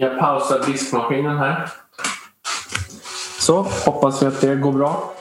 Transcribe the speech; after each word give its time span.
Jag 0.00 0.18
pausar 0.18 0.66
diskmaskinen 0.66 1.38
här. 1.38 1.70
Så, 3.40 3.62
hoppas 3.62 4.22
vi 4.22 4.26
att 4.26 4.40
det 4.40 4.56
går 4.56 4.72
bra. 4.72 5.12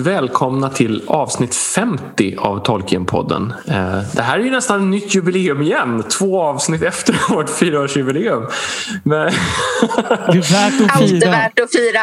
Välkomna 0.00 0.68
till 0.70 1.02
avsnitt 1.06 1.54
50 1.54 2.36
av 2.38 2.58
Tolkienpodden. 2.64 3.52
Eh, 3.66 4.00
Det 4.14 4.22
här 4.22 4.38
är 4.38 4.44
ju 4.44 4.50
nästan 4.50 4.80
ett 4.82 4.86
nytt 4.88 5.14
jubileum 5.14 5.62
igen. 5.62 6.02
Två 6.18 6.42
avsnitt 6.42 6.82
efter 6.82 7.16
vårt 7.34 7.50
fyraårsjubileum. 7.50 8.46
Men... 9.02 9.32
Det 10.06 10.38
är 10.38 10.52
värt 10.52 10.90
att 10.90 10.96
Allt 10.96 11.02
är 11.12 11.20
fira. 11.20 11.30
värt 11.30 11.58
att 11.60 11.72
fira. 11.72 12.00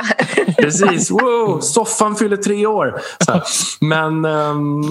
Precis, 0.61 1.11
wow, 1.11 1.59
soffan 1.61 2.15
fyller 2.15 2.37
tre 2.37 2.65
år. 2.65 3.01
Men 3.81 4.25
ehm, 4.25 4.83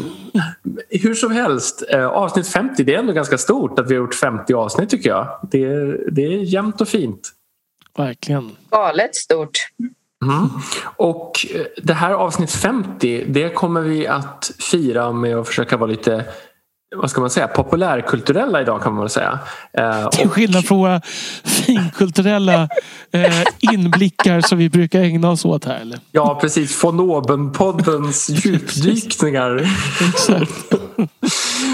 hur 0.90 1.14
som 1.14 1.32
helst, 1.32 1.82
eh, 1.92 2.06
avsnitt 2.06 2.48
50 2.48 2.84
det 2.84 2.94
är 2.94 2.98
ändå 2.98 3.12
ganska 3.12 3.38
stort 3.38 3.78
att 3.78 3.90
vi 3.90 3.94
har 3.94 4.02
gjort 4.02 4.14
50 4.14 4.54
avsnitt 4.54 4.90
tycker 4.90 5.10
jag. 5.10 5.38
Det, 5.50 5.64
är- 5.64 6.10
det 6.10 6.22
är 6.24 6.30
jämnt 6.30 6.80
och 6.80 6.88
fint. 6.88 7.28
Verkligen. 7.98 8.50
Galet 8.70 9.16
stort. 9.16 9.50
Mm. 10.30 10.48
Och 10.96 11.46
eh, 11.54 11.60
det 11.82 11.94
här 11.94 12.10
avsnitt 12.10 12.50
50 12.50 13.24
det 13.28 13.48
kommer 13.48 13.80
vi 13.80 14.06
att 14.06 14.50
fira 14.70 15.12
med 15.12 15.36
att 15.36 15.46
försöka 15.46 15.76
vara 15.76 15.90
lite 15.90 16.24
vad 16.96 17.10
ska 17.10 17.20
man 17.20 17.30
säga, 17.30 17.48
populärkulturella 17.48 18.60
idag 18.60 18.82
kan 18.82 18.92
man 18.92 19.00
väl 19.02 19.10
säga. 19.10 19.38
Eh, 19.72 20.08
Till 20.08 20.26
och- 20.26 20.32
skillnad 20.32 20.64
från 20.64 20.78
våra 20.78 21.00
finkulturella 21.44 22.68
eh, 23.12 23.42
inblickar 23.60 24.40
som 24.40 24.58
vi 24.58 24.70
brukar 24.70 25.00
ägna 25.00 25.30
oss 25.30 25.44
åt 25.44 25.64
här. 25.64 25.80
Eller? 25.80 25.98
Ja 26.12 26.38
precis, 26.40 26.84
von 26.84 27.00
oben-poddens 27.00 28.28
djupdykningar. 28.46 29.66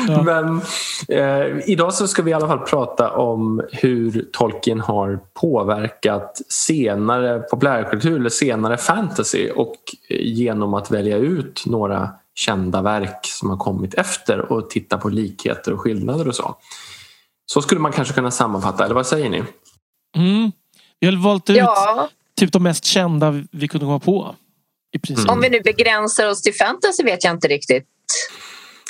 Ja. 0.08 0.22
Men 0.22 0.60
eh, 1.08 1.58
idag 1.70 1.94
så 1.94 2.08
ska 2.08 2.22
vi 2.22 2.30
i 2.30 2.34
alla 2.34 2.46
fall 2.46 2.58
prata 2.58 3.10
om 3.10 3.62
hur 3.72 4.24
Tolkien 4.32 4.80
har 4.80 5.18
påverkat 5.40 6.40
senare 6.48 7.38
populärkultur 7.38 8.16
eller 8.16 8.30
senare 8.30 8.76
fantasy 8.76 9.50
och 9.50 9.74
genom 10.08 10.74
att 10.74 10.90
välja 10.90 11.16
ut 11.16 11.62
några 11.66 12.10
kända 12.34 12.82
verk 12.82 13.18
som 13.26 13.50
har 13.50 13.56
kommit 13.56 13.94
efter 13.94 14.52
och 14.52 14.70
titta 14.70 14.98
på 14.98 15.08
likheter 15.08 15.72
och 15.72 15.80
skillnader 15.80 16.28
och 16.28 16.34
så. 16.36 16.56
Så 17.46 17.62
skulle 17.62 17.80
man 17.80 17.92
kanske 17.92 18.14
kunna 18.14 18.30
sammanfatta, 18.30 18.84
eller 18.84 18.94
vad 18.94 19.06
säger 19.06 19.30
ni? 19.30 19.42
Mm. 20.16 20.52
Vi 21.00 21.06
har 21.06 21.22
valt 21.22 21.50
ut 21.50 21.56
Ja, 21.56 22.08
typ 22.38 22.52
de 22.52 22.62
mest 22.62 22.84
kända 22.84 23.42
vi 23.52 23.68
kunde 23.68 23.86
komma 23.86 23.98
på. 24.00 24.34
I 24.94 24.98
princip. 24.98 25.30
om 25.30 25.40
vi 25.40 25.50
nu 25.50 25.60
begränsar 25.60 26.28
oss 26.28 26.42
till 26.42 26.54
fantasy 26.54 27.02
vet 27.04 27.24
jag 27.24 27.32
inte 27.34 27.48
riktigt. 27.48 27.84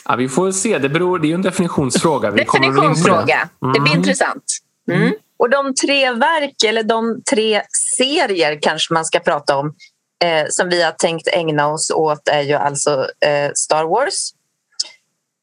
Ja, 0.05 0.17
vi 0.17 0.29
får 0.29 0.53
se, 0.53 0.79
det, 0.79 0.89
beror, 0.89 1.19
det 1.19 1.27
är 1.27 1.29
ju 1.29 1.35
en 1.35 1.43
definitionsfråga. 1.43 2.31
Vi 2.31 2.41
in 2.41 2.47
på 2.47 2.59
det. 2.59 2.67
Definitionsfråga. 2.69 3.49
Det 3.61 3.81
blir 3.81 3.93
Mm. 3.93 3.99
intressant. 3.99 4.45
Mm. 4.91 5.13
Och 5.39 5.51
de 5.51 5.75
tre 5.75 6.13
verk, 6.13 6.63
eller 6.67 6.83
de 6.83 7.23
tre 7.31 7.63
serier 7.99 8.59
kanske 8.63 8.95
man 8.95 9.05
ska 9.05 9.19
prata 9.21 9.57
om 9.57 9.75
eh, 10.23 10.47
som 10.49 10.69
vi 10.69 10.83
har 10.83 10.93
tänkt 10.93 11.29
ägna 11.29 11.69
oss 11.69 11.91
åt 11.91 12.29
är 12.29 12.41
ju 12.41 12.55
alltså 12.55 13.09
eh, 13.27 13.51
Star 13.55 13.85
Wars. 13.85 14.33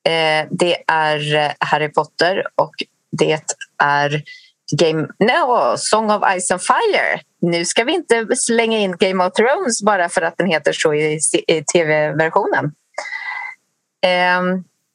Eh, 0.08 0.48
det 0.52 0.84
är 0.88 1.36
eh, 1.36 1.52
Harry 1.60 1.90
Potter 1.90 2.44
och 2.56 2.74
det 3.12 3.44
är 3.84 4.24
Game... 4.72 5.08
No, 5.20 5.78
Song 5.78 6.12
of 6.12 6.24
Ice 6.40 6.52
and 6.52 6.62
Fire. 6.62 7.22
Nu 7.42 7.66
ska 7.66 7.84
vi 7.84 7.94
inte 7.94 8.28
slänga 8.36 8.78
in 8.78 8.96
Game 9.00 9.26
of 9.26 9.34
Thrones 9.34 9.84
bara 9.84 10.10
för 10.10 10.22
att 10.22 10.38
den 10.38 10.48
heter 10.48 10.74
så 10.74 10.94
i, 10.94 11.20
i 11.48 11.64
tv-versionen. 11.64 12.66
Eh, 14.06 14.42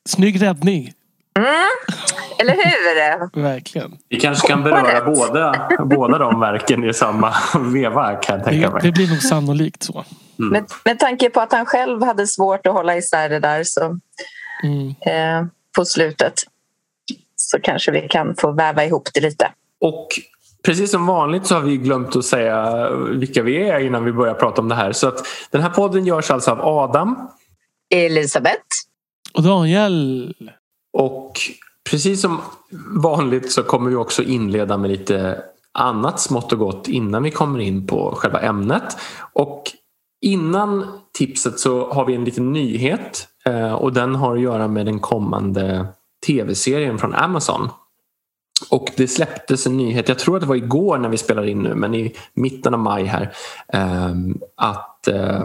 Snygg 0.08 0.42
räddning 0.42 0.92
mm, 1.38 1.48
eller 2.38 2.52
hur? 2.54 3.42
Verkligen. 3.42 3.96
Vi 4.08 4.20
kanske 4.20 4.48
kan 4.48 4.62
beröra 4.62 5.04
båda, 5.04 5.68
båda 5.84 6.18
de 6.18 6.40
verken 6.40 6.84
i 6.84 6.94
samma 6.94 7.34
veva 7.72 8.14
kan 8.16 8.36
jag 8.36 8.44
tänka 8.44 8.66
Det, 8.68 8.72
mig. 8.74 8.82
det 8.82 8.92
blir 8.92 9.08
nog 9.08 9.22
sannolikt 9.22 9.82
så. 9.82 10.04
Med, 10.36 10.64
med 10.84 10.98
tanke 10.98 11.30
på 11.30 11.40
att 11.40 11.52
han 11.52 11.66
själv 11.66 12.02
hade 12.02 12.26
svårt 12.26 12.66
att 12.66 12.72
hålla 12.72 12.96
isär 12.96 13.28
det 13.28 13.38
där 13.40 13.62
så, 13.64 13.98
Mm. 14.64 14.88
eh, 14.88 15.46
på 15.76 15.84
slutet 15.84 16.34
så 17.36 17.60
kanske 17.60 17.90
vi 17.90 18.00
kan 18.08 18.34
få 18.36 18.52
väva 18.52 18.84
ihop 18.84 19.08
det 19.14 19.20
lite. 19.20 19.50
Och 19.80 20.08
precis 20.64 20.90
som 20.90 21.06
vanligt 21.06 21.46
så 21.46 21.54
har 21.54 21.62
vi 21.62 21.76
glömt 21.76 22.16
att 22.16 22.24
säga 22.24 22.88
vilka 22.96 23.42
vi 23.42 23.68
är 23.68 23.80
innan 23.80 24.04
vi 24.04 24.12
börjar 24.12 24.34
prata 24.34 24.60
om 24.60 24.68
det 24.68 24.74
här. 24.74 24.92
Så 24.92 25.08
att 25.08 25.26
den 25.50 25.62
här 25.62 25.70
podden 25.70 26.06
görs 26.06 26.30
alltså 26.30 26.50
av 26.50 26.60
Adam 26.62 27.28
Elisabeth? 27.94 28.62
Och 29.34 29.42
Daniel 29.42 30.34
och 30.94 31.40
precis 31.90 32.20
som 32.20 32.40
vanligt 33.02 33.52
så 33.52 33.62
kommer 33.62 33.90
vi 33.90 33.96
också 33.96 34.22
inleda 34.22 34.78
med 34.78 34.90
lite 34.90 35.42
annat 35.72 36.20
smått 36.20 36.52
och 36.52 36.58
gott 36.58 36.88
innan 36.88 37.22
vi 37.22 37.30
kommer 37.30 37.58
in 37.58 37.86
på 37.86 38.14
själva 38.16 38.40
ämnet. 38.40 38.96
Och 39.32 39.62
innan 40.20 40.86
tipset 41.12 41.58
så 41.58 41.92
har 41.92 42.04
vi 42.04 42.14
en 42.14 42.24
liten 42.24 42.52
nyhet 42.52 43.28
eh, 43.44 43.72
och 43.72 43.92
den 43.92 44.14
har 44.14 44.36
att 44.36 44.42
göra 44.42 44.68
med 44.68 44.86
den 44.86 45.00
kommande 45.00 45.86
tv-serien 46.26 46.98
från 46.98 47.14
Amazon. 47.14 47.68
Och 48.70 48.90
det 48.96 49.08
släpptes 49.08 49.66
en 49.66 49.76
nyhet, 49.76 50.08
jag 50.08 50.18
tror 50.18 50.36
att 50.36 50.42
det 50.42 50.48
var 50.48 50.56
igår 50.56 50.98
när 50.98 51.08
vi 51.08 51.16
spelar 51.16 51.46
in 51.46 51.62
nu, 51.62 51.74
men 51.74 51.94
i 51.94 52.14
mitten 52.34 52.74
av 52.74 52.80
maj 52.80 53.04
här, 53.04 53.34
eh, 53.72 54.14
att 54.56 55.08
eh, 55.08 55.44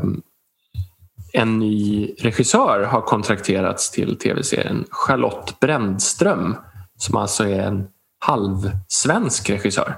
en 1.34 1.60
ny 1.60 2.10
regissör 2.20 2.84
har 2.84 3.02
kontrakterats 3.02 3.92
till 3.92 4.16
tv-serien. 4.18 4.86
Charlotte 4.92 5.60
Brändström, 5.60 6.56
som 6.98 7.16
alltså 7.16 7.44
är 7.48 7.60
en 7.62 7.88
halvsvensk 8.20 9.50
regissör. 9.50 9.98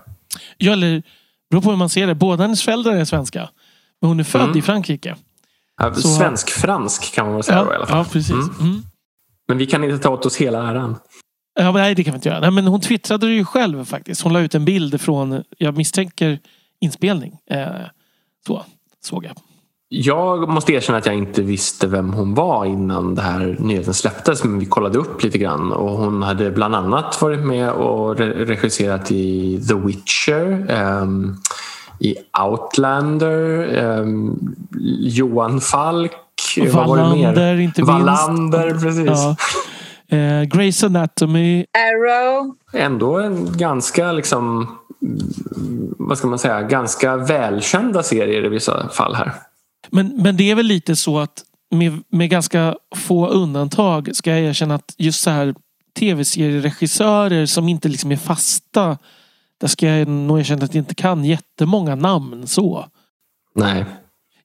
Ja, 0.57 0.71
eller 0.73 1.03
beror 1.49 1.61
på 1.61 1.69
hur 1.69 1.77
man 1.77 1.89
ser 1.89 2.07
det. 2.07 2.15
Båda 2.15 2.43
hennes 2.43 2.63
föräldrar 2.63 2.93
är 2.95 3.05
svenska. 3.05 3.49
Men 4.01 4.07
hon 4.07 4.19
är 4.19 4.23
född 4.23 4.41
Mm. 4.41 4.57
i 4.57 4.61
Frankrike. 4.61 5.15
Ja, 5.81 5.93
Svensk-fransk 5.93 7.13
kan 7.15 7.25
man 7.25 7.33
väl 7.35 7.43
säga 7.43 7.63
då 7.63 7.71
i 7.71 7.75
alla 7.75 7.85
fall. 7.85 7.97
ja, 7.97 8.05
precis. 8.11 8.31
Mm. 8.31 8.49
Mm. 8.59 8.81
Men 9.47 9.57
vi 9.57 9.65
kan 9.65 9.83
inte 9.83 9.97
ta 9.97 10.09
åt 10.09 10.25
oss 10.25 10.37
hela 10.37 10.69
äran. 10.71 10.95
Ja, 11.59 11.63
men 11.71 11.73
nej, 11.81 11.95
det 11.95 12.03
kan 12.03 12.11
vi 12.13 12.15
inte 12.15 12.29
göra. 12.29 12.39
Nej, 12.39 12.51
men 12.51 12.67
hon 12.67 12.81
twittrade 12.81 13.27
det 13.27 13.33
ju 13.33 13.45
själv 13.45 13.85
faktiskt. 13.85 14.21
Hon 14.21 14.33
la 14.33 14.39
ut 14.39 14.55
en 14.55 14.65
bild 14.65 15.01
från, 15.01 15.43
jag 15.57 15.77
misstänker, 15.77 16.39
inspelning. 16.79 17.37
Eh, 17.49 17.67
så 18.47 18.65
såg 19.03 19.25
jag. 19.25 19.31
Jag 19.93 20.49
måste 20.49 20.73
erkänna 20.73 20.97
att 20.97 21.05
jag 21.05 21.15
inte 21.15 21.41
visste 21.41 21.87
vem 21.87 22.13
hon 22.13 22.33
var 22.33 22.65
innan 22.65 23.15
det 23.15 23.21
här 23.21 23.55
nyheten 23.59 23.93
släpptes. 23.93 24.43
Men 24.43 24.59
vi 24.59 24.65
kollade 24.65 24.97
upp 24.97 25.23
lite 25.23 25.37
grann 25.37 25.71
och 25.71 25.89
hon 25.91 26.23
hade 26.23 26.51
bland 26.51 26.75
annat 26.75 27.21
varit 27.21 27.39
med 27.39 27.71
och 27.71 28.15
re- 28.15 28.45
regisserat 28.45 29.11
i 29.11 29.61
The 29.67 29.73
Witcher, 29.73 30.65
ehm, 30.69 31.35
i 31.99 32.15
Outlander, 32.41 33.67
ehm, 33.77 34.39
Johan 34.99 35.61
Falk. 35.61 36.11
vad 36.73 36.87
var 36.87 36.97
det 36.97 37.03
mer? 37.03 37.09
Wallander, 37.25 37.59
inte 37.59 37.81
minst. 37.81 37.91
Wallander, 37.93 38.69
precis. 38.79 39.05
Ja. 39.07 39.35
Eh, 40.17 40.41
Grey's 40.43 40.85
Anatomy. 40.85 41.65
Arrow? 41.77 42.55
Ändå 42.73 43.19
en 43.19 43.47
ganska 43.57 44.11
liksom 44.11 44.67
vad 45.97 46.17
ska 46.17 46.27
man 46.27 46.39
säga, 46.39 46.61
ganska 46.61 47.17
välkända 47.17 48.03
serier 48.03 48.45
i 48.45 48.49
vissa 48.49 48.89
fall 48.89 49.15
här. 49.15 49.31
Men, 49.91 50.07
men 50.07 50.37
det 50.37 50.51
är 50.51 50.55
väl 50.55 50.65
lite 50.65 50.95
så 50.95 51.19
att 51.19 51.43
med, 51.71 52.03
med 52.09 52.29
ganska 52.29 52.75
få 52.95 53.27
undantag 53.27 54.15
ska 54.15 54.31
jag 54.31 54.39
erkänna 54.39 54.75
att 54.75 54.95
just 54.97 55.21
så 55.21 55.29
här 55.29 55.55
tv-serieregissörer 55.99 57.45
som 57.45 57.69
inte 57.69 57.89
liksom 57.89 58.11
är 58.11 58.17
fasta. 58.17 58.97
Där 59.57 59.67
ska 59.67 59.87
jag 59.87 60.07
nog 60.07 60.39
erkänna 60.39 60.65
att 60.65 60.75
jag 60.75 60.81
inte 60.81 60.95
kan 60.95 61.25
jättemånga 61.25 61.95
namn 61.95 62.47
så. 62.47 62.85
Nej, 63.55 63.85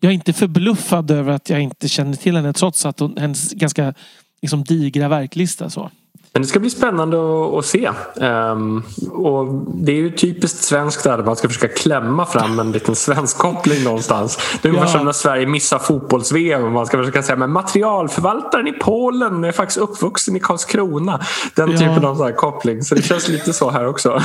Jag 0.01 0.11
är 0.11 0.15
inte 0.15 0.33
förbluffad 0.33 1.11
över 1.11 1.33
att 1.33 1.51
jag 1.51 1.61
inte 1.61 1.89
känner 1.89 2.17
till 2.17 2.37
henne 2.37 2.53
trots 2.53 2.87
att 2.87 3.01
hon, 3.01 3.17
hennes 3.17 3.53
ganska 3.53 3.95
liksom, 4.43 4.65
digra 4.65 5.09
verklista. 5.09 5.71
Så. 5.71 5.91
Men 6.37 6.43
det 6.43 6.49
ska 6.49 6.61
bli 6.61 6.71
spännande 6.71 7.19
att, 7.59 7.67
se. 7.67 7.91
Um, 8.15 8.85
och 9.13 9.47
det 9.75 9.93
är 9.93 9.97
ju 9.97 10.11
typiskt 10.11 10.65
svenskt 10.65 11.05
där 11.05 11.19
man 11.19 11.37
ska 11.37 11.49
försöka 11.49 11.75
klämma 11.75 12.27
fram 12.27 12.59
en 12.59 12.73
liten 12.73 12.97
svensk 13.07 13.39
koppling 13.39 13.85
någonstans. 13.85 14.59
Det 14.63 14.69
är 14.69 14.71
ungefär 14.71 14.89
ja. 14.89 14.93
som 14.93 15.05
när 15.05 15.13
Sverige 15.13 15.47
missar 15.47 15.79
fotbolls-VM 15.79 16.65
och 16.65 16.73
man 16.73 16.87
ska 16.87 16.99
försöka 16.99 17.23
säga 17.23 17.37
men 17.37 17.51
materialförvaltaren 17.51 18.67
i 18.67 18.73
Polen 18.73 19.45
är 19.45 19.53
faktiskt 19.53 19.79
uppvuxen 19.79 20.37
i 20.37 20.41
Karlskrona. 20.41 21.25
Den 21.55 21.71
ja. 21.71 21.79
typen 21.79 22.05
av 22.05 22.17
så 22.17 22.33
koppling. 22.33 22.83
Så 22.83 22.95
det 22.95 23.03
känns 23.03 23.29
lite 23.29 23.53
så 23.53 23.71
här 23.71 23.87
också. 23.87 24.23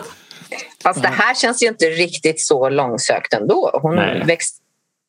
Fast 0.82 1.02
det 1.02 1.08
här 1.08 1.34
känns 1.34 1.62
ju 1.62 1.66
inte 1.66 1.84
riktigt 1.84 2.40
så 2.40 2.68
långsökt 2.68 3.34
ändå. 3.34 3.70
Hon 3.82 3.96
växt, 4.26 4.58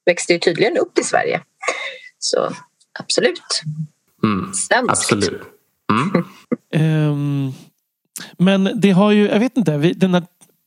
växte 0.05 0.33
ju 0.33 0.39
tydligen 0.39 0.77
upp 0.77 0.97
i 0.99 1.03
Sverige. 1.03 1.41
Så 2.19 2.49
absolut. 2.99 3.61
Mm, 4.23 4.51
absolut. 4.87 5.56
Mm. 5.91 6.25
um, 7.09 7.53
men 8.37 8.71
det 8.75 8.91
har 8.91 9.11
ju, 9.11 9.27
jag 9.27 9.39
vet 9.39 9.57
inte, 9.57 9.77
vi, 9.77 9.93
den 9.93 10.13
här, 10.13 10.23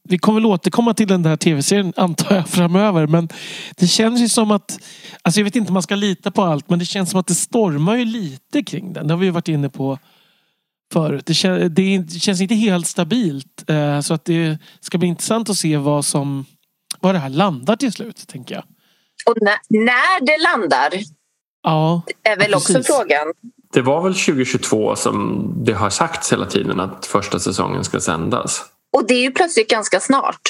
vi 0.08 0.18
kommer 0.18 0.40
väl 0.40 0.46
återkomma 0.46 0.94
till 0.94 1.08
den 1.08 1.22
där 1.22 1.36
tv-serien 1.36 1.92
antar 1.96 2.34
jag 2.34 2.48
framöver. 2.48 3.06
Men 3.06 3.28
det 3.76 3.86
känns 3.86 4.20
ju 4.20 4.28
som 4.28 4.50
att, 4.50 4.78
alltså 5.22 5.40
jag 5.40 5.44
vet 5.44 5.56
inte 5.56 5.68
om 5.68 5.74
man 5.74 5.82
ska 5.82 5.94
lita 5.94 6.30
på 6.30 6.42
allt 6.42 6.70
men 6.70 6.78
det 6.78 6.84
känns 6.84 7.10
som 7.10 7.20
att 7.20 7.26
det 7.26 7.34
stormar 7.34 7.96
ju 7.96 8.04
lite 8.04 8.62
kring 8.62 8.92
den. 8.92 9.06
Det 9.06 9.14
har 9.14 9.18
vi 9.18 9.30
varit 9.30 9.48
inne 9.48 9.68
på 9.68 9.98
förut. 10.92 11.26
Det, 11.26 11.34
kän, 11.34 11.74
det 11.74 12.12
känns 12.20 12.40
inte 12.40 12.54
helt 12.54 12.86
stabilt. 12.86 13.64
Uh, 13.70 14.00
så 14.00 14.14
att 14.14 14.24
det 14.24 14.58
ska 14.80 14.98
bli 14.98 15.08
intressant 15.08 15.50
att 15.50 15.56
se 15.56 15.76
vad 15.76 16.04
som, 16.04 16.44
vad 17.00 17.14
det 17.14 17.18
här 17.18 17.28
landar 17.28 17.76
till 17.76 17.92
slut 17.92 18.28
tänker 18.28 18.54
jag. 18.54 18.64
Och 19.26 19.36
när, 19.40 19.56
när 19.68 20.26
det 20.26 20.42
landar 20.42 20.90
Ja, 21.62 22.02
är 22.22 22.36
väl 22.36 22.54
också 22.54 22.72
precis. 22.74 22.96
frågan. 22.96 23.32
Det 23.72 23.82
var 23.82 24.02
väl 24.02 24.14
2022 24.14 24.96
som 24.96 25.52
det 25.64 25.72
har 25.72 25.90
sagts 25.90 26.32
hela 26.32 26.46
tiden 26.46 26.80
att 26.80 27.06
första 27.06 27.38
säsongen 27.38 27.84
ska 27.84 28.00
sändas. 28.00 28.64
Och 28.92 29.06
det 29.08 29.14
är 29.14 29.22
ju 29.22 29.30
plötsligt 29.30 29.70
ganska 29.70 30.00
snart. 30.00 30.40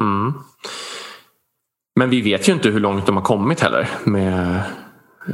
Mm. 0.00 0.32
Men 1.96 2.10
vi 2.10 2.20
vet 2.20 2.48
ju 2.48 2.52
inte 2.52 2.68
hur 2.68 2.80
långt 2.80 3.06
de 3.06 3.16
har 3.16 3.24
kommit 3.24 3.60
heller 3.60 3.88
med, 4.04 4.62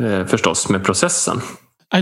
eh, 0.01 0.27
förstås 0.27 0.69
med 0.69 0.85
processen. 0.85 1.41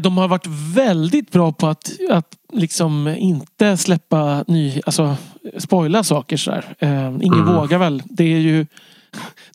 De 0.03 0.19
har 0.19 0.29
varit 0.29 0.47
väldigt 0.75 1.31
bra 1.33 1.53
på 1.53 1.67
att, 1.67 1.91
att 2.11 2.37
liksom 2.53 3.09
inte 3.09 3.77
släppa 3.77 4.45
ny, 4.47 4.81
alltså 4.87 5.17
spoila 5.59 6.05
saker 6.05 6.37
sådär. 6.37 6.75
Eh, 6.79 7.07
ingen 7.07 7.41
mm. 7.41 7.55
vågar 7.55 7.79
väl. 7.79 8.03
Det 8.05 8.25
är 8.25 8.39
ju 8.39 8.67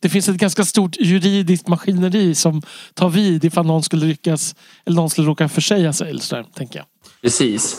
det 0.02 0.10
finns 0.10 0.30
ett 0.30 0.36
ganska 0.36 0.66
stort 0.66 0.98
juridiskt 1.00 1.68
maskineri 1.68 2.36
som 2.36 2.62
tar 2.94 3.10
vid 3.10 3.46
ifall 3.46 3.66
någon 3.66 3.84
skulle 3.84 4.06
lyckas 4.06 4.56
eller 4.86 4.96
någon 4.96 5.10
skulle 5.10 5.28
råka 5.28 5.50
försäga 5.50 5.94
sig. 5.94 6.10
Eller 6.10 6.22
sådär, 6.22 6.46
tänker 6.54 6.80
jag. 6.80 6.86
Precis. 7.22 7.76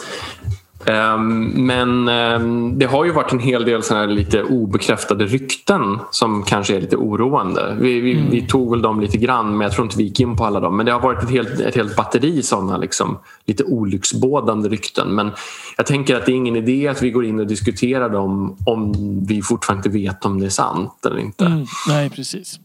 Ehm, 0.85 1.45
men 1.67 2.09
ehm, 2.09 2.79
det 2.79 2.87
har 2.87 3.05
ju 3.05 3.13
varit 3.13 3.33
en 3.33 3.39
hel 3.39 3.65
del 3.65 3.83
såna 3.83 4.07
lite 4.07 4.43
obekräftade 4.43 5.27
rykten 5.27 5.99
som 6.11 6.43
kanske 6.43 6.77
är 6.77 6.81
lite 6.81 6.97
oroande. 6.97 7.77
Vi, 7.81 8.01
vi, 8.01 8.13
mm. 8.13 8.31
vi, 8.31 8.47
tog 8.47 8.71
väl 8.71 8.83
dem 8.83 9.01
lite 9.01 9.19
grann 9.19 9.51
men 9.51 9.61
jag 9.61 9.73
tror 9.73 9.85
inte 9.85 9.97
vi 9.97 10.05
gick 10.05 10.21
in 10.21 10.37
på 10.37 10.45
alla 10.45 10.61
dem. 10.61 10.77
Men 10.77 10.87
det 10.87 10.93
har 10.93 11.01
varit 11.01 11.23
ett 11.23 11.31
helt, 11.31 11.61
ett 11.61 11.75
helt 11.75 11.97
batteri 11.97 12.43
sådana 12.43 12.77
liksom, 12.77 13.19
lite 13.45 13.65
olycksbådande 13.65 14.69
rykten. 14.69 15.15
Men 15.15 15.31
jag 15.77 15.87
tänker 15.87 16.17
att 16.17 16.27
det 16.27 16.33
är 16.33 16.37
ingen 16.37 16.57
idé 16.57 16.89
att 16.89 17.03
vi 17.03 17.11
går 17.11 17.25
in 17.25 17.41
och 17.41 17.47
diskuterar 17.47 18.09
dem 18.09 18.57
om 18.67 18.93
vi 19.29 19.43
fortfarande 19.43 19.89
inte 19.89 19.99
vet 19.99 20.25
om 20.25 20.41
det 20.41 20.47
är 20.47 20.51
sant 20.51 21.07
eller 21.07 21.19
inte. 21.19 21.45
Mm. 21.45 21.67
Nej, 21.89 22.11
precis. 22.11 22.59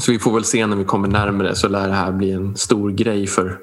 Så 0.00 0.12
vi 0.12 0.18
får 0.18 0.32
väl 0.32 0.44
se 0.44 0.66
när 0.66 0.76
vi 0.76 0.84
kommer 0.84 1.08
närmare 1.08 1.54
så 1.54 1.68
lär 1.68 1.88
det 1.88 1.94
här 1.94 2.12
bli 2.12 2.32
en 2.32 2.56
stor 2.56 2.90
grej 2.90 3.26
för 3.26 3.58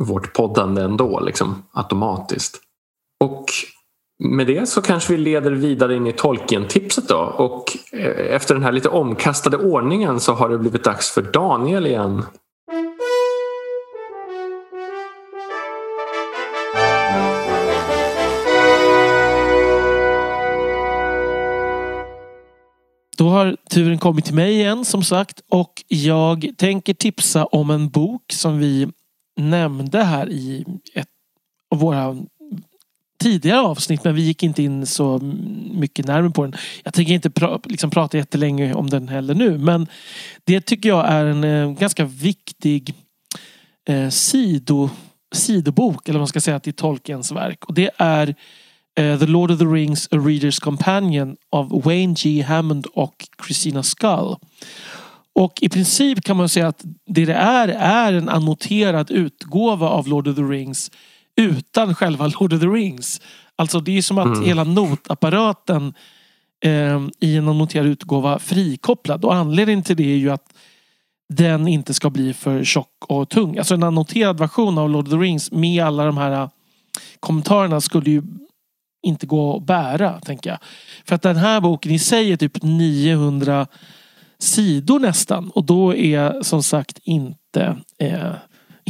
vårt 0.00 0.32
poddande 0.32 0.82
ändå, 0.82 1.20
liksom, 1.20 1.62
automatiskt. 1.72 2.60
Och 3.24 3.44
med 4.24 4.46
det 4.46 4.68
så 4.68 4.82
kanske 4.82 5.12
vi 5.12 5.18
leder 5.18 5.50
vidare 5.50 5.96
in 5.96 6.06
i 6.06 6.12
Tolkien-tipset 6.12 7.08
då. 7.08 7.18
Och 7.18 7.64
eh, 7.92 8.34
efter 8.34 8.54
den 8.54 8.62
här 8.62 8.72
lite 8.72 8.88
omkastade 8.88 9.56
ordningen 9.56 10.20
så 10.20 10.32
har 10.32 10.48
det 10.48 10.58
blivit 10.58 10.84
dags 10.84 11.10
för 11.10 11.22
Daniel 11.22 11.86
igen. 11.86 12.24
Då 23.18 23.28
har 23.28 23.56
turen 23.70 23.98
kommit 23.98 24.24
till 24.24 24.34
mig 24.34 24.52
igen 24.52 24.84
som 24.84 25.02
sagt 25.02 25.40
och 25.50 25.72
jag 25.88 26.46
tänker 26.58 26.94
tipsa 26.94 27.46
om 27.46 27.70
en 27.70 27.88
bok 27.88 28.22
som 28.32 28.58
vi 28.58 28.88
nämnde 29.40 29.98
här 30.02 30.30
i 30.30 30.64
ett 30.94 31.08
av 31.74 31.78
våra 31.80 32.16
tidigare 33.28 33.60
avsnitt 33.60 34.04
men 34.04 34.14
vi 34.14 34.22
gick 34.22 34.42
inte 34.42 34.62
in 34.62 34.86
så 34.86 35.18
mycket 35.72 36.06
närmare 36.06 36.30
på 36.30 36.42
den. 36.42 36.54
Jag 36.84 36.94
tänker 36.94 37.14
inte 37.14 37.30
pra 37.30 37.60
liksom 37.64 37.90
prata 37.90 38.16
jättelänge 38.16 38.74
om 38.74 38.90
den 38.90 39.08
heller 39.08 39.34
nu 39.34 39.58
men 39.58 39.86
det 40.44 40.60
tycker 40.60 40.88
jag 40.88 41.08
är 41.08 41.24
en 41.24 41.44
eh, 41.44 41.72
ganska 41.72 42.04
viktig 42.04 42.94
eh, 43.88 44.08
sido, 44.08 44.90
sidobok 45.34 46.08
eller 46.08 46.18
vad 46.18 46.20
man 46.20 46.28
ska 46.28 46.40
säga 46.40 46.60
till 46.60 46.72
Tolkiens 46.72 47.32
verk 47.32 47.64
och 47.64 47.74
det 47.74 47.90
är 47.96 48.34
eh, 48.98 49.18
The 49.18 49.26
Lord 49.26 49.50
of 49.50 49.58
the 49.58 49.64
Rings 49.64 50.08
A 50.10 50.16
Reader's 50.16 50.60
Companion 50.60 51.36
av 51.50 51.82
Wayne 51.84 52.14
G. 52.18 52.42
Hammond 52.42 52.86
och 52.86 53.14
Christina 53.46 53.82
Skull. 53.82 54.36
Och 55.34 55.58
i 55.60 55.68
princip 55.68 56.24
kan 56.24 56.36
man 56.36 56.48
säga 56.48 56.68
att 56.68 56.84
det 57.06 57.24
det 57.24 57.34
är 57.34 57.68
är 57.68 58.12
en 58.12 58.28
annoterad 58.28 59.10
utgåva 59.10 59.88
av 59.88 60.08
Lord 60.08 60.28
of 60.28 60.36
the 60.36 60.42
Rings 60.42 60.90
utan 61.38 61.94
själva 61.94 62.26
Lord 62.26 62.52
of 62.52 62.60
the 62.60 62.66
Rings. 62.66 63.20
Alltså 63.56 63.80
det 63.80 63.98
är 63.98 64.02
som 64.02 64.18
att 64.18 64.26
mm. 64.26 64.44
hela 64.44 64.64
notapparaten 64.64 65.94
eh, 66.64 67.02
i 67.20 67.36
en 67.36 67.48
annoterad 67.48 67.86
utgåva 67.86 68.38
frikopplad. 68.38 69.24
Och 69.24 69.34
anledningen 69.34 69.82
till 69.82 69.96
det 69.96 70.12
är 70.12 70.16
ju 70.16 70.30
att 70.30 70.54
den 71.28 71.68
inte 71.68 71.94
ska 71.94 72.10
bli 72.10 72.34
för 72.34 72.64
tjock 72.64 73.04
och 73.08 73.28
tung. 73.28 73.58
Alltså 73.58 73.74
en 73.74 73.82
annoterad 73.82 74.38
version 74.38 74.78
av 74.78 74.90
Lord 74.90 75.04
of 75.04 75.10
the 75.10 75.16
Rings 75.16 75.52
med 75.52 75.84
alla 75.84 76.04
de 76.04 76.16
här 76.16 76.32
eh, 76.32 76.48
kommentarerna 77.20 77.80
skulle 77.80 78.10
ju 78.10 78.22
inte 79.02 79.26
gå 79.26 79.56
att 79.56 79.66
bära, 79.66 80.20
tänker 80.20 80.50
jag. 80.50 80.58
För 81.04 81.14
att 81.14 81.22
den 81.22 81.36
här 81.36 81.60
boken 81.60 81.92
i 81.92 81.98
sig 81.98 82.32
är 82.32 82.36
typ 82.36 82.62
900 82.62 83.66
sidor 84.38 84.98
nästan. 84.98 85.50
Och 85.50 85.64
då 85.64 85.94
är 85.94 86.42
som 86.42 86.62
sagt 86.62 86.98
inte 87.02 87.76
eh, 87.98 88.32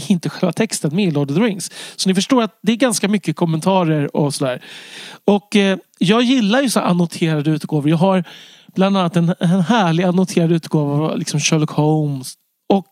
inte 0.09 0.29
själva 0.29 0.53
texten 0.53 0.97
med 0.97 1.09
i 1.09 1.11
Lord 1.11 1.31
of 1.31 1.37
the 1.37 1.43
Rings. 1.43 1.71
Så 1.97 2.09
ni 2.09 2.15
förstår 2.15 2.43
att 2.43 2.59
det 2.63 2.73
är 2.73 2.77
ganska 2.77 3.09
mycket 3.09 3.37
kommentarer 3.37 4.17
och 4.17 4.35
sådär. 4.35 4.63
Och 5.25 5.57
eh, 5.57 5.79
jag 5.99 6.23
gillar 6.23 6.63
ju 6.63 6.71
så 6.71 6.81
annoterade 6.81 7.51
utgåvor. 7.51 7.91
Jag 7.91 7.97
har 7.97 8.25
bland 8.75 8.97
annat 8.97 9.17
en, 9.17 9.35
en 9.41 9.61
härlig 9.61 10.05
annoterad 10.05 10.53
utgåva 10.53 11.05
av 11.05 11.19
liksom 11.19 11.41
Sherlock 11.41 11.71
Holmes. 11.71 12.35
Och 12.69 12.91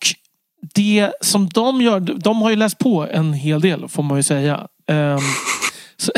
det 0.75 1.12
som 1.20 1.49
de 1.49 1.82
gör, 1.82 2.00
de 2.00 2.43
har 2.43 2.50
ju 2.50 2.56
läst 2.56 2.79
på 2.79 3.06
en 3.11 3.32
hel 3.32 3.61
del 3.61 3.88
får 3.88 4.03
man 4.03 4.17
ju 4.17 4.23
säga. 4.23 4.67
Um, 4.88 5.19
så, 5.97 6.12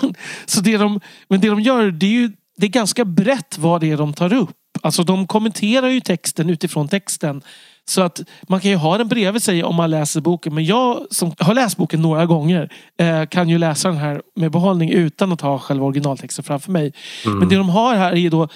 så 0.46 0.60
det 0.60 0.76
de, 0.76 1.00
men 1.28 1.40
det 1.40 1.48
de 1.48 1.60
gör 1.60 1.90
det 1.90 2.06
är 2.06 2.10
ju 2.10 2.32
det 2.56 2.66
är 2.66 2.70
ganska 2.70 3.04
brett 3.04 3.58
vad 3.58 3.80
det 3.80 3.90
är 3.90 3.96
de 3.96 4.12
tar 4.12 4.32
upp. 4.32 4.56
Alltså 4.82 5.02
de 5.02 5.26
kommenterar 5.26 5.88
ju 5.88 6.00
texten 6.00 6.50
utifrån 6.50 6.88
texten. 6.88 7.42
Så 7.88 8.02
att 8.02 8.20
man 8.48 8.60
kan 8.60 8.70
ju 8.70 8.76
ha 8.76 8.98
den 8.98 9.08
bredvid 9.08 9.42
sig 9.42 9.64
om 9.64 9.74
man 9.74 9.90
läser 9.90 10.20
boken. 10.20 10.54
Men 10.54 10.64
jag 10.64 11.06
som 11.10 11.34
har 11.38 11.54
läst 11.54 11.76
boken 11.76 12.02
några 12.02 12.26
gånger 12.26 12.72
eh, 12.98 13.26
kan 13.26 13.48
ju 13.48 13.58
läsa 13.58 13.88
den 13.88 13.96
här 13.96 14.22
med 14.36 14.50
behållning 14.50 14.90
utan 14.90 15.32
att 15.32 15.40
ha 15.40 15.58
själva 15.58 15.86
originaltexten 15.86 16.44
framför 16.44 16.72
mig. 16.72 16.92
Mm. 17.24 17.38
Men 17.38 17.48
det 17.48 17.56
de 17.56 17.68
har 17.68 17.94
här 17.94 18.12
är 18.12 18.16
ju 18.16 18.30
då 18.30 18.48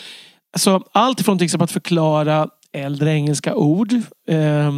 alltså, 0.53 0.83
allt 0.93 1.21
ifrån 1.21 1.39
till 1.39 1.45
exempel 1.45 1.65
att 1.65 1.71
förklara 1.71 2.49
äldre 2.73 3.13
engelska 3.13 3.55
ord 3.55 3.93
eh, 4.29 4.73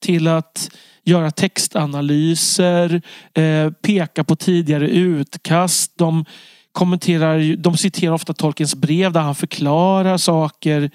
till 0.00 0.28
att 0.28 0.70
göra 1.04 1.30
textanalyser, 1.30 3.02
eh, 3.34 3.70
peka 3.70 4.24
på 4.24 4.36
tidigare 4.36 4.88
utkast. 4.88 5.92
De 5.98 6.24
kommenterar, 6.72 7.56
de 7.56 7.76
citerar 7.76 8.12
ofta 8.12 8.32
Tolkiens 8.32 8.74
brev 8.74 9.12
där 9.12 9.20
han 9.20 9.34
förklarar 9.34 10.16
saker 10.16 10.90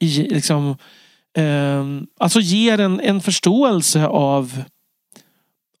i 0.00 0.06
liksom 0.22 0.76
eh, 1.36 1.84
alltså 2.18 2.40
ger 2.40 2.80
en, 2.80 3.00
en 3.00 3.20
förståelse 3.20 4.06
av, 4.06 4.62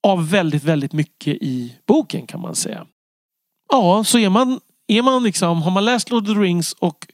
av 0.02 0.30
väldigt, 0.30 0.64
väldigt 0.64 0.92
mycket 0.92 1.34
i 1.34 1.76
boken 1.86 2.26
kan 2.26 2.40
man 2.40 2.54
säga. 2.54 2.86
Ja, 3.68 4.04
så 4.04 4.18
är 4.18 4.28
man, 4.28 4.60
är 4.86 5.02
man 5.02 5.22
liksom, 5.22 5.62
har 5.62 5.70
man 5.70 5.84
läst 5.84 6.10
Lord 6.10 6.22
of 6.22 6.28
the 6.28 6.40
Rings 6.40 6.72
och, 6.72 7.06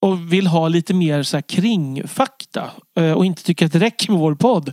och 0.00 0.32
vill 0.32 0.46
ha 0.46 0.68
lite 0.68 0.94
mer 0.94 1.22
så 1.22 1.36
här 1.36 1.42
kringfakta 1.42 2.70
eh, 2.96 3.12
och 3.12 3.26
inte 3.26 3.42
tycker 3.42 3.66
att 3.66 3.72
det 3.72 3.78
räcker 3.78 4.12
med 4.12 4.20
vår 4.20 4.34
podd. 4.34 4.72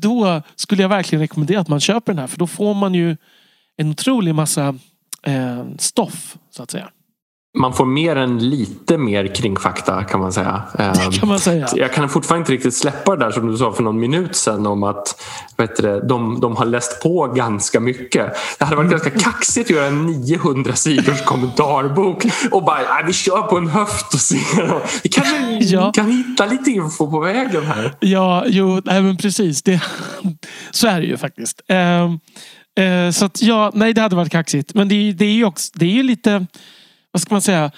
Då 0.00 0.42
skulle 0.56 0.82
jag 0.82 0.88
verkligen 0.88 1.20
rekommendera 1.20 1.60
att 1.60 1.68
man 1.68 1.80
köper 1.80 2.12
den 2.12 2.18
här 2.18 2.26
för 2.26 2.38
då 2.38 2.46
får 2.46 2.74
man 2.74 2.94
ju 2.94 3.16
en 3.76 3.90
otrolig 3.90 4.34
massa 4.34 4.78
eh, 5.22 5.64
stoff 5.78 6.38
så 6.50 6.62
att 6.62 6.70
säga 6.70 6.90
man 7.58 7.72
får 7.72 7.86
mer 7.86 8.16
än 8.16 8.50
lite 8.50 8.98
mer 8.98 9.34
kring 9.34 9.56
fakta 9.56 10.04
kan 10.04 10.20
man 10.20 10.32
säga. 10.32 10.62
Det 10.78 11.18
kan 11.18 11.28
man 11.28 11.38
säga. 11.38 11.68
Jag 11.74 11.92
kan 11.92 12.08
fortfarande 12.08 12.42
inte 12.42 12.52
riktigt 12.52 12.74
släppa 12.74 13.16
det 13.16 13.24
där 13.24 13.30
som 13.30 13.46
du 13.46 13.56
sa 13.56 13.72
för 13.72 13.82
någon 13.82 14.00
minut 14.00 14.36
sedan 14.36 14.66
om 14.66 14.82
att 14.82 15.22
vet 15.56 15.76
du, 15.76 16.00
de, 16.00 16.40
de 16.40 16.56
har 16.56 16.64
läst 16.64 17.02
på 17.02 17.26
ganska 17.26 17.80
mycket. 17.80 18.32
Det 18.58 18.64
hade 18.64 18.76
varit 18.76 18.90
ganska 18.90 19.10
kaxigt 19.10 19.70
att 19.70 19.76
göra 19.76 19.86
en 19.86 20.06
900 20.06 20.74
sidors 20.74 21.24
kommentarbok 21.24 22.24
och 22.50 22.64
bara 22.64 23.02
vi 23.06 23.12
kör 23.12 23.42
på 23.42 23.56
en 23.56 23.68
höft 23.68 24.14
och 24.14 24.20
ser. 24.20 24.82
Vi 25.02 25.08
kanske 25.08 25.58
ja. 25.60 25.92
kan 25.92 26.10
hitta 26.10 26.46
lite 26.46 26.70
info 26.70 27.10
på 27.10 27.20
vägen 27.20 27.66
här. 27.66 27.94
Ja, 28.00 28.44
jo, 28.46 28.80
nej, 28.84 29.02
men 29.02 29.16
precis. 29.16 29.62
Det, 29.62 29.82
så 30.70 30.86
är 30.86 31.00
det 31.00 31.06
ju 31.06 31.16
faktiskt. 31.16 31.62
Eh, 31.68 32.04
eh, 32.84 33.10
så 33.10 33.24
att, 33.24 33.42
ja, 33.42 33.70
nej 33.74 33.94
det 33.94 34.00
hade 34.00 34.16
varit 34.16 34.32
kaxigt. 34.32 34.74
Men 34.74 34.88
det, 34.88 35.12
det 35.12 35.24
är 35.24 35.32
ju 35.32 35.44
också, 35.44 35.72
det 35.74 35.98
är 35.98 36.02
lite 36.02 36.46
vad 37.12 37.22
ska 37.22 37.34
man 37.34 37.42
säga? 37.42 37.70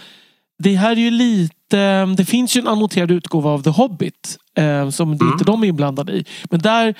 Det 0.59 0.75
här 0.75 0.91
är 0.91 1.01
ju 1.01 1.11
lite, 1.11 2.07
det 2.07 2.25
finns 2.25 2.57
ju 2.57 2.61
en 2.61 2.69
annoterad 2.69 3.11
utgåva 3.11 3.51
av 3.51 3.63
The 3.63 3.71
Hobbit. 3.71 4.39
Eh, 4.55 4.91
som 4.91 5.13
mm. 5.13 5.33
inte 5.33 5.45
de 5.45 5.63
är 5.63 5.69
inblandade 5.69 6.13
i. 6.13 6.25
Men 6.51 6.61
där, 6.61 6.95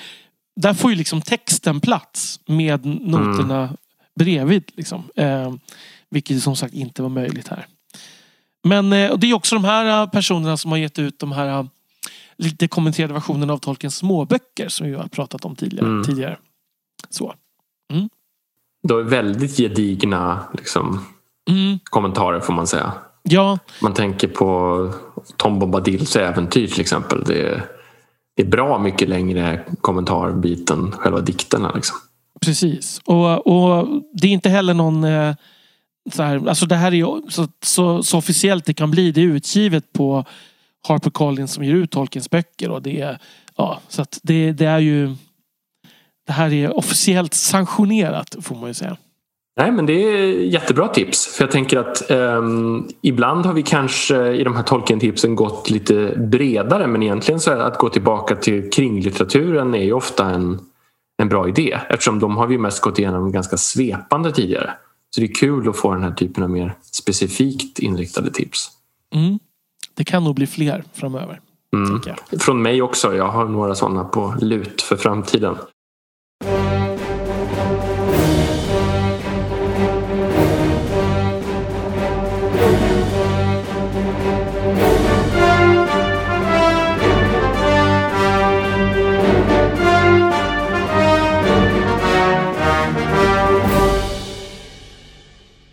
där 0.55 0.73
får 0.73 0.91
ju 0.91 0.97
liksom 0.97 1.21
texten 1.21 1.81
plats 1.81 2.39
med 2.47 2.85
noterna 2.85 3.61
mm. 3.63 3.75
bredvid. 4.15 4.71
Liksom. 4.75 5.03
Eh, 5.15 5.53
vilket 6.09 6.43
som 6.43 6.55
sagt 6.55 6.73
inte 6.73 7.01
var 7.01 7.09
möjligt 7.09 7.47
här. 7.47 7.65
Men 8.63 8.93
eh, 8.93 9.17
det 9.17 9.27
är 9.27 9.33
också 9.33 9.55
de 9.55 9.63
här 9.63 10.07
personerna 10.07 10.57
som 10.57 10.71
har 10.71 10.77
gett 10.77 10.99
ut 10.99 11.19
de 11.19 11.31
här 11.31 11.47
eh, 11.47 11.65
lite 12.37 12.67
kommenterade 12.67 13.13
versionerna 13.13 13.53
av 13.53 13.57
Tolkiens 13.57 13.95
småböcker 13.95 14.69
som 14.69 14.87
vi 14.87 14.93
har 14.93 15.07
pratat 15.07 15.45
om 15.45 15.55
tidigare. 15.55 15.87
Mm. 15.87 16.03
tidigare. 16.03 16.37
Så. 17.09 17.33
Mm. 17.93 18.09
De 18.87 18.99
är 18.99 19.03
väldigt 19.03 19.57
gedigna 19.57 20.47
liksom, 20.53 21.05
mm. 21.49 21.79
kommentarer 21.83 22.39
får 22.39 22.53
man 22.53 22.67
säga. 22.67 22.93
Ja. 23.23 23.59
Man 23.81 23.93
tänker 23.93 24.27
på 24.27 24.89
Tom 25.37 25.59
Bombadils 25.59 26.15
äventyr 26.15 26.67
till 26.67 26.81
exempel. 26.81 27.23
Det 27.23 27.41
är, 27.41 27.65
det 28.35 28.43
är 28.43 28.47
bra 28.47 28.79
mycket 28.79 29.09
längre 29.09 29.59
kommentarbiten 29.81 30.91
själva 30.91 31.19
dikterna. 31.19 31.71
Liksom. 31.75 31.97
Precis. 32.41 33.01
Och, 33.05 33.47
och 33.47 33.87
det 34.13 34.27
är 34.27 34.31
inte 34.31 34.49
heller 34.49 34.73
någon 34.73 35.03
eh, 35.03 35.35
så 36.11 36.23
här, 36.23 36.47
alltså 36.49 36.65
det 36.65 36.75
här 36.75 36.91
är 36.91 36.95
ju 36.95 37.21
så, 37.29 37.47
så, 37.63 38.03
så, 38.03 38.17
officiellt 38.17 38.65
det 38.65 38.73
kan 38.73 38.91
bli. 38.91 39.11
Det 39.11 39.21
är 39.21 39.25
utgivet 39.25 39.93
på 39.93 40.25
Harper 40.87 41.09
Collins 41.09 41.53
som 41.53 41.63
ger 41.63 41.73
ut 41.73 41.91
Tolkiens 41.91 42.29
böcker. 42.29 42.69
Och 42.69 42.81
det, 42.81 43.01
är, 43.01 43.19
ja, 43.55 43.79
så 43.87 44.01
att 44.01 44.19
det, 44.23 44.51
det 44.51 44.65
är 44.65 44.79
ju 44.79 45.15
Det 46.27 46.33
här 46.33 46.53
är 46.53 46.77
officiellt 46.77 47.33
sanktionerat 47.33 48.35
får 48.41 48.55
man 48.55 48.67
ju 48.67 48.73
säga. 48.73 48.97
Nej, 49.57 49.71
men 49.71 49.85
det 49.85 49.93
är 49.93 50.27
jättebra 50.33 50.87
tips. 50.87 51.27
För 51.27 51.43
jag 51.43 51.51
tänker 51.51 51.77
att 51.77 52.11
um, 52.11 52.87
ibland 53.01 53.45
har 53.45 53.53
vi 53.53 53.63
kanske 53.63 54.33
i 54.33 54.43
de 54.43 54.55
här 54.55 54.63
Tolkien-tipsen 54.63 55.35
gått 55.35 55.69
lite 55.69 56.13
bredare 56.17 56.87
men 56.87 57.03
egentligen 57.03 57.39
så 57.39 57.51
att 57.51 57.77
gå 57.77 57.89
tillbaka 57.89 58.35
till 58.35 58.69
kringlitteraturen 58.69 59.75
är 59.75 59.83
ju 59.83 59.93
ofta 59.93 60.29
en, 60.29 60.59
en 61.17 61.29
bra 61.29 61.47
idé 61.47 61.79
eftersom 61.89 62.19
de 62.19 62.37
har 62.37 62.47
vi 62.47 62.57
mest 62.57 62.81
gått 62.81 62.99
igenom 62.99 63.31
ganska 63.31 63.57
svepande 63.57 64.31
tidigare. 64.31 64.73
Så 65.15 65.21
det 65.21 65.27
är 65.27 65.33
kul 65.33 65.69
att 65.69 65.77
få 65.77 65.93
den 65.93 66.03
här 66.03 66.11
typen 66.11 66.43
av 66.43 66.49
mer 66.49 66.73
specifikt 66.91 67.79
inriktade 67.79 68.31
tips. 68.31 68.67
Mm. 69.15 69.39
Det 69.93 70.03
kan 70.03 70.23
nog 70.23 70.35
bli 70.35 70.47
fler 70.47 70.83
framöver. 70.93 71.39
Mm. 71.73 72.01
Från 72.39 72.61
mig 72.61 72.81
också. 72.81 73.15
Jag 73.15 73.27
har 73.27 73.45
några 73.45 73.75
sådana 73.75 74.03
på 74.03 74.35
lut 74.41 74.81
för 74.81 74.95
framtiden. 74.95 75.55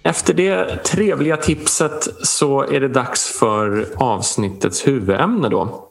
Efter 0.04 0.35
det 0.35 0.85
trevliga 0.85 1.37
tipset 1.37 2.09
så 2.23 2.62
är 2.62 2.80
det 2.80 2.88
dags 2.88 3.38
för 3.38 3.87
avsnittets 3.97 4.87
huvudämne 4.87 5.49
då. 5.49 5.88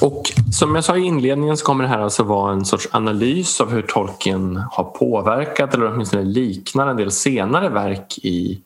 Och 0.00 0.22
som 0.52 0.74
jag 0.74 0.84
sa 0.84 0.96
i 0.96 1.00
inledningen 1.00 1.56
så 1.56 1.66
kommer 1.66 1.84
det 1.84 1.90
här 1.90 1.98
alltså 1.98 2.22
vara 2.22 2.52
en 2.52 2.64
sorts 2.64 2.88
analys 2.90 3.60
av 3.60 3.70
hur 3.70 3.82
Tolkien 3.82 4.56
har 4.70 4.84
påverkat 4.84 5.74
eller 5.74 5.92
åtminstone 5.92 6.24
liknar 6.24 6.86
en 6.86 6.96
del 6.96 7.10
senare 7.10 7.68
verk 7.68 8.18
i 8.18 8.60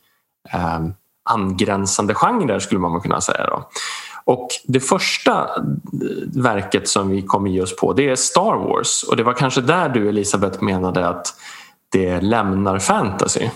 eh, 0.53 0.81
angränsande 1.31 2.15
genrer 2.15 2.59
skulle 2.59 2.81
man 2.81 3.01
kunna 3.01 3.21
säga. 3.21 3.47
Då. 3.47 3.69
Och 4.25 4.49
det 4.65 4.81
första 4.81 5.33
eh, 5.33 5.63
verket 6.35 6.89
som 6.89 7.11
vi 7.11 7.23
kommer 7.23 7.51
ge 7.51 7.63
oss 7.63 7.77
på 7.77 7.93
det 7.93 8.11
är 8.11 8.17
Star 8.17 8.57
Wars 8.57 9.03
och 9.03 9.17
det 9.17 9.23
var 9.23 9.33
kanske 9.33 9.61
där 9.61 9.89
du 9.89 10.09
Elisabeth 10.09 10.63
menade 10.63 11.09
att 11.09 11.35
det 11.93 12.21
lämnar 12.21 12.79
fantasy 12.79 13.49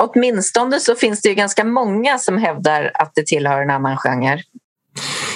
åtminstone 0.00 0.80
så 0.80 0.94
finns 0.94 1.22
det 1.22 1.28
ju 1.28 1.34
ganska 1.34 1.64
många 1.64 2.18
som 2.18 2.38
hävdar 2.38 2.90
att 2.94 3.12
det 3.14 3.26
tillhör 3.26 3.62
en 3.62 3.70
annan 3.70 3.96
genre. 3.96 4.42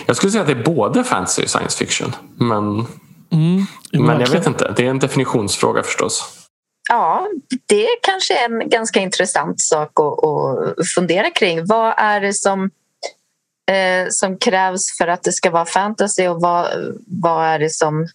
Jag 0.06 0.16
skulle 0.16 0.30
säga 0.30 0.42
att 0.42 0.49
det 0.49 0.52
är 0.52 0.64
både 0.64 1.04
fantasy 1.04 1.42
och 1.42 1.50
science 1.50 1.78
fiction. 1.78 2.16
Men, 2.37 2.87
mm, 3.33 3.66
men 3.92 4.21
jag 4.21 4.28
vet 4.28 4.47
inte, 4.47 4.73
det 4.76 4.87
är 4.87 4.90
en 4.90 4.99
definitionsfråga 4.99 5.83
förstås. 5.83 6.44
Ja, 6.88 7.26
det 7.66 7.85
är 7.85 7.90
kanske 8.02 8.35
är 8.35 8.44
en 8.44 8.68
ganska 8.68 9.00
intressant 9.00 9.61
sak 9.61 9.90
att, 10.00 10.25
att 10.25 10.88
fundera 10.94 11.30
kring. 11.30 11.66
Vad 11.66 11.94
är 11.97 12.21
det 12.21 12.35
som, 12.35 12.71
eh, 13.71 14.06
som 14.09 14.38
krävs 14.38 14.99
för 14.99 15.09
att 15.09 15.23
det 15.23 15.33
ska 15.33 15.50
vara 15.50 15.64
fantasy 15.64 16.28
och 16.28 16.40
vad, 16.40 16.66
vad 17.06 17.44
är 17.44 17.59
det 17.59 17.71
som, 17.71 18.09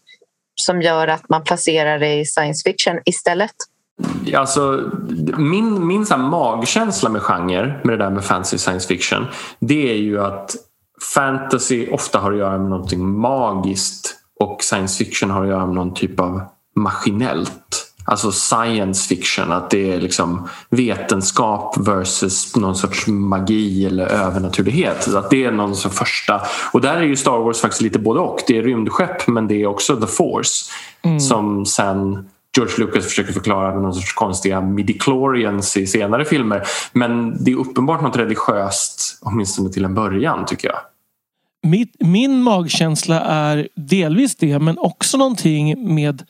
som 0.62 0.82
gör 0.82 1.08
att 1.08 1.30
man 1.30 1.44
placerar 1.44 2.00
det 2.00 2.14
i 2.14 2.26
science 2.26 2.70
fiction 2.70 3.00
istället? 3.06 3.56
Alltså, 4.36 4.92
min 5.38 5.88
min 5.88 6.06
så 6.06 6.18
magkänsla 6.18 7.10
med 7.10 7.22
genre, 7.22 7.80
med 7.84 8.00
det 8.00 8.06
där 8.06 8.12
med 8.12 8.26
fantasy 8.26 8.58
science 8.58 8.88
fiction, 8.88 9.26
det 9.60 9.92
är 9.92 9.98
ju 9.98 10.22
att 10.22 10.56
fantasy 11.14 11.88
ofta 11.92 12.20
har 12.20 12.32
att 12.32 12.38
göra 12.38 12.58
med 12.58 12.70
någonting 12.70 13.20
magiskt 13.20 14.16
och 14.40 14.64
science 14.64 15.06
fiction 15.06 15.30
har 15.30 15.44
att 15.44 15.50
göra 15.50 15.66
med 15.66 15.76
någon 15.76 15.94
typ 15.94 16.20
av 16.20 16.42
maskinellt. 16.76 17.86
Alltså 18.06 18.32
science 18.32 19.08
fiction, 19.08 19.52
att 19.52 19.70
det 19.70 19.94
är 19.94 20.02
liksom 20.02 20.50
vetenskap 20.70 21.78
versus 21.78 22.56
någon 22.56 22.76
sorts 22.76 23.08
magi 23.08 23.86
eller 23.86 24.06
övernaturlighet. 24.06 25.14
Att 25.16 25.30
det 25.30 25.46
är 25.46 25.52
någon 25.52 25.76
sorts 25.76 25.98
första... 25.98 26.42
Och 26.72 26.82
där 26.82 26.96
är 26.96 27.02
ju 27.02 27.16
Star 27.16 27.38
Wars 27.38 27.62
faktiskt 27.62 27.82
lite 27.82 28.00
både 28.00 28.20
och. 28.20 28.40
Det 28.48 28.58
är 28.58 28.64
rymdskepp 28.64 29.28
men 29.28 29.48
det 29.48 29.62
är 29.62 29.66
också 29.68 29.96
the 29.96 30.08
force 30.08 30.72
mm. 31.02 31.20
som 31.20 31.66
sen 31.66 32.30
George 32.58 32.74
Lucas 32.78 33.06
försöker 33.06 33.34
förklara 33.34 33.74
med 33.74 33.82
någon 33.82 33.94
sorts 33.94 34.14
konstiga 34.14 34.62
midichlorians 34.62 35.78
i 35.78 35.88
senare 35.88 36.26
filmer. 36.26 36.64
Men 36.94 37.44
det 37.44 37.52
är 37.52 37.56
uppenbart 37.56 38.02
något 38.02 38.18
religiöst, 38.18 39.20
åtminstone 39.22 39.70
till 39.70 39.86
en 39.86 39.96
början 39.96 40.46
tycker 40.46 40.68
jag. 40.68 40.80
Mitt, 41.64 41.96
min 42.00 42.42
magkänsla 42.42 43.22
är 43.22 43.68
delvis 43.76 44.36
det 44.36 44.60
men 44.60 44.78
också 44.78 45.18
någonting 45.18 45.96
med 45.96 46.24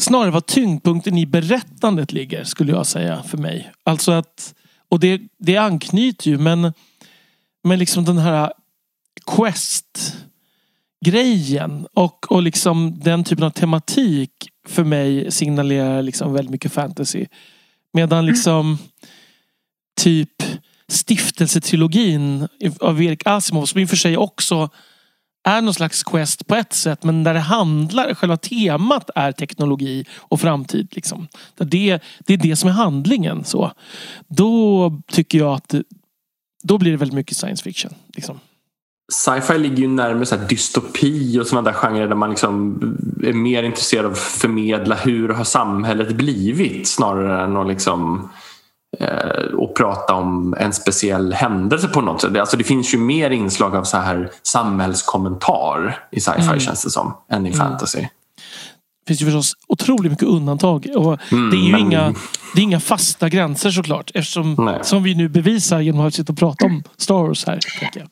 snarare 0.00 0.30
vad 0.30 0.46
tyngdpunkten 0.46 1.18
i 1.18 1.26
berättandet 1.26 2.12
ligger 2.12 2.44
skulle 2.44 2.72
jag 2.72 2.86
säga 2.86 3.22
för 3.22 3.38
mig. 3.38 3.72
Alltså 3.84 4.12
att, 4.12 4.54
och 4.88 5.00
det, 5.00 5.20
det 5.38 5.56
anknyter 5.56 6.30
ju 6.30 6.38
men, 6.38 6.72
men 7.64 7.78
liksom 7.78 8.04
den 8.04 8.18
här 8.18 8.52
quest 9.36 10.16
grejen 11.06 11.86
och, 11.94 12.32
och 12.32 12.42
liksom 12.42 12.98
den 12.98 13.24
typen 13.24 13.44
av 13.44 13.50
tematik 13.50 14.30
för 14.68 14.84
mig 14.84 15.32
signalerar 15.32 16.02
liksom 16.02 16.32
väldigt 16.32 16.50
mycket 16.50 16.72
fantasy. 16.72 17.26
Medan 17.92 18.18
mm. 18.18 18.30
liksom 18.30 18.78
typ 20.00 20.42
stiftelsetrilogin 20.88 22.48
av 22.80 23.02
Erik 23.02 23.26
Asimov 23.26 23.66
som 23.66 23.80
i 23.80 23.84
och 23.84 23.88
för 23.88 23.96
sig 23.96 24.16
också 24.16 24.70
är 25.44 25.60
någon 25.62 25.74
slags 25.74 26.02
quest 26.02 26.46
på 26.46 26.54
ett 26.54 26.72
sätt 26.72 27.04
men 27.04 27.24
där 27.24 27.34
det 27.34 27.40
handlar, 27.40 28.14
själva 28.14 28.36
temat 28.36 29.10
är 29.14 29.32
teknologi 29.32 30.04
och 30.16 30.40
framtid. 30.40 30.88
Liksom. 30.90 31.28
Det, 31.56 32.02
det 32.18 32.34
är 32.34 32.38
det 32.38 32.56
som 32.56 32.68
är 32.68 32.74
handlingen. 32.74 33.44
Så. 33.44 33.72
Då 34.28 34.92
tycker 35.06 35.38
jag 35.38 35.54
att 35.54 35.74
då 36.62 36.78
blir 36.78 36.90
det 36.90 36.96
väldigt 36.96 37.14
mycket 37.14 37.36
science 37.36 37.62
fiction. 37.62 37.94
Liksom. 38.14 38.40
Sci-fi 39.12 39.58
ligger 39.58 39.76
ju 39.76 39.88
närmare 39.88 40.26
så 40.26 40.36
dystopi 40.36 41.38
och 41.40 41.46
sådana 41.46 41.70
där 41.70 41.78
genrer 41.78 42.08
där 42.08 42.14
man 42.14 42.30
liksom 42.30 42.78
är 43.22 43.32
mer 43.32 43.62
intresserad 43.62 44.06
av 44.06 44.12
att 44.12 44.18
förmedla 44.18 44.94
hur 44.94 45.28
har 45.28 45.44
samhället 45.44 46.12
blivit 46.16 46.88
snarare 46.88 47.44
än 47.44 47.56
att 47.56 47.68
liksom 47.68 48.28
eh, 48.98 49.54
och 49.54 49.76
prata 49.76 50.14
om 50.14 50.54
en 50.58 50.72
speciell 50.72 51.32
händelse 51.32 51.88
på 51.88 52.00
något 52.00 52.20
sätt. 52.20 52.36
Alltså 52.36 52.56
det 52.56 52.64
finns 52.64 52.94
ju 52.94 52.98
mer 52.98 53.30
inslag 53.30 53.76
av 53.76 53.84
så 53.84 53.96
här 53.96 54.30
samhällskommentar 54.42 55.98
i 56.12 56.20
sci-fi 56.20 56.42
mm. 56.42 56.60
känns 56.60 56.84
det 56.84 56.90
som 56.90 57.14
än 57.30 57.46
i 57.46 57.48
mm. 57.48 57.58
fantasy. 57.58 58.06
finns 59.08 59.22
ju 59.22 59.24
förstås 59.24 59.52
otroligt 59.68 60.12
mycket 60.12 60.28
undantag. 60.28 60.86
Och 60.96 61.18
Mm, 61.32 61.50
det 61.50 61.56
är 61.56 61.60
ju 61.66 61.72
men- 61.72 61.80
inga, 61.80 62.14
det 62.54 62.60
är 62.60 62.62
inga 62.62 62.80
fasta 62.80 63.28
gränser 63.28 63.70
såklart. 63.70 64.10
Eftersom, 64.14 64.54
Nej. 64.58 64.78
som 64.82 65.02
vi 65.02 65.14
nu 65.14 65.28
bevisar 65.28 65.80
genom 65.80 66.06
att 66.06 66.14
sitta 66.14 66.32
och 66.32 66.38
prata 66.38 66.66
om 66.66 66.82
Star 66.96 67.14
Wars 67.14 67.46
här. 67.46 67.58
tänker 67.80 68.00
jag. 68.00 68.08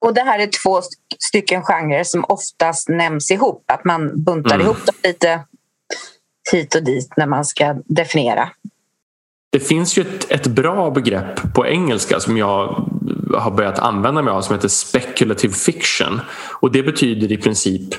Och 0.00 0.14
det 0.14 0.20
här 0.20 0.38
är 0.38 0.46
två 0.62 0.78
st- 0.78 0.96
stycken 1.18 1.62
genrer 1.62 2.04
som 2.04 2.24
oftast 2.28 2.88
nämns 2.88 3.30
ihop. 3.30 3.64
Att 3.72 3.84
man 3.84 4.24
buntar 4.24 4.54
Mm. 4.54 4.66
ihop 4.66 4.86
dem 4.86 4.94
lite 5.02 5.40
hit 6.52 6.74
och 6.74 6.82
dit 6.84 7.08
när 7.16 7.26
man 7.26 7.44
ska 7.44 7.74
definiera. 7.84 8.48
Det 9.52 9.60
finns 9.60 9.98
ju 9.98 10.02
ett, 10.02 10.30
ett 10.30 10.46
bra 10.46 10.90
begrepp 10.90 11.54
på 11.54 11.66
engelska 11.66 12.20
som 12.20 12.36
jag 12.36 12.86
har 13.34 13.50
börjat 13.50 13.78
använda 13.78 14.22
mig 14.22 14.32
av 14.32 14.42
som 14.42 14.54
heter 14.54 14.68
speculative 14.68 15.54
fiction. 15.54 16.20
Och 16.60 16.72
det 16.72 16.82
betyder 16.82 17.32
i 17.32 17.36
princip 17.36 17.94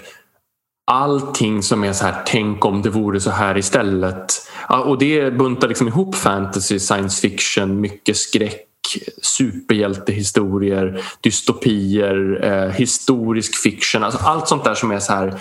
allting 0.91 1.63
som 1.63 1.83
är 1.83 1.93
så 1.93 2.05
här 2.05 2.23
tänk 2.25 2.65
om 2.65 2.81
det 2.81 2.89
vore 2.89 3.19
så 3.19 3.29
här 3.31 3.57
istället. 3.57 4.25
Och 4.69 4.97
det 4.97 5.31
buntar 5.33 5.67
liksom 5.67 5.87
ihop 5.87 6.15
fantasy, 6.15 6.79
science 6.79 7.21
fiction, 7.29 7.81
mycket 7.81 8.17
skräck 8.17 8.65
superhjältehistorier, 9.21 11.01
dystopier, 11.21 12.39
eh, 12.43 12.71
historisk 12.71 13.55
fiction. 13.55 14.03
Alltså 14.03 14.19
allt 14.19 14.47
sånt 14.47 14.63
där 14.63 14.75
som 14.75 14.91
är 14.91 14.99
så 14.99 15.13
här 15.13 15.39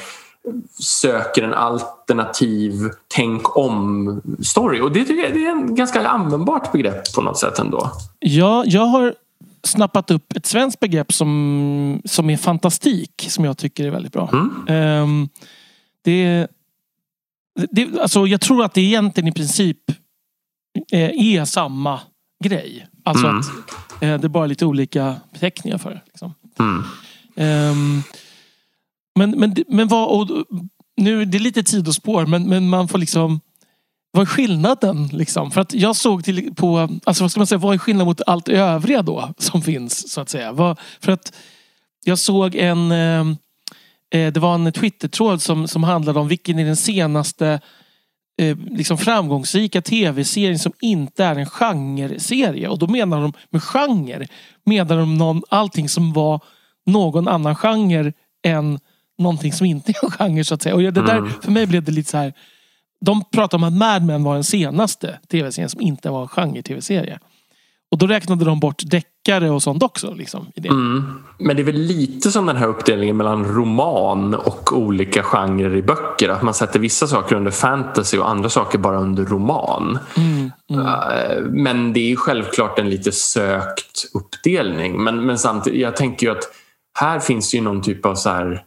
söker 0.78 1.42
en 1.42 1.54
alternativ 1.54 2.72
tänk 3.14 3.56
om-story. 3.56 4.80
Och 4.80 4.92
det 4.92 5.04
tycker 5.04 5.22
jag 5.22 5.34
det 5.34 5.46
är 5.46 5.50
en 5.50 5.74
ganska 5.74 6.08
användbart 6.08 6.72
begrepp 6.72 7.14
på 7.14 7.22
något 7.22 7.38
sätt 7.38 7.58
ändå. 7.58 7.90
Ja, 8.18 8.64
jag 8.66 8.86
har 8.86 9.14
snappat 9.62 10.10
upp 10.10 10.36
ett 10.36 10.46
svenskt 10.46 10.80
begrepp 10.80 11.12
som, 11.12 12.02
som 12.04 12.30
är 12.30 12.36
fantastik. 12.36 13.26
Som 13.28 13.44
jag 13.44 13.58
tycker 13.58 13.86
är 13.86 13.90
väldigt 13.90 14.12
bra. 14.12 14.30
Mm. 14.32 14.64
Ehm, 14.68 15.28
det, 16.04 16.46
det, 17.70 18.00
alltså 18.00 18.26
jag 18.26 18.40
tror 18.40 18.64
att 18.64 18.74
det 18.74 18.80
egentligen 18.80 19.28
i 19.28 19.32
princip 19.32 19.78
eh, 20.92 21.34
är 21.34 21.44
samma 21.44 22.00
grej. 22.44 22.86
Alltså 23.08 23.26
Mm. 23.26 23.38
att 23.38 23.46
eh, 24.02 24.18
det 24.20 24.26
är 24.26 24.28
bara 24.28 24.46
lite 24.46 24.66
olika 24.66 25.16
beteckningar 25.32 25.78
för 25.78 25.90
det. 25.90 26.00
Liksom. 26.06 26.34
Mm. 26.58 26.84
Ehm, 27.36 28.02
men, 29.18 29.30
men, 29.30 29.56
men 29.68 29.88
vad, 29.88 30.08
och, 30.08 30.44
nu, 30.96 31.24
det 31.24 31.38
är 31.38 31.40
lite 31.40 31.64
sidospår 31.64 32.26
men, 32.26 32.48
men 32.48 32.68
man 32.68 32.88
får 32.88 32.98
liksom 32.98 33.40
vad 34.10 34.22
är 34.22 34.26
skillnaden? 34.26 35.08
Liksom? 35.12 35.50
För 35.50 35.60
att 35.60 35.74
jag 35.74 35.96
såg 35.96 36.24
till 36.24 36.54
på, 36.54 36.88
alltså 37.04 37.24
vad 37.24 37.30
ska 37.30 37.40
man 37.40 37.46
säga, 37.46 37.58
vad 37.58 37.74
är 37.74 37.78
skillnaden 37.78 38.06
mot 38.06 38.20
allt 38.26 38.48
övriga 38.48 39.02
då 39.02 39.34
som 39.38 39.62
finns 39.62 40.12
så 40.12 40.20
att 40.20 40.28
säga? 40.28 40.52
Vad, 40.52 40.78
för 41.00 41.12
att 41.12 41.32
jag 42.04 42.18
såg 42.18 42.54
en, 42.54 42.92
eh, 42.92 43.20
eh, 44.10 44.32
det 44.32 44.36
var 44.40 44.54
en 44.54 44.72
Twitter-tråd 44.72 45.42
som, 45.42 45.68
som 45.68 45.84
handlade 45.84 46.20
om 46.20 46.28
vilken 46.28 46.58
är 46.58 46.64
den 46.64 46.76
senaste 46.76 47.60
eh, 48.38 48.56
liksom 48.70 48.98
framgångsrika 48.98 49.82
tv-serien 49.82 50.58
som 50.58 50.72
inte 50.80 51.24
är 51.24 51.36
en 51.36 51.46
genreserie. 51.46 52.68
Och 52.68 52.78
då 52.78 52.86
menar 52.86 53.20
de 53.22 53.32
med 53.50 53.62
genre, 53.62 54.26
menar 54.66 54.96
de 54.96 55.18
någon, 55.18 55.42
allting 55.48 55.88
som 55.88 56.12
var 56.12 56.40
någon 56.86 57.28
annan 57.28 57.54
genre 57.56 58.12
än 58.44 58.78
någonting 59.18 59.52
som 59.52 59.66
inte 59.66 59.92
är 59.92 60.04
en 60.04 60.10
genre 60.10 60.44
så 60.44 60.54
att 60.54 60.62
säga. 60.62 60.74
Och 60.74 60.82
det 60.82 60.90
där, 60.90 61.18
Mm. 61.18 61.32
för 61.42 61.50
mig 61.50 61.66
blev 61.66 61.82
det 61.82 61.92
lite 61.92 62.10
så 62.10 62.16
här. 62.18 62.32
De 63.00 63.24
pratar 63.24 63.58
om 63.58 63.64
att 63.64 63.72
Mad 63.72 64.02
Men 64.04 64.22
var 64.24 64.34
den 64.34 64.44
senaste 64.44 65.18
tv-serien 65.28 65.70
som 65.70 65.80
inte 65.80 66.10
var 66.10 66.22
en 66.22 66.28
genre-tv-serie. 66.28 67.18
Och 67.90 67.98
då 67.98 68.06
räknade 68.06 68.44
de 68.44 68.60
bort 68.60 68.82
deckare 68.86 69.50
och 69.50 69.62
sånt 69.62 69.82
också. 69.82 70.14
Liksom, 70.14 70.46
i 70.54 70.60
det. 70.60 70.68
Mm. 70.68 71.24
Men 71.38 71.56
det 71.56 71.62
är 71.62 71.64
väl 71.64 71.80
lite 71.80 72.30
som 72.30 72.46
den 72.46 72.56
här 72.56 72.66
uppdelningen 72.66 73.16
mellan 73.16 73.44
roman 73.44 74.34
och 74.34 74.72
olika 74.72 75.22
genrer 75.22 75.76
i 75.76 75.82
böcker. 75.82 76.28
Att 76.28 76.42
man 76.42 76.54
sätter 76.54 76.78
vissa 76.78 77.06
saker 77.06 77.36
under 77.36 77.50
fantasy 77.50 78.18
och 78.18 78.30
andra 78.30 78.48
saker 78.48 78.78
bara 78.78 78.98
under 78.98 79.24
roman. 79.24 79.98
Mm, 80.16 80.50
mm. 80.70 80.86
Eh, 80.86 81.42
Men 81.42 81.92
det 81.92 82.12
är 82.12 82.16
självklart 82.16 82.78
en 82.78 82.90
lite 82.90 83.12
sökt 83.12 84.04
uppdelning. 84.14 85.02
Men, 85.02 85.26
men 85.26 85.38
samtidigt, 85.38 85.80
jag 85.80 85.96
tänker 85.96 86.26
ju 86.26 86.32
att 86.32 86.44
här 86.98 87.20
finns 87.20 87.54
ju 87.54 87.60
någon 87.60 87.82
typ 87.82 88.06
av 88.06 88.14
så 88.14 88.30
här... 88.30 88.64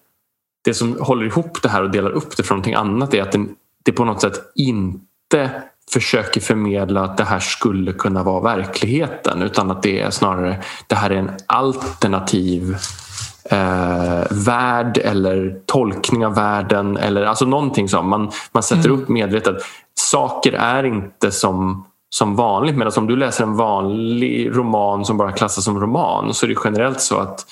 Det 0.63 0.73
som 0.73 0.97
håller 0.99 1.25
ihop 1.25 1.61
det 1.61 1.69
här 1.69 1.83
och 1.83 1.91
delar 1.91 2.09
upp 2.09 2.37
det 2.37 2.43
från 2.43 2.55
någonting 2.55 2.73
annat 2.73 3.13
är 3.13 3.21
att 3.21 3.31
den, 3.31 3.49
det 3.85 3.91
på 3.91 4.05
något 4.05 4.21
sätt 4.21 4.41
inte 4.55 5.63
försöker 5.93 6.41
förmedla 6.41 7.01
att 7.03 7.17
det 7.17 7.23
här 7.23 7.39
skulle 7.39 7.93
kunna 7.93 8.23
vara 8.23 8.55
verkligheten 8.55 9.41
utan 9.41 9.71
att 9.71 9.83
det 9.83 10.01
är 10.01 10.09
snarare 10.09 10.61
det 10.87 10.95
här 10.95 11.09
är 11.09 11.15
en 11.15 11.31
alternativ 11.47 12.75
eh, 13.43 14.23
värld 14.31 14.97
eller 14.97 15.59
tolkning 15.65 16.25
av 16.25 16.35
världen 16.35 16.97
eller 16.97 17.23
alltså 17.25 17.45
någonting 17.45 17.89
som 17.89 18.09
man, 18.09 18.31
man 18.51 18.63
sätter 18.63 18.89
Mm. 18.89 19.01
upp 19.01 19.09
medvetet. 19.09 19.55
Saker 19.99 20.53
är 20.53 20.83
inte 20.83 21.31
som, 21.31 21.85
som 22.09 22.35
vanligt 22.35 22.77
medan 22.77 22.93
om 22.97 23.07
du 23.07 23.15
läser 23.15 23.43
en 23.43 23.57
vanlig 23.57 24.57
roman 24.57 25.05
som 25.05 25.17
bara 25.17 25.31
klassas 25.31 25.63
som 25.63 25.79
roman 25.79 26.33
så 26.33 26.45
är 26.45 26.47
det 26.47 26.55
generellt 26.63 27.01
så 27.01 27.17
att 27.17 27.45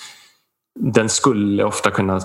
den 0.80 1.10
skulle 1.10 1.64
ofta 1.64 1.92
kunna 1.92 2.22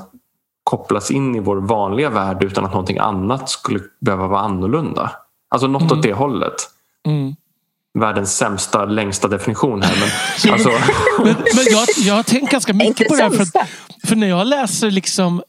kopplas 0.64 1.10
in 1.10 1.34
i 1.34 1.40
vår 1.40 1.56
vanliga 1.56 2.10
värld 2.10 2.44
utan 2.44 2.64
att 2.64 2.70
någonting 2.72 2.98
annat 2.98 3.48
skulle 3.48 3.80
behöva 4.00 4.26
vara 4.26 4.40
annorlunda. 4.40 5.10
Alltså 5.54 5.66
något 5.66 5.82
Mm. 5.82 5.98
åt 5.98 6.02
det 6.02 6.12
hållet. 6.12 6.54
Mm. 7.06 7.36
Världens 7.98 8.36
sämsta, 8.36 8.84
längsta 8.84 9.28
definition 9.28 9.82
här. 9.82 9.96
Men, 10.00 10.52
alltså, 10.52 10.68
Men, 11.18 11.34
men 11.56 11.64
jag, 11.70 11.88
jag 11.98 12.14
har 12.14 12.22
tänkt 12.22 12.50
ganska 12.52 12.72
mycket 12.72 13.08
på 13.08 13.16
det 13.16 13.22
här. 13.22 13.30
För, 13.30 13.46
för 14.06 14.16
när 14.16 14.26
jag 14.26 14.46
läser 14.46 14.90
liksom 14.90 15.42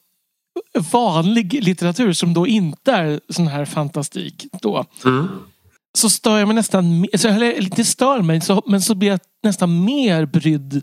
vanlig 0.91 1.63
litteratur 1.63 2.13
som 2.13 2.33
då 2.33 2.47
inte 2.47 2.91
är 2.91 3.19
sån 3.29 3.47
här 3.47 3.65
fantastik. 3.65 4.45
Då, 4.61 4.85
mm, 5.05 5.27
så 5.97 6.09
stör 6.09 6.37
jag 6.39 6.47
mig 6.47 6.55
nästan, 6.55 6.83
me- 7.05 7.17
så, 7.17 7.27
eller 7.27 7.61
inte 7.63 7.85
stör 7.85 8.21
mig, 8.21 8.41
så, 8.41 8.63
men 8.65 8.81
så 8.81 8.95
blir 8.95 9.09
jag 9.09 9.19
nästan 9.43 9.85
mer 9.85 10.25
brydd 10.25 10.81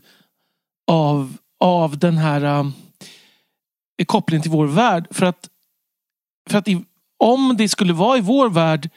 av, 0.86 1.36
av 1.64 1.98
den 1.98 2.16
här 2.16 2.44
um, 2.60 2.72
kopplingen 4.06 4.42
till 4.42 4.50
vår 4.50 4.66
värld. 4.66 5.06
För 5.10 5.26
att, 5.26 5.48
för 6.50 6.58
att 6.58 6.68
i, 6.68 6.84
om 7.18 7.54
det 7.58 7.68
skulle 7.68 7.92
vara 7.92 8.18
i 8.18 8.20
vår 8.20 8.48
värld 8.50 8.90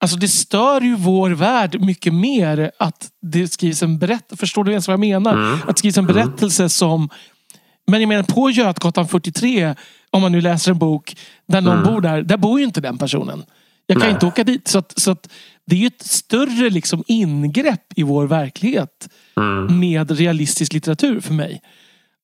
Alltså 0.00 0.16
det 0.16 0.28
stör 0.28 0.80
ju 0.80 0.94
vår 0.96 1.30
värld 1.30 1.80
mycket 1.80 2.14
mer 2.14 2.70
att 2.78 3.08
det 3.22 3.48
skrivs 3.48 3.82
en 3.82 3.98
berättelse. 3.98 4.36
Förstår 4.40 4.64
du 4.64 4.70
ens 4.70 4.88
vad 4.88 4.92
jag 4.92 5.00
menar? 5.00 5.32
Mm. 5.34 5.54
Att 5.54 5.66
det 5.76 5.78
skrivs 5.78 5.98
en 5.98 6.06
berättelse 6.06 6.68
som... 6.68 7.08
Men 7.86 8.00
jag 8.00 8.08
menar 8.08 8.22
på 8.22 8.50
Götgatan 8.50 9.08
43, 9.08 9.74
om 10.10 10.22
man 10.22 10.32
nu 10.32 10.40
läser 10.40 10.70
en 10.70 10.78
bok 10.78 11.16
där 11.48 11.60
någon 11.60 11.78
Mm. 11.78 11.94
bor 11.94 12.00
där. 12.00 12.22
Där 12.22 12.36
bor 12.36 12.58
ju 12.58 12.64
inte 12.66 12.80
den 12.80 12.98
personen. 12.98 13.44
Jag 13.86 13.94
kan 13.96 14.06
Nej. 14.06 14.14
inte 14.14 14.26
åka 14.26 14.44
dit. 14.44 14.68
Så, 14.68 14.78
att, 14.78 14.98
så 14.98 15.10
att 15.10 15.28
det 15.66 15.76
är 15.76 15.80
ju 15.80 15.86
ett 15.86 16.02
större 16.02 16.70
liksom 16.70 17.04
ingrepp 17.06 17.82
i 17.96 18.02
vår 18.02 18.26
verklighet 18.26 19.08
mm, 19.36 19.78
med 19.80 20.10
realistisk 20.10 20.72
litteratur 20.72 21.20
för 21.20 21.34
mig. 21.34 21.60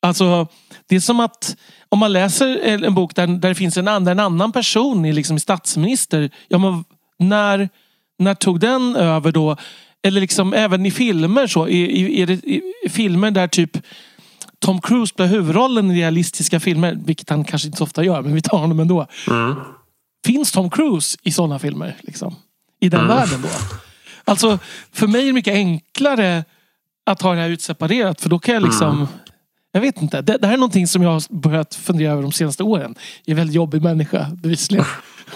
Alltså, 0.02 0.46
det 0.88 0.96
är 0.96 1.00
som 1.00 1.20
att 1.20 1.56
om 1.88 1.98
man 1.98 2.12
läser 2.12 2.58
en 2.84 2.94
bok 2.94 3.14
där, 3.14 3.26
där 3.26 3.48
det 3.48 3.54
finns 3.54 3.76
en, 3.76 3.88
annan- 3.88 4.08
en 4.12 4.20
annan 4.20 4.52
person 4.52 5.04
i 5.04 5.12
liksom 5.12 5.38
statsminister. 5.38 6.30
Ja, 6.48 6.58
men 6.58 6.84
när, 7.18 7.68
när 8.18 8.34
tog 8.34 8.60
den 8.60 8.96
över 8.96 9.32
då? 9.32 9.56
Eller 10.02 10.20
liksom 10.20 10.52
även 10.52 10.86
i 10.86 10.90
filmer 10.90 11.46
så. 11.46 11.68
I, 11.68 11.78
i, 11.80 12.22
i, 12.22 12.32
i, 12.32 12.88
filmer 12.88 13.30
där 13.30 13.48
typ 13.48 13.78
Tom 14.58 14.80
Cruise 14.80 15.06
spelar 15.14 15.30
huvudrollen 15.30 15.90
i 15.90 15.94
realistiska 16.00 16.60
filmer. 16.60 16.98
Vilket 17.04 17.30
han 17.30 17.44
kanske 17.44 17.66
inte 17.68 17.78
så 17.78 17.84
ofta 17.84 18.04
gör, 18.04 18.22
men 18.22 18.34
vi 18.34 18.40
tar 18.42 18.58
honom 18.58 18.80
ändå. 18.80 19.06
mm. 19.30 19.54
Finns 20.26 20.52
Tom 20.52 20.70
Cruise 20.70 21.18
i 21.22 21.32
sådana 21.32 21.58
filmer? 21.58 21.96
Liksom, 22.00 22.36
I 22.80 22.88
den 22.88 23.00
Mm. 23.00 23.16
världen 23.16 23.42
då? 23.42 23.48
Alltså, 24.24 24.58
för 24.92 25.06
mig 25.06 25.22
är 25.22 25.26
det 25.26 25.32
mycket 25.32 25.54
enklare 25.54 26.44
att 27.06 27.22
ha 27.22 27.34
det 27.34 27.40
här 27.40 27.48
utseparerat. 27.48 28.20
För 28.20 28.28
då 28.28 28.38
kan 28.38 28.54
jag 28.54 28.62
liksom... 28.62 28.90
Mm. 28.96 29.06
Jag 29.74 29.80
vet 29.80 30.02
inte. 30.02 30.22
Det, 30.22 30.38
det 30.38 30.46
här 30.46 30.54
är 30.54 30.58
någonting 30.58 30.86
som 30.86 31.02
jag 31.02 31.10
har 31.10 31.22
börjat 31.34 31.74
fundera 31.74 32.12
över 32.12 32.22
de 32.22 32.32
senaste 32.32 32.62
åren. 32.62 32.94
Jag 33.24 33.28
är 33.28 33.30
en 33.32 33.36
väldigt 33.36 33.56
jobbig 33.56 33.82
människa, 33.82 34.26
bevisligen. 34.42 34.84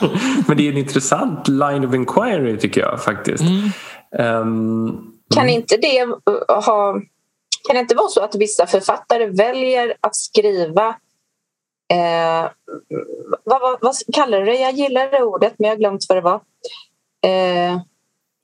Men 0.46 0.56
det 0.56 0.66
är 0.68 0.72
en 0.72 0.78
intressant 0.78 1.48
line 1.48 1.84
of 1.84 1.94
inquiry 1.94 2.58
tycker 2.58 2.80
jag 2.80 3.02
faktiskt. 3.02 3.42
Mm. 3.42 3.70
Ehm, 4.18 4.96
Kan 5.34 5.48
inte 5.48 5.76
det 5.76 6.06
ha... 6.48 6.92
Kan 7.66 7.74
det 7.74 7.80
inte 7.80 7.94
vara 7.94 8.08
så 8.08 8.20
att 8.20 8.34
vissa 8.34 8.66
författare 8.66 9.26
väljer 9.26 9.94
att 10.00 10.16
skriva 10.16 10.88
eh, 11.92 12.50
vad, 13.44 13.60
vad, 13.60 13.78
vad 13.80 13.94
kallar 14.14 14.38
du 14.38 14.44
det? 14.44 14.58
Jag 14.58 14.72
gillar 14.74 15.10
det 15.10 15.22
ordet 15.22 15.54
men 15.58 15.68
jag 15.68 15.74
har 15.74 15.78
glömt 15.78 16.06
vad 16.08 16.18
det 16.18 16.22
var. 16.22 16.40
Eh, 17.24 17.80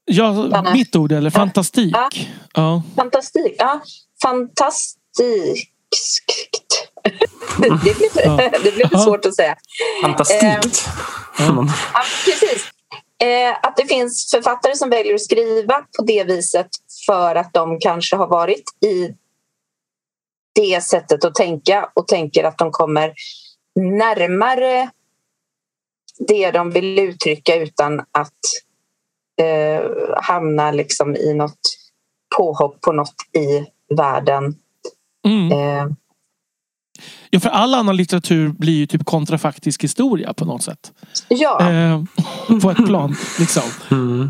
Ja, 0.04 0.64
mitt 0.72 0.96
ord 0.96 1.12
eller? 1.12 1.30
Fantastik. 1.30 1.94
Ja. 1.96 2.08
Ja. 2.54 2.82
fantastik. 2.96 3.54
Ja, 3.58 3.80
fantastiskt. 5.94 6.88
det 7.58 7.98
blev, 7.98 8.62
det 8.62 8.74
blev 8.74 8.88
svårt 8.88 9.26
att 9.26 9.34
säga. 9.34 9.56
fantastiskt. 10.02 10.88
Ja. 11.38 11.66
Ja, 11.94 12.02
precis. 12.24 12.70
Eh, 13.22 13.56
att 13.62 13.76
det 13.76 13.86
finns 13.86 14.30
författare 14.30 14.76
som 14.76 14.90
väljer 14.90 15.14
att 15.14 15.22
skriva 15.22 15.74
på 15.96 16.04
det 16.04 16.24
viset 16.24 16.68
för 17.06 17.34
att 17.34 17.52
de 17.52 17.78
kanske 17.80 18.16
har 18.16 18.26
varit 18.26 18.64
i 18.86 19.14
det 20.54 20.84
sättet 20.84 21.24
att 21.24 21.34
tänka 21.34 21.90
och 21.94 22.08
tänker 22.08 22.44
att 22.44 22.58
de 22.58 22.70
kommer 22.70 23.14
närmare 23.80 24.90
det 26.18 26.50
de 26.50 26.70
vill 26.70 26.98
uttrycka 26.98 27.56
utan 27.56 28.00
att 28.00 28.38
eh, 29.42 29.90
hamna 30.16 30.70
liksom 30.70 31.16
i 31.16 31.34
något 31.34 31.60
påhopp 32.36 32.80
på 32.80 32.92
något 32.92 33.14
i 33.36 33.66
världen. 33.96 34.54
Mm. 35.24 35.52
Eh, 35.52 35.86
Ja, 37.30 37.40
för 37.40 37.48
all 37.50 37.74
annan 37.74 37.96
litteratur 37.96 38.48
blir 38.48 38.72
ju 38.72 38.86
typ 38.86 39.04
kontrafaktisk 39.04 39.84
historia 39.84 40.34
på 40.34 40.44
något 40.44 40.62
sätt. 40.62 40.92
ja, 41.28 41.70
Eh, 41.70 42.02
på 42.62 42.70
ett 42.70 42.86
plan. 42.86 43.16
Liksom. 43.38 43.62
Mm. 43.90 44.28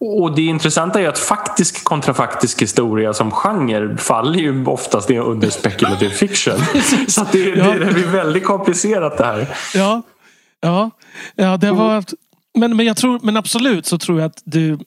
Och 0.00 0.34
det 0.34 0.42
intressanta 0.42 1.00
är 1.00 1.08
att 1.08 1.18
faktisk 1.18 1.84
kontrafaktisk 1.84 2.62
historia 2.62 3.12
som 3.12 3.30
genre 3.30 3.96
faller 3.96 4.38
ju 4.38 4.66
oftast 4.66 5.10
under 5.10 5.50
speculative 5.50 6.10
fiction. 6.10 6.54
Så 7.08 7.22
att 7.22 7.32
det, 7.32 7.38
Ja. 7.48 7.72
det 7.72 7.92
blir 7.94 8.06
väldigt 8.06 8.44
komplicerat 8.44 9.18
det 9.18 9.24
här. 9.24 9.56
Ja, 9.74 10.02
ja, 10.60 10.90
ja 11.34 11.56
det 11.56 11.72
var... 11.72 12.04
Men, 12.58 12.76
men, 12.76 12.86
jag 12.86 12.96
tror, 12.96 13.20
men 13.22 13.36
absolut 13.36 13.86
så 13.86 13.98
tror 13.98 14.20
jag 14.20 14.26
att 14.26 14.42
du, 14.44 14.78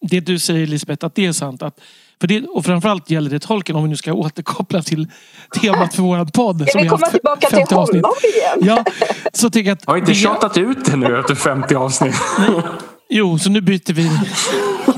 det 0.00 0.20
du 0.20 0.38
säger 0.38 0.66
Lisbeth, 0.66 1.06
att 1.06 1.14
det 1.14 1.26
är 1.26 1.32
sant. 1.32 1.62
Att, 1.62 1.80
för 2.20 2.26
det, 2.28 2.42
och 2.46 2.64
framförallt 2.64 3.10
gäller 3.10 3.30
det 3.30 3.38
tolken 3.38 3.76
om 3.76 3.82
vi 3.82 3.88
nu 3.88 3.96
ska 3.96 4.12
återkoppla 4.12 4.82
till 4.82 5.08
temat 5.60 5.94
för 5.94 6.02
vår 6.02 6.24
podd. 6.24 6.62
ska 6.62 6.70
som 6.72 6.82
vi 6.82 6.88
har 6.88 6.96
komma 6.96 7.06
haft 7.06 7.12
tillbaka 7.14 7.48
till 7.48 7.56
50 7.58 7.74
avsnitt. 7.74 8.02
honom 8.02 8.16
igen? 8.36 8.76
Ja, 8.76 8.84
så 9.32 9.50
jag 9.66 9.72
att... 9.72 9.82
Jag 9.86 9.92
har 9.92 9.98
inte 9.98 10.10
det- 10.10 10.14
tjatat 10.14 10.56
ut 10.58 10.84
det 10.84 10.96
nu 10.96 11.18
efter 11.18 11.34
50 11.34 11.74
avsnitt. 11.74 12.14
Jo, 13.10 13.38
så 13.38 13.50
nu 13.50 13.60
byter 13.60 13.92
vi 13.92 14.10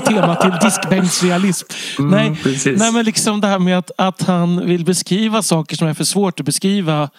tema 0.07 0.35
till 0.35 0.51
diskbänksrealism. 0.61 1.67
nej, 1.99 2.27
Mm, 2.27 2.35
precis. 2.43 2.79
nej, 2.79 2.91
men 2.91 3.05
liksom 3.05 3.41
det 3.41 3.47
här 3.47 3.59
med 3.59 3.77
att, 3.77 3.91
att 3.97 4.21
han 4.21 4.65
vill 4.67 4.85
beskriva 4.85 5.41
saker 5.41 5.75
som 5.75 5.87
är 5.87 5.93
för 5.93 6.03
svårt 6.03 6.39
att 6.39 6.45
beskriva 6.45 7.09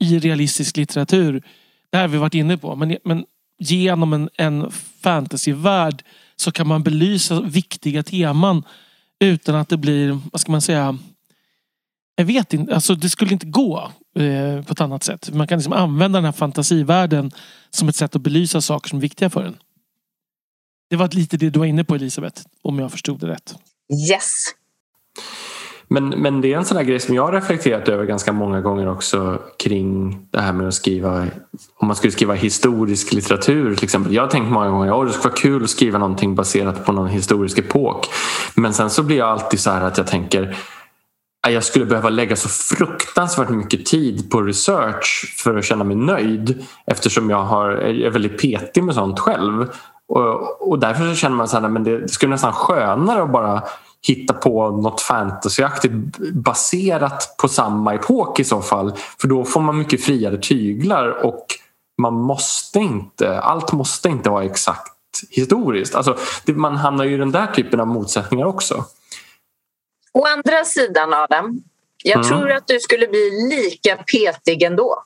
i 0.00 0.18
realistisk 0.18 0.76
litteratur. 0.76 1.42
Det 1.90 1.96
här 1.96 2.04
har 2.04 2.08
vi 2.08 2.18
varit 2.18 2.34
inne 2.34 2.56
på. 2.58 2.76
Men, 2.76 2.96
men 3.04 3.24
genom 3.58 4.12
en, 4.12 4.28
en 4.36 4.70
fantasyvärld 5.02 6.02
så 6.36 6.52
kan 6.52 6.66
man 6.66 6.82
belysa 6.82 7.40
viktiga 7.40 8.02
teman 8.02 8.62
utan 9.20 9.54
att 9.54 9.68
det 9.68 9.76
blir, 9.76 10.20
vad 10.32 10.40
ska 10.40 10.52
man 10.52 10.60
säga, 10.60 10.98
jag 12.16 12.24
vet 12.24 12.52
inte, 12.52 12.74
alltså 12.74 12.94
det 12.94 13.10
skulle 13.10 13.32
inte 13.32 13.46
gå 13.46 13.92
eh, 14.16 14.62
på 14.62 14.72
ett 14.72 14.80
annat 14.80 15.04
sätt. 15.04 15.30
Man 15.34 15.46
kan 15.46 15.58
liksom 15.58 15.72
använda 15.72 16.16
den 16.18 16.24
här 16.24 16.32
fantasivärlden 16.32 17.30
som 17.70 17.88
ett 17.88 17.96
sätt 17.96 18.16
att 18.16 18.22
belysa 18.22 18.60
saker 18.60 18.88
som 18.88 18.98
är 18.98 19.02
viktiga 19.02 19.30
för 19.30 19.44
en. 19.44 19.56
Det 20.90 20.96
var 20.96 21.08
lite 21.08 21.36
det 21.36 21.50
du 21.50 21.58
var 21.58 21.66
inne 21.66 21.84
på 21.84 21.94
Elisabeth, 21.94 22.42
om 22.62 22.78
jag 22.78 22.92
förstod 22.92 23.20
det 23.20 23.26
rätt. 23.26 23.54
Yes. 24.10 24.44
Men, 25.88 26.08
men 26.08 26.40
det 26.40 26.52
är 26.52 26.56
en 26.56 26.64
sån 26.64 26.76
här 26.76 26.84
grej 26.84 27.00
som 27.00 27.14
jag 27.14 27.22
har 27.22 27.32
reflekterat 27.32 27.88
över 27.88 28.04
ganska 28.04 28.32
många 28.32 28.60
gånger 28.60 28.90
också 28.90 29.38
kring 29.58 30.18
det 30.30 30.40
här 30.40 30.52
med 30.52 30.68
att 30.68 30.74
skriva 30.74 31.26
om 31.76 31.86
man 31.86 31.96
skulle 31.96 32.12
skriva 32.12 32.34
historisk 32.34 33.12
litteratur 33.12 33.74
till 33.74 33.84
exempel. 33.84 34.14
Jag 34.14 34.22
har 34.22 34.30
tänkt 34.30 34.52
många 34.52 34.68
gånger 34.68 35.00
att 35.00 35.06
det 35.06 35.12
skulle 35.12 35.30
vara 35.30 35.40
kul 35.40 35.64
att 35.64 35.70
skriva 35.70 35.98
någonting 35.98 36.34
baserat 36.34 36.86
på 36.86 36.92
någon 36.92 37.08
historisk 37.08 37.58
epok. 37.58 38.06
Men 38.54 38.74
sen 38.74 38.90
så 38.90 39.02
blir 39.02 39.16
jag 39.16 39.28
alltid 39.28 39.60
så 39.60 39.70
här 39.70 39.84
att 39.84 39.98
jag 39.98 40.06
tänker 40.06 40.56
att 41.46 41.52
jag 41.52 41.64
skulle 41.64 41.84
behöva 41.84 42.08
lägga 42.08 42.36
så 42.36 42.48
fruktansvärt 42.48 43.48
mycket 43.48 43.86
tid 43.86 44.30
på 44.30 44.42
research 44.42 45.34
för 45.38 45.56
att 45.56 45.64
känna 45.64 45.84
mig 45.84 45.96
nöjd 45.96 46.64
eftersom 46.86 47.30
jag 47.30 47.42
har, 47.42 47.70
är 47.70 48.10
väldigt 48.10 48.42
petig 48.42 48.84
med 48.84 48.94
sånt 48.94 49.20
själv. 49.20 49.68
Och, 50.08 50.70
och 50.70 50.78
därför 50.78 51.08
så 51.08 51.14
känner 51.14 51.36
man 51.36 51.48
så 51.48 51.60
här, 51.60 51.68
men 51.68 51.84
det 51.84 52.08
skulle 52.10 52.30
nästan 52.30 52.52
skönare 52.52 53.22
att 53.22 53.32
bara 53.32 53.62
hitta 54.06 54.34
på 54.34 54.70
något 54.70 55.00
fantasyaktigt 55.00 55.92
baserat 56.32 57.34
på 57.38 57.48
samma 57.48 57.94
epok 57.94 58.40
i 58.40 58.44
så 58.44 58.62
fall. 58.62 58.92
För 59.20 59.28
då 59.28 59.44
får 59.44 59.60
man 59.60 59.78
mycket 59.78 60.04
friare 60.04 60.38
tyglar 60.38 61.08
och 61.08 61.46
man 62.02 62.14
måste 62.14 62.78
inte, 62.78 63.40
allt 63.40 63.72
måste 63.72 64.08
inte 64.08 64.30
vara 64.30 64.44
exakt 64.44 64.90
historiskt. 65.30 65.94
Alltså, 65.94 66.16
man 66.46 66.76
hamnar 66.76 67.04
ju 67.04 67.14
i 67.14 67.16
den 67.16 67.30
där 67.30 67.46
typen 67.46 67.80
av 67.80 67.86
motsättningar 67.86 68.46
också. 68.46 68.84
Å 70.12 70.26
andra 70.26 70.64
sidan 70.64 71.14
Adam, 71.14 71.62
jag 72.04 72.16
Mm. 72.16 72.28
tror 72.28 72.50
att 72.52 72.66
du 72.66 72.80
skulle 72.80 73.06
bli 73.06 73.30
lika 73.50 73.96
petig 73.96 74.62
ändå. 74.62 75.04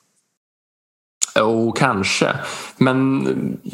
Jo, 1.35 1.71
kanske. 1.71 2.27
Men, 2.77 3.27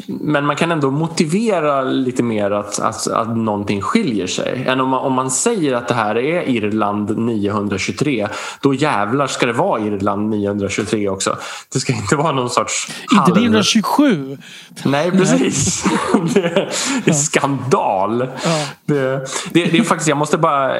men 0.08 0.46
man 0.46 0.56
kan 0.56 0.72
ändå 0.72 0.90
motivera 0.90 1.82
lite 1.82 2.22
mer 2.22 2.50
att, 2.50 2.80
att, 2.80 3.06
att 3.06 3.36
någonting 3.36 3.80
skiljer 3.82 4.26
sig. 4.26 4.64
Än 4.66 4.80
om 4.80 4.88
man, 4.88 5.00
om 5.00 5.12
man 5.12 5.30
säger 5.30 5.74
att 5.74 5.88
det 5.88 5.94
här 5.94 6.16
är 6.18 6.48
Irland 6.48 7.18
923 7.18 8.28
då 8.60 8.74
jävlar 8.74 9.26
ska 9.26 9.46
det 9.46 9.52
vara 9.52 9.80
Irland 9.80 10.30
923 10.30 11.08
också. 11.08 11.36
Det 11.72 11.80
ska 11.80 11.92
inte 11.92 12.16
vara 12.16 12.32
någon 12.32 12.50
sorts 12.50 12.88
Inte 13.02 13.16
halv- 13.16 13.32
1927. 13.32 14.38
Nej, 14.84 15.10
precis. 15.10 15.84
det, 16.34 16.40
är, 16.40 16.68
är 17.04 17.12
skandal. 17.12 18.26
Ja. 18.44 18.66
Det, 18.84 19.28
det, 19.52 19.64
det 19.64 19.78
är 19.78 19.82
faktiskt, 19.82 20.08
jag 20.08 20.18
måste 20.18 20.38
bara, 20.38 20.74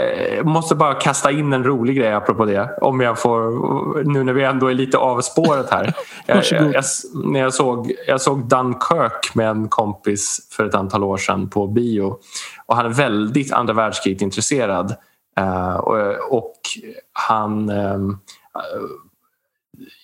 måste 0.44 0.74
bara 0.74 0.94
kasta 0.94 1.30
in 1.30 1.52
en 1.52 1.64
rolig 1.64 1.96
grej 1.96 2.12
apropå 2.12 2.44
det. 2.44 2.78
Om 2.80 3.00
jag 3.00 3.18
får, 3.18 4.04
nu 4.04 4.24
när 4.24 4.32
vi 4.32 4.44
ändå 4.44 4.70
är 4.70 4.74
lite 4.74 4.98
avspåret 4.98 5.70
här. 5.70 5.94
Jag 6.26 6.65
jag, 6.72 6.84
när 7.14 7.40
jag, 7.40 7.54
såg, 7.54 7.92
jag 8.06 8.20
såg 8.20 8.48
Dunkirk 8.48 9.34
med 9.34 9.48
en 9.48 9.68
kompis 9.68 10.48
för 10.50 10.64
ett 10.64 10.74
antal 10.74 11.04
år 11.04 11.16
sedan 11.16 11.50
på 11.50 11.66
bio. 11.66 12.18
Och 12.66 12.76
han 12.76 12.86
är 12.86 12.90
väldigt 12.90 13.52
andra 13.52 13.74
världskriget 13.74 14.22
intresserad. 14.22 14.94
Eh, 15.38 15.76
och, 15.76 16.36
och 16.38 16.60
han 17.12 17.68
ehm, 17.68 18.10
eh, 18.54 18.80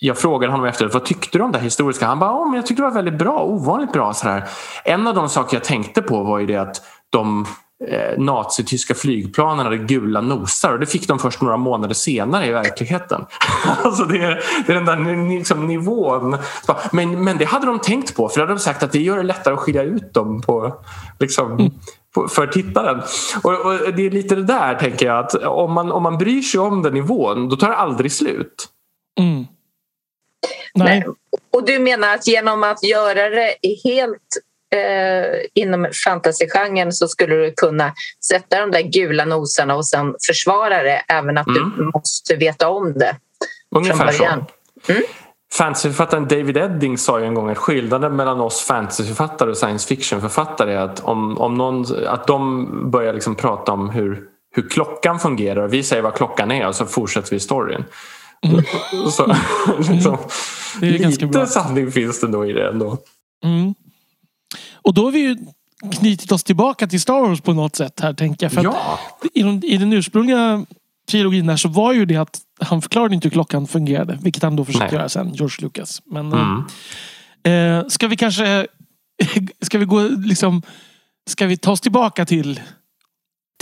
jag 0.01 0.19
frågade 0.19 0.53
honom 0.53 0.67
efter 0.67 0.89
vad 0.89 1.05
tyckte 1.05 1.39
du 1.39 1.45
om 1.45 1.53
det 1.53 1.59
här 1.59 1.65
historiska? 1.65 2.07
Han 2.07 2.19
bara, 2.19 2.33
oh, 2.33 2.47
men 2.47 2.55
jag 2.55 2.67
tyckte 2.67 2.83
det 2.83 2.89
var 2.89 2.95
väldigt 2.95 3.19
bra, 3.19 3.43
ovanligt 3.43 3.93
bra. 3.93 4.15
Så 4.15 4.29
här. 4.29 4.45
En 4.85 5.07
av 5.07 5.15
de 5.15 5.29
saker 5.29 5.57
jag 5.57 5.65
tänkte 5.65 6.03
på 6.03 6.23
var 6.23 6.39
ju 6.39 6.47
det 6.47 6.57
att 6.57 6.83
de 7.11 7.47
eh, 7.89 8.19
nazityska 8.19 8.95
flygplanen 8.95 9.65
hade 9.67 9.79
gula 9.79 10.21
nosar 10.21 10.73
och 10.73 10.81
det 10.81 10.87
fick 10.87 11.09
de 11.09 11.19
först 11.19 11.41
några 11.41 11.57
månader 11.57 11.95
senare 11.95 12.47
i 12.47 12.51
verkligheten. 12.51 13.25
alltså 13.85 14.05
det, 14.05 14.19
är, 14.19 14.43
det 14.67 14.73
är 14.73 14.75
den 14.75 14.85
där 14.85 15.29
liksom, 15.39 15.67
nivån. 15.67 16.37
Men, 16.93 17.25
men 17.25 17.39
det 17.39 17.45
hade 17.45 17.67
de 17.67 17.79
tänkt 17.79 18.17
på 18.17 18.29
för 18.29 18.37
då 18.37 18.43
hade 18.43 18.53
de 18.55 18.59
sagt 18.61 18.83
att 18.83 18.93
det 18.93 19.03
gör 19.03 19.17
det 19.17 19.23
lättare 19.23 19.55
att 19.55 19.61
skilja 19.61 19.83
ut 19.83 20.15
dem 20.15 20.43
på, 20.43 20.77
liksom, 21.21 21.71
på, 22.15 22.29
för 22.29 22.47
tittaren. 22.47 23.03
Och, 23.43 23.67
och 23.67 23.95
det 23.97 24.07
är 24.07 24.11
lite 24.11 24.35
det 24.35 24.45
där 24.45 24.75
tänker 24.75 25.07
jag 25.07 25.19
att 25.19 25.35
om 25.35 25.73
man, 25.73 25.93
om 25.93 26.03
man 26.03 26.19
bryr 26.19 26.43
sig 26.43 26.61
om 26.61 26.83
den 26.83 26.95
nivån 26.95 27.49
då 27.49 27.57
tar 27.57 27.69
det 27.69 27.77
aldrig 27.77 28.13
slut. 28.13 28.69
Mm. 29.21 29.47
Nej. 30.75 31.01
Men- 31.07 31.15
Och 31.53 31.67
du 31.67 31.79
menar 31.79 32.15
att 32.15 32.27
genom 32.27 32.63
att 32.63 32.83
göra 32.85 33.29
det 33.31 33.55
helt 33.85 34.39
eh, 34.73 35.41
inom 35.55 35.89
fantasygenren 36.05 36.93
så 36.93 37.09
skulle 37.09 37.35
du 37.35 37.53
kunna 37.57 37.93
sätta 38.29 38.61
de 38.61 38.71
där 38.71 38.83
gula 38.83 39.25
nosarna 39.25 39.75
och 39.75 39.87
sen 39.87 40.15
försvara 40.27 40.83
det 40.83 41.03
även 41.09 41.39
att 41.39 41.47
Mm. 41.47 41.73
du 41.77 41.85
måste 41.95 42.37
veta 42.37 42.69
om 42.69 42.93
det. 42.93 43.17
Ungefär 43.77 44.13
så. 44.13 44.25
Mm. 44.25 45.03
Fantasyförfattaren 45.53 46.29
David 46.29 46.57
Edding 46.57 46.99
sa 46.99 47.21
ju 47.21 47.27
en 47.27 47.35
gång 47.35 47.51
att 47.51 47.59
skillnaden 47.59 48.17
mellan 48.17 48.41
oss 48.41 48.61
fantasyförfattare 48.63 49.51
och 49.51 49.57
science 49.57 49.89
fiction-författare 49.89 50.73
är 50.73 50.79
att, 50.79 51.01
om, 51.01 51.39
om 51.39 51.55
någon, 51.55 52.07
att 52.07 52.27
de 52.27 52.67
börjar 52.91 53.13
liksom 53.13 53.35
prata 53.35 53.73
om 53.73 53.91
hur, 53.91 54.23
hur 54.55 54.69
klockan 54.69 55.19
fungerar 55.21 55.63
och 55.63 55.73
vi 55.73 55.83
säger 55.83 56.03
vad 56.03 56.15
klockan 56.15 56.51
är 56.51 56.67
och 56.69 56.75
så 56.75 56.87
fortsätter 56.87 57.31
vi 57.31 57.41
storyn. 57.41 57.85
Så, 59.11 59.27
liksom, 59.93 60.19
Det 60.81 60.87
är 60.89 60.99
ganska 60.99 61.27
lite 61.27 61.39
bra. 61.39 61.47
sanning 61.47 61.93
finns 61.93 62.21
det 62.21 62.29
nog 62.29 62.51
i 62.51 62.53
det 62.53 62.69
ändå. 62.69 62.99
Mm. 63.45 63.75
Och 64.83 64.95
då 64.95 65.05
har 65.05 65.13
vi 65.13 65.19
ju 65.19 65.37
knutit 65.93 66.33
oss 66.33 66.45
tillbaka 66.45 66.87
till 66.87 67.01
Star 67.01 67.21
Wars 67.21 67.41
på 67.41 67.53
något 67.53 67.77
sätt 67.77 68.01
här 68.01 68.15
tänker 68.15 68.45
jag. 68.47 68.53
För 68.53 68.59
att 68.59 68.65
Ja, 68.65 68.99
i, 69.35 69.43
de, 69.43 69.63
I 69.65 69.77
den 69.77 69.93
ursprungliga 69.93 70.67
trilogin 71.09 71.47
där 71.47 71.57
så 71.57 71.69
var 71.69 71.93
ju 71.93 72.05
det 72.05 72.17
att 72.17 72.41
han 72.61 72.83
förklarade 72.83 73.15
inte 73.15 73.29
hur 73.29 73.33
klockan 73.33 73.67
fungerade. 73.67 74.19
Vilket 74.23 74.43
han 74.43 74.57
då 74.57 74.65
försökte 74.65 74.87
Nej. 74.87 74.95
göra 74.95 75.09
sen, 75.09 75.35
George 75.35 75.57
Lucas. 75.61 76.03
Men 76.05 76.33
mm. 76.33 77.79
eh, 77.81 77.89
ska 77.89 78.09
vi 78.09 78.17
kanske... 78.17 78.67
ska 79.63 79.79
vi 79.79 79.85
gå 79.85 80.03
liksom... 80.03 80.63
Ska 81.31 81.47
vi 81.47 81.57
ta 81.57 81.73
oss 81.73 81.81
tillbaka 81.81 82.25
till 82.25 82.61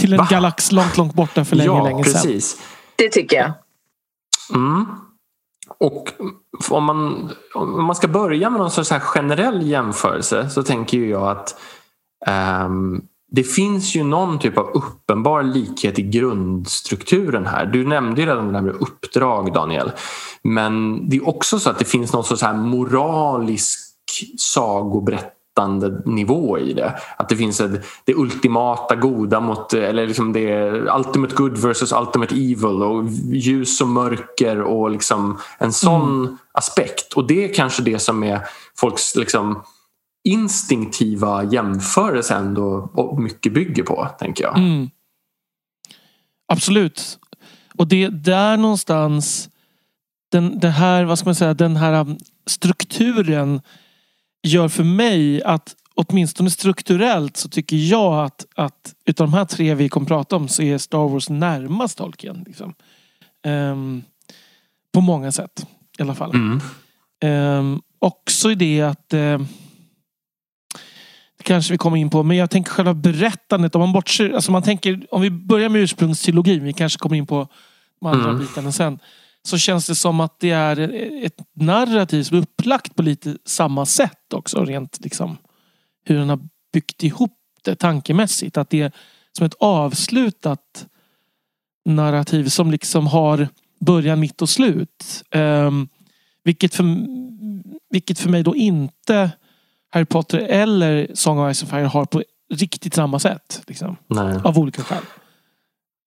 till 0.00 0.12
en 0.12 0.18
Va? 0.18 0.26
galax 0.30 0.72
långt, 0.72 0.96
långt 0.96 1.14
borta 1.14 1.44
för 1.44 1.56
länge, 1.56 1.66
ja 1.66 1.84
länge 1.84 2.04
sedan. 2.04 2.12
precis. 2.12 2.56
Det 2.96 3.08
tycker 3.08 3.36
jag. 3.36 3.52
Mm. 4.54 4.86
Och 5.80 6.12
om 6.70 6.84
man, 6.84 7.30
om 7.54 7.84
man 7.84 7.96
ska 7.96 8.08
börja 8.08 8.50
med 8.50 8.60
någon 8.60 8.70
sorts 8.70 8.90
här 8.90 9.00
generell 9.00 9.66
jämförelse 9.66 10.50
så 10.50 10.62
tänker 10.62 10.98
jag 10.98 11.28
att 11.28 11.60
um, 12.66 13.02
det 13.32 13.44
finns 13.44 13.96
ju 13.96 14.04
någon 14.04 14.38
typ 14.38 14.58
av 14.58 14.70
uppenbar 14.74 15.42
likhet 15.42 15.98
i 15.98 16.02
grundstrukturen 16.02 17.46
här. 17.46 17.66
Du 17.66 17.86
nämnde 17.86 18.20
ju 18.20 18.26
redan 18.26 18.46
det 18.46 18.52
där 18.52 18.62
med 18.62 18.74
uppdrag 18.74 19.52
Daniel. 19.52 19.92
Men 20.42 21.02
det 21.08 21.16
är 21.16 21.28
också 21.28 21.58
så 21.58 21.70
att 21.70 21.78
det 21.78 21.84
finns 21.84 22.12
någon 22.12 22.24
sorts 22.24 22.42
här 22.42 22.54
moralisk 22.54 23.80
sagoberättelse 24.38 25.39
nivå 26.04 26.58
i 26.58 26.72
det. 26.72 26.94
Att 27.16 27.28
det 27.28 27.36
finns 27.36 27.60
ett, 27.60 27.84
det 28.04 28.14
ultimata 28.14 28.96
goda 28.96 29.40
mot, 29.40 29.74
eller 29.74 30.06
liksom 30.06 30.32
det 30.32 30.52
är 30.52 30.96
ultimate 30.96 31.34
good 31.34 31.58
versus 31.58 31.92
ultimate 31.92 32.34
evil 32.34 32.82
och 32.82 33.08
ljus 33.32 33.80
och 33.80 33.88
mörker 33.88 34.60
och 34.60 34.90
liksom 34.90 35.38
en 35.58 35.72
sån 35.72 36.38
aspekt. 36.52 37.12
Och 37.12 37.26
det 37.26 37.44
är 37.44 37.54
kanske 37.54 37.82
det 37.82 37.98
som 37.98 38.24
är 38.24 38.40
folks 38.76 39.16
liksom 39.16 39.62
instinktiva 40.24 41.44
jämförelse 41.44 42.34
ändå 42.34 42.90
mycket 43.18 43.52
bygger 43.52 43.82
på, 43.82 44.08
tänker 44.18 44.44
jag. 44.44 44.58
Mm. 44.58 44.90
Absolut. 46.52 47.18
Och 47.78 47.86
det 47.86 48.08
där 48.08 48.56
någonstans 48.56 49.50
den, 50.30 50.58
det 50.58 50.68
här, 50.68 51.04
vad 51.04 51.18
ska 51.18 51.28
man 51.28 51.34
säga, 51.34 51.54
den 51.54 51.76
här 51.76 52.16
strukturen 52.46 53.60
gör 54.42 54.68
för 54.68 54.84
mig 54.84 55.42
att 55.42 55.76
åtminstone 55.94 56.50
strukturellt 56.50 57.36
så 57.36 57.48
tycker 57.48 57.76
jag 57.76 58.24
att, 58.24 58.46
att 58.54 58.94
utav 59.04 59.26
de 59.26 59.34
här 59.34 59.44
tre 59.44 59.74
vi 59.74 59.88
kommer 59.88 60.06
prata 60.06 60.36
om 60.36 60.48
så 60.48 60.62
är 60.62 60.78
Star 60.78 61.08
Wars 61.08 61.28
närmast 61.28 61.98
Tolkien. 61.98 62.44
Liksom. 62.46 62.74
Um, 63.46 64.02
på 64.92 65.00
många 65.00 65.32
sätt 65.32 65.66
i 65.98 66.02
alla 66.02 66.14
fall. 66.14 66.30
Mm. 66.34 66.60
Um, 67.58 67.82
också 67.98 68.50
i 68.50 68.54
det 68.54 68.82
att 68.82 69.14
uh, 69.14 69.40
kanske 71.42 71.72
vi 71.72 71.78
kommer 71.78 71.96
in 71.96 72.10
på, 72.10 72.22
men 72.22 72.36
jag 72.36 72.50
tänker 72.50 72.70
själva 72.70 72.94
berättandet. 72.94 73.74
Om 73.74 73.80
man 73.80 73.92
bortser, 73.92 74.30
alltså 74.32 74.52
man 74.52 74.62
tänker, 74.62 75.06
om 75.10 75.22
vi 75.22 75.30
börjar 75.30 75.68
med 75.68 75.80
ursprungstrilogin, 75.80 76.64
vi 76.64 76.72
kanske 76.72 76.98
kommer 76.98 77.16
in 77.16 77.26
på 77.26 77.48
de 78.00 78.06
andra 78.06 78.28
mm. 78.28 78.40
bitarna 78.40 78.72
sen. 78.72 78.98
Så 79.42 79.58
känns 79.58 79.86
det 79.86 79.94
som 79.94 80.20
att 80.20 80.40
det 80.40 80.50
är 80.50 80.78
ett 81.24 81.40
narrativ 81.54 82.22
som 82.22 82.36
är 82.36 82.42
upplagt 82.42 82.96
på 82.96 83.02
lite 83.02 83.36
samma 83.44 83.86
sätt 83.86 84.32
också. 84.34 84.64
Rent 84.64 85.00
liksom 85.00 85.36
hur 86.04 86.18
den 86.18 86.28
har 86.28 86.40
byggt 86.72 87.02
ihop 87.02 87.38
det 87.62 87.74
tankemässigt. 87.74 88.56
Att 88.56 88.70
det 88.70 88.80
är 88.80 88.92
som 89.32 89.46
ett 89.46 89.54
avslutat 89.60 90.86
narrativ 91.84 92.48
som 92.48 92.70
liksom 92.70 93.06
har 93.06 93.48
början, 93.80 94.20
mitt 94.20 94.42
och 94.42 94.48
slut. 94.48 95.24
Um, 95.34 95.88
vilket, 96.44 96.74
för, 96.74 96.84
vilket 97.90 98.18
för 98.18 98.28
mig 98.28 98.42
då 98.42 98.56
inte 98.56 99.30
Harry 99.90 100.04
Potter 100.04 100.38
eller 100.38 101.10
Song 101.14 101.38
of 101.38 101.56
Ice 101.56 101.62
and 101.62 101.70
Fire 101.70 101.84
har 101.84 102.04
på 102.04 102.22
riktigt 102.54 102.94
samma 102.94 103.18
sätt. 103.18 103.62
Liksom, 103.66 103.96
av 104.44 104.58
olika 104.58 104.82
skäl. 104.82 105.02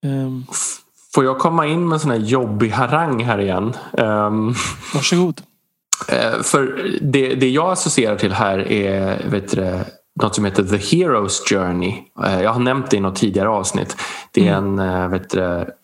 Um, 0.05 0.45
Får 1.15 1.25
jag 1.25 1.39
komma 1.39 1.67
in 1.67 1.87
med 1.87 1.93
en 1.93 1.99
sån 1.99 2.11
här 2.11 2.17
jobbig 2.17 2.69
harang 2.69 3.23
här 3.23 3.39
igen? 3.39 3.73
Um, 3.91 4.55
Varsågod. 4.93 5.41
Uh, 6.11 6.41
för 6.41 6.89
det, 7.01 7.35
det 7.35 7.49
jag 7.49 7.71
associerar 7.71 8.15
till 8.15 8.33
här 8.33 8.71
är 8.71 9.29
vet 9.29 9.51
du, 9.51 9.79
något 10.21 10.35
som 10.35 10.45
heter 10.45 10.63
The 10.63 10.77
Hero's 10.77 11.49
Journey. 11.49 11.93
Eh, 12.25 12.41
jag 12.41 12.53
har 12.53 12.59
nämnt 12.59 12.91
det 12.91 12.97
i 12.97 12.99
något 12.99 13.15
tidigare 13.15 13.49
avsnitt. 13.49 13.97
Det 14.31 14.47
är 14.47 14.57
mm. 14.57 14.79
en 14.79 15.03
eh, 15.03 15.07
vet 15.07 15.35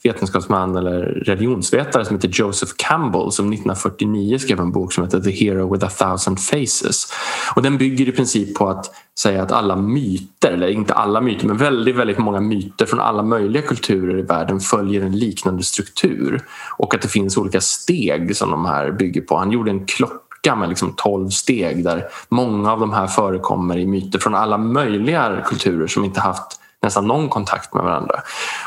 vetenskapsman 0.04 0.76
eller 0.76 1.02
religionsvetare 1.02 2.06
som 2.06 2.16
heter 2.16 2.30
Joseph 2.34 2.72
Campbell 2.78 3.32
som 3.32 3.54
1949 3.54 4.38
skrev 4.38 4.60
en 4.60 4.72
bok 4.72 4.94
som 4.94 5.04
heter 5.04 5.20
The 5.20 5.32
Hero 5.32 5.74
with 5.74 5.86
a 5.86 5.90
thousand 5.90 6.40
faces. 6.40 7.14
Och 7.56 7.62
den 7.62 7.78
bygger 7.78 8.10
i 8.10 8.12
princip 8.12 8.56
på 8.56 8.70
att 8.70 8.92
säga 9.20 9.44
att 9.44 9.52
alla 9.52 9.76
myter, 9.76 10.52
eller 10.52 10.68
inte 10.68 10.94
alla 10.94 11.22
myter 11.22 11.48
men 11.48 11.58
väldigt, 11.58 11.96
väldigt 11.96 12.18
många 12.18 12.40
myter 12.40 12.86
från 12.86 13.00
alla 13.00 13.24
möjliga 13.24 13.62
kulturer 13.62 14.20
i 14.20 14.22
världen 14.22 14.60
följer 14.60 15.02
en 15.02 15.20
liknande 15.20 15.64
struktur 15.64 16.42
och 16.78 16.96
att 16.96 17.02
det 17.02 17.08
finns 17.08 17.38
olika 17.38 17.62
steg 17.62 18.36
som 18.36 18.52
de 18.52 18.66
här 18.66 18.92
bygger 18.92 19.22
på. 19.22 19.38
Han 19.38 19.52
gjorde 19.52 19.72
en 19.72 19.86
klocka 19.86 20.29
lucka 20.40 20.56
med 20.56 20.70
liksom 20.70 20.94
12 20.98 21.30
steg 21.30 21.84
där 21.84 22.08
många 22.30 22.72
av 22.72 22.80
de 22.80 22.94
här 22.94 23.08
förekommer 23.08 23.78
i 23.78 23.88
myter 23.88 24.20
från 24.20 24.36
alla 24.36 24.58
möjliga 24.58 25.44
kulturer 25.46 25.88
som 25.88 26.06
inte 26.06 26.20
haft 26.20 26.60
nästan 26.82 27.08
någon 27.08 27.30
kontakt 27.30 27.74
med 27.74 27.84
varandra. 27.84 28.22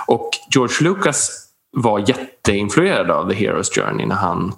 Och 0.06 0.30
George 0.54 0.76
Lucas 0.88 1.30
var 1.76 1.98
jätteinfluerad 1.98 3.10
av 3.10 3.30
The 3.30 3.36
Hero's 3.36 3.74
Journey 3.74 4.06
när 4.06 4.16
han 4.16 4.52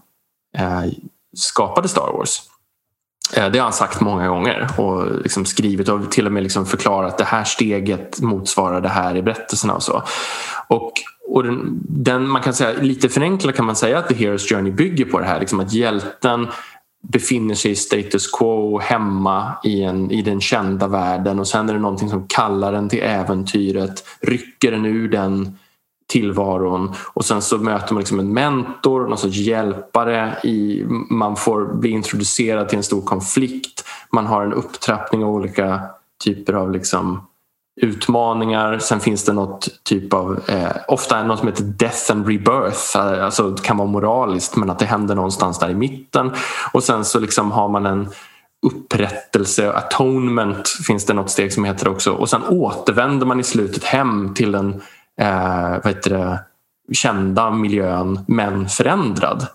eh, 0.59 0.93
skapade 1.37 1.89
Star 1.89 2.13
Wars. 2.13 2.43
Eh, 3.37 3.51
det 3.51 3.59
har 3.59 3.65
han 3.65 3.73
sagt 3.73 4.01
många 4.01 4.29
gånger 4.29 4.69
och 4.77 5.23
liksom 5.23 5.45
skrivit 5.45 5.89
och 5.89 6.11
till 6.11 6.27
och 6.27 6.33
med 6.33 6.43
liksom 6.43 6.67
förklarat 6.67 7.13
att 7.13 7.19
det 7.19 7.25
här 7.25 7.45
steget 7.45 8.21
motsvarar 8.21 8.81
det 8.81 8.89
här 8.89 9.17
i 9.17 9.23
berättelserna 9.23 9.75
och 9.75 9.83
så. 9.83 10.03
Och, 10.69 10.93
och 11.29 11.45
den, 11.45 11.81
den, 11.89 12.29
man 12.29 12.43
kan 12.43 12.55
säga, 12.55 12.83
lite 12.83 13.09
förenklat 13.09 13.57
kan 13.57 13.65
man 13.65 13.77
säga 13.77 13.99
att 13.99 14.09
The 14.09 14.15
Hero's 14.15 14.55
Journey 14.55 14.73
bygger 14.73 15.05
på 15.05 15.21
det 15.21 15.27
här, 15.27 15.41
liksom 15.41 15.61
att 15.61 15.73
hjälten 15.73 16.49
befinner 17.09 17.55
sig 17.55 17.71
i 17.71 17.77
status 17.77 18.31
quo 18.31 18.79
hemma 18.79 19.53
i, 19.65 19.83
en, 19.83 20.11
i 20.11 20.23
den 20.23 20.41
kända 20.41 20.89
världen 20.89 21.39
och 21.39 21.49
sen 21.49 21.69
är 21.69 21.75
det 21.75 21.81
någonting 21.81 22.09
som 22.09 22.29
kallar 22.29 22.73
en 22.73 22.89
till 22.89 23.03
äventyret, 23.03 24.05
rycker 24.21 24.73
en 24.73 24.85
ur 24.85 25.09
den 25.09 25.59
tillvaron 26.07 26.93
och 27.15 27.25
sen 27.25 27.43
så 27.43 27.59
möter 27.59 27.95
man 27.95 28.01
liksom 28.01 28.19
en 28.19 28.33
mentor, 28.33 29.09
någon 29.09 29.19
sorts 29.19 29.37
hjälpare. 29.37 30.37
I, 30.45 30.85
man 31.11 31.37
får 31.37 31.75
bli 31.75 31.91
introducerad 31.91 32.69
till 32.69 32.79
en 32.79 32.85
stor 32.85 33.03
konflikt. 33.03 33.85
Man 34.13 34.27
har 34.27 34.45
en 34.45 34.53
upptrappning 34.53 35.25
av 35.25 35.31
olika 35.31 35.81
typer 36.25 36.53
av 36.53 36.71
liksom 36.71 37.27
utmaningar. 37.83 38.79
Sen 38.79 39.01
finns 39.01 39.25
det 39.25 39.33
något 39.33 39.69
typ 39.83 40.13
av, 40.13 40.41
eh, 40.49 40.77
ofta 40.89 41.23
något 41.23 41.39
som 41.39 41.49
heter 41.49 41.65
death 41.65 42.13
and 42.13 42.27
rebirth. 42.27 42.97
Alltså 42.97 43.51
det 43.51 43.63
kan 43.63 43.77
vara 43.77 43.89
moraliskt 43.89 44.57
men 44.57 44.71
att 44.71 44.79
det 44.79 44.87
händer 44.87 45.15
någonstans 45.15 45.59
där 45.59 45.71
i 45.71 45.75
mitten. 45.75 46.33
Och 46.73 46.83
sen 46.85 47.05
så 47.05 47.21
liksom 47.21 47.53
har 47.53 47.69
man 47.69 47.87
en 47.87 48.09
upprättelse, 48.67 49.73
atonement 49.73 50.69
finns 50.69 51.07
det 51.07 51.15
något 51.15 51.31
steg 51.31 51.53
som 51.53 51.65
heter 51.65 51.89
också. 51.89 52.13
Och 52.13 52.29
sen 52.29 52.43
återvänder 52.43 53.27
man 53.27 53.41
i 53.41 53.45
slutet 53.45 53.85
hem 53.85 54.35
till 54.35 54.53
den 54.53 54.83
eh, 55.21 55.71
vad 55.71 55.87
heter 55.87 56.11
det, 56.11 56.39
kända 56.93 57.51
miljön 57.51 58.25
men 58.29 58.69
förändrad. 58.69 59.47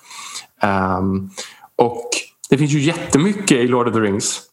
Um, 0.63 1.29
och 1.75 2.10
det 2.49 2.58
finns 2.58 2.71
ju 2.71 2.79
jättemycket 2.79 3.58
i 3.58 3.67
Lord 3.67 3.88
of 3.88 3.93
the 3.93 3.99
Rings 3.99 4.48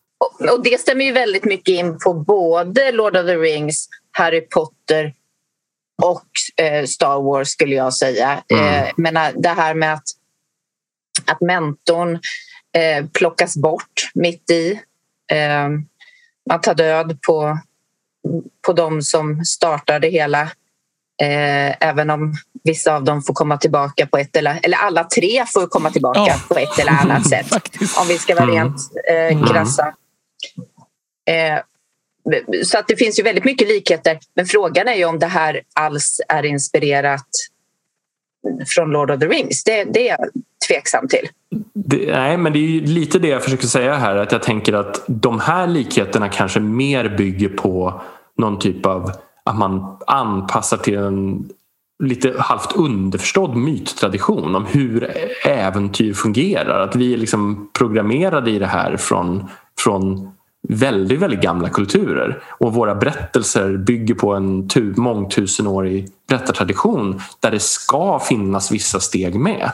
och 0.50 0.62
det 0.62 0.80
stämmer 0.80 1.04
ju 1.04 1.12
väldigt 1.12 1.44
mycket 1.44 1.68
in 1.68 1.98
på 1.98 2.14
både 2.14 2.92
Lord 2.92 3.16
of 3.16 3.26
the 3.26 3.36
Rings, 3.36 3.88
Harry 4.10 4.40
Potter 4.40 5.14
och 6.02 6.64
eh, 6.64 6.84
Star 6.84 7.22
Wars 7.22 7.48
skulle 7.48 7.74
jag 7.74 7.94
säga. 7.94 8.42
Mm. 8.48 8.84
Eh, 8.84 8.90
men 8.96 9.42
det 9.42 9.48
här 9.48 9.74
med 9.74 9.92
att, 9.94 10.08
att 11.26 11.40
mentorn 11.40 12.18
eh, 12.76 13.06
plockas 13.12 13.56
bort 13.56 14.10
mitt 14.14 14.50
i. 14.50 14.80
Eh, 15.32 15.68
man 16.48 16.60
tar 16.60 16.74
död 16.74 17.18
på, 17.26 17.58
på 18.66 18.72
de 18.72 19.02
som 19.02 19.44
startar 19.44 20.00
det 20.00 20.08
hela. 20.08 20.42
Eh, 21.22 21.88
även 21.88 22.10
om 22.10 22.34
vissa 22.64 22.94
av 22.94 23.04
dem 23.04 23.22
får 23.22 23.34
komma 23.34 23.56
tillbaka 23.56 24.06
på 24.06 24.18
ett 24.18 24.36
eller 24.36 24.60
eller 24.62 24.78
alla 24.78 25.04
tre 25.04 25.44
får 25.54 25.66
komma 25.66 25.90
tillbaka 25.90 26.20
oh. 26.20 26.48
på 26.48 26.58
ett 26.58 26.78
eller 26.78 26.92
annat 26.92 27.28
sätt. 27.30 27.52
om 28.00 28.08
vi 28.08 28.18
ska 28.18 28.34
vara 28.34 28.44
mm. 28.44 28.54
rent 28.54 28.76
eh, 29.10 29.52
krassa. 29.52 29.94
Eh, 31.30 31.60
så 32.64 32.78
att 32.78 32.88
det 32.88 32.96
finns 32.96 33.18
ju 33.18 33.22
väldigt 33.22 33.44
mycket 33.44 33.68
likheter. 33.68 34.18
Men 34.34 34.46
frågan 34.46 34.88
är 34.88 34.94
ju 34.94 35.04
om 35.04 35.18
det 35.18 35.26
här 35.26 35.62
alls 35.74 36.20
är 36.28 36.44
inspirerat 36.44 37.28
från 38.66 38.90
Lord 38.90 39.10
of 39.10 39.20
the 39.20 39.26
Rings. 39.26 39.64
Det, 39.64 39.84
det 39.84 40.08
är 40.08 40.18
jag 40.18 40.28
tveksam 40.68 41.08
till. 41.08 41.28
Det, 41.74 42.12
nej, 42.12 42.36
men 42.36 42.52
det 42.52 42.58
är 42.58 42.80
lite 42.80 43.18
det 43.18 43.28
jag 43.28 43.44
försöker 43.44 43.66
säga 43.66 43.94
här. 43.94 44.16
Att 44.16 44.32
jag 44.32 44.42
tänker 44.42 44.72
att 44.72 45.04
de 45.06 45.40
här 45.40 45.66
likheterna 45.66 46.28
kanske 46.28 46.60
mer 46.60 47.08
bygger 47.08 47.48
på 47.48 48.00
någon 48.38 48.58
typ 48.58 48.86
av 48.86 49.12
att 49.44 49.58
man 49.58 49.98
anpassar 50.06 50.76
till 50.76 50.96
en 50.96 51.48
lite 52.04 52.34
halvt 52.38 52.76
underförstådd 52.76 53.56
myttradition 53.56 54.54
om 54.54 54.66
hur 54.66 55.10
äventyr 55.46 56.14
fungerar. 56.14 56.80
Att 56.80 56.96
vi 56.96 57.14
är 57.14 57.18
liksom 57.18 57.70
programmerade 57.78 58.50
i 58.50 58.58
det 58.58 58.66
här 58.66 58.96
från, 58.96 59.48
från 59.78 60.35
väldigt, 60.68 61.20
väldigt 61.20 61.40
gamla 61.40 61.68
kulturer 61.68 62.42
och 62.48 62.74
våra 62.74 62.94
berättelser 62.94 63.76
bygger 63.76 64.14
på 64.14 64.34
en 64.34 64.68
tu, 64.68 64.94
mångtusenårig 64.96 66.08
berättartradition 66.28 67.20
där 67.40 67.50
det 67.50 67.60
ska 67.60 68.18
finnas 68.18 68.70
vissa 68.70 69.00
steg 69.00 69.34
med. 69.34 69.70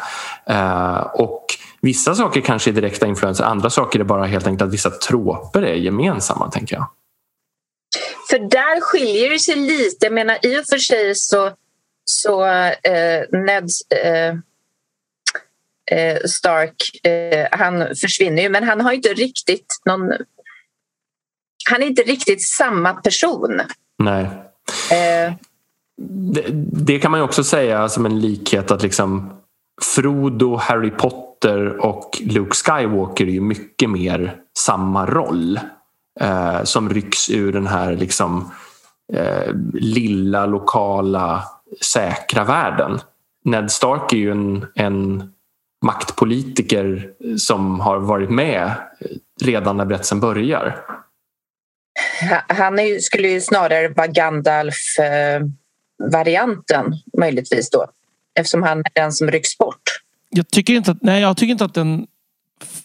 Eh, 0.46 0.96
och 0.96 1.46
Vissa 1.84 2.14
saker 2.14 2.40
kanske 2.40 2.70
är 2.70 2.72
direkta 2.72 3.06
influenser, 3.06 3.44
andra 3.44 3.70
saker 3.70 4.00
är 4.00 4.04
bara 4.04 4.26
helt 4.26 4.46
enkelt 4.46 4.68
att 4.68 4.74
vissa 4.74 4.90
tråper 4.90 5.62
är 5.62 5.74
gemensamma, 5.74 6.50
tänker 6.50 6.76
jag. 6.76 6.90
För 8.30 8.38
där 8.38 8.80
skiljer 8.80 9.30
det 9.30 9.38
sig 9.38 9.56
lite. 9.56 10.06
Jag 10.06 10.12
menar, 10.12 10.38
I 10.42 10.60
och 10.60 10.64
för 10.70 10.78
sig 10.78 11.14
så, 11.14 11.50
så 12.04 12.44
eh, 12.44 13.22
Ned 13.32 13.68
eh, 14.04 14.28
eh 15.98 16.18
Stark, 16.24 17.06
eh, 17.06 17.46
han 17.50 17.96
försvinner 17.96 18.42
ju 18.42 18.48
men 18.48 18.64
han 18.64 18.80
har 18.80 18.92
inte 18.92 19.08
riktigt 19.08 19.80
någon 19.84 20.12
han 21.70 21.82
är 21.82 21.86
inte 21.86 22.02
riktigt 22.02 22.42
samma 22.42 22.94
person. 22.94 23.60
Nej. 23.98 24.24
Eh. 24.90 25.32
Det, 26.32 26.44
det, 26.72 26.98
kan 26.98 27.10
man 27.10 27.20
ju 27.20 27.24
också 27.24 27.44
säga 27.44 27.88
som 27.88 28.06
en 28.06 28.20
likhet 28.20 28.70
att 28.70 28.82
liksom 28.82 29.30
Frodo, 29.82 30.56
Harry 30.56 30.90
Potter 30.90 31.86
och 31.86 32.22
Luke 32.22 32.56
Skywalker 32.56 33.26
är 33.26 33.30
ju 33.30 33.40
mycket 33.40 33.90
mer 33.90 34.36
samma 34.58 35.06
roll. 35.06 35.60
Eh, 36.20 36.62
som 36.64 36.90
rycks 36.90 37.30
ur 37.30 37.52
den 37.52 37.66
här 37.66 37.96
liksom 37.96 38.50
eh, 39.12 39.54
lilla 39.74 40.46
lokala 40.46 41.44
säkra 41.80 42.44
världen. 42.44 43.00
Ned 43.44 43.70
Stark 43.70 44.12
är 44.12 44.16
ju 44.16 44.30
en, 44.30 44.66
en 44.74 45.32
maktpolitiker 45.84 47.10
som 47.38 47.80
har 47.80 47.98
varit 47.98 48.30
med 48.30 48.72
redan 49.42 49.76
när 49.76 49.84
berättelsen 49.84 50.20
börjar 50.20 50.84
han 52.48 52.78
är, 52.78 52.98
skulle 52.98 53.28
ju 53.28 53.40
snarare 53.40 53.88
vara 53.88 54.06
Gandalf-varianten 54.06 56.84
möjligtvis 57.18 57.70
då. 57.70 57.86
Eftersom 58.34 58.62
han 58.62 58.78
är 58.78 58.84
den 58.94 59.12
som 59.12 59.30
rycks 59.30 59.58
bort. 59.58 59.82
Jag 60.28 60.48
tycker 60.48 60.74
inte 60.74 60.90
att, 60.90 61.02
nej, 61.02 61.20
jag 61.20 61.36
tycker 61.36 61.52
inte 61.52 61.64
att 61.64 61.74
den 61.74 62.06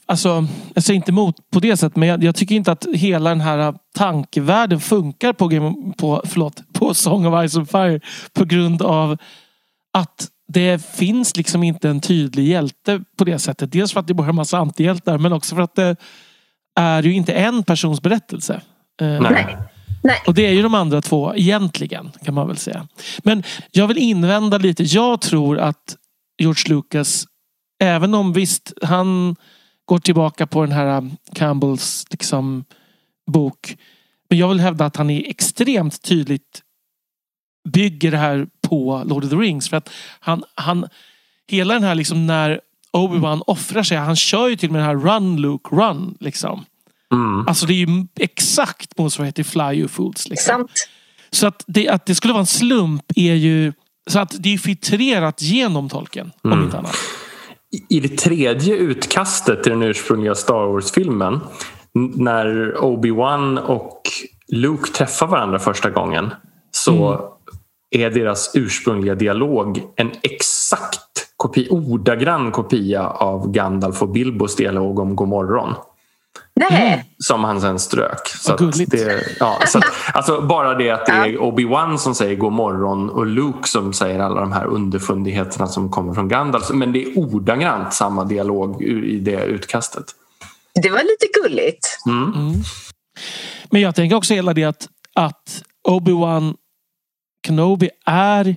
Alltså, 0.05 0.47
jag 0.73 0.83
säger 0.83 0.95
inte 0.95 1.11
emot 1.11 1.49
på 1.49 1.59
det 1.59 1.77
sättet 1.77 1.95
men 1.95 2.09
jag, 2.09 2.23
jag, 2.23 2.35
tycker 2.35 2.55
inte 2.55 2.71
att 2.71 2.85
hela 2.93 3.29
den 3.29 3.41
här 3.41 3.75
tankevärlden 3.95 4.79
funkar 4.79 5.33
på, 5.33 5.49
på, 5.97 6.21
förlåt, 6.25 6.73
på 6.73 6.93
Song 6.93 7.25
of 7.25 7.49
Ice 7.49 7.55
and 7.55 7.69
Fire 7.69 7.99
på 8.33 8.45
grund 8.45 8.81
av 8.81 9.17
att 9.93 10.27
det 10.47 10.85
finns 10.85 11.37
liksom 11.37 11.63
inte 11.63 11.89
en 11.89 12.01
tydlig 12.01 12.47
hjälte 12.47 13.03
på 13.17 13.23
det 13.23 13.39
sättet. 13.39 13.71
Dels 13.71 13.93
för 13.93 13.99
att 13.99 14.07
det 14.07 14.13
bara 14.13 14.25
är 14.25 14.29
en 14.29 14.35
massa 14.35 14.57
antihjältar 14.57 15.17
men 15.17 15.33
också 15.33 15.55
för 15.55 15.61
att 15.61 15.75
det 15.75 15.95
är 16.75 17.03
ju 17.03 17.13
inte 17.13 17.33
en 17.33 17.63
persons 17.63 18.01
berättelse. 18.01 18.61
Eh, 19.01 19.21
Nej. 19.21 19.57
Nej. 20.03 20.21
Och 20.27 20.33
det 20.33 20.45
är 20.45 20.51
ju 20.51 20.61
de 20.61 20.73
andra 20.73 21.01
två 21.01 21.35
egentligen 21.35 22.11
kan 22.25 22.33
man 22.33 22.47
väl 22.47 22.57
säga. 22.57 22.87
Men 23.23 23.43
jag 23.71 23.87
vill 23.87 23.97
invända 23.97 24.57
lite. 24.57 24.83
Jag 24.83 25.21
tror 25.21 25.59
att 25.59 25.97
George 26.37 26.75
Lucas, 26.75 27.25
även 27.79 28.13
om 28.13 28.33
visst 28.33 28.73
han 28.81 29.35
går 29.85 29.99
tillbaka 29.99 30.47
på 30.47 30.61
den 30.61 30.71
här 30.71 30.97
um, 30.97 31.17
Campbells 31.33 32.05
liksom, 32.09 32.65
bok. 33.31 33.77
Men 34.29 34.39
jag 34.39 34.49
vill 34.49 34.59
hävda 34.59 34.85
att 34.85 34.95
han 34.95 35.09
är 35.09 35.29
extremt 35.29 36.01
tydligt 36.01 36.61
bygger 37.69 38.11
det 38.11 38.17
här 38.17 38.47
på 38.61 39.03
Lord 39.05 39.23
of 39.23 39.29
the 39.29 39.35
Rings. 39.35 39.69
För 39.69 39.77
att 39.77 39.89
han, 40.19 40.43
han 40.55 40.87
hela 41.47 41.73
den 41.73 41.83
här 41.83 41.95
liksom 41.95 42.27
när 42.27 42.61
Obi-Wan 42.91 43.41
offrar 43.47 43.83
sig. 43.83 43.97
Han 43.97 44.15
kör 44.15 44.47
ju 44.47 44.55
till 44.55 44.71
med 44.71 44.81
den 44.81 44.87
här 44.87 44.95
Run 44.95 45.41
Luke 45.41 45.75
Run. 45.75 46.17
Liksom. 46.19 46.65
Mm. 47.13 47.47
Alltså 47.47 47.65
det 47.65 47.73
är 47.73 47.87
ju 47.87 48.07
exakt 48.19 48.97
motsvarighet 48.97 49.35
till 49.35 49.45
Fly 49.45 49.73
You 49.73 49.87
Fools. 49.87 50.29
Liksom. 50.29 50.67
Så 51.29 51.47
att 51.47 51.63
det, 51.67 51.89
att 51.89 52.05
det 52.05 52.15
skulle 52.15 52.33
vara 52.33 52.41
en 52.41 52.47
slump 52.47 53.03
är 53.15 53.33
ju 53.33 53.73
så 54.09 54.19
att 54.19 54.35
det 54.39 54.53
är 54.53 54.57
filtrerat 54.57 55.41
genom 55.41 55.89
tolken. 55.89 56.31
Mm. 56.45 56.57
Om 56.57 56.65
inte 56.65 56.77
annat. 56.77 56.95
I 57.89 57.99
det 57.99 58.17
tredje 58.17 58.75
utkastet 58.75 59.63
till 59.63 59.71
den 59.71 59.83
ursprungliga 59.83 60.35
Star 60.35 60.67
Wars-filmen 60.67 61.39
när 62.15 62.75
Obi-Wan 62.77 63.59
och 63.59 64.01
Luke 64.47 64.91
träffar 64.91 65.27
varandra 65.27 65.59
första 65.59 65.89
gången 65.89 66.33
så 66.71 67.13
mm. 67.13 67.25
är 67.91 68.09
deras 68.09 68.51
ursprungliga 68.53 69.15
dialog 69.15 69.83
en 69.95 70.11
exakt 70.21 71.27
kopi, 71.37 71.67
ordagrann 71.69 72.51
kopia 72.51 73.07
av 73.07 73.51
Gandalf 73.51 74.01
och 74.01 74.09
Bilbos 74.09 74.55
dialog 74.55 74.99
om 74.99 75.15
Godmorgon. 75.15 75.73
Nej. 76.59 76.93
Mm. 76.93 77.05
Som 77.17 77.43
han 77.43 77.61
sen 77.61 77.79
strök. 77.79 78.27
Så 78.27 78.55
det, 78.55 79.23
ja, 79.39 79.59
så 79.67 79.77
att, 79.77 79.85
alltså 80.13 80.41
bara 80.41 80.75
det 80.75 80.89
att 80.89 81.05
det 81.05 81.11
är 81.11 81.37
Obi-Wan 81.37 81.97
som 81.97 82.15
säger 82.15 82.35
god 82.35 82.53
morgon 82.53 83.09
och 83.09 83.25
Luke 83.25 83.67
som 83.67 83.93
säger 83.93 84.19
alla 84.19 84.41
de 84.41 84.51
här 84.51 84.65
underfundigheterna 84.65 85.67
som 85.67 85.91
kommer 85.91 86.13
från 86.13 86.27
Gandalf. 86.27 86.69
Men 86.69 86.93
det 86.93 87.03
är 87.03 87.17
ordagrant 87.19 87.93
samma 87.93 88.23
dialog 88.23 88.83
i 88.83 89.19
det 89.19 89.45
utkastet. 89.45 90.05
Det 90.83 90.89
var 90.89 90.99
lite 90.99 91.27
gulligt. 91.41 91.99
Mm. 92.05 92.33
Mm. 92.33 92.53
Men 93.71 93.81
jag 93.81 93.95
tänker 93.95 94.15
också 94.15 94.33
hela 94.33 94.53
det 94.53 94.63
att, 94.63 94.87
att 95.15 95.63
Obi-Wan 95.87 96.55
Kenobi 97.47 97.89
är 98.05 98.55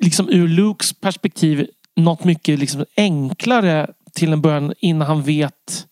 liksom 0.00 0.28
ur 0.28 0.48
Lukes 0.48 0.92
perspektiv 0.92 1.66
något 1.96 2.24
mycket 2.24 2.58
liksom 2.58 2.84
enklare 2.96 3.90
till 4.14 4.32
en 4.32 4.40
början 4.40 4.74
innan 4.78 5.08
han 5.08 5.22
vet 5.22 5.86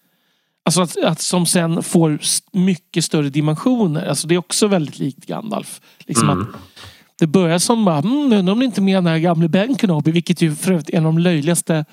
Alltså 0.64 0.82
att, 0.82 1.04
att 1.04 1.20
som 1.20 1.46
sen 1.46 1.82
får 1.82 2.18
mycket 2.52 3.04
större 3.04 3.28
dimensioner. 3.28 4.06
Alltså 4.06 4.26
det 4.26 4.34
är 4.34 4.38
också 4.38 4.66
väldigt 4.66 4.98
likt 4.98 5.26
Gandalf. 5.26 5.80
Liksom 6.06 6.30
mm. 6.30 6.42
att 6.42 6.60
det 7.18 7.26
börjar 7.26 7.58
som 7.58 7.84
bara, 7.84 7.98
mm, 7.98 8.32
undrar 8.32 8.52
om 8.52 8.58
ni 8.58 8.64
inte 8.64 8.80
menar 8.80 9.18
gamle 9.18 9.48
Ben 9.48 9.78
Kenobi. 9.78 10.10
Vilket 10.10 10.42
ju 10.42 10.54
för 10.54 10.72
övrigt 10.72 10.90
är 10.90 10.96
en 10.96 11.06
av 11.06 11.12
de 11.12 11.18
löjligaste 11.18 11.84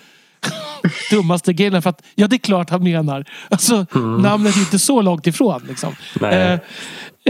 dummaste 1.11 1.53
grejerna. 1.53 1.81
För 1.81 1.89
att, 1.89 2.03
ja 2.15 2.27
det 2.27 2.35
är 2.35 2.37
klart 2.37 2.69
han 2.69 2.83
menar. 2.83 3.25
Alltså 3.49 3.85
mm. 3.95 4.21
namnet 4.21 4.55
är 4.55 4.59
inte 4.59 4.79
så 4.79 5.01
långt 5.01 5.27
ifrån. 5.27 5.61
Liksom. 5.67 5.95
Eh, 6.21 6.59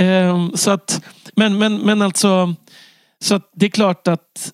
eh, 0.06 0.50
så 0.54 0.72
att, 0.72 1.02
men, 1.36 1.58
men, 1.58 1.78
men 1.78 2.02
alltså, 2.02 2.56
så 3.22 3.36
att 3.36 3.52
det 3.56 3.66
är 3.66 3.70
klart 3.70 4.08
att 4.08 4.54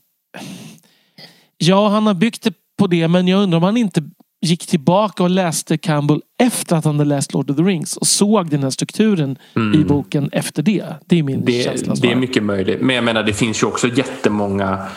Ja, 1.57 1.89
han 1.89 2.07
har 2.07 2.13
byggt 2.13 2.43
det 2.43 2.53
på 2.77 2.87
det 2.87 3.07
men 3.07 3.27
jag 3.27 3.43
undrar 3.43 3.57
om 3.57 3.63
han 3.63 3.77
inte 3.77 4.03
gick 4.45 4.67
tillbaka 4.67 5.23
och 5.23 5.29
läste 5.29 5.77
Campbell 5.77 6.21
efter 6.39 6.75
att 6.75 6.85
han 6.85 6.95
hade 6.95 7.09
läst 7.09 7.33
Lord 7.33 7.49
of 7.49 7.57
the 7.57 7.63
Rings 7.63 7.97
och 7.97 8.07
såg 8.07 8.49
den 8.49 8.63
här 8.63 8.69
strukturen 8.69 9.37
mm. 9.55 9.81
i 9.81 9.83
boken 9.83 10.29
efter 10.31 10.63
det. 10.63 10.85
Det 11.05 11.19
är 11.19 11.23
min 11.23 11.45
det, 11.45 11.63
känsla. 11.63 11.95
Det 11.95 12.11
är 12.11 12.15
mycket 12.15 12.43
möjligt. 12.43 12.81
Men 12.81 12.95
jag 12.95 13.05
menar 13.05 13.23
det 13.23 13.33
finns 13.33 13.63
ju 13.63 13.67
också 13.67 13.87
jättemånga 13.87 14.87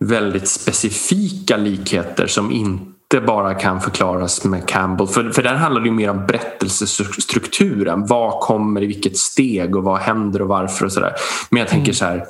väldigt 0.00 0.48
specifika 0.48 1.56
likheter 1.56 2.26
som 2.26 2.52
inte 2.52 3.20
bara 3.26 3.54
kan 3.54 3.80
förklaras 3.80 4.44
med 4.44 4.68
Campbell. 4.68 5.06
För, 5.06 5.30
för 5.30 5.42
där 5.42 5.54
handlar 5.54 5.80
det 5.80 5.88
ju 5.88 5.94
mer 5.94 6.10
om 6.10 6.26
berättelsestrukturen. 6.26 8.06
Vad 8.06 8.40
kommer 8.40 8.82
i 8.82 8.86
vilket 8.86 9.16
steg 9.16 9.76
och 9.76 9.84
vad 9.84 9.98
händer 9.98 10.42
och 10.42 10.48
varför 10.48 10.84
och 10.84 10.92
sådär. 10.92 11.12
Men 11.50 11.60
jag 11.60 11.68
tänker 11.68 11.84
mm. 11.84 11.94
så 11.94 12.04
här. 12.04 12.26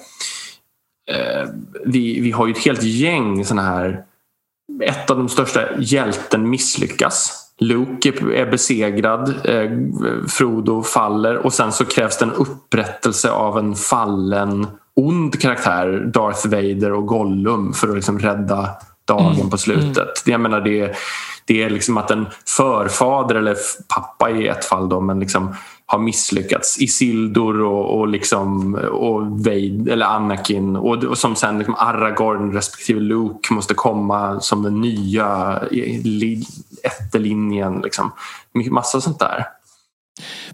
Eh, 1.10 1.48
vi, 1.86 2.20
vi 2.20 2.30
har 2.30 2.46
ju 2.46 2.52
ett 2.52 2.64
helt 2.64 2.82
gäng 2.82 3.44
sådana 3.44 3.62
här 3.62 4.04
ett 4.82 5.10
av 5.10 5.16
de 5.16 5.28
största 5.28 5.60
hjälten 5.78 6.50
misslyckas. 6.50 7.44
Luke 7.58 8.08
är 8.34 8.50
besegrad, 8.50 9.34
eh, 9.44 9.70
Frodo 10.28 10.82
faller 10.82 11.36
och 11.36 11.52
sen 11.52 11.72
så 11.72 11.84
krävs 11.84 12.18
det 12.18 12.24
en 12.24 12.32
upprättelse 12.32 13.30
av 13.30 13.58
en 13.58 13.74
fallen 13.74 14.66
ond 14.94 15.40
karaktär, 15.40 16.10
Darth 16.14 16.48
Vader 16.48 16.92
och 16.92 17.06
Gollum 17.06 17.72
för 17.72 17.88
att 17.88 17.94
liksom 17.94 18.18
rädda 18.18 18.70
dagen 19.04 19.34
mm. 19.34 19.50
på 19.50 19.58
slutet. 19.58 19.96
Mm. 19.96 20.32
Jag 20.32 20.40
menar 20.40 20.60
det, 20.60 20.96
det 21.44 21.62
är 21.62 21.70
liksom 21.70 21.98
att 21.98 22.10
en 22.10 22.26
förfader 22.46 23.34
eller 23.34 23.56
pappa 23.94 24.30
i 24.30 24.48
ett 24.48 24.64
fall 24.64 24.88
då, 24.88 25.00
men 25.00 25.20
liksom 25.20 25.54
har 25.90 25.98
misslyckats. 25.98 26.78
Isildur 26.80 27.60
och, 27.60 27.98
och, 27.98 28.08
liksom, 28.08 28.74
och 28.74 29.44
Vaid, 29.44 29.88
eller 29.88 30.06
Anakin 30.06 30.76
och, 30.76 31.04
och 31.04 31.18
som 31.18 31.36
sen 31.36 31.58
liksom 31.58 31.74
Aragorn 31.78 32.52
respektive 32.52 33.00
Luke 33.00 33.54
måste 33.54 33.74
komma 33.74 34.40
som 34.40 34.62
den 34.62 34.80
nya 34.80 35.60
ättelinjen. 36.82 37.80
Liksom. 37.80 38.12
Massa 38.70 39.00
sånt 39.00 39.18
där. 39.18 39.46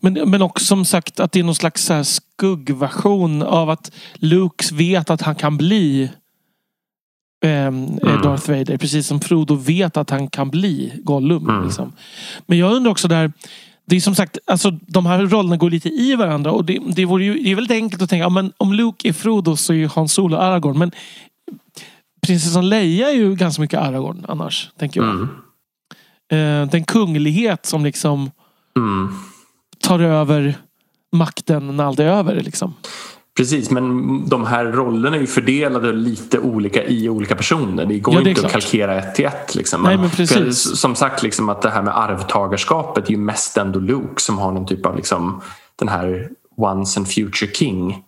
Men, 0.01 0.12
men 0.12 0.42
också 0.42 0.64
som 0.64 0.85
sagt 0.85 1.20
att 1.20 1.33
det 1.33 1.40
är 1.40 1.44
någon 1.44 1.55
slags 1.55 1.85
så 1.85 2.05
skuggversion 2.05 3.42
av 3.42 3.70
att 3.70 3.90
Luke 4.14 4.75
vet 4.75 5.11
att 5.11 5.23
han 5.23 5.35
kan 5.35 5.57
bli 5.57 6.11
ehm, 7.44 7.85
eh, 8.03 8.09
mm. 8.09 8.23
Darth 8.23 8.51
Vader. 8.51 8.77
Precis 8.77 9.07
som 9.07 9.20
Frodo 9.20 9.55
vet 9.55 9.97
att 9.97 10.11
han 10.11 10.29
kan 10.29 10.51
bli 10.51 10.92
Gollum. 11.05 11.49
Mm. 11.49 11.64
Liksom. 11.64 11.92
Men 12.47 12.59
jag 12.59 12.73
undrar 12.73 12.90
också 12.90 13.09
där 13.09 13.33
det 13.87 13.97
är 13.97 14.01
som 14.01 14.14
sagt, 14.14 14.38
alltså, 14.47 14.70
de 14.70 15.07
här 15.07 15.18
rollerna 15.27 15.57
går 15.57 15.70
lite 15.70 15.88
i 15.88 16.14
varandra 16.14 16.53
och 16.53 16.64
det, 16.64 16.79
det, 16.87 17.05
vore 17.05 17.25
ju, 17.25 17.42
det 17.42 17.51
är 17.51 17.55
väldigt 17.55 17.77
enkelt 17.77 18.03
att 18.03 18.11
tänka, 18.11 18.23
ja, 18.23 18.29
men 18.29 18.53
om 18.57 18.73
Luke 18.73 19.09
är 19.09 19.12
Frodo 19.12 19.57
så 19.57 19.73
är 19.73 19.88
Han 19.88 20.09
Solo 20.09 20.37
Aragorn. 20.37 20.79
Men 20.79 20.92
prinsessan 22.27 22.68
Leia 22.68 23.11
är 23.11 23.14
ju 23.14 23.35
ganska 23.35 23.62
mycket 23.62 23.81
Aragorn 23.81 24.25
annars, 24.29 24.70
tänker 24.79 25.01
jag. 25.01 25.11
Mm. 25.11 25.29
Eh, 26.64 26.70
den 26.70 26.85
kunglighet 26.85 27.66
som 27.66 27.85
liksom 27.85 28.31
mm. 28.77 29.14
tar 29.81 30.01
över 30.01 30.55
makten 31.12 31.77
när 31.77 31.85
allt 31.85 31.99
är 31.99 32.07
över. 32.07 32.40
Liksom. 32.40 32.75
Precis, 33.37 33.70
men 33.70 34.29
de 34.29 34.47
här 34.47 34.64
rollerna 34.64 35.16
är 35.16 35.20
ju 35.20 35.27
fördelade 35.27 35.92
lite 35.92 36.38
olika 36.38 36.85
i 36.85 37.09
olika 37.09 37.37
personer. 37.37 37.87
Det 37.87 37.99
går 37.99 38.14
ja, 38.14 38.20
det 38.20 38.29
inte 38.29 38.40
klart. 38.40 38.55
att 38.55 38.62
kalkera 38.62 38.99
ett 38.99 39.14
till 39.14 39.25
ett. 39.27 39.55
Liksom. 39.55 39.83
Nej, 39.83 39.99
men 39.99 40.11
precis. 40.11 40.81
som 40.81 40.94
sagt, 40.94 41.23
liksom, 41.23 41.49
att 41.49 41.62
det 41.62 41.70
här 41.70 41.83
med 41.83 41.99
arvtagarskapet 41.99 43.07
är 43.07 43.11
ju 43.11 43.16
mest 43.16 43.57
ändå 43.57 43.79
Luke 43.79 44.23
som 44.23 44.38
har 44.38 44.53
någon 44.53 44.66
typ 44.66 44.87
av 44.87 44.97
liksom, 44.97 45.42
den 45.77 45.88
här 45.88 46.29
once 46.57 47.01
and 47.01 47.09
future 47.09 47.53
king 47.53 48.05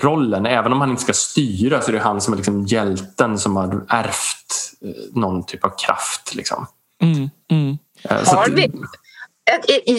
rollen. 0.00 0.46
Även 0.46 0.72
om 0.72 0.80
han 0.80 0.90
inte 0.90 1.02
ska 1.02 1.12
styra 1.12 1.80
så 1.80 1.90
är 1.90 1.92
det 1.92 2.00
han 2.00 2.20
som 2.20 2.32
är 2.32 2.36
liksom 2.36 2.66
hjälten 2.66 3.38
som 3.38 3.56
har 3.56 3.84
ärvt 3.88 4.72
eh, 4.84 4.90
någon 5.20 5.46
typ 5.46 5.64
av 5.64 5.72
kraft. 5.86 6.34
Liksom. 6.34 6.66
Mm, 7.02 7.30
mm. 7.50 7.78
Eh, 8.02 8.34
har 8.34 8.48
vi... 8.48 8.70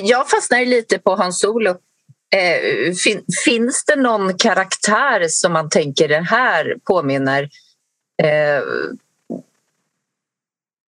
Jag 0.03 0.29
fastnar 0.29 0.65
lite 0.65 0.97
på 0.97 1.15
Hans 1.15 1.39
Solo 1.39 1.75
Eh, 2.33 2.93
fin, 2.93 3.23
finns 3.45 3.85
det 3.85 3.95
någon 3.95 4.37
karaktär 4.37 5.25
som 5.29 5.53
man 5.53 5.69
tänker 5.69 6.07
den 6.07 6.25
här 6.25 6.75
påminner 6.83 7.49
eh, 8.23 8.61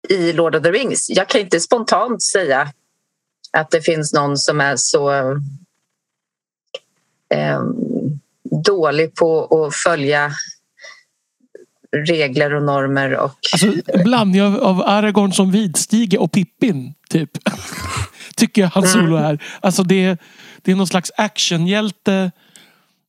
i 0.09 0.33
Lord 0.33 0.55
of 0.55 0.63
the 0.63 0.71
Rings? 0.71 1.09
Jag 1.09 1.29
kan 1.29 1.41
inte 1.41 1.59
spontant 1.59 2.23
säga 2.23 2.71
att 3.51 3.71
det 3.71 3.81
finns 3.81 4.13
någon 4.13 4.37
som 4.37 4.61
är 4.61 4.75
så 4.75 5.11
eh, 7.29 7.63
dålig 8.63 9.15
på 9.15 9.65
att 9.65 9.75
följa 9.75 10.31
regler 11.91 12.53
och 12.53 12.63
normer. 12.63 13.15
Och... 13.15 13.39
Alltså, 13.53 14.01
blandning 14.03 14.43
av, 14.43 14.63
av 14.63 14.81
Aragorn 14.81 15.33
som 15.33 15.51
vidstige 15.51 16.17
och 16.17 16.31
Pippin, 16.31 16.93
typ. 17.09 17.29
Tycker 18.35 18.61
jag 18.61 18.69
han 18.69 18.87
Solo 18.87 19.15
är. 19.15 19.43
Alltså 19.61 19.83
det 19.83 20.17
det 20.65 20.71
är 20.71 20.75
någon 20.75 20.87
slags 20.87 21.11
actionhjälte 21.17 22.31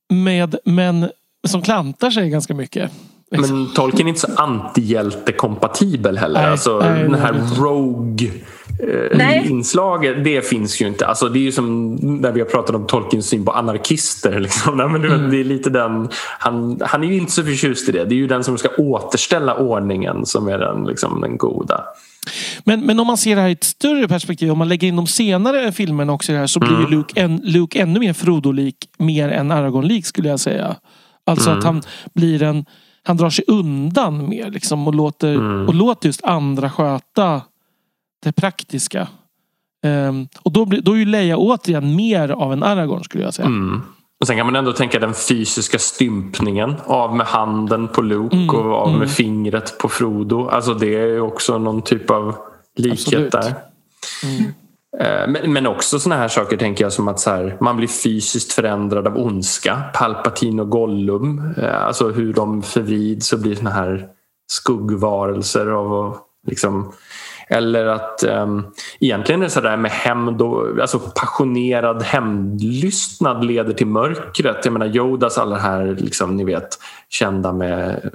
med, 0.09 0.55
men 0.65 1.09
som 1.47 1.61
klantar 1.61 2.11
sig 2.11 2.29
ganska 2.29 2.53
mycket. 2.53 2.91
Liksom. 3.31 3.63
Men 3.63 3.73
Tolkien 3.73 4.07
är 4.07 4.09
inte 4.09 4.21
så 4.21 4.27
antihjälte-kompatibel 4.35 6.17
heller. 6.17 6.41
Nej, 6.41 6.51
alltså, 6.51 6.79
nej, 6.79 7.03
den 7.03 7.13
här 7.15 7.31
nej. 7.31 7.41
Rogue-inslaget, 8.99 10.23
det 10.23 10.41
finns 10.49 10.81
ju 10.81 10.87
inte. 10.87 11.07
Alltså, 11.07 11.29
det 11.29 11.39
är 11.39 11.41
ju 11.41 11.51
som 11.51 11.95
när 11.95 12.31
vi 12.31 12.39
har 12.39 12.47
pratat 12.47 12.75
om 12.75 12.87
Tolkiens 12.87 13.27
syn 13.27 13.45
på 13.45 13.51
anarkister. 13.51 14.39
Liksom. 14.47 14.77
Nej, 14.77 14.87
men 14.89 15.05
Mm. 15.05 15.31
det 15.31 15.39
är 15.39 15.43
lite 15.43 15.69
den, 15.69 16.09
han, 16.39 16.81
han 16.85 17.03
är 17.03 17.07
ju 17.07 17.17
inte 17.17 17.31
så 17.31 17.43
förtjust 17.43 17.89
i 17.89 17.91
det. 17.91 18.05
Det 18.05 18.15
är 18.15 18.17
ju 18.17 18.27
den 18.27 18.43
som 18.43 18.57
ska 18.57 18.69
återställa 18.77 19.55
ordningen 19.55 20.25
som 20.25 20.47
är 20.47 20.57
den, 20.57 20.83
liksom, 20.85 21.21
den 21.21 21.37
goda. 21.37 21.83
Men, 22.63 22.85
men 22.85 22.99
om 22.99 23.07
man 23.07 23.17
ser 23.17 23.35
det 23.35 23.41
här 23.41 23.49
i 23.49 23.51
ett 23.51 23.63
större 23.63 24.07
perspektiv, 24.07 24.51
om 24.51 24.57
man 24.57 24.69
lägger 24.69 24.87
in 24.87 24.95
de 24.95 25.07
senare 25.07 25.71
filmerna 25.71 26.13
också 26.13 26.31
i 26.31 26.33
det 26.33 26.39
här 26.39 26.47
så 26.47 26.59
blir 26.59 26.79
ju 26.79 26.87
Luke, 26.87 27.21
en, 27.21 27.41
Luke 27.43 27.79
ännu 27.79 27.99
mer 27.99 28.13
Frodo-lik, 28.13 28.75
mer 28.97 29.29
än 29.29 29.51
Aragorn-lik 29.51 30.05
skulle 30.05 30.29
jag 30.29 30.39
säga. 30.39 30.75
Alltså 31.25 31.49
att 31.49 31.63
han 31.63 31.81
blir 32.13 32.43
en, 32.43 32.65
han 33.03 33.17
drar 33.17 33.29
sig 33.29 33.45
undan 33.47 34.29
mer 34.29 34.51
liksom 34.51 34.87
och 34.87 34.95
låter, 34.95 35.67
och 35.67 35.75
låter 35.75 36.09
just 36.09 36.23
andra 36.23 36.69
sköta 36.69 37.41
det 38.23 38.31
praktiska. 38.31 39.07
Ehm, 39.83 40.27
och 40.43 40.51
då, 40.51 40.65
blir, 40.65 40.81
då 40.81 40.93
är 40.93 40.97
ju 40.97 41.05
Leia 41.05 41.37
återigen 41.37 41.95
mer 41.95 42.29
av 42.29 42.53
en 42.53 42.63
Aragorn 42.63 43.03
skulle 43.03 43.23
jag 43.23 43.33
säga. 43.33 43.47
Mm. 43.47 43.81
Och 44.19 44.27
sen 44.27 44.37
kan 44.37 44.45
man 44.45 44.55
ändå 44.55 44.73
tänka 44.73 44.99
den 44.99 45.13
fysiska 45.13 45.79
stympningen. 45.79 46.75
Av 46.85 47.15
med 47.15 47.25
handen 47.27 47.87
på 47.87 48.01
Luke 48.01 48.35
Mm, 48.35 48.49
och 48.49 48.75
av 48.75 48.87
mm. 48.87 48.99
med 48.99 49.11
fingret 49.11 49.77
på 49.77 49.89
Frodo. 49.89 50.47
Alltså 50.47 50.73
det 50.73 50.95
är 50.95 51.05
ju 51.07 51.21
också 51.21 51.57
någon 51.57 51.81
typ 51.81 52.11
av 52.11 52.35
likhet 52.75 53.01
Absolut. 53.01 53.31
där. 53.31 53.55
Mm. 54.23 54.53
Eh, 54.99 55.27
Men, 55.27 55.53
men 55.53 55.67
också 55.67 55.99
såna 55.99 56.15
här 56.15 56.27
saker 56.27 56.57
tänker 56.57 56.85
jag 56.85 56.93
som 56.93 57.07
att 57.07 57.19
så 57.19 57.29
här, 57.29 57.57
man 57.61 57.77
blir 57.77 57.87
fysiskt 57.87 58.53
förändrad 58.53 59.07
av 59.07 59.17
ondska. 59.17 59.83
Palpatine 59.93 60.61
och 60.61 60.69
Gollum. 60.69 61.53
eh, 61.57 61.83
Alltså 61.85 62.09
hur 62.09 62.33
de 62.33 62.61
förvrids 62.63 63.33
och 63.33 63.39
blir 63.39 63.55
såna 63.55 63.69
här 63.69 64.07
skuggvarelser. 64.51 65.67
Av, 65.67 66.17
liksom, 66.47 66.91
eller 67.49 67.85
att 67.85 68.23
um, 68.23 68.73
egentligen 68.99 69.41
är 69.41 69.45
det 69.45 69.51
så 69.51 69.61
där 69.61 69.77
med 69.77 69.91
hämnd 69.91 70.41
och 70.41 70.79
alltså 70.81 70.99
passionerad 70.99 72.03
hämndlystnad 72.03 73.45
leder 73.45 73.73
till 73.73 73.87
mörkret. 73.87 74.65
Jag 74.65 74.71
menar 74.71 74.95
Yodas 74.95 75.37
alla 75.37 75.57
här, 75.57 75.95
liksom, 75.99 76.35
ni 76.35 76.43
vet, 76.43 76.79
kända 77.09 77.53
med 77.53 77.89
eh, 77.89 78.11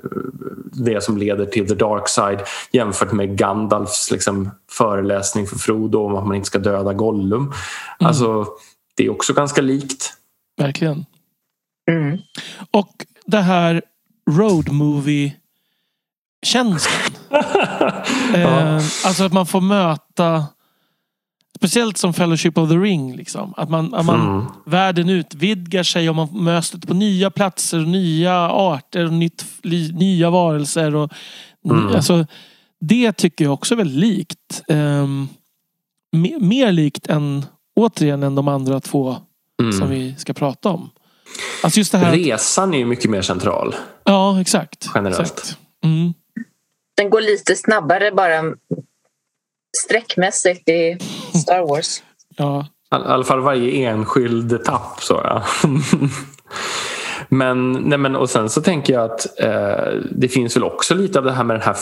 det 0.73 1.03
som 1.03 1.19
leder 1.19 1.45
till 1.45 1.69
the 1.69 1.75
dark 1.75 2.09
side 2.09 2.41
jämfört 2.73 3.13
med 3.13 3.39
Gandalfs 3.39 4.11
liksom, 4.11 4.51
föreläsning 4.71 5.47
för 5.47 5.57
Frodo 5.57 5.99
om 5.99 6.17
att 6.17 6.27
man 6.27 6.37
inte 6.37 6.47
ska 6.47 6.59
döda 6.59 6.93
Gollum. 6.93 7.53
Alltså, 7.99 8.47
det 8.97 9.07
är 9.07 9.11
också 9.11 9.33
ganska 9.33 9.63
likt. 9.63 10.13
Verkligen. 10.59 11.07
Mm. 11.91 12.19
Och 12.71 13.07
det 13.27 13.41
här 13.41 13.83
road 14.31 14.73
movie 14.73 15.37
känslan. 16.47 17.13
eh, 18.35 18.75
alltså 19.05 19.25
att 19.25 19.33
man 19.33 19.47
får 19.47 19.61
möta 19.61 20.45
Speciellt 21.57 21.97
som 21.99 22.15
Fellowship 22.15 22.59
of 22.59 22.69
the 22.71 22.77
Ring. 22.77 23.17
Liksom. 23.17 23.55
Att 23.57 23.71
man, 23.71 23.95
att 23.95 24.05
man 24.07 24.21
Mm. 24.21 24.45
världen 24.67 25.09
utvidgar 25.09 25.83
sig 25.83 26.09
och 26.09 26.17
man 26.17 26.29
möter 26.33 26.79
på 26.79 26.95
nya 26.95 27.31
platser 27.31 27.79
och 27.81 27.89
nya 27.89 28.35
arter 28.51 29.07
och 29.07 29.13
nytt, 29.13 29.45
li, 29.63 29.93
nya 29.93 30.31
varelser. 30.31 30.95
Och, 30.95 31.13
Mm. 31.65 31.87
alltså, 31.89 32.27
det 32.81 33.13
tycker 33.13 33.45
jag 33.45 33.55
också 33.55 33.75
är 33.75 33.77
väldigt 33.77 33.97
likt. 33.99 34.63
Ehm, 34.69 35.29
me- 36.17 36.41
mer 36.41 36.73
likt 36.73 37.07
än 37.07 37.45
återigen 37.77 38.23
än 38.23 38.35
de 38.35 38.49
andra 38.49 38.81
två 38.81 39.17
Mm. 39.61 39.73
som 39.73 39.91
vi 39.91 40.15
ska 40.19 40.33
prata 40.33 40.69
om. 40.69 40.91
Alltså 41.65 41.79
just 41.81 41.93
det 41.93 41.99
här. 41.99 42.13
Resan 42.17 42.75
är 42.75 42.79
ju 42.79 42.85
mycket 42.85 43.11
mer 43.11 43.23
central. 43.23 43.75
Ja, 44.05 44.41
exakt. 44.41 44.91
Generellt. 44.95 45.21
Exakt. 45.21 45.59
Mm. 45.85 46.15
Den 46.97 47.11
går 47.11 47.21
lite 47.21 47.57
snabbare 47.57 48.13
bara 48.13 48.55
sträckmässigt 49.85 50.69
i 50.69 50.99
Star 51.43 51.69
Wars. 51.69 52.03
Ja. 52.37 52.67
I 52.93 52.95
alla 52.95 53.25
fall 53.25 53.41
varje 53.41 53.89
enskild 53.89 54.53
etapp. 54.53 55.01
Så, 55.01 55.15
ja. 55.25 55.45
men, 57.33 57.73
nej, 57.73 57.99
men, 57.99 58.17
och 58.17 58.31
sen 58.31 58.49
så 58.49 58.61
tänker 58.61 58.93
jag 58.93 59.05
att 59.05 59.41
eh, 59.41 59.95
det 60.11 60.29
finns 60.29 60.57
väl 60.57 60.65
också 60.65 60.95
lite 60.95 61.19
av 61.19 61.25
det 61.25 61.33
här 61.33 61.45
med 61.45 61.57
den 61.57 61.63
här 61.63 61.77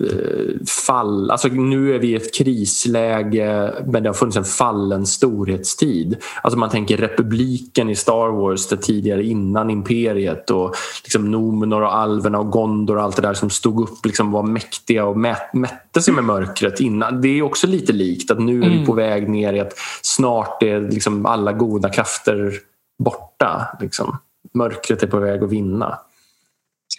eh, 0.00 0.64
fall... 0.86 1.30
Alltså 1.30 1.48
nu 1.48 1.94
är 1.94 1.98
vi 1.98 2.08
i 2.08 2.14
ett 2.14 2.34
krisläge 2.34 3.72
men 3.86 4.02
det 4.02 4.08
har 4.08 4.14
funnits 4.14 4.36
en 4.36 4.44
fallen 4.44 5.06
storhetstid. 5.06 6.16
Alltså 6.42 6.58
man 6.58 6.70
tänker 6.70 6.96
republiken 6.96 7.90
i 7.90 7.94
Star 7.96 8.28
Wars 8.28 8.66
det 8.66 8.76
tidigare 8.76 9.24
innan 9.24 9.70
imperiet 9.70 10.50
och 10.50 10.74
liksom 11.04 11.30
Nomenor 11.30 11.82
och 11.82 11.96
alverna 11.96 12.38
och 12.38 12.50
Gondor 12.50 12.96
och 12.96 13.02
allt 13.02 13.16
det 13.16 13.22
där 13.22 13.34
som 13.34 13.50
stod 13.50 13.80
upp 13.80 14.06
liksom 14.06 14.32
var 14.32 14.42
mäktiga 14.42 15.04
och 15.04 15.18
mät, 15.18 15.54
mätte 15.54 16.02
sig 16.02 16.14
med 16.14 16.24
mörkret 16.24 16.80
innan. 16.80 17.20
Det 17.20 17.28
är 17.28 17.42
också 17.42 17.66
lite 17.66 17.92
likt 17.92 18.30
att 18.30 18.40
nu 18.40 18.62
är 18.62 18.68
vi 18.68 18.76
Mm. 18.76 18.86
på 18.86 18.92
väg 18.92 19.28
ner 19.28 19.52
i 19.52 19.60
att 19.60 19.72
snart 20.02 20.62
är 20.62 20.80
liksom 20.80 21.26
alla 21.26 21.52
goda 21.52 21.88
krafter 21.88 22.52
borta. 22.98 23.76
Liksom. 23.80 24.18
Mörkret 24.56 25.02
är 25.02 25.06
på 25.06 25.18
väg 25.18 25.42
att 25.42 25.50
vinna. 25.50 25.98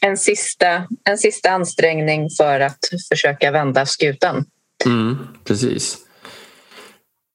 En 0.01 0.17
sista, 0.17 0.83
en 1.03 1.17
sista 1.17 1.49
ansträngning 1.49 2.29
för 2.29 2.59
att 2.59 2.79
försöka 3.09 3.51
vända 3.51 3.85
skutan. 3.85 4.45
Mm, 4.85 5.17
precis. 5.43 5.97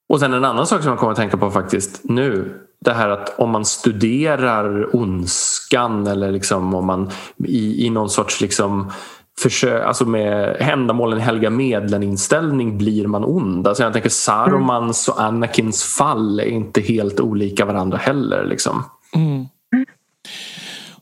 Och 0.09 0.21
sen 0.21 0.33
en 0.33 0.45
annan 0.45 0.67
sak 0.67 0.83
som 0.83 0.91
jag 0.91 0.99
kommer 0.99 1.13
att 1.13 1.19
tänka 1.19 1.37
på 1.37 1.51
faktiskt 1.51 2.01
nu. 2.05 2.59
Det 2.81 2.93
här 2.93 3.09
att 3.09 3.39
om 3.39 3.51
man 3.51 3.65
studerar 3.65 4.97
ondskan 4.97 6.07
eller 6.07 6.31
liksom 6.31 6.75
om 6.75 6.87
man 6.87 7.11
i, 7.45 7.87
i 7.87 7.91
någon 7.91 8.11
sorts 8.11 8.41
liksom 8.41 8.93
försök, 9.39 9.85
alltså 9.85 10.05
med 10.05 10.57
ändamålen 10.61 11.21
helga 11.21 11.51
medlen 11.51 12.03
inställning 12.03 12.79
blir 12.79 13.07
man 13.07 13.25
ond. 13.25 13.69
Alltså 13.69 13.83
jag 13.83 13.93
tänker 13.93 14.09
Sarumans 14.09 15.09
och 15.09 15.23
Anakins 15.23 15.85
fall 15.85 16.41
är 16.41 16.45
inte 16.45 16.81
helt 16.81 17.21
olika 17.21 17.65
varandra 17.65 17.99
heller. 17.99 18.45
Liksom. 18.45 18.85
Mm. 19.15 19.47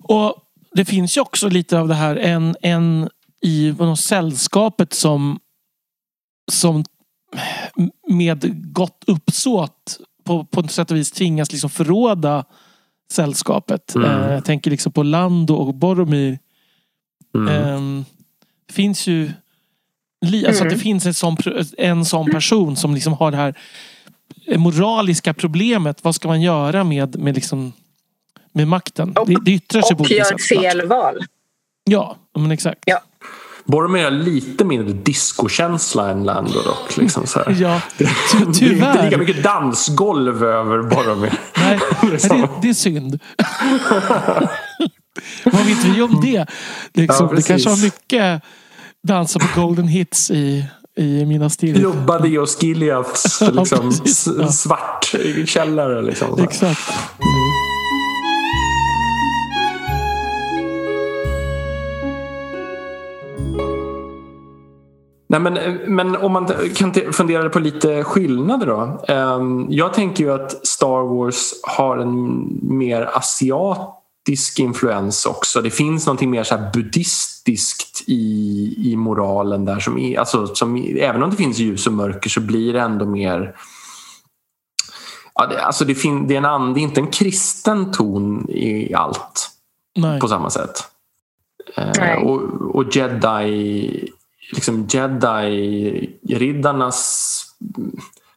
Och 0.03 0.35
det 0.73 0.85
finns 0.85 1.17
ju 1.17 1.21
också 1.21 1.49
lite 1.49 1.79
av 1.79 1.89
det 1.89 1.95
här 1.95 2.17
en, 2.17 2.57
en 2.63 3.09
i 3.43 3.75
något 3.79 4.01
sällskapet 4.01 4.93
som 4.95 5.41
som 6.53 6.85
med 8.09 8.73
gott 8.73 9.05
uppsåt 9.07 10.01
på, 10.25 10.45
på 10.45 10.61
ett 10.61 10.71
sätt 10.71 10.91
och 10.91 10.97
vis 10.97 11.11
tvingas 11.11 11.53
liksom 11.53 11.71
förråda 11.71 12.45
sällskapet. 13.13 13.95
Mm. 13.95 14.11
Eh, 14.11 14.33
jag 14.33 14.45
tänker 14.45 14.71
liksom 14.71 14.93
på 14.93 15.03
Lando 15.03 15.55
och 15.55 15.75
Boromir. 15.75 16.39
Mm. 17.35 18.05
Det 18.67 18.73
finns 18.73 19.07
ju 19.07 19.33
alltså 20.47 20.65
att 20.65 20.71
det 20.71 20.79
finns 20.79 21.07
en 21.07 21.15
sån, 21.15 21.37
en 21.79 22.05
sån 22.05 22.31
person 22.31 22.77
som 22.77 22.95
liksom 22.95 23.13
har 23.13 23.31
det 23.31 23.37
här 23.37 23.55
moraliska 24.57 25.35
problemet. 25.35 26.05
Vad 26.05 26.15
ska 26.15 26.29
man 26.29 26.43
göra 26.43 26.85
med, 26.85 27.19
med, 27.19 27.35
liksom, 27.35 27.73
med 28.53 28.69
makten? 28.69 29.13
Och- 29.17 29.29
det, 29.29 29.37
det 29.45 29.51
yttrar 29.51 29.83
sig 29.83 29.97
på 29.97 30.01
Och 30.03 30.07
olika 30.07 30.15
gör 30.15 30.25
sätt. 30.25 30.41
såklart. 30.43 30.63
fel 30.65 30.87
val. 30.89 31.19
Ja, 31.91 32.17
men 32.39 32.51
exakt. 32.51 32.79
Ja. 32.87 33.01
Boromir 33.65 34.05
har 34.05 34.11
lite 34.11 34.65
mindre 34.65 34.93
discokänsla 34.93 36.11
än 36.11 36.25
Lando 36.25 36.63
dock. 36.63 36.97
Liksom 36.97 37.27
så 37.27 37.39
här. 37.39 37.57
Ja, 37.61 37.81
ty- 37.99 38.05
Det 38.33 38.37
är 38.37 38.47
inte 38.47 38.65
lika 38.65 39.03
tyvärr. 39.03 39.19
mycket 39.19 39.43
dansgolv 39.43 40.45
över 40.45 40.83
Boromir. 40.83 41.33
Nej, 41.57 41.79
nej, 42.03 42.19
det, 42.29 42.49
det 42.63 42.69
är 42.69 42.75
synd. 42.75 43.19
Vad 45.45 45.67
vet 45.67 45.85
vi 45.85 46.03
om 46.03 46.21
det? 46.23 46.47
Liksom, 46.95 47.29
Ja, 47.31 47.37
det 47.37 47.43
kanske 47.43 47.71
har 47.71 47.83
mycket 47.83 48.43
dansa 49.03 49.39
på 49.39 49.61
golden 49.61 49.89
hits 49.89 50.31
i, 50.31 50.65
i 50.97 51.25
mina 51.27 51.51
stil. 51.51 51.83
Jobba 51.83 52.19
Dios 52.19 52.63
Gileads 52.63 53.41
liksom, 53.41 53.93
ja. 54.41 54.49
svart 54.53 55.15
källare. 55.47 56.03
Liksom, 56.03 56.49
så 56.53 56.67
här. 56.67 56.79
Nej, 65.31 65.41
men, 65.41 65.55
men 65.95 66.17
om 66.17 66.33
man 66.33 66.47
kan 66.77 66.95
fundera 67.13 67.51
på 67.51 67.59
lite 67.59 68.05
skillnader 68.05 68.67
då. 68.67 69.05
Ehm, 69.09 69.67
Jag 69.69 69.95
tänker 69.95 70.25
ju 70.25 70.33
att 70.33 70.67
Star 70.67 71.03
Wars 71.17 71.53
har 71.63 71.99
en 71.99 72.49
mer 72.63 73.11
asiatisk 73.15 74.59
influens 74.59 75.27
också. 75.27 75.63
Det 75.63 75.71
finns 75.71 76.07
någonting 76.07 76.31
mer 76.31 76.45
så 76.45 76.57
här 76.57 76.71
buddhistiskt 76.73 78.03
i, 78.07 78.75
i 78.93 78.97
moralen 78.97 79.65
där. 79.65 79.81
Som, 79.81 79.99
i- 79.99 80.17
alltså, 80.17 80.47
som, 80.55 80.77
även 81.01 81.23
om 81.23 81.31
det 81.31 81.37
finns 81.37 81.59
ljus 81.59 81.87
och 81.87 81.93
mörker 81.93 82.31
så 82.31 82.41
blir 82.41 82.73
det 82.73 82.81
ändå 82.81 83.07
mer 83.07 83.55
Ja, 85.35 85.47
det, 85.47 85.63
alltså 85.63 85.85
det, 85.85 85.95
fin, 85.95 86.27
det, 86.27 86.35
är 86.35 86.39
en 86.39 86.45
and, 86.45 86.75
det 86.75 86.81
är 86.81 86.83
inte 86.83 87.01
en 87.01 87.07
kristen 87.11 87.93
ton 87.93 88.47
i 88.51 88.95
allt 88.95 89.51
Nej. 89.99 90.21
på 90.21 90.29
samma 90.29 90.51
sätt. 90.51 90.85
Eh, 91.77 91.91
Nej. 91.99 92.25
och, 92.25 92.41
och 92.77 92.97
jedi, 92.97 94.09
liksom 94.53 94.87
jedi-riddarnas 94.87 97.37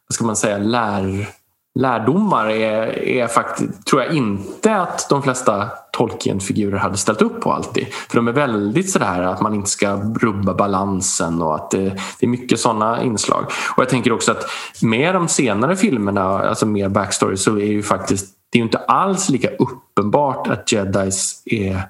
vad 0.08 0.14
ska 0.14 0.24
man 0.24 0.36
säga, 0.36 0.58
lär, 0.58 1.28
lärdomar 1.74 2.50
är, 2.50 2.98
är 2.98 3.26
faktiskt, 3.26 3.86
tror 3.86 4.02
jag 4.02 4.14
inte 4.14 4.76
att 4.76 5.08
de 5.08 5.22
flesta 5.22 5.68
Tolkien-figurer 5.92 6.78
hade 6.78 6.96
ställt 6.96 7.22
upp 7.22 7.40
på 7.40 7.52
alltid. 7.52 7.86
För 7.86 8.16
de 8.16 8.28
är 8.28 8.32
väldigt 8.32 8.90
sådär 8.90 9.22
att 9.22 9.40
man 9.40 9.54
inte 9.54 9.70
ska 9.70 9.96
rubba 9.96 10.54
balansen 10.54 11.42
och 11.42 11.54
att 11.54 11.70
det, 11.70 11.84
det 12.20 12.26
är 12.26 12.26
mycket 12.26 12.60
sådana 12.60 13.02
inslag. 13.02 13.44
Och 13.76 13.82
jag 13.82 13.88
tänker 13.88 14.12
också 14.12 14.32
att 14.32 14.44
med 14.82 15.14
de 15.14 15.28
senare 15.28 15.76
filmerna, 15.76 16.22
alltså 16.22 16.66
mer 16.66 16.88
backstory, 16.88 17.36
så 17.36 17.56
är 17.56 17.66
ju 17.66 17.82
faktiskt 17.82 18.34
det 18.50 18.58
är 18.58 18.60
ju 18.60 18.64
inte 18.64 18.78
alls 18.78 19.28
lika 19.28 19.48
uppenbart 19.48 20.48
att 20.48 20.72
jedis 20.72 21.42
är 21.44 21.82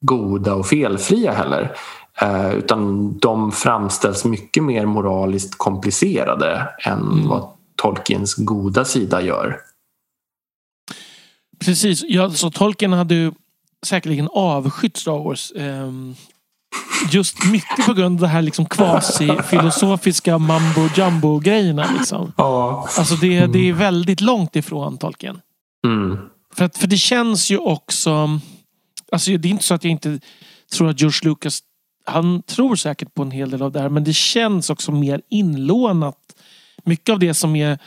goda 0.00 0.54
och 0.54 0.66
felfria 0.66 1.32
heller. 1.32 1.76
Eh, 2.20 2.54
utan 2.54 3.12
de 3.18 3.52
framställs 3.52 4.24
mycket 4.24 4.64
mer 4.64 4.86
moraliskt 4.86 5.58
komplicerade 5.58 6.68
än 6.84 7.00
mm. 7.00 7.28
vad 7.28 7.48
Tolkiens 7.76 8.34
goda 8.34 8.84
sida 8.84 9.22
gör. 9.22 9.60
Precis, 11.58 12.04
ja, 12.08 12.30
så 12.30 12.50
Tolkien 12.50 12.92
hade 12.92 13.14
ju 13.14 13.32
säkerligen 13.86 14.28
avskytt 14.32 14.96
Star 14.96 15.24
Wars. 15.24 15.52
Um, 15.54 16.16
just 17.10 17.44
mycket 17.44 17.86
på 17.86 17.94
grund 17.94 18.16
av 18.16 18.20
det 18.20 18.28
här 18.28 18.42
liksom 18.42 18.66
quasi-filosofiska 18.66 20.38
mambo 20.38 20.88
jumbo 20.96 21.38
grejerna. 21.38 21.90
Liksom. 21.98 22.32
Ja. 22.36 22.88
Alltså 22.98 23.14
det, 23.14 23.46
det 23.46 23.68
är 23.68 23.72
väldigt 23.72 24.20
långt 24.20 24.56
ifrån 24.56 24.98
Tolkien. 24.98 25.40
Mm. 25.86 26.18
För, 26.54 26.64
att, 26.64 26.78
för 26.78 26.86
det 26.86 26.96
känns 26.96 27.50
ju 27.50 27.58
också... 27.58 28.40
Alltså 29.12 29.36
det 29.36 29.48
är 29.48 29.50
inte 29.50 29.64
så 29.64 29.74
att 29.74 29.84
jag 29.84 29.90
inte 29.90 30.20
tror 30.72 30.90
att 30.90 31.00
George 31.00 31.18
Lucas 31.22 31.60
han 32.04 32.42
tror 32.42 32.76
säkert 32.76 33.14
på 33.14 33.22
en 33.22 33.30
hel 33.30 33.50
del 33.50 33.62
av 33.62 33.72
det 33.72 33.80
här 33.80 33.88
men 33.88 34.04
det 34.04 34.12
känns 34.12 34.70
också 34.70 34.92
mer 34.92 35.22
inlånat. 35.28 36.18
Mycket 36.84 37.12
av 37.12 37.18
det 37.18 37.34
som 37.34 37.56
är 37.56 37.78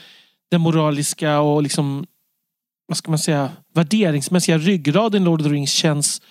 det 0.51 0.57
moraliska 0.57 1.39
och 1.39 1.63
liksom 1.63 2.05
vad 2.87 2.97
ska 2.97 3.11
man 3.11 3.19
säga 3.19 3.49
värderingsmässiga 3.73 4.57
ryggraden 4.57 5.21
i 5.21 5.25
Lord 5.25 5.41
of 5.41 5.47
the 5.47 5.53
Rings 5.53 5.71
känns 5.71 6.21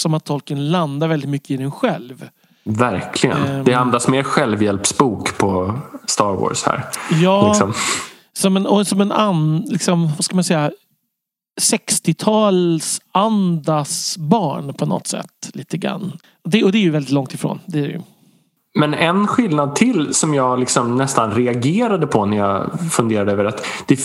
som 0.00 0.14
att 0.14 0.24
Tolkien 0.24 0.70
landar 0.70 1.08
väldigt 1.08 1.30
mycket 1.30 1.50
i 1.50 1.56
den 1.56 1.70
själv. 1.70 2.28
Verkligen. 2.64 3.46
Um, 3.46 3.64
det 3.64 3.74
andas 3.74 4.08
mer 4.08 4.22
självhjälpsbok 4.22 5.38
på 5.38 5.78
Star 6.06 6.32
Wars 6.32 6.62
här. 6.62 6.84
Ja, 7.22 7.48
liksom. 7.48 7.74
som 8.32 8.56
en, 8.56 8.66
och 8.66 8.86
som 8.86 9.00
en 9.00 9.12
an, 9.12 9.64
liksom, 9.68 10.06
vad 10.06 10.24
ska 10.24 10.34
man 10.34 10.44
säga 10.44 10.70
60-tals 11.60 13.00
andas 13.12 14.18
barn 14.18 14.74
på 14.74 14.86
något 14.86 15.06
sätt. 15.06 15.50
Lite 15.52 15.76
grann. 15.76 16.12
Det, 16.44 16.64
och 16.64 16.72
det 16.72 16.78
är 16.78 16.82
ju 16.82 16.90
väldigt 16.90 17.12
långt 17.12 17.34
ifrån. 17.34 17.60
Det 17.66 17.78
är 17.78 17.88
ju. 17.88 18.00
Men 18.74 18.94
en 18.94 19.26
skillnad 19.26 19.74
till 19.74 20.14
som 20.14 20.34
jag 20.34 20.60
liksom 20.60 20.96
nästan 20.96 21.34
reagerade 21.34 22.06
på 22.06 22.26
när 22.26 22.36
jag 22.36 22.70
funderade 22.92 23.32
över 23.32 23.44
att 23.44 23.66
det, 23.86 24.00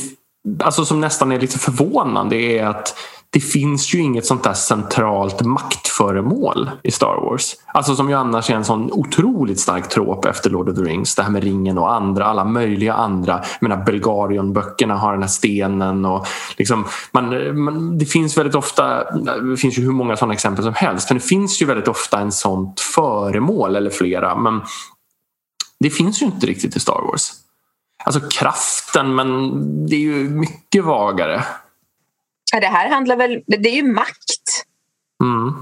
alltså 0.64 0.86
som 0.86 1.02
nästan 1.02 1.32
är 1.32 1.40
lite 1.40 1.60
förvånande 1.60 2.36
är 2.36 2.66
att 2.66 2.96
det 3.30 3.40
finns 3.40 3.96
ju 3.96 4.00
inget 4.00 4.26
sånt 4.26 4.44
där 4.44 4.54
centralt 4.54 5.42
maktföremål 5.42 6.72
i 6.84 6.92
Star 6.92 7.22
Wars. 7.22 7.56
Alltså 7.66 7.96
som 7.96 8.10
ju 8.10 8.16
annars 8.16 8.50
är 8.50 8.56
en 8.56 8.66
sån 8.66 8.92
otroligt 8.92 9.60
stark 9.60 9.90
tråp 9.90 10.26
efter 10.26 10.50
Lord 10.50 10.70
of 10.70 10.76
the 10.76 10.82
Rings. 10.82 11.16
Det 11.16 11.24
här 11.24 11.30
med 11.30 11.44
ringen 11.44 11.78
och 11.78 11.94
andra, 11.94 12.26
alla 12.26 12.46
möjliga 12.46 12.94
andra. 12.94 13.34
Jag 13.34 13.70
menar 13.70 13.86
Belgarion-böckerna 13.86 14.96
har 14.96 15.12
den 15.12 15.22
här 15.22 15.30
stenen 15.30 16.06
och 16.06 16.28
liksom 16.58 16.86
man, 17.12 17.64
man, 17.64 17.98
det 17.98 18.06
finns 18.06 18.38
väldigt 18.38 18.56
ofta, 18.56 19.14
det 19.42 19.58
finns 19.58 19.78
ju 19.78 19.84
hur 19.84 19.92
många 19.92 20.18
sådana 20.18 20.34
exempel 20.34 20.64
som 20.64 20.74
helst, 20.74 21.10
men 21.10 21.18
det 21.18 21.26
finns 21.26 21.62
ju 21.62 21.66
väldigt 21.66 21.88
ofta 21.88 22.20
en 22.20 22.32
sånt 22.32 22.80
föremål 22.80 23.76
eller 23.76 23.90
flera. 23.90 24.36
Men 24.36 24.62
det 25.80 25.90
finns 25.90 26.22
ju 26.22 26.26
inte 26.26 26.48
riktigt 26.48 26.76
i 26.76 26.80
Star 26.80 27.02
Wars. 27.12 27.32
Alltså 28.06 28.30
kraften, 28.30 29.16
men 29.16 29.52
det 29.88 29.96
är 29.96 30.00
ju 30.00 30.30
mycket 30.30 30.84
vagare. 30.84 31.44
Ja, 32.54 32.60
det 32.60 32.68
här 32.68 32.90
handlar 32.90 33.16
väl, 33.16 33.44
det 33.48 33.70
är 33.70 33.76
ju 33.76 33.94
makt. 33.94 34.66
Mm. 35.24 35.54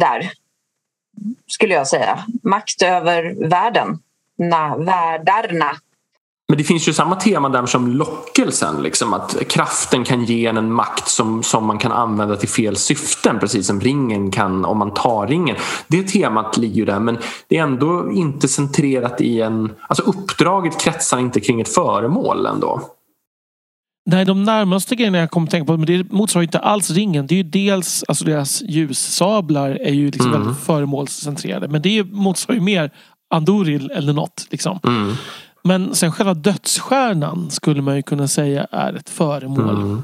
Där, 0.00 0.32
skulle 1.46 1.74
jag 1.74 1.86
säga. 1.86 2.24
Makt 2.42 2.82
över 2.82 3.48
världen. 3.48 3.98
Na, 4.38 4.76
världarna. 4.76 5.76
Men 6.52 6.58
det 6.58 6.64
finns 6.64 6.88
ju 6.88 6.92
samma 6.92 7.16
tema 7.16 7.48
där 7.48 7.66
som 7.66 7.88
lockelsen. 7.88 8.82
Liksom, 8.82 9.14
att 9.14 9.36
kraften 9.48 10.04
kan 10.04 10.24
ge 10.24 10.46
en 10.46 10.56
en 10.56 10.72
makt 10.72 11.08
som, 11.08 11.42
som 11.42 11.66
man 11.66 11.78
kan 11.78 11.92
använda 11.92 12.36
till 12.36 12.48
fel 12.48 12.76
syften. 12.76 13.38
Precis 13.38 13.66
som 13.66 13.80
ringen 13.80 14.30
kan 14.30 14.64
om 14.64 14.78
man 14.78 14.94
tar 14.94 15.26
ringen. 15.26 15.56
Det 15.88 16.02
temat 16.02 16.56
ligger 16.56 16.76
ju 16.76 16.84
där 16.84 17.00
men 17.00 17.18
det 17.48 17.58
är 17.58 17.62
ändå 17.62 18.12
inte 18.12 18.48
centrerat 18.48 19.20
i 19.20 19.40
en... 19.40 19.72
Alltså 19.88 20.02
uppdraget 20.02 20.80
kretsar 20.80 21.18
inte 21.18 21.40
kring 21.40 21.60
ett 21.60 21.74
föremål 21.74 22.46
ändå. 22.46 22.80
Nej, 24.10 24.24
de 24.24 24.44
närmaste 24.44 24.96
grejerna 24.96 25.18
jag 25.18 25.30
kommer 25.30 25.46
att 25.46 25.50
tänka 25.50 25.66
på, 25.66 25.76
men 25.76 25.86
det 25.86 26.12
motsvarar 26.12 26.42
inte 26.42 26.58
alls 26.58 26.90
ringen. 26.90 27.26
Det 27.26 27.34
är 27.34 27.36
ju 27.36 27.42
dels, 27.42 28.04
alltså 28.08 28.24
deras 28.24 28.62
ljussablar 28.62 29.70
är 29.70 29.92
ju 29.92 30.06
liksom 30.06 30.30
mm. 30.30 30.42
väldigt 30.42 30.64
föremålscentrerade. 30.64 31.68
Men 31.68 31.82
det 31.82 32.04
motsvarar 32.04 32.58
ju 32.58 32.64
mer 32.64 32.90
Andoril 33.34 33.90
eller 33.90 34.12
något. 34.12 34.46
Liksom. 34.50 34.78
Mm. 34.84 35.12
Men 35.64 35.94
sen 35.94 36.12
själva 36.12 36.34
dödsstjärnan 36.34 37.50
skulle 37.50 37.82
man 37.82 37.96
ju 37.96 38.02
kunna 38.02 38.28
säga 38.28 38.66
är 38.70 38.92
ett 38.92 39.10
föremål. 39.10 39.82
Mm. 39.82 40.02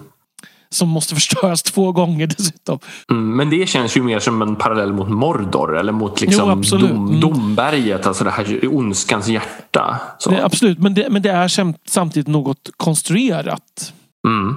Som 0.71 0.89
måste 0.89 1.15
förstöras 1.19 1.63
två 1.63 1.93
gånger 1.93 2.27
dessutom. 2.27 2.79
Mm, 3.11 3.37
men 3.37 3.51
det 3.51 3.69
känns 3.69 3.97
ju 3.97 4.03
mer 4.03 4.19
som 4.19 4.43
en 4.43 4.57
parallell 4.57 4.93
mot 4.93 5.09
Mordor 5.09 5.79
eller 5.79 5.93
mot 5.93 6.21
liksom 6.21 6.63
jo, 6.65 6.79
dom, 6.79 7.09
mm. 7.09 7.21
Domberget, 7.21 8.07
alltså 8.07 8.25
det 8.25 8.31
här 8.31 8.69
ondskans 8.73 9.29
hjärta. 9.29 10.01
Det, 10.29 10.45
absolut, 10.45 10.79
men 10.79 10.95
det, 10.95 11.11
men 11.11 11.23
det 11.23 11.31
är 11.31 11.89
samtidigt 11.89 12.29
något 12.29 12.71
konstruerat. 12.77 13.93
Mm. 14.27 14.57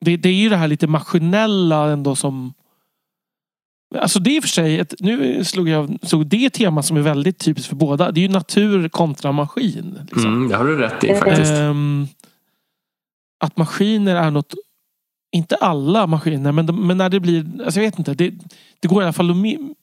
Det, 0.00 0.16
det 0.16 0.28
är 0.28 0.34
ju 0.34 0.48
det 0.48 0.56
här 0.56 0.68
lite 0.68 0.86
maskinella 0.86 1.90
ändå 1.90 2.16
som 2.16 2.54
Alltså 3.98 4.18
det 4.18 4.36
är 4.36 4.40
för 4.40 4.48
sig, 4.48 4.78
ett, 4.78 4.94
nu 4.98 5.44
slog 5.44 5.68
jag 5.68 5.98
så 6.02 6.22
det 6.22 6.50
tema 6.50 6.82
som 6.82 6.96
är 6.96 7.00
väldigt 7.00 7.38
typiskt 7.38 7.68
för 7.68 7.76
båda. 7.76 8.10
Det 8.10 8.20
är 8.20 8.22
ju 8.22 8.28
natur 8.28 8.88
kontra 8.88 9.32
maskin. 9.32 9.98
Liksom. 10.10 10.34
Mm, 10.34 10.48
det 10.48 10.56
har 10.56 10.64
du 10.64 10.76
rätt 10.76 11.04
i 11.04 11.14
faktiskt. 11.14 11.52
Um, 11.52 12.08
att 13.44 13.56
maskiner 13.56 14.16
är 14.16 14.30
något, 14.30 14.54
inte 15.32 15.56
alla 15.56 16.06
maskiner, 16.06 16.52
men, 16.52 16.86
men 16.86 16.98
när 16.98 17.08
det 17.08 17.20
blir, 17.20 17.46
alltså 17.64 17.80
jag 17.80 17.86
vet 17.86 17.98
inte. 17.98 18.14
Det, 18.14 18.34
det 18.80 18.88
går 18.88 19.02
i 19.02 19.04
alla 19.04 19.12
fall 19.12 19.30
att 19.30 19.36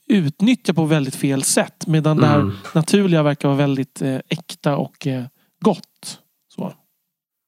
utnyttja 0.08 0.74
på 0.74 0.86
väldigt 0.86 1.16
fel 1.16 1.44
sätt. 1.44 1.88
Medan 1.88 2.18
mm. 2.18 2.22
det 2.22 2.28
här 2.28 2.52
naturliga 2.74 3.24
verkar 3.24 3.48
vara 3.48 3.58
väldigt 3.58 4.02
eh, 4.02 4.18
äkta 4.30 4.78
och 4.78 5.08
eh, 5.08 5.24
gott. 5.66 6.20
Så. 6.56 6.74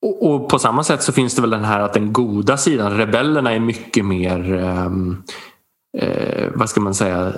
Och, 0.02 0.32
och, 0.32 0.50
på 0.50 0.60
samma 0.60 0.84
sätt 0.84 1.04
så 1.04 1.12
finns 1.12 1.36
det 1.36 1.42
väl 1.42 1.50
den 1.50 1.66
här 1.66 1.80
att 1.80 1.94
den 1.94 2.14
goda 2.14 2.58
sidan, 2.58 2.98
rebellerna 2.98 3.54
är 3.54 3.60
mycket 3.60 4.06
mer 4.06 4.54
um, 4.54 5.24
eh, 5.98 6.48
vad 6.54 6.70
ska 6.70 6.82
man 6.82 6.94
säga, 6.94 7.34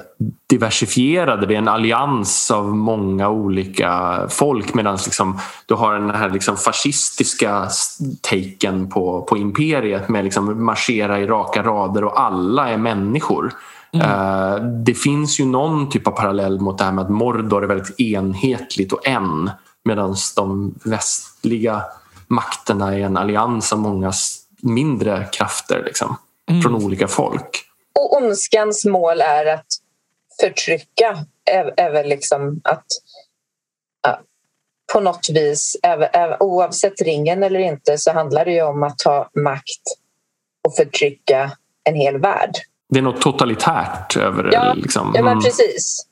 diversifierade. 0.49 1.45
Det 1.45 1.53
är 1.53 1.57
en 1.57 1.67
allians 1.67 2.51
av 2.51 2.75
många 2.75 3.29
olika 3.29 4.21
folk 4.29 4.73
medan 4.73 4.95
liksom, 5.05 5.39
du 5.65 5.73
har 5.73 5.93
den 5.93 6.09
här 6.09 6.29
liksom 6.29 6.57
fascistiska 6.57 7.67
taken 8.21 8.89
på, 8.89 9.21
på 9.21 9.37
imperiet 9.37 10.09
med 10.09 10.23
liksom 10.23 10.65
marschera 10.65 11.19
i 11.19 11.27
raka 11.27 11.63
rader 11.63 12.03
och 12.03 12.19
alla 12.19 12.69
är 12.69 12.77
människor. 12.77 13.53
Mm. 13.93 14.09
Eh, 14.09 14.55
det 14.85 14.93
finns 14.93 15.39
ju 15.39 15.45
någon 15.45 15.89
typ 15.89 16.07
av 16.07 16.11
parallell 16.11 16.59
mot 16.59 16.77
det 16.77 16.83
här 16.83 16.91
med 16.91 17.05
att 17.05 17.11
Mordor 17.11 17.63
är 17.63 17.67
väldigt 17.67 17.99
enhetligt 17.99 18.93
och 18.93 19.07
en 19.07 19.51
medan 19.85 20.15
de 20.35 20.75
västliga 20.83 21.81
makterna 22.27 22.93
är 22.93 22.99
en 22.99 23.17
allians 23.17 23.73
av 23.73 23.79
många 23.79 24.11
mindre 24.61 25.27
krafter 25.31 25.83
liksom, 25.85 26.15
mm. 26.49 26.61
från 26.61 26.75
olika 26.75 27.07
folk. 27.07 27.72
Och 27.99 28.17
ondskans 28.17 28.85
mål 28.85 29.21
är 29.21 29.45
att 29.45 29.67
förtrycka. 30.41 31.17
Är, 31.45 31.73
är 31.77 31.91
väl 31.91 32.09
liksom 32.09 32.61
att 32.63 32.85
ja, 34.03 34.19
på 34.93 34.99
något 34.99 35.29
vis, 35.29 35.77
oavsett 36.39 37.01
ringen 37.01 37.43
eller 37.43 37.59
inte, 37.59 37.97
så 37.97 38.11
handlar 38.11 38.45
det 38.45 38.51
ju 38.51 38.61
om 38.61 38.83
att 38.83 38.97
ta 38.97 39.29
makt 39.43 39.83
och 40.67 40.75
förtrycka 40.75 41.51
en 41.83 41.95
hel 41.95 42.17
värld. 42.17 42.51
Det 42.89 42.99
är 42.99 43.03
något 43.03 43.21
totalitärt 43.21 44.17
över 44.17 44.43
det. 44.43 44.53
Ja, 44.53 44.73
liksom. 44.73 45.11
ja 45.15 45.23
men 45.23 45.31
mm. 45.31 45.43
precis. 45.43 46.07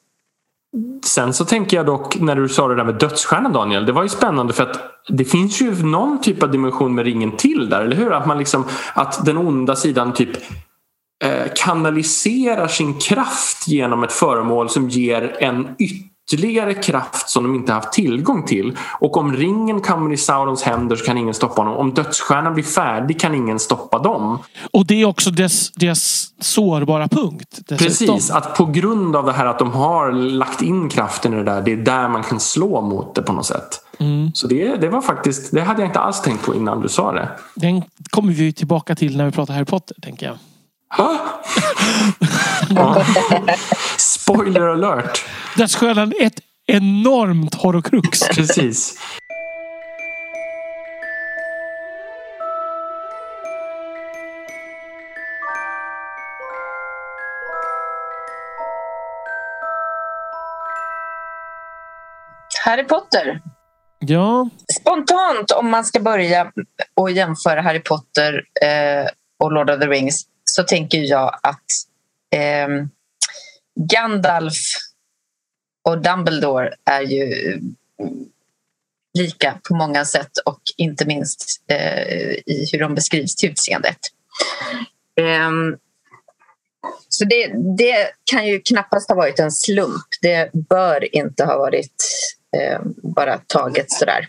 Sen 1.06 1.34
så 1.34 1.46
tänker 1.46 1.78
jag 1.78 1.86
dock 1.86 2.20
när 2.20 2.36
du 2.36 2.50
sa 2.50 2.68
det 2.68 2.76
där 2.76 2.84
med 2.84 2.96
dödsstjärnan 2.96 3.54
Daniel. 3.54 3.86
Det 3.86 3.92
var 3.92 4.04
ju 4.04 4.10
spännande 4.10 4.54
för 4.54 4.64
att 4.64 4.80
det 5.08 5.26
finns 5.26 5.62
ju 5.62 5.84
någon 5.84 6.22
typ 6.22 6.44
av 6.44 6.52
dimension 6.52 6.96
med 6.96 7.06
ringen 7.06 7.38
till 7.38 7.70
där, 7.70 7.82
eller 7.82 7.96
hur? 7.96 8.14
Att, 8.14 8.26
man 8.26 8.38
liksom, 8.38 8.66
att 8.94 9.26
den 9.26 9.38
onda 9.38 9.76
sidan 9.76 10.14
typ 10.14 10.30
kanaliserar 11.56 12.68
sin 12.68 13.00
kraft 13.00 13.68
genom 13.68 14.04
ett 14.04 14.12
föremål 14.12 14.70
som 14.70 14.90
ger 14.90 15.38
en 15.40 15.68
ytterligare 15.80 16.74
kraft 16.74 17.30
som 17.30 17.44
de 17.44 17.56
inte 17.56 17.74
haft 17.74 17.92
tillgång 17.92 18.46
till. 18.46 18.78
Och 19.00 19.18
om 19.18 19.34
ringen 19.34 19.82
kommer 19.82 20.14
i 20.14 20.18
Saurons 20.18 20.64
händer 20.64 20.96
så 20.96 21.06
kan 21.06 21.18
ingen 21.18 21.34
stoppa 21.34 21.62
honom. 21.62 21.78
Om 21.78 21.94
dödsstjärnan 21.94 22.54
blir 22.54 22.64
färdig 22.64 23.20
kan 23.20 23.36
ingen 23.36 23.60
stoppa 23.60 24.00
dem. 24.00 24.40
Och 24.72 24.86
det 24.86 25.02
är 25.02 25.06
också 25.06 25.32
dess, 25.32 25.72
dess 25.72 26.28
sårbara 26.40 27.08
punkt. 27.08 27.60
Dessutom. 27.68 27.78
Precis, 27.78 28.32
att 28.32 28.58
på 28.58 28.66
grund 28.66 29.16
av 29.16 29.26
det 29.26 29.34
här 29.34 29.46
att 29.46 29.60
de 29.60 29.72
har 29.72 30.12
lagt 30.12 30.62
in 30.62 30.90
kraften 30.90 31.34
i 31.34 31.38
det 31.38 31.44
där, 31.44 31.62
det 31.62 31.72
är 31.72 31.78
där 31.78 32.10
man 32.10 32.24
kan 32.24 32.40
slå 32.40 32.82
mot 32.82 33.16
det 33.16 33.22
på 33.22 33.34
något 33.34 33.46
sätt. 33.46 33.82
Mm. 34.00 34.32
Så 34.34 34.48
det, 34.48 34.76
det 34.76 34.90
var 34.90 35.02
faktiskt, 35.02 35.52
det 35.52 35.62
hade 35.62 35.82
jag 35.82 35.90
inte 35.90 36.00
alls 36.00 36.22
tänkt 36.22 36.46
på 36.46 36.56
innan 36.56 36.82
du 36.82 36.90
sa 36.90 37.12
det. 37.12 37.30
Den 37.56 37.82
kommer 38.10 38.34
vi 38.34 38.54
tillbaka 38.54 38.96
till 38.96 39.18
när 39.18 39.26
vi 39.26 39.32
pratar 39.32 39.54
Harry 39.54 39.66
Potter, 39.66 39.96
tänker 40.02 40.26
jag. 40.26 40.38
Ja. 40.98 41.42
Spoiler 43.98 44.62
alert! 44.62 45.26
Dödsstjärnan 45.58 46.14
är 46.20 46.26
ett 46.26 46.39
enormt 46.68 47.56
horrocrux. 47.56 48.20
Precis. 48.20 48.98
Harry 62.66 62.84
Potter. 62.84 63.42
Ja, 64.00 64.50
Spontant, 64.80 65.52
om 65.52 65.70
man 65.70 65.86
ska 65.86 66.00
börja 66.00 66.52
och 66.96 67.12
jämföra 67.12 67.62
Harry 67.62 67.80
Potter 67.80 68.34
eh, 68.62 69.10
och 69.39 69.52
Lord 69.52 69.70
of 69.70 69.80
the 69.80 69.88
Rings 69.88 70.26
så 70.56 70.64
tänker 70.64 70.97
jag 70.97 71.39
att 71.43 71.66
eh, 72.36 72.68
Gandalf 73.76 74.56
och 75.89 76.02
Dumbledore 76.02 76.74
är 76.86 77.02
ju 77.02 77.54
mm, 77.54 78.26
lika 79.14 79.60
på 79.70 79.76
många 79.76 80.06
sätt 80.06 80.38
och 80.45 80.62
inte 80.78 81.06
minst 81.06 81.64
eh, 81.68 82.32
i 82.45 82.70
hur 82.72 82.80
de 82.80 82.95
beskrivs 82.95 83.36
till 83.36 83.49
utseendet. 83.52 83.97
Ehm, 85.16 85.78
så 87.10 87.26
det, 87.26 87.54
det 87.78 88.12
kan 88.32 88.47
ju 88.47 88.60
knappast 88.60 89.10
ha 89.10 89.16
varit 89.16 89.39
en 89.39 89.52
slump. 89.52 90.06
Det 90.22 90.49
bör 90.54 91.16
inte 91.16 91.45
ha 91.45 91.58
varit 91.58 92.04
eh, 92.58 92.82
bara 93.04 93.38
taget 93.38 93.91
sådär. 93.91 94.28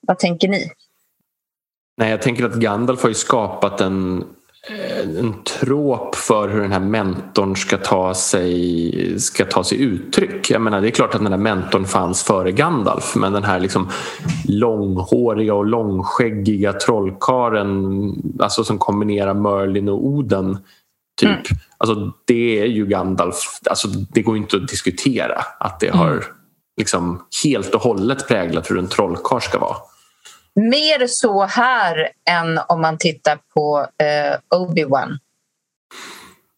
Vad 0.00 0.18
tänker 0.18 0.48
ni? 0.48 0.70
Nej, 1.96 2.10
jag 2.10 2.22
tänker 2.22 2.44
att 2.44 2.54
Gandalf 2.54 3.02
har 3.02 3.08
ju 3.08 3.14
skapat 3.14 3.80
en, 3.80 4.24
en 4.68 5.34
trop 5.60 6.14
för 6.14 6.48
hur 6.48 6.60
den 6.60 6.72
här 6.72 6.80
mentorn 6.80 7.56
ska 7.56 7.76
ta 7.76 8.14
sig, 8.14 9.20
ska 9.20 9.44
ta 9.44 9.64
sig 9.64 9.82
uttryck. 9.82 10.50
Jag 10.50 10.62
menar, 10.62 10.80
det 10.80 10.88
är 10.88 10.90
klart 10.90 11.14
att 11.14 11.22
den 11.22 11.32
här 11.32 11.38
mentorn 11.38 11.84
fanns 11.84 12.22
före 12.22 12.52
Gandalf 12.52 13.16
men 13.16 13.32
den 13.32 13.44
här 13.44 13.60
liksom 13.60 13.88
långhåriga 14.48 15.54
och 15.54 15.66
långskäggiga 15.66 16.72
trollkaren 16.72 18.12
alltså 18.38 18.64
som 18.64 18.78
kombinerar 18.78 19.34
Merlin 19.34 19.88
och 19.88 20.06
Oden 20.06 20.58
Typ. 21.20 21.28
Mm. 21.50 21.60
Alltså, 21.78 22.12
det 22.24 22.60
är 22.60 22.66
ju 22.66 22.86
Gandalf. 22.86 23.60
Alltså, 23.70 23.88
det 23.88 24.22
går 24.22 24.36
inte 24.36 24.56
att 24.56 24.68
diskutera 24.68 25.42
att 25.60 25.80
det 25.80 25.88
har 25.88 26.24
liksom 26.76 27.22
helt 27.44 27.74
och 27.74 27.80
hållet 27.80 28.28
präglat 28.28 28.70
hur 28.70 28.78
en 28.78 28.88
trollkarl 28.88 29.40
ska 29.40 29.58
vara. 29.58 29.76
Mer 30.54 31.06
så 31.06 31.44
här 31.44 32.08
än 32.30 32.60
om 32.68 32.80
man 32.80 32.98
tittar 32.98 33.38
på 33.54 33.86
eh, 33.98 34.58
Obi-Wan. 34.58 35.18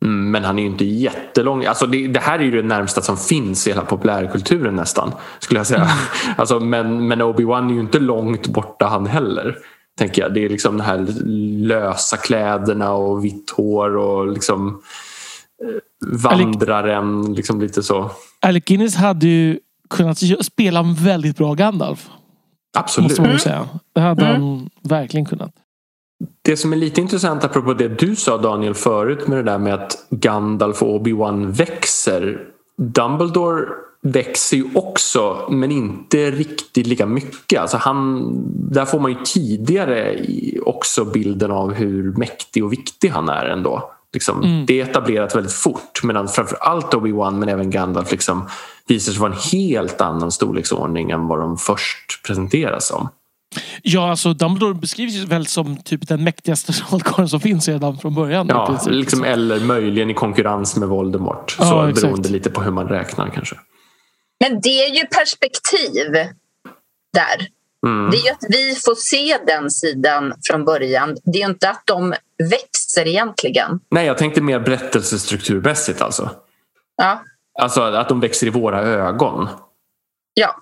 Mm, 0.05 0.31
Men 0.31 0.45
han 0.45 0.59
är 0.59 0.63
ju 0.63 0.69
inte 0.69 0.85
jättelång. 0.85 1.65
Alltså 1.65 1.87
det, 1.87 2.07
det 2.09 2.21
här 2.21 2.39
är 2.39 2.43
ju 2.43 2.51
det 2.51 2.69
närmsta 2.69 3.01
som 3.01 3.17
finns 3.17 3.67
i 3.67 3.71
hela 3.71 3.83
populärkulturen 3.83 4.77
nästan. 4.77 5.13
Skulle 5.39 5.61
jag 5.61 5.67
säga. 5.67 5.89
Alltså, 6.37 6.61
men, 6.61 7.09
men 7.09 7.23
Obi-Wan 7.23 7.71
är 7.71 7.75
ju 7.75 7.81
inte 7.81 7.99
långt 7.99 8.47
borta 8.47 8.87
han 8.87 9.07
heller. 9.07 9.57
Tänker 9.99 10.23
jag. 10.23 10.35
Det 10.35 10.45
är 10.45 10.49
liksom 10.49 10.79
de 10.79 10.85
här 10.85 11.07
lösa 11.67 12.17
kläderna 12.17 12.93
och 12.93 13.25
vitt 13.25 13.51
hår 13.51 13.97
och 13.97 14.33
liksom 14.33 14.83
eh, 15.63 16.19
vandraren. 16.21 17.35
Liksom 17.35 17.61
lite 17.61 17.83
så. 17.83 18.11
Alec 18.41 18.65
Guinness 18.65 18.97
hade 18.97 19.27
ju 19.27 19.59
kunnat 19.91 20.19
spela 20.41 20.81
en 20.81 20.95
väldigt 20.95 21.37
bra 21.37 21.55
Gandalf. 21.55 22.09
Absolut. 22.79 23.11
Måste 23.11 23.23
man 23.23 23.31
nog 23.31 23.41
säga. 23.41 23.69
Det 23.95 24.01
hade 24.01 24.27
Mm. 24.27 24.43
han 24.43 24.71
verkligen 24.83 25.27
kunnat. 25.27 25.51
Det 26.43 26.57
som 26.57 26.73
är 26.73 26.77
lite 26.77 27.01
intressant 27.01 27.45
apropå 27.45 27.75
det 27.75 27.89
du 27.89 28.17
sa 28.17 28.39
Daniel 28.39 28.75
förut 28.75 29.29
med 29.29 29.39
det 29.39 29.43
där 29.43 29.59
med 29.59 29.75
att 29.75 30.07
Gandalf 30.11 30.83
och 30.83 31.01
Obi-Wan 31.01 31.47
växer. 31.53 32.41
Dumbledore 32.77 33.65
växer 34.03 34.57
ju 34.57 34.65
också 34.75 35.47
men 35.51 35.71
inte 35.73 36.31
riktigt 36.31 36.87
lika 36.87 37.07
mycket. 37.07 37.61
Alltså 37.61 37.77
han, 37.77 38.29
där 38.71 38.85
får 38.85 39.01
man 39.01 39.11
ju 39.11 39.17
tidigare 39.25 40.19
också 40.63 41.05
bilden 41.05 41.51
av 41.51 41.73
hur 41.73 42.13
mäktig 42.13 42.65
och 42.65 42.73
viktig 42.73 43.09
han 43.09 43.29
är 43.29 43.45
ändå. 43.47 43.91
Liksom, 44.13 44.43
Mm. 44.45 44.67
Det 44.67 44.81
är 44.81 44.85
etablerat 44.85 45.37
väldigt 45.37 45.53
fort 45.53 46.01
medan 46.03 46.29
framförallt 46.29 46.95
Obi-Wan 46.95 47.39
men 47.39 47.49
även 47.49 47.71
Gandalf 47.71 48.13
liksom 48.13 48.49
visar 48.87 49.13
sig 49.13 49.21
vara 49.21 49.33
en 49.33 49.39
helt 49.53 50.01
annan 50.01 50.33
storleksordning 50.33 51.11
än 51.11 51.29
vad 51.29 51.39
de 51.39 51.59
först 51.59 52.23
presenteras 52.27 52.89
som. 52.89 53.09
Ja, 53.83 54.11
alltså 54.11 54.35
Dumbledore 54.35 54.75
beskrivs 54.75 55.15
ju 55.15 55.27
väl 55.27 55.47
som 55.47 55.77
typ 55.77 56.09
den 56.09 56.25
mäktigaste 56.25 56.73
trollkarlen 56.89 57.29
som 57.29 57.41
finns 57.41 57.69
redan 57.69 57.99
från 57.99 58.15
början. 58.15 58.47
Ja, 58.49 58.67
princip. 58.67 58.93
liksom, 58.93 59.25
eller 59.25 59.61
möjligen 59.61 60.11
i 60.11 60.15
konkurrens 60.15 60.77
med 60.77 60.89
Voldemort. 60.89 61.57
Ja, 61.59 61.65
så 61.65 61.87
exakt. 61.87 62.03
beroende 62.03 62.29
lite 62.29 62.51
på 62.51 62.63
hur 62.63 62.71
man 62.71 62.89
räknar 62.89 63.31
kanske. 63.35 63.57
Men 64.41 64.61
det 64.61 64.69
är 64.69 64.95
ju 64.95 65.07
perspektiv 65.07 66.13
där. 67.13 67.49
Mm. 67.87 68.11
Det 68.11 68.17
är 68.17 68.23
ju 68.25 68.31
att 68.31 68.45
vi 68.49 68.75
får 68.85 68.95
se 68.95 69.39
den 69.47 69.71
sidan 69.71 70.33
från 70.51 70.65
början. 70.65 71.17
Det 71.25 71.39
är 71.39 71.47
ju 71.47 71.51
inte 71.53 71.71
att 71.71 71.83
de 71.87 72.15
växer 72.51 73.07
egentligen. 73.09 73.81
Nej, 73.91 74.07
jag 74.07 74.19
tänkte 74.19 74.41
mer 74.41 74.61
berättelsestrukturmässigt 74.61 76.03
alltså. 76.03 76.31
Ja, 76.97 77.23
Alltså 77.61 77.83
att 77.83 78.09
de 78.09 78.21
växer 78.21 78.47
i 78.47 78.51
våra 78.51 78.81
ögon. 78.83 79.49
ja. 80.35 80.57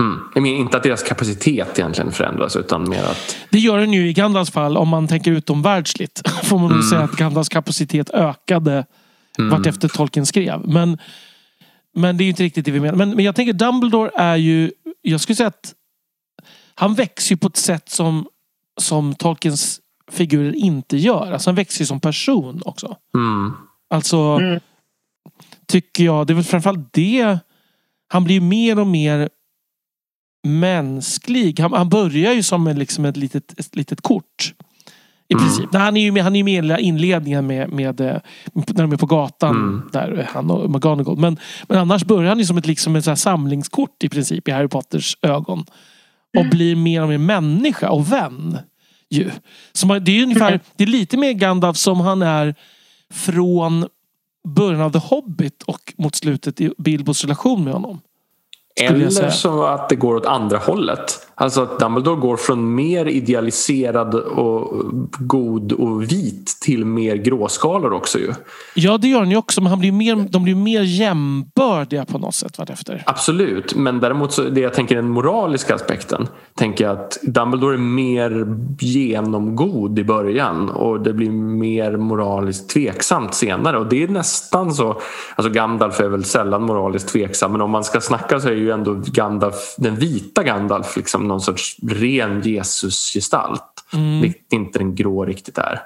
Mm. 0.00 0.18
Jag 0.34 0.42
menar 0.42 0.56
inte 0.56 0.76
att 0.76 0.82
deras 0.82 1.02
kapacitet 1.02 1.78
egentligen 1.78 2.12
förändras 2.12 2.56
utan 2.56 2.88
mer 2.90 3.02
att... 3.04 3.36
Det 3.50 3.58
gör 3.58 3.78
den 3.78 3.92
ju 3.92 4.08
i 4.08 4.12
Gandalfs 4.12 4.50
fall 4.50 4.76
om 4.76 4.88
man 4.88 5.08
tänker 5.08 5.30
utomvärldsligt. 5.30 6.28
Får 6.44 6.58
man 6.58 6.70
Mm. 6.70 6.82
säga 6.82 7.00
att 7.02 7.12
Gandalfs 7.16 7.48
kapacitet 7.48 8.10
ökade 8.10 8.86
Mm. 9.38 9.50
vartefter 9.50 9.88
Tolkien 9.88 10.26
skrev. 10.26 10.60
Men, 10.68 10.98
men 11.94 12.16
det 12.16 12.22
är 12.22 12.24
ju 12.24 12.30
inte 12.30 12.42
riktigt 12.42 12.64
det 12.64 12.70
vi 12.70 12.80
menar. 12.80 12.96
Men, 12.96 13.10
men 13.10 13.24
jag 13.24 13.34
tänker 13.36 13.52
Dumbledore 13.52 14.10
är 14.14 14.36
ju... 14.36 14.70
Jag 15.02 15.20
skulle 15.20 15.36
säga 15.36 15.46
att 15.46 15.72
han 16.74 16.94
växer 16.94 17.34
ju 17.34 17.36
på 17.36 17.46
ett 17.46 17.56
sätt 17.56 17.88
som, 17.88 18.26
som 18.80 19.14
Tolkiens 19.14 19.80
figurer 20.10 20.52
inte 20.56 20.96
gör. 20.96 21.32
Alltså 21.32 21.50
han 21.50 21.54
växer 21.54 21.80
ju 21.82 21.86
som 21.86 22.00
person 22.00 22.62
också. 22.64 22.96
Mm. 23.14 23.52
Alltså 23.90 24.16
Mm. 24.18 24.60
tycker 25.66 26.04
jag, 26.04 26.26
det 26.26 26.32
är 26.32 26.34
väl 26.34 26.44
framförallt 26.44 26.92
det. 26.92 27.38
Han 28.08 28.24
blir 28.24 28.34
ju 28.34 28.40
mer 28.40 28.78
och 28.78 28.86
mer 28.86 29.28
mänsklig. 30.48 31.60
Han, 31.60 31.72
han 31.72 31.88
börjar 31.88 32.32
ju 32.32 32.42
som 32.42 32.66
en, 32.66 32.78
liksom 32.78 33.04
ett, 33.04 33.16
litet, 33.16 33.58
ett 33.60 33.76
litet 33.76 34.00
kort. 34.00 34.54
I 35.28 35.34
Mm. 35.34 35.44
princip. 35.44 35.72
Nej, 35.72 35.82
han 35.82 35.96
är 35.96 36.00
ju 36.00 36.12
med, 36.12 36.22
han 36.24 36.32
är 36.36 36.38
ju 36.38 36.44
med 36.62 36.80
i 36.80 36.82
inledningen 36.82 37.46
med, 37.46 37.70
med, 37.70 38.00
eh, 38.00 38.16
när 38.52 38.82
de 38.82 38.92
är 38.92 38.96
på 38.96 39.06
gatan. 39.06 39.56
Mm. 39.56 39.88
Där, 39.92 40.18
eh, 40.18 40.26
han 40.28 40.50
och 40.50 40.70
McGonagall. 40.70 41.18
Men, 41.18 41.38
men 41.68 41.78
annars 41.78 42.04
börjar 42.04 42.28
han 42.28 42.38
ju 42.38 42.44
som 42.44 42.58
ett, 42.58 42.66
liksom 42.66 42.96
ett 42.96 43.04
så 43.04 43.10
här 43.10 43.16
samlingskort 43.16 44.04
i 44.04 44.08
princip 44.08 44.48
i 44.48 44.50
Harry 44.50 44.68
Potters 44.68 45.16
ögon. 45.22 45.64
Och 46.38 46.46
blir 46.50 46.76
mer 46.76 47.02
och 47.02 47.08
mer 47.08 47.18
människa 47.18 47.90
och 47.90 48.12
vän. 48.12 48.58
Ju. 49.10 49.30
Som, 49.72 49.90
har- 49.90 50.00
det, 50.00 50.18
är 50.18 50.22
ungefär, 50.22 50.60
det 50.76 50.84
är 50.84 50.88
lite 50.88 51.16
mer 51.16 51.32
Gandalf 51.32 51.76
som 51.76 52.00
han 52.00 52.22
är 52.22 52.54
från 53.12 53.88
början 54.48 54.80
av 54.80 54.92
The 54.92 54.98
Hobbit 54.98 55.62
och 55.62 55.94
mot 55.98 56.14
slutet 56.14 56.60
i 56.60 56.72
Bilbos 56.78 57.22
relation 57.24 57.64
med 57.64 57.72
honom. 57.72 58.00
Eller 58.80 59.30
så 59.30 59.64
att 59.64 59.88
det 59.88 59.96
går 59.96 60.14
åt 60.14 60.26
andra 60.26 60.58
hållet. 60.58 61.26
Alltså 61.42 61.62
att 61.62 61.78
Dumbledore 61.78 62.20
går 62.20 62.36
från 62.36 62.74
mer 62.74 63.06
idealiserad 63.06 64.14
och 64.14 64.82
god 65.18 65.72
och 65.72 66.02
vit 66.02 66.56
till 66.60 66.84
mer 66.84 67.16
gråskalor 67.16 67.92
också 67.92 68.18
ju. 68.18 68.32
Ja, 68.74 68.98
det 68.98 69.08
gör 69.08 69.18
han 69.18 69.30
ju 69.30 69.36
också. 69.36 69.60
Men 69.60 69.70
han 69.70 69.80
blir 69.80 69.92
mer, 69.92 70.16
de 70.30 70.44
blir 70.44 70.54
mer 70.54 70.80
jämbördiga 70.82 72.04
på 72.04 72.18
något 72.18 72.34
sätt 72.34 72.58
vartefter. 72.58 73.02
Absolut, 73.06 73.74
men 73.74 74.00
däremot 74.00 74.32
så 74.32 74.42
det 74.42 74.60
jag 74.60 74.74
tänker 74.74 74.96
den 74.96 75.08
moraliska 75.08 75.74
aspekten 75.74 76.28
tänker 76.54 76.84
jag 76.84 76.98
att 76.98 77.18
Dumbledore 77.22 77.74
är 77.74 77.78
mer 77.78 78.46
genomgod 78.80 79.98
i 79.98 80.04
början 80.04 80.70
och 80.70 81.00
det 81.00 81.12
blir 81.12 81.30
mer 81.30 81.96
moraliskt 81.96 82.70
tveksamt 82.70 83.34
senare 83.34 83.78
och 83.78 83.86
det 83.86 84.02
är 84.02 84.08
nästan 84.08 84.74
så, 84.74 85.00
alltså 85.36 85.52
Gandalf 85.52 86.00
är 86.00 86.08
väl 86.08 86.24
sällan 86.24 86.62
moraliskt 86.62 87.08
tveksam 87.08 87.52
men 87.52 87.60
om 87.60 87.70
man 87.70 87.84
ska 87.84 88.00
snacka 88.00 88.40
så 88.40 88.48
är 88.48 88.52
ju 88.52 88.70
ändå 88.70 89.02
Gandalf, 89.06 89.74
den 89.78 89.96
vita 89.96 90.42
Gandalf 90.42 90.96
liksom 90.96 91.31
någon 91.32 91.40
sorts 91.40 91.76
ren 91.82 92.42
Jesusgestalt, 92.42 93.84
Mm. 93.92 94.20
vilket 94.20 94.52
inte 94.52 94.78
den 94.78 94.94
grå 94.94 95.24
riktigt 95.24 95.58
är. 95.58 95.80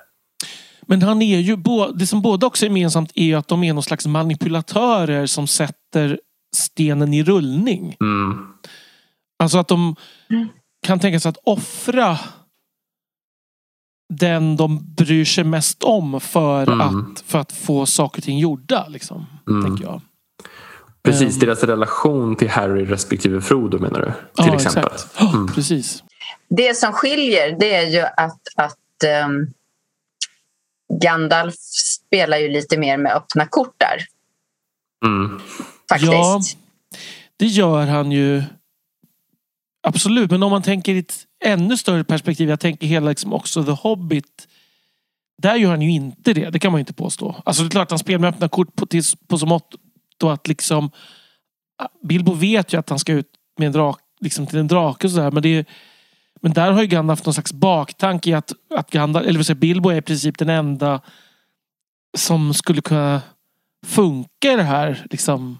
Men 0.89 1.03
han 1.03 1.23
är 1.23 1.39
ju, 1.39 1.57
det 1.95 2.07
som 2.07 2.23
båda 2.23 2.47
också 2.47 2.65
är 2.65 2.69
gemensamt 2.69 3.13
är 3.15 3.37
att 3.37 3.49
de 3.49 3.65
är 3.65 3.73
någon 3.73 3.83
slags 3.83 4.07
manipulatörer 4.07 5.27
som 5.27 5.47
sätter 5.47 6.21
stenen 6.57 7.15
i 7.15 7.23
rullning. 7.25 7.97
Mm. 8.01 8.47
Alltså 9.39 9.59
att 9.59 9.69
de 9.69 9.97
kan 10.87 11.01
tänka 11.01 11.21
sig 11.21 11.29
att 11.29 11.39
offra 11.45 12.19
den 14.15 14.57
de 14.57 14.95
bryr 14.95 15.25
sig 15.25 15.45
mest 15.45 15.83
om 15.83 16.21
för, 16.21 16.73
Mm. 16.73 16.81
att, 16.81 17.21
för 17.21 17.39
att 17.39 17.53
få 17.53 17.87
saker 17.87 18.21
och 18.21 18.25
ting 18.25 18.39
gjorda. 18.39 18.89
Liksom, 18.89 19.27
Mm. 19.49 19.65
tänker 19.65 19.85
jag. 19.85 20.01
Precis, 21.07 21.35
Ehm. 21.35 21.41
deras 21.41 21.65
relation 21.65 22.37
till 22.37 22.49
Harry 22.49 22.85
respektive 22.85 23.41
Frodo 23.41 23.79
menar 23.79 24.01
du? 24.01 24.07
Till 24.43 24.53
ja, 24.53 24.55
exempel. 24.55 24.85
exakt. 24.95 25.15
Ja, 25.19 25.49
Precis. 25.55 26.03
Det 26.49 26.77
som 26.77 26.93
skiljer 26.93 27.57
det 27.61 27.75
är 27.75 27.87
ju 27.87 28.01
att, 28.01 28.41
att 28.57 29.05
ehm, 29.07 29.47
Gandalf 31.03 31.55
spelar 31.59 32.39
ju 32.39 32.49
lite 32.49 32.79
mer 32.79 32.97
med 32.97 33.13
öppna 33.13 33.47
kort 33.47 33.75
där. 33.79 34.07
Mm. 35.07 35.41
Faktiskt. 35.89 36.13
Ja, 36.13 36.41
det 37.37 37.47
gör 37.47 37.87
han 37.87 38.13
ju. 38.13 38.43
Absolut, 39.83 40.31
men 40.31 40.43
om 40.43 40.51
man 40.51 40.63
tänker 40.63 40.93
i 40.93 40.99
ett 40.99 41.19
ännu 41.45 41.77
större 41.77 42.05
perspektiv. 42.05 42.49
Jag 42.49 42.61
tänker 42.61 42.87
hela 42.87 43.09
liksom 43.09 43.33
också 43.33 43.65
The 43.65 43.71
Hobbit. 43.71 44.49
Där 45.43 45.55
gör 45.57 45.71
han 45.71 45.83
ju 45.83 45.91
inte 45.91 46.33
det. 46.33 46.51
Det 46.51 46.59
kan 46.59 46.73
man 46.73 46.79
ju 46.79 46.81
inte 46.83 46.93
påstå. 46.95 47.43
Alltså 47.45 47.63
det 47.63 47.69
är 47.69 47.71
klart 47.71 47.87
att 47.87 47.91
han 47.91 47.99
spelar 47.99 48.19
med 48.19 48.29
öppna 48.29 48.49
kort 48.49 48.77
på, 48.77 48.87
till, 48.87 49.03
på 49.29 49.39
så 49.39 49.47
mått 49.47 49.75
då 50.17 50.31
att 50.31 50.49
liksom 50.49 50.91
Bilbo 52.03 52.33
vet 52.33 52.73
ju 52.73 52.79
att 52.79 52.89
han 52.91 52.99
ska 52.99 53.13
ut 53.13 53.31
med 53.59 53.67
en 53.67 53.73
drak, 53.73 53.99
liksom 54.21 54.47
till 54.47 54.59
en 54.59 54.67
drake 54.69 55.07
och 55.07 55.11
sådär. 55.11 55.31
Men, 55.31 55.43
det 55.43 55.49
är- 55.49 55.65
men 56.41 56.53
där 56.53 56.73
har 56.73 56.81
ju 56.83 56.87
Gandalf 56.89 57.25
någon 57.27 57.35
slags 57.35 57.53
baktanke 57.53 58.31
i 58.31 58.35
att, 58.35 58.53
att 58.75 58.91
Gandalf, 58.91 59.27
eller 59.27 59.43
säga 59.43 59.57
Bilbo 59.57 59.89
är 59.91 59.97
i 59.97 60.03
princip 60.03 60.39
den 60.39 60.49
enda 60.49 61.01
som 62.19 62.55
skulle 62.55 62.81
kunna 62.81 63.23
funka 63.87 64.53
i 64.53 64.57
det 64.57 64.63
här. 64.63 65.07
Liksom. 65.11 65.59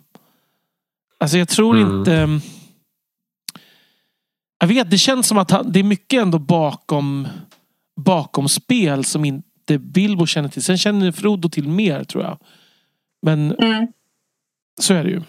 Alltså 1.19 1.39
jag 1.39 1.49
tror 1.49 1.77
Mm. 1.77 1.99
inte... 1.99 2.41
Jag 4.59 4.67
vet, 4.69 4.91
det 4.91 4.99
känns 4.99 5.27
som 5.27 5.39
att 5.39 5.51
han, 5.51 5.73
det 5.73 5.79
är 5.81 5.85
mycket 5.85 6.23
ändå 6.23 6.39
bakom, 6.39 7.29
bakom 7.97 8.49
spel 8.49 9.05
som 9.05 9.25
inte 9.25 9.79
Bilbo 9.79 10.27
känner 10.27 10.49
till. 10.49 10.63
Sen 10.63 10.79
känner 10.79 11.13
Frodo 11.13 11.49
till 11.49 11.69
mer 11.69 12.05
tror 12.05 12.25
jag. 12.25 12.39
Men 13.23 13.53
Mm. 13.53 13.87
Så 14.81 14.95
är 14.95 15.05
det 15.05 15.11
ju. 15.11 15.23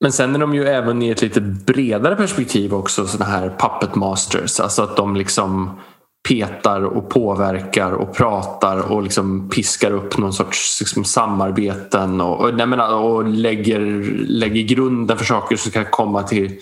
Men 0.00 0.12
sen 0.12 0.34
är 0.34 0.38
de 0.38 0.54
ju 0.54 0.64
även 0.64 1.02
i 1.02 1.08
ett 1.08 1.22
lite 1.22 1.40
bredare 1.40 2.16
perspektiv 2.16 2.74
också 2.74 3.06
sådana 3.06 3.30
här 3.30 3.56
puppet 3.58 3.94
masters. 3.94 4.60
Alltså 4.60 4.82
att 4.82 4.96
de 4.96 5.16
liksom 5.16 5.80
petar 6.28 6.84
och 6.84 7.10
påverkar 7.10 7.92
och 7.92 8.16
pratar 8.16 8.92
och 8.92 9.02
liksom 9.02 9.50
piskar 9.50 9.90
upp 9.90 10.18
någon 10.18 10.32
sorts 10.32 10.80
liksom, 10.80 11.04
samarbeten 11.04 12.20
och, 12.20 12.40
och, 12.40 12.54
nej, 12.54 12.66
men, 12.66 12.80
och 12.80 13.24
lägger, 13.24 13.80
lägger 14.26 14.62
grunden 14.62 15.18
för 15.18 15.24
saker 15.24 15.56
som 15.56 15.70
ska 15.70 15.84
komma 15.84 16.22
till 16.22 16.52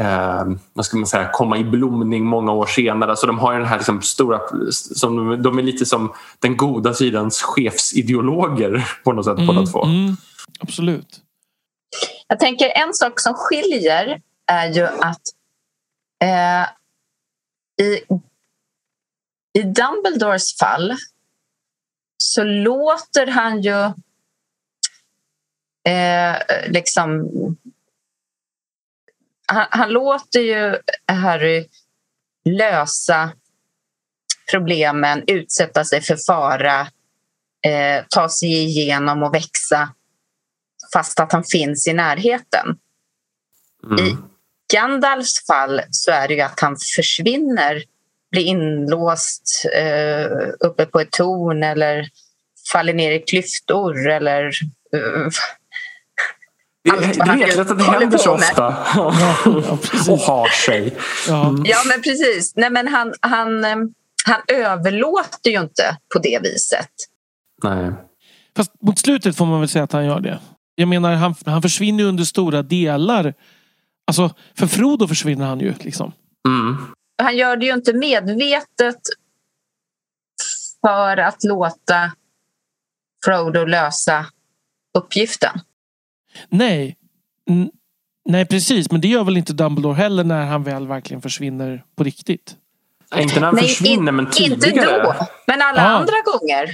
eh, 0.00 0.44
vad 0.72 0.86
ska 0.86 0.96
man 0.96 1.06
säga, 1.06 1.28
komma 1.32 1.58
i 1.58 1.64
blomning 1.64 2.24
många 2.24 2.52
år 2.52 2.66
senare. 2.66 3.16
Så 3.16 3.26
de 3.26 3.38
har 3.38 3.58
den 3.58 3.68
här 3.68 3.76
liksom 3.76 4.02
stora, 4.02 4.40
som, 4.70 5.42
de 5.42 5.58
är 5.58 5.62
lite 5.62 5.86
som 5.86 6.12
den 6.38 6.56
goda 6.56 6.94
sidans 6.94 7.42
chefsideologer 7.42 8.88
på 9.04 9.12
något 9.12 9.24
sätt 9.24 9.46
båda 9.46 9.66
två. 9.66 9.84
mm, 9.84 10.16
absolut. 10.60 11.20
Jag 12.32 12.40
tänker 12.40 12.68
en 12.68 12.94
sak 12.94 13.20
som 13.20 13.34
skiljer 13.34 14.22
är 14.46 14.72
ju 14.72 14.86
att 14.86 15.20
eh, 16.22 16.62
i, 17.86 18.00
i 19.52 19.62
Dumbledores 19.62 20.58
fall 20.58 20.96
så 22.16 22.44
låter 22.44 23.26
han 23.26 23.62
ju 23.62 23.84
eh, 25.92 26.36
liksom 26.68 27.30
han, 29.46 29.66
han 29.70 29.90
låter 29.90 30.40
ju 30.40 30.78
Harry 31.06 31.68
lösa 32.44 33.32
problemen, 34.50 35.24
utsätta 35.26 35.84
sig 35.84 36.00
för 36.00 36.16
fara, 36.26 36.80
eh, 37.66 38.04
ta 38.08 38.28
sig 38.28 38.48
igenom 38.48 39.22
och 39.22 39.34
växa 39.34 39.94
fast 40.92 41.20
att 41.20 41.32
han 41.32 41.44
finns 41.44 41.88
i 41.88 41.92
närheten. 41.92 42.76
Mm. 43.84 44.06
I 44.06 44.16
Gandalfs 44.74 45.46
fall 45.46 45.80
så 45.90 46.10
är 46.10 46.28
det 46.28 46.34
ju 46.34 46.40
att 46.40 46.60
han 46.60 46.76
försvinner, 46.96 47.82
blir 48.30 48.42
inlåst 48.42 49.64
eh, 49.74 50.26
uppe 50.60 50.86
på 50.86 51.00
ett 51.00 51.10
torn 51.10 51.62
eller 51.62 52.08
faller 52.72 52.94
ner 52.94 53.12
i 53.12 53.18
klyftor 53.18 54.08
eller 54.08 54.44
eh, 54.96 55.28
Det, 56.84 56.90
det 56.90 57.24
han 57.24 57.38
vet 57.38 57.58
att 57.58 57.78
det 57.78 57.84
händer 57.84 58.18
så 58.18 58.32
ofta. 58.32 58.76
Ja, 58.94 59.78
precis. 59.82 60.08
och 60.08 60.18
har 60.18 60.48
sig. 60.48 60.96
Ja. 61.28 61.56
Ja, 61.64 61.78
men 61.88 62.02
precis. 62.02 62.52
Nej, 62.56 62.70
men 62.70 62.88
han, 62.88 63.14
han, 63.20 63.64
eh, 63.64 63.76
han 64.24 64.40
överlåter 64.48 65.50
ju 65.50 65.60
inte 65.60 65.96
på 66.14 66.18
det 66.18 66.38
viset. 66.42 66.90
Nej. 67.62 67.92
Fast 68.56 68.72
mot 68.82 68.98
slutet 68.98 69.36
får 69.36 69.46
man 69.46 69.60
väl 69.60 69.68
säga 69.68 69.84
att 69.84 69.92
han 69.92 70.06
gör 70.06 70.20
det. 70.20 70.40
Jag 70.74 70.88
menar, 70.88 71.14
han, 71.14 71.34
han 71.46 71.62
försvinner 71.62 72.02
ju 72.04 72.08
under 72.08 72.24
stora 72.24 72.62
delar. 72.62 73.34
Alltså, 74.06 74.34
för 74.54 74.66
Frodo 74.66 75.06
försvinner 75.08 75.46
han 75.46 75.60
ju. 75.60 75.74
Liksom. 75.80 76.12
Mm. 76.48 76.76
Han 77.22 77.36
gör 77.36 77.56
det 77.56 77.66
ju 77.66 77.72
inte 77.72 77.92
medvetet 77.92 79.00
för 80.80 81.16
att 81.16 81.44
låta 81.44 82.12
Frodo 83.24 83.64
lösa 83.64 84.26
uppgiften. 84.98 85.60
Nej. 86.48 86.96
N- 87.50 87.70
nej, 88.28 88.46
precis. 88.46 88.90
Men 88.90 89.00
det 89.00 89.08
gör 89.08 89.24
väl 89.24 89.36
inte 89.36 89.52
Dumbledore 89.52 89.94
heller 89.94 90.24
när 90.24 90.46
han 90.46 90.62
väl 90.64 90.86
verkligen 90.86 91.22
försvinner 91.22 91.84
på 91.96 92.04
riktigt. 92.04 92.56
Inte 93.16 93.34
när 93.40 93.46
han 93.46 93.54
Nej, 93.54 93.64
försvinner, 93.68 94.08
in- 94.08 94.16
men 94.16 94.26
Inte 94.26 94.36
tidigare. 94.60 95.02
då, 95.02 95.14
men 95.46 95.62
alla 95.62 95.80
Ah. 95.82 95.88
andra 95.98 96.14
gånger. 96.24 96.70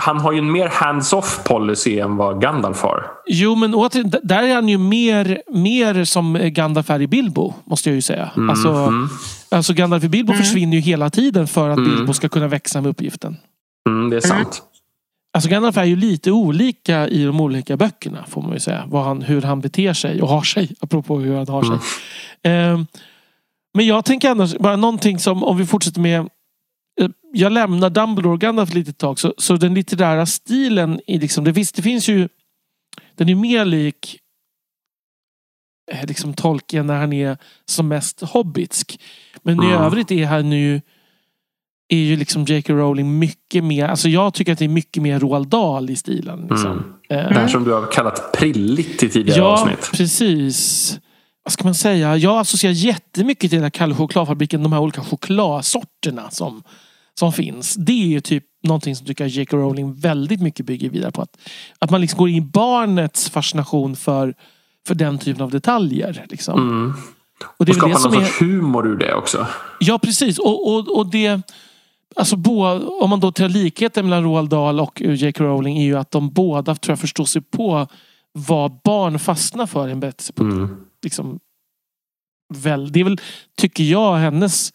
Han 0.00 0.20
har 0.20 0.32
ju 0.32 0.38
en 0.38 0.52
mer 0.52 0.68
hands-off 0.68 1.44
policy 1.44 1.98
än 1.98 2.16
vad 2.16 2.40
Gandalf 2.40 2.82
har. 2.82 3.06
Jo, 3.26 3.54
men 3.54 3.74
återigen, 3.74 4.12
där 4.22 4.42
är 4.42 4.54
han 4.54 4.68
ju 4.68 4.78
mer, 4.78 5.42
mer 5.52 6.04
som 6.04 6.38
Gandalf 6.42 6.90
är 6.90 7.02
i 7.02 7.06
Bilbo. 7.06 7.54
Måste 7.64 7.88
jag 7.88 7.94
ju 7.94 8.02
säga. 8.02 8.30
Mm, 8.36 8.50
Alltså, 8.50 8.68
mm, 8.68 9.08
alltså 9.50 9.72
Gandalf 9.74 10.04
i 10.04 10.08
Bilbo 10.08 10.32
Mm. 10.32 10.44
försvinner 10.44 10.76
ju 10.76 10.80
hela 10.80 11.10
tiden 11.10 11.46
för 11.46 11.68
att 11.70 11.78
Mm. 11.78 11.90
Bilbo 11.90 12.12
ska 12.12 12.28
kunna 12.28 12.48
växa 12.48 12.80
med 12.80 12.90
uppgiften. 12.90 13.36
mm, 13.88 14.10
det 14.10 14.16
är 14.16 14.20
sant. 14.20 14.62
Alltså 15.34 15.50
Gandalf 15.50 15.76
är 15.76 15.84
ju 15.84 15.96
lite 15.96 16.30
olika 16.32 17.08
i 17.08 17.24
de 17.24 17.40
olika 17.40 17.76
böckerna 17.76 18.24
får 18.28 18.42
man 18.42 18.52
ju 18.52 18.60
säga. 18.60 18.84
Vad 18.86 19.04
han, 19.04 19.22
hur 19.22 19.42
han 19.42 19.60
beter 19.60 19.92
sig 19.92 20.22
och 20.22 20.28
har 20.28 20.42
sig. 20.42 20.72
Apropå 20.80 21.18
hur 21.18 21.36
han 21.36 21.48
har 21.48 21.62
sig. 21.62 21.78
Ehm, 22.42 22.86
men 23.74 23.86
jag 23.86 24.04
tänker 24.04 24.30
annars 24.30 24.54
bara 24.58 24.76
någonting 24.76 25.18
som 25.18 25.44
om 25.44 25.56
vi 25.56 25.66
fortsätter 25.66 26.00
med. 26.00 26.28
Eh, 27.00 27.08
Jag 27.32 27.52
lämnar 27.52 27.90
Dumbledore 27.90 28.32
och 28.32 28.40
Gandalf 28.40 28.74
lite 28.74 28.92
tag. 28.92 29.18
Så, 29.18 29.34
så 29.38 29.56
den 29.56 29.74
litterära 29.74 30.26
stilen 30.26 31.00
i 31.06 31.18
liksom, 31.18 31.44
det, 31.44 31.54
finns, 31.54 31.72
det 31.72 31.82
finns 31.82 32.08
ju. 32.08 32.28
Den 33.14 33.28
är 33.28 33.34
mer 33.34 33.64
lik 33.64 34.18
eh, 35.92 36.06
liksom 36.06 36.34
Tolkien 36.34 36.86
när 36.86 36.96
han 37.00 37.12
är 37.12 37.38
som 37.64 37.88
mest 37.88 38.20
hobbitsk. 38.20 39.00
Men 39.42 39.62
i 39.62 39.66
Mm. 39.66 39.82
övrigt 39.82 40.10
är 40.10 40.26
han 40.26 40.52
ju 40.52 40.80
är 41.88 41.96
ju 41.98 42.16
liksom 42.16 42.44
J.K. 42.44 42.72
Rowling 42.72 43.18
mycket 43.18 43.64
mer, 43.64 43.86
alltså 43.88 44.08
jag 44.08 44.34
tycker 44.34 44.52
att 44.52 44.58
det 44.58 44.64
är 44.64 44.68
mycket 44.68 45.02
mer 45.02 45.20
Roald 45.20 45.48
Dahl 45.48 45.90
i 45.90 45.96
stilen. 45.96 46.40
Liksom. 46.50 46.70
Mm. 47.10 47.24
Eh, 47.24 47.28
Det 47.28 47.34
här 47.40 47.48
som 47.48 47.64
du 47.64 47.72
har 47.72 47.92
kallat 47.92 48.32
prilligt 48.32 49.02
i 49.02 49.08
tidigare 49.08 49.38
ja, 49.38 49.44
avsnitt. 49.44 49.90
precis. 49.92 50.98
Vad 51.44 51.52
ska 51.52 51.64
man 51.64 51.74
säga? 51.74 52.16
Jag 52.16 52.38
associerar 52.38 52.72
jättemycket 52.74 53.50
till 53.50 53.56
den 53.58 53.62
här 53.62 53.70
Kalle 53.70 53.94
chokladfabriken, 53.94 54.62
de 54.62 54.72
här 54.72 54.80
olika 54.80 55.00
chokladsorterna 55.00 56.30
som, 56.30 56.62
som 57.18 57.32
finns. 57.32 57.74
Det 57.74 57.92
är 57.92 58.06
ju 58.06 58.20
typ 58.20 58.44
någonting 58.62 58.96
som 58.96 59.06
tycker 59.06 59.24
jag 59.24 59.28
J.K. 59.28 59.56
Rowling 59.56 59.94
väldigt 59.94 60.40
mycket 60.40 60.66
bygger 60.66 60.90
vidare 60.90 61.12
på. 61.12 61.22
Att, 61.22 61.38
att 61.78 61.90
man 61.90 62.00
liksom 62.00 62.18
går 62.18 62.28
in 62.28 62.34
i 62.34 62.40
barnets 62.40 63.30
fascination 63.30 63.96
för, 63.96 64.34
för 64.86 64.94
den 64.94 65.18
typen 65.18 65.42
av 65.42 65.50
detaljer. 65.50 66.26
Liksom. 66.30 66.68
Mm. 66.68 66.92
Och 67.58 67.66
det 67.66 67.72
Och 67.72 67.78
är 67.78 67.88
väl 67.88 67.98
skapa 67.98 68.08
det 68.08 68.14
någon 68.14 68.22
är... 68.22 68.26
sorts 68.26 68.40
humor 68.40 68.86
ur 68.86 68.96
det 68.96 69.14
också. 69.14 69.46
Ja 69.80 69.98
precis 69.98 70.38
och, 70.38 70.74
och, 70.74 70.98
och 70.98 71.10
det 71.10 71.42
Alltså 72.18 72.36
bo, 72.36 72.64
om 73.02 73.10
man 73.10 73.20
då 73.20 73.32
tar 73.32 73.48
likheten 73.48 74.04
mellan 74.08 74.24
Roald 74.24 74.50
Dahl 74.50 74.80
och 74.80 75.00
J.K. 75.00 75.44
Rowling 75.44 75.78
är 75.78 75.84
ju 75.84 75.98
att 75.98 76.10
de 76.10 76.30
båda 76.30 76.74
tror 76.74 76.92
jag 76.92 77.00
förstår 77.00 77.24
sig 77.24 77.42
på 77.42 77.86
vad 78.32 78.80
barn 78.84 79.18
fastnar 79.18 79.66
för 79.66 79.88
i 79.88 79.92
en 79.92 80.00
berättelse. 80.00 80.32
Mm. 80.40 80.76
Liksom, 81.02 81.38
väl, 82.54 82.92
det 82.92 83.00
är 83.00 83.04
väl, 83.04 83.20
tycker 83.56 83.84
jag, 83.84 84.16
hennes 84.16 84.72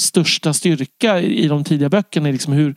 största 0.00 0.52
styrka 0.52 1.20
i 1.20 1.48
de 1.48 1.64
tidiga 1.64 1.88
böckerna. 1.88 2.28
Är 2.28 2.32
liksom 2.32 2.52
hur 2.52 2.76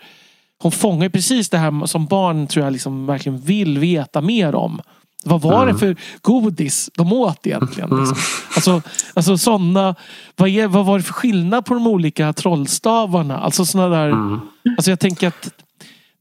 hon 0.61 0.71
fångar 0.71 1.09
precis 1.09 1.49
det 1.49 1.57
här 1.57 1.85
som 1.85 2.05
barn 2.05 2.47
tror 2.47 2.65
jag 2.65 2.73
liksom 2.73 3.05
verkligen 3.05 3.39
vill 3.41 3.79
veta 3.79 4.21
mer 4.21 4.55
om. 4.55 4.81
Vad 5.27 5.41
var 5.41 5.63
Mm. 5.63 5.73
det 5.73 5.79
för 5.79 5.95
godis 6.21 6.89
de 6.97 7.13
åt 7.13 7.47
egentligen? 7.47 7.91
Mm. 7.91 7.99
Liksom? 8.05 8.17
Alltså, 8.55 8.81
alltså 9.13 9.37
sådana, 9.37 9.95
vad, 10.35 10.49
är, 10.49 10.67
vad 10.67 10.85
var 10.85 10.97
det 10.97 11.03
för 11.03 11.13
skillnad 11.13 11.65
på 11.65 11.73
de 11.73 11.87
olika 11.87 12.33
trollstavarna? 12.33 13.37
Alltså 13.39 13.65
såna 13.65 13.89
där, 13.89 14.07
Mm. 14.09 14.39
alltså 14.77 14.91
jag 14.91 14.99
tänker 14.99 15.27
att 15.27 15.49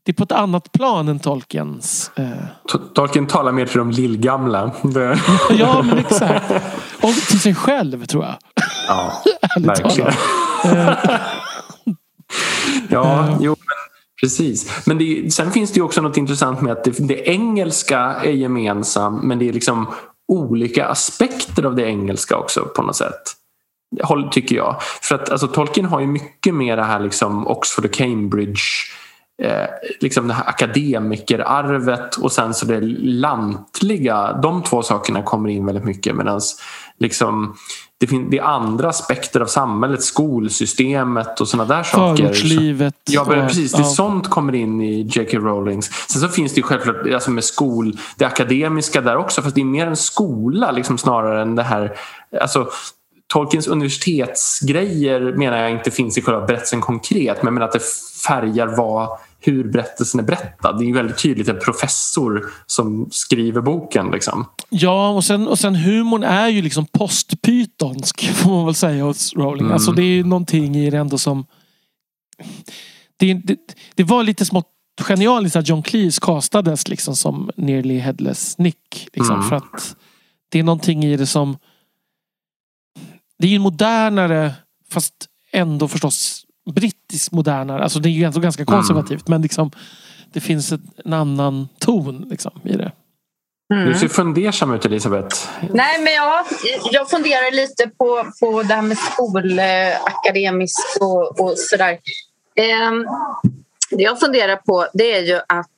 det 0.03 0.13
är 0.13 0.15
på 0.15 0.23
ett 0.23 0.33
annat 0.33 0.73
plan 0.73 1.09
än 1.09 1.19
Tolkiens. 1.19 2.11
Eh. 2.17 2.29
Tolkien 2.95 3.27
talar 3.27 3.53
mer 3.53 3.67
till 3.67 3.79
de 3.79 3.91
lillgamla. 3.91 4.71
Ja 5.51 5.83
men 5.83 5.99
exakt. 5.99 6.51
Och 7.03 7.15
till 7.29 7.41
sig 7.41 7.55
själv 7.55 8.05
tror 8.07 8.25
jag. 8.25 8.35
Ja, 8.87 9.23
verkligen. 9.61 10.13
ja, 12.89 13.39
jo, 13.41 13.57
Precis. 14.21 14.87
Men 14.87 14.99
det, 14.99 15.35
sen 15.35 15.51
finns 15.51 15.73
det 15.73 15.81
också 15.81 16.01
något 16.01 16.17
intressant 16.17 16.61
med 16.61 16.73
att 16.73 16.85
det, 16.85 17.09
det 17.09 17.29
engelska 17.29 17.99
är 17.99 18.31
gemensamt 18.31 19.25
men 19.25 19.39
det 19.39 19.49
är 19.49 19.53
liksom 19.53 19.87
olika 20.29 20.87
aspekter 20.87 21.65
av 21.65 21.75
det 21.75 21.83
engelska 21.83 22.37
också 22.37 22.65
på 22.77 22.83
något 22.83 22.97
sätt. 22.97 23.23
Tycker 24.31 24.57
jag. 24.57 24.77
För 25.03 25.15
att 25.15 25.31
alltså, 25.31 25.49
Tolkien 25.49 25.87
har 25.87 26.01
ju 26.01 26.07
mycket 26.07 26.55
mer 26.55 26.77
det 26.77 26.83
här 26.83 27.01
liksom 27.01 27.47
Oxford 27.47 27.85
och 27.85 27.93
Cambridge 27.93 28.61
eh, 29.43 29.67
liksom 30.01 30.29
det 30.29 30.35
här 30.35 30.49
akademikerarvet 30.49 32.17
och 32.17 32.33
sen 32.33 32.55
så 32.55 32.67
det 32.67 32.81
lantliga. 33.01 34.33
De 34.43 34.63
två 34.63 34.83
sakerna 34.83 35.23
kommer 35.23 35.49
in 35.49 35.67
väldigt 35.67 35.85
mycket 35.85 36.17
medan 36.17 36.41
liksom, 36.99 37.57
det, 38.01 38.07
fin- 38.07 38.31
det 38.31 38.39
är 38.39 38.43
andra 38.43 38.89
aspekter 38.89 39.41
av 39.41 39.47
samhället, 39.47 40.03
skolsystemet 40.03 41.41
och 41.41 41.49
sådana 41.49 41.75
där 41.77 41.83
saker. 41.83 42.23
Förortslivet. 42.25 42.95
Ja, 43.11 43.25
men 43.29 43.49
precis. 43.49 43.73
Det 43.73 43.79
ja. 43.79 43.85
sånt 43.85 44.31
kommer 44.31 44.55
in 44.55 44.81
i 44.81 45.01
J.K. 45.01 45.39
Rowlings. 45.39 45.91
Sen 46.09 46.21
så 46.21 46.29
finns 46.29 46.53
det 46.53 46.57
ju 46.59 46.63
självklart 46.63 47.13
alltså 47.15 47.31
med 47.31 47.45
skol, 47.45 47.99
det 48.17 48.25
akademiska 48.25 49.01
där 49.01 49.17
också 49.17 49.43
fast 49.43 49.55
det 49.55 49.61
är 49.61 49.65
mer 49.65 49.87
en 49.87 49.97
skola 49.97 50.71
liksom, 50.71 50.99
snarare 50.99 51.43
än 51.43 51.55
det 51.55 51.63
här 51.63 51.97
alltså, 52.41 52.69
Tolkiens 53.33 53.67
universitetsgrejer 53.67 55.21
menar 55.21 55.59
jag 55.59 55.71
inte 55.71 55.91
finns 55.91 56.19
i 56.19 56.23
själva 56.23 56.47
berättelsen 56.47 56.81
konkret 56.81 57.43
men 57.43 57.55
menar 57.55 57.67
att 57.67 57.73
det 57.73 57.83
färgar 58.27 58.67
vad, 58.67 59.09
hur 59.45 59.73
berättelsen 59.73 60.21
är 60.21 60.25
berättad. 60.25 60.73
Det 60.73 60.85
är 60.85 60.87
ju 60.87 60.93
väldigt 60.93 61.19
tydligt 61.19 61.49
en 61.49 61.59
professor 61.59 62.53
som 62.67 63.09
skriver 63.11 63.61
boken. 63.61 64.11
Liksom. 64.11 64.47
Ja, 64.69 65.09
och 65.09 65.25
sen, 65.25 65.49
och 65.49 65.59
sen 65.59 65.75
humorn 65.75 66.23
är 66.23 66.49
ju 66.49 66.63
liksom 66.63 66.87
postpytonsk 66.87 68.29
får 68.35 68.51
man 68.51 68.65
väl 68.65 68.75
säga 68.75 69.05
hos 69.05 69.35
Rowling. 69.35 69.65
Mm. 69.65 69.73
Alltså 69.73 69.93
det 69.93 70.03
är 70.03 70.15
ju 70.15 70.25
någonting 70.25 70.77
i 70.77 70.91
det 70.91 70.99
ändå 70.99 71.19
som... 71.19 71.47
Det, 73.17 73.35
det, 73.35 73.57
det 73.95 74.05
var 74.05 74.23
lite 74.23 74.45
smått 74.45 74.71
genialiskt 75.01 75.57
att 75.57 75.69
John 75.69 75.83
Cleese 75.83 76.19
castades 76.19 76.89
liksom 76.89 77.17
som 77.17 77.51
Nearly 77.57 77.99
Headless 77.99 78.59
Nick. 78.59 79.09
Liksom, 79.13 79.37
Mm. 79.37 79.49
För 79.49 79.57
att 79.57 79.97
det 80.49 80.59
är 80.59 80.63
någonting 80.63 81.05
i 81.05 81.17
det 81.17 81.27
som... 81.27 81.57
Det 83.39 83.47
är 83.47 83.51
ju 83.51 83.59
modernare 83.59 84.53
fast 84.91 85.15
ändå 85.53 85.89
förstås 85.89 86.44
brittiskt 86.65 87.33
modernare. 87.33 87.83
Alltså 87.83 87.99
det 87.99 88.09
är 88.09 88.11
ju 88.11 88.25
ändå 88.25 88.41
ganska 88.41 88.65
konservativt 88.65 89.29
men 89.29 89.43
liksom 89.43 89.71
det 90.33 90.41
finns 90.41 90.73
ett, 90.73 90.81
en 91.05 91.13
annan 91.13 91.69
ton 91.79 92.27
liksom, 92.31 92.61
i 92.65 92.73
det. 92.73 92.93
Mm. 93.75 93.89
Du 93.89 93.95
ser 93.95 94.09
fundersam 94.09 94.75
ut 94.75 94.85
Elisabeth. 94.85 95.37
Nej, 95.73 96.01
men 96.01 96.13
ja, 96.13 96.47
jag 96.93 97.11
funderar 97.11 97.53
lite 97.53 97.89
på, 97.89 98.33
på 98.41 98.63
det 98.63 98.75
här 98.75 98.83
med 98.83 98.99
skolakademiskt 98.99 100.97
och, 101.01 101.41
och 101.41 101.59
sådär. 101.59 101.99
Ehm, 102.57 103.07
det 103.91 104.03
jag 104.03 104.21
funderar 104.21 104.57
på 104.57 104.87
det 104.93 105.13
är 105.13 105.23
ju 105.23 105.35
att 105.35 105.71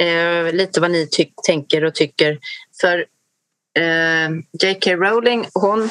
eh, 0.00 0.52
lite 0.52 0.80
vad 0.80 0.90
ni 0.90 1.08
tänker 1.46 1.84
och 1.84 1.94
tycker. 1.94 2.38
För 2.80 2.98
eh, 3.78 4.30
J.K. 4.62 4.90
Rowling 4.90 5.46
hon 5.54 5.88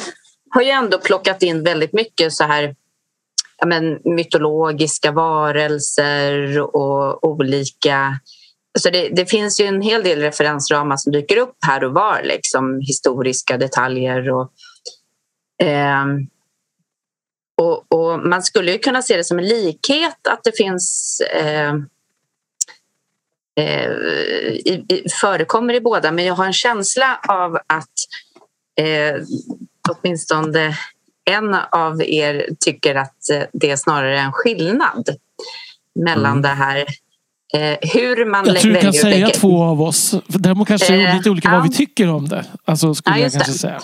har 0.50 0.62
ju 0.62 0.70
ändå 0.70 0.98
plockat 0.98 1.44
in 1.44 1.64
väldigt 1.64 1.94
mycket 1.94 2.34
så 2.34 2.44
här 2.44 2.76
ja, 3.58 3.68
men, 3.68 4.00
mytologiska 4.04 5.12
varelser 5.12 6.60
och 6.76 7.24
olika 7.24 8.20
Alltså 8.78 8.92
det, 8.92 9.10
det 9.10 9.26
finns 9.26 9.60
ju 9.62 9.66
en 9.66 9.82
hel 9.82 10.04
del 10.04 10.20
referensramar 10.20 10.98
som 10.98 11.12
dyker 11.12 11.38
upp 11.38 11.58
här 11.66 11.84
och 11.84 11.94
var, 11.94 12.22
liksom 12.24 12.82
historiska 12.82 13.58
detaljer. 13.58 14.30
Och, 14.32 14.52
eh, 15.64 16.06
och, 17.62 17.86
och 17.92 18.20
man 18.20 18.44
skulle 18.44 18.72
ju 18.72 18.80
kunna 18.80 19.02
se 19.02 19.18
det 19.18 19.24
som 19.24 19.40
en 19.40 19.48
likhet 19.48 20.28
att 20.30 20.44
det 20.44 20.58
finns 20.58 21.22
eh, 21.36 21.74
eh, 23.60 23.92
i, 24.52 24.86
i, 24.90 25.10
förekommer 25.22 25.74
i 25.74 25.82
båda 25.82 26.12
men 26.12 26.26
jag 26.26 26.34
har 26.34 26.46
en 26.46 26.54
känsla 26.54 27.20
av 27.28 27.56
att 27.56 27.94
eh, 28.82 29.22
åtminstone 29.90 30.78
en 31.28 31.56
av 31.72 32.02
er 32.04 32.50
tycker 32.60 32.96
att 32.96 33.30
eh, 33.34 33.42
det 33.54 33.72
är 33.72 33.76
snarare 33.76 34.20
en 34.20 34.32
skillnad 34.32 35.10
mellan 36.06 36.32
Mm. 36.32 36.42
det 36.42 36.48
här 36.48 36.78
eh, 37.54 37.78
hur 37.94 38.26
man 38.26 38.46
Jag 38.46 38.60
tror 38.60 38.74
du 38.74 38.80
kan 38.82 38.94
säga 38.94 39.28
lägga- 39.28 39.30
två 39.40 39.64
av 39.64 39.82
oss. 39.82 40.16
Däremot 40.28 40.68
kanske 40.68 40.94
det 40.94 41.02
är 41.04 41.10
Eh, 41.10 41.16
lite 41.18 41.30
olika 41.30 41.50
ja. 41.50 41.56
vad 41.56 41.64
vi 41.64 41.76
tycker 41.76 42.10
om 42.10 42.28
det. 42.28 42.46
Alltså 42.66 42.94
skulle 42.96 43.16
Ja, 43.18 43.22
jag 43.24 43.32
kanske 43.32 43.52
det. 43.52 43.58
säga. 43.58 43.80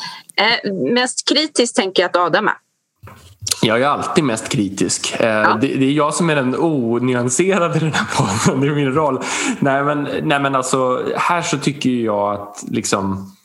Eh, 0.65 0.73
mest 0.73 1.27
kritiskt 1.29 1.75
tänker 1.75 2.03
jag 2.03 2.09
att 2.09 2.15
Adam 2.15 2.47
är. 2.47 2.53
Jag 3.61 3.81
är 3.81 3.85
alltid 3.87 4.23
mest 4.23 4.49
kritisk. 4.49 5.13
Eh, 5.19 5.57
Det, 5.57 5.67
det 5.67 5.85
är 5.85 5.91
jag 5.91 6.13
som 6.13 6.29
är 6.29 6.35
den 6.35 6.55
onyanserade 6.59 7.77
i 7.77 7.79
den 7.79 7.93
här 7.93 8.05
podden. 8.17 8.61
Det 8.61 8.67
är 8.67 8.75
min 8.75 8.93
roll. 8.93 9.19
Nej 9.59 9.83
men, 9.83 10.03
nej, 10.23 10.39
men 10.39 10.55
alltså, 10.55 11.03
här 11.17 11.41
så 11.41 11.57
tycker 11.57 11.89
jag 11.89 12.33
att, 12.33 12.63
liksom, 12.71 13.35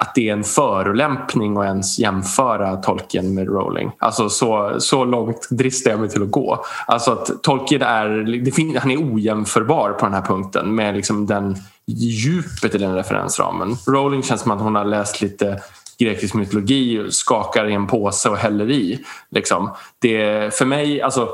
att 0.00 0.14
det 0.14 0.28
är 0.28 0.32
en 0.32 0.44
förolämpning 0.44 1.56
att 1.56 1.64
ens 1.64 1.98
jämföra 1.98 2.76
Tolkien 2.76 3.34
med 3.34 3.46
Rowling. 3.46 3.92
Alltså, 3.98 4.28
så, 4.28 4.74
så 4.78 5.04
långt 5.04 5.48
dristar 5.50 5.90
jag 5.90 6.00
mig 6.00 6.08
till 6.08 6.22
att 6.22 6.30
gå. 6.30 6.64
Alltså 6.86 7.12
att 7.12 7.42
Tolkien 7.42 7.82
är, 7.82 8.08
det 8.44 8.50
fin, 8.50 8.76
han 8.76 8.90
är 8.90 9.14
ojämförbar 9.14 9.92
på 9.92 10.04
den 10.04 10.14
här 10.14 10.22
punkten 10.22 10.74
med 10.74 10.94
liksom 10.94 11.26
den 11.26 11.56
djupet 11.86 12.74
i 12.74 12.78
den 12.78 12.94
referensramen. 12.94 13.76
Rowling 13.86 14.22
känns 14.22 14.40
som 14.40 14.50
att 14.50 14.60
hon 14.60 14.74
har 14.74 14.84
läst 14.84 15.22
lite 15.22 15.60
grekisk 15.98 16.34
mytologi, 16.34 17.06
skakar 17.10 17.68
i 17.68 17.74
en 17.74 17.86
påse 17.86 18.28
och 18.28 18.36
häller 18.36 18.70
i. 18.70 19.04
Liksom. 19.30 19.70
Det, 19.98 20.54
för 20.54 20.64
mig, 20.64 21.02
alltså, 21.02 21.28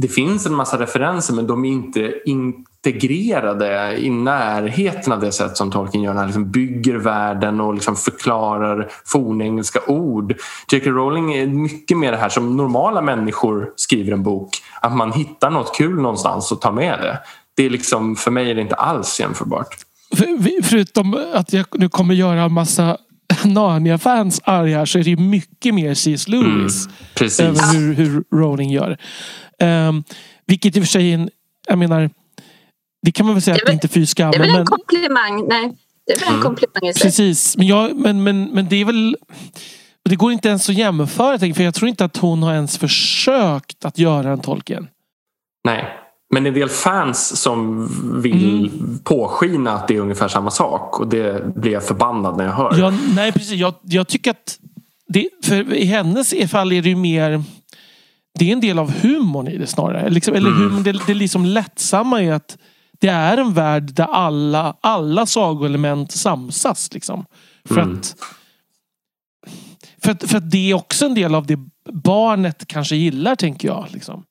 det 0.00 0.08
finns 0.08 0.46
en 0.46 0.54
massa 0.54 0.78
referenser 0.78 1.34
men 1.34 1.46
de 1.46 1.64
är 1.64 1.68
inte 1.68 2.14
integrerade 2.24 3.96
i 3.98 4.10
närheten 4.10 5.12
av 5.12 5.20
det 5.20 5.32
sätt 5.32 5.56
som 5.56 5.70
Tolkien 5.70 6.02
gör. 6.02 6.12
när 6.12 6.18
Han 6.18 6.26
liksom 6.26 6.50
bygger 6.50 6.96
världen 6.96 7.60
och 7.60 7.74
liksom 7.74 7.96
förklarar 7.96 8.88
fornengelska 9.04 9.80
ord. 9.86 10.34
J.K. 10.72 10.90
Rowling 10.90 11.34
är 11.34 11.46
mycket 11.46 11.98
mer 11.98 12.12
det 12.12 12.18
här 12.18 12.28
som 12.28 12.56
normala 12.56 13.02
människor 13.02 13.72
skriver 13.76 14.12
en 14.12 14.22
bok. 14.22 14.50
Att 14.80 14.96
man 14.96 15.12
hittar 15.12 15.50
något 15.50 15.76
kul 15.76 15.94
någonstans 15.94 16.52
och 16.52 16.60
tar 16.60 16.72
med 16.72 16.98
det. 16.98 17.18
Det 17.56 17.66
är 17.66 17.70
liksom, 17.70 18.16
för 18.16 18.30
mig 18.30 18.50
är 18.50 18.54
det 18.54 18.60
inte 18.60 18.74
alls 18.74 19.20
jämförbart. 19.20 19.76
För, 20.16 20.62
förutom 20.62 21.24
att 21.34 21.52
jag 21.52 21.66
nu 21.72 21.88
kommer 21.88 22.14
göra 22.14 22.42
en 22.42 22.52
massa 22.52 22.98
Narnia-fans 23.44 24.40
arga 24.44 24.86
så 24.86 24.98
är 24.98 25.04
det 25.04 25.10
ju 25.10 25.16
mycket 25.16 25.74
mer 25.74 25.94
C.S. 25.94 26.28
Lewis. 26.28 26.88
Mm, 27.20 27.48
över 27.48 27.74
hur, 27.74 27.94
hur 27.94 28.24
Rowling 28.34 28.70
gör. 28.70 28.98
Um, 29.62 30.04
vilket 30.46 30.76
i 30.76 30.80
och 30.80 30.84
för 30.84 30.88
sig 30.88 31.10
är 31.10 31.14
en, 31.14 31.30
jag 31.68 31.78
menar, 31.78 32.10
det 33.02 33.12
kan 33.12 33.26
man 33.26 33.34
väl 33.34 33.42
säga 33.42 33.54
Det 33.54 33.60
att 33.62 33.66
det 33.66 33.72
inte 33.72 33.86
är 33.86 33.88
fy 33.88 34.06
skam. 34.06 34.30
Det 34.30 34.36
är 34.36 34.40
väl 34.40 34.48
en 34.48 34.56
men, 34.56 34.66
komplimang? 34.66 35.48
Nej, 35.48 35.72
det 36.06 36.12
är 36.12 36.18
väl 36.18 36.28
en 36.28 36.34
Mm. 36.34 36.42
komplimang 36.42 36.90
i 36.90 36.94
sig. 36.94 37.02
precis, 37.02 37.56
men, 37.56 37.66
jag, 37.66 37.96
men, 37.96 38.22
men, 38.22 38.44
men 38.44 38.68
det 38.68 38.76
är 38.76 38.84
väl 38.84 39.16
det 40.08 40.16
går 40.16 40.32
inte 40.32 40.48
ens 40.48 40.68
att 40.68 40.74
jämföra, 40.74 41.38
för 41.38 41.62
jag 41.62 41.74
tror 41.74 41.88
inte 41.88 42.04
att 42.04 42.16
hon 42.16 42.42
har 42.42 42.54
ens 42.54 42.78
försökt 42.78 43.84
att 43.84 43.98
göra 43.98 44.32
en 44.32 44.40
Tolkien. 44.40 44.88
Nej. 45.64 45.84
Men 46.30 46.46
en 46.46 46.54
del 46.54 46.68
fans 46.68 47.40
som 47.40 47.88
vill 48.22 48.68
Mm. 48.68 48.98
påskina 49.04 49.72
att 49.72 49.88
det 49.88 49.96
är 49.96 50.00
ungefär 50.00 50.28
samma 50.28 50.50
sak 50.50 51.00
och 51.00 51.08
det 51.08 51.54
blir 51.56 51.72
jag 51.72 51.84
förbannad 51.84 52.36
när 52.36 52.44
jag 52.44 52.52
hör. 52.52 52.78
Ja, 52.78 52.92
nej, 53.14 53.32
precis. 53.32 53.52
Jag, 53.52 53.74
jag 53.82 54.08
tycker 54.08 54.30
att 54.30 54.58
det, 55.08 55.28
för 55.44 55.72
i 55.74 55.84
hennes 55.84 56.34
fall 56.50 56.72
är 56.72 56.82
det 56.82 56.88
ju 56.88 56.96
mer 56.96 57.42
det 58.38 58.48
är 58.48 58.52
en 58.52 58.60
del 58.60 58.78
av 58.78 58.90
humorn 58.92 59.48
i 59.48 59.56
det 59.58 59.66
snarare. 59.66 60.10
Liksom, 60.10 60.34
eller 60.34 60.50
Mm. 60.50 60.62
humorn, 60.62 60.82
det, 60.82 61.00
det 61.06 61.14
liksom 61.14 61.44
lättsamma 61.44 62.22
är 62.22 62.32
att 62.32 62.58
det 63.00 63.08
är 63.08 63.36
en 63.36 63.54
värld 63.54 63.94
där 63.94 64.04
alla, 64.04 64.76
alla 64.80 65.26
sagoelement 65.26 66.12
samsas. 66.12 66.94
Liksom. 66.94 67.24
För, 67.68 67.80
Mm. 67.80 67.98
att, 67.98 68.16
för, 70.02 70.10
att, 70.12 70.24
för 70.30 70.36
att 70.38 70.50
det 70.50 70.70
är 70.70 70.74
också 70.74 71.06
en 71.06 71.14
del 71.14 71.34
av 71.34 71.46
det 71.46 71.58
barnet 71.92 72.66
kanske 72.66 72.96
gillar, 72.96 73.36
tänker 73.36 73.68
jag. 73.68 73.86
Liksom. 73.90 74.24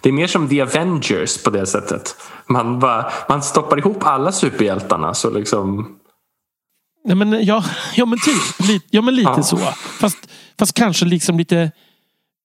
Det 0.00 0.08
är 0.08 0.12
mer 0.12 0.26
som 0.26 0.48
The 0.48 0.60
Avengers 0.60 1.42
på 1.42 1.50
det 1.50 1.66
sättet. 1.66 2.16
Man, 2.46 2.78
bara, 2.78 3.12
man 3.28 3.42
stoppar 3.42 3.78
ihop 3.78 4.06
alla 4.06 4.32
superhjältarna 4.32 5.14
så 5.14 5.30
liksom... 5.30 5.94
Nej, 7.04 7.16
men, 7.16 7.44
ja, 7.44 7.64
ja, 7.94 8.06
men 8.06 8.18
typ. 8.18 8.68
Lite, 8.68 8.86
ja, 8.90 9.02
men 9.02 9.14
lite 9.14 9.30
Ja. 9.36 9.42
så. 9.42 9.56
Fast, 10.00 10.18
fast 10.58 10.74
kanske 10.74 11.04
liksom 11.04 11.38
lite 11.38 11.70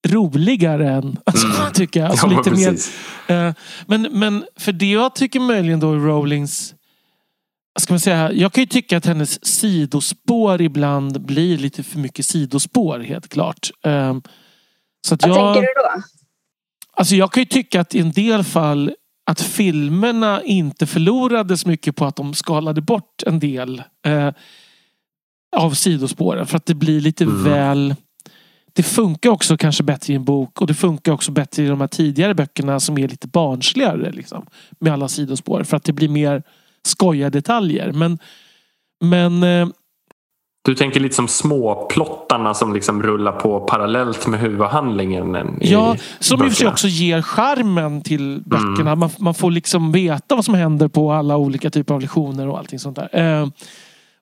roligare 0.08 0.90
än, 0.90 1.18
alltså, 1.26 1.48
tycker 1.74 2.00
jag. 2.00 2.10
Alltså, 2.12 2.28
Ja, 2.28 2.38
lite 2.38 2.52
mer, 2.52 2.72
precis. 2.72 2.92
eh, 3.30 3.54
men, 3.88 4.02
men 4.02 4.46
för 4.60 4.72
det 4.72 4.92
jag 4.92 5.16
tycker 5.16 5.40
möjligen 5.40 5.80
då 5.80 5.94
Rowlings 5.96 6.74
ska 7.80 7.94
man 7.94 8.00
säga, 8.00 8.32
jag 8.32 8.54
kan 8.54 8.62
ju 8.62 8.68
tycka 8.68 8.98
att 8.98 9.06
hennes 9.06 9.46
sidospår 9.46 10.62
ibland 10.62 11.26
blir 11.26 11.58
lite 11.58 11.84
för 11.84 12.00
mycket 12.00 12.26
sidospår 12.26 13.00
helt 13.00 13.28
klart. 13.30 13.70
Eh, 13.86 14.16
så 15.08 15.14
att 15.16 15.22
Vad 15.28 15.32
jag, 15.38 15.54
tänker 15.56 15.62
du 15.62 15.74
då? 15.98 16.04
Alltså 16.98 17.16
jag 17.16 17.32
kan 17.32 17.42
ju 17.42 17.46
tycka 17.46 17.82
att 17.82 17.96
i 17.96 18.00
en 18.00 18.12
del 18.12 18.44
fall 18.44 18.94
att 19.26 19.42
filmerna 19.42 20.44
inte 20.44 20.86
förlorades 20.86 21.66
mycket 21.66 21.96
på 21.96 22.06
att 22.06 22.16
de 22.16 22.34
skalade 22.34 22.82
bort 22.82 23.24
en 23.26 23.40
del 23.40 23.84
eh, 24.06 24.30
av 25.56 25.72
sidospåren. 25.72 26.46
För 26.48 26.58
att 26.58 26.66
det 26.66 26.74
blir 26.74 27.02
lite 27.02 27.24
Mm. 27.24 27.44
väl... 27.44 27.96
det 28.74 28.84
funkar 28.84 29.30
också 29.30 29.58
kanske 29.58 29.84
bättre 29.84 30.14
i 30.14 30.16
en 30.16 30.24
bok 30.24 30.62
och 30.62 30.68
det 30.68 30.74
funkar 30.74 31.12
också 31.12 31.32
bättre 31.32 31.64
i 31.64 31.68
de 31.68 31.82
här 31.82 31.88
tidigare 31.88 32.34
böckerna 32.36 32.80
som 32.80 32.98
är 32.98 33.08
lite 33.08 33.28
barnsligare. 33.28 34.12
Liksom, 34.12 34.46
med 34.80 34.94
alla 34.94 35.08
sidospår. 35.08 35.64
För 35.64 35.78
att 35.78 35.84
det 35.84 35.94
blir 35.94 36.10
mer 36.10 36.44
skojiga 36.86 37.30
detaljer. 37.30 37.92
Men, 37.92 38.20
men 39.02 39.44
eh, 39.44 39.68
du 40.66 40.76
tänker 40.76 41.00
lite 41.00 41.16
som 41.16 41.28
småplottarna 41.28 42.54
som 42.54 42.74
liksom 42.74 43.04
rullar 43.04 43.32
på 43.32 43.60
parallellt 43.60 44.28
med 44.28 44.40
huvudhandlingen. 44.40 45.58
Ja, 45.62 45.96
som 46.20 46.44
i 46.44 46.48
och 46.48 46.52
för 46.52 46.56
sig 46.56 46.68
också 46.68 46.88
ger 46.88 47.22
charmen 47.22 48.02
till 48.02 48.42
böckerna. 48.46 48.92
Mm. 48.92 49.00
Man, 49.00 49.10
man, 49.18 49.34
får 49.34 49.52
liksom 49.52 49.92
veta 49.92 50.36
vad 50.36 50.46
som 50.46 50.54
händer 50.54 50.88
på 50.88 51.12
alla 51.12 51.38
olika 51.38 51.70
typer 51.70 51.94
av 51.94 52.02
lektioner 52.02 52.48
och 52.48 52.58
allting 52.58 52.80
sånt 52.80 52.96
där. 52.96 53.42
Eh, 53.42 53.50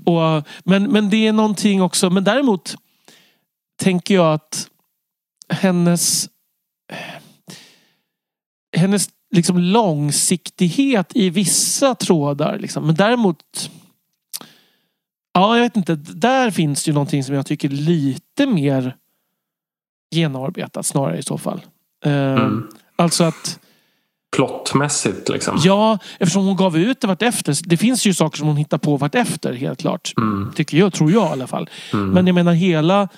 och, 0.05 0.47
men, 0.63 0.83
men 0.91 1.09
det 1.09 1.27
är 1.27 1.33
någonting 1.33 1.81
också. 1.81 2.09
Men 2.09 2.23
däremot 2.23 2.75
tänker 3.81 4.15
jag 4.15 4.33
att 4.33 4.67
hennes 5.49 6.29
hennes 8.77 9.09
liksom 9.35 9.57
långsiktighet 9.57 11.11
i 11.15 11.29
vissa 11.29 11.95
trådar. 11.95 12.59
Liksom. 12.59 12.85
Men 12.85 12.95
däremot 12.95 13.71
Ja, 15.34 15.55
jag 15.55 15.63
vet 15.63 15.77
inte. 15.77 15.95
Där 15.95 16.51
finns 16.51 16.88
ju 16.88 16.93
någonting 16.93 17.23
som 17.23 17.36
jag 17.36 17.45
tycker 17.45 17.69
lite 17.69 18.45
mer 18.45 18.95
genomarbetat 20.11 20.86
snarare 20.86 21.17
i 21.17 21.23
så 21.23 21.38
fall. 21.38 21.61
Eh, 22.05 22.34
mm. 22.34 22.67
Alltså 22.95 23.23
att 23.23 23.59
Plottmässigt 24.36 25.29
liksom? 25.29 25.59
Ja, 25.63 25.99
eftersom 26.19 26.45
hon 26.45 26.55
gav 26.55 26.77
ut 26.77 27.01
det 27.01 27.07
vartefter. 27.07 27.57
Det 27.63 27.77
finns 27.77 28.05
ju 28.05 28.13
saker 28.13 28.38
som 28.38 28.47
hon 28.47 28.57
hittar 28.57 28.77
på 28.77 28.97
vartefter 28.97 29.53
helt 29.53 29.79
klart. 29.79 30.13
Mm. 30.17 30.51
Tycker 30.55 30.77
jag, 30.77 30.93
tror 30.93 31.11
jag 31.11 31.29
i 31.29 31.32
alla 31.32 31.47
fall. 31.47 31.69
Mm. 31.93 32.09
Men 32.09 32.27
jag 32.27 32.34
menar 32.34 32.53
hela 32.53 33.09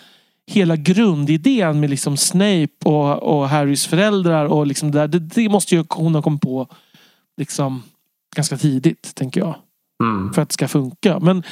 hela 0.48 0.76
grundidén 0.76 1.80
med 1.80 1.90
liksom 1.90 2.18
Snape 2.18 2.68
och, 2.84 3.24
och 3.24 3.50
Harrys 3.50 3.88
föräldrar 3.88 4.46
och 4.46 4.68
liksom 4.68 4.92
det, 4.92 5.00
där, 5.00 5.08
det, 5.08 5.20
det 5.20 5.50
måste 5.50 5.76
ju 5.76 5.86
hon 5.90 6.16
ha 6.16 6.22
kommit 6.22 6.42
på 6.42 6.68
liksom 7.38 7.84
ganska 8.36 8.58
tidigt, 8.58 9.16
tänker 9.16 9.42
jag. 9.42 9.56
Mm. 10.04 10.34
För 10.34 10.42
att 10.42 10.50
det 10.50 10.54
ska 10.54 10.68
funka. 10.68 11.20
Men, 11.20 11.44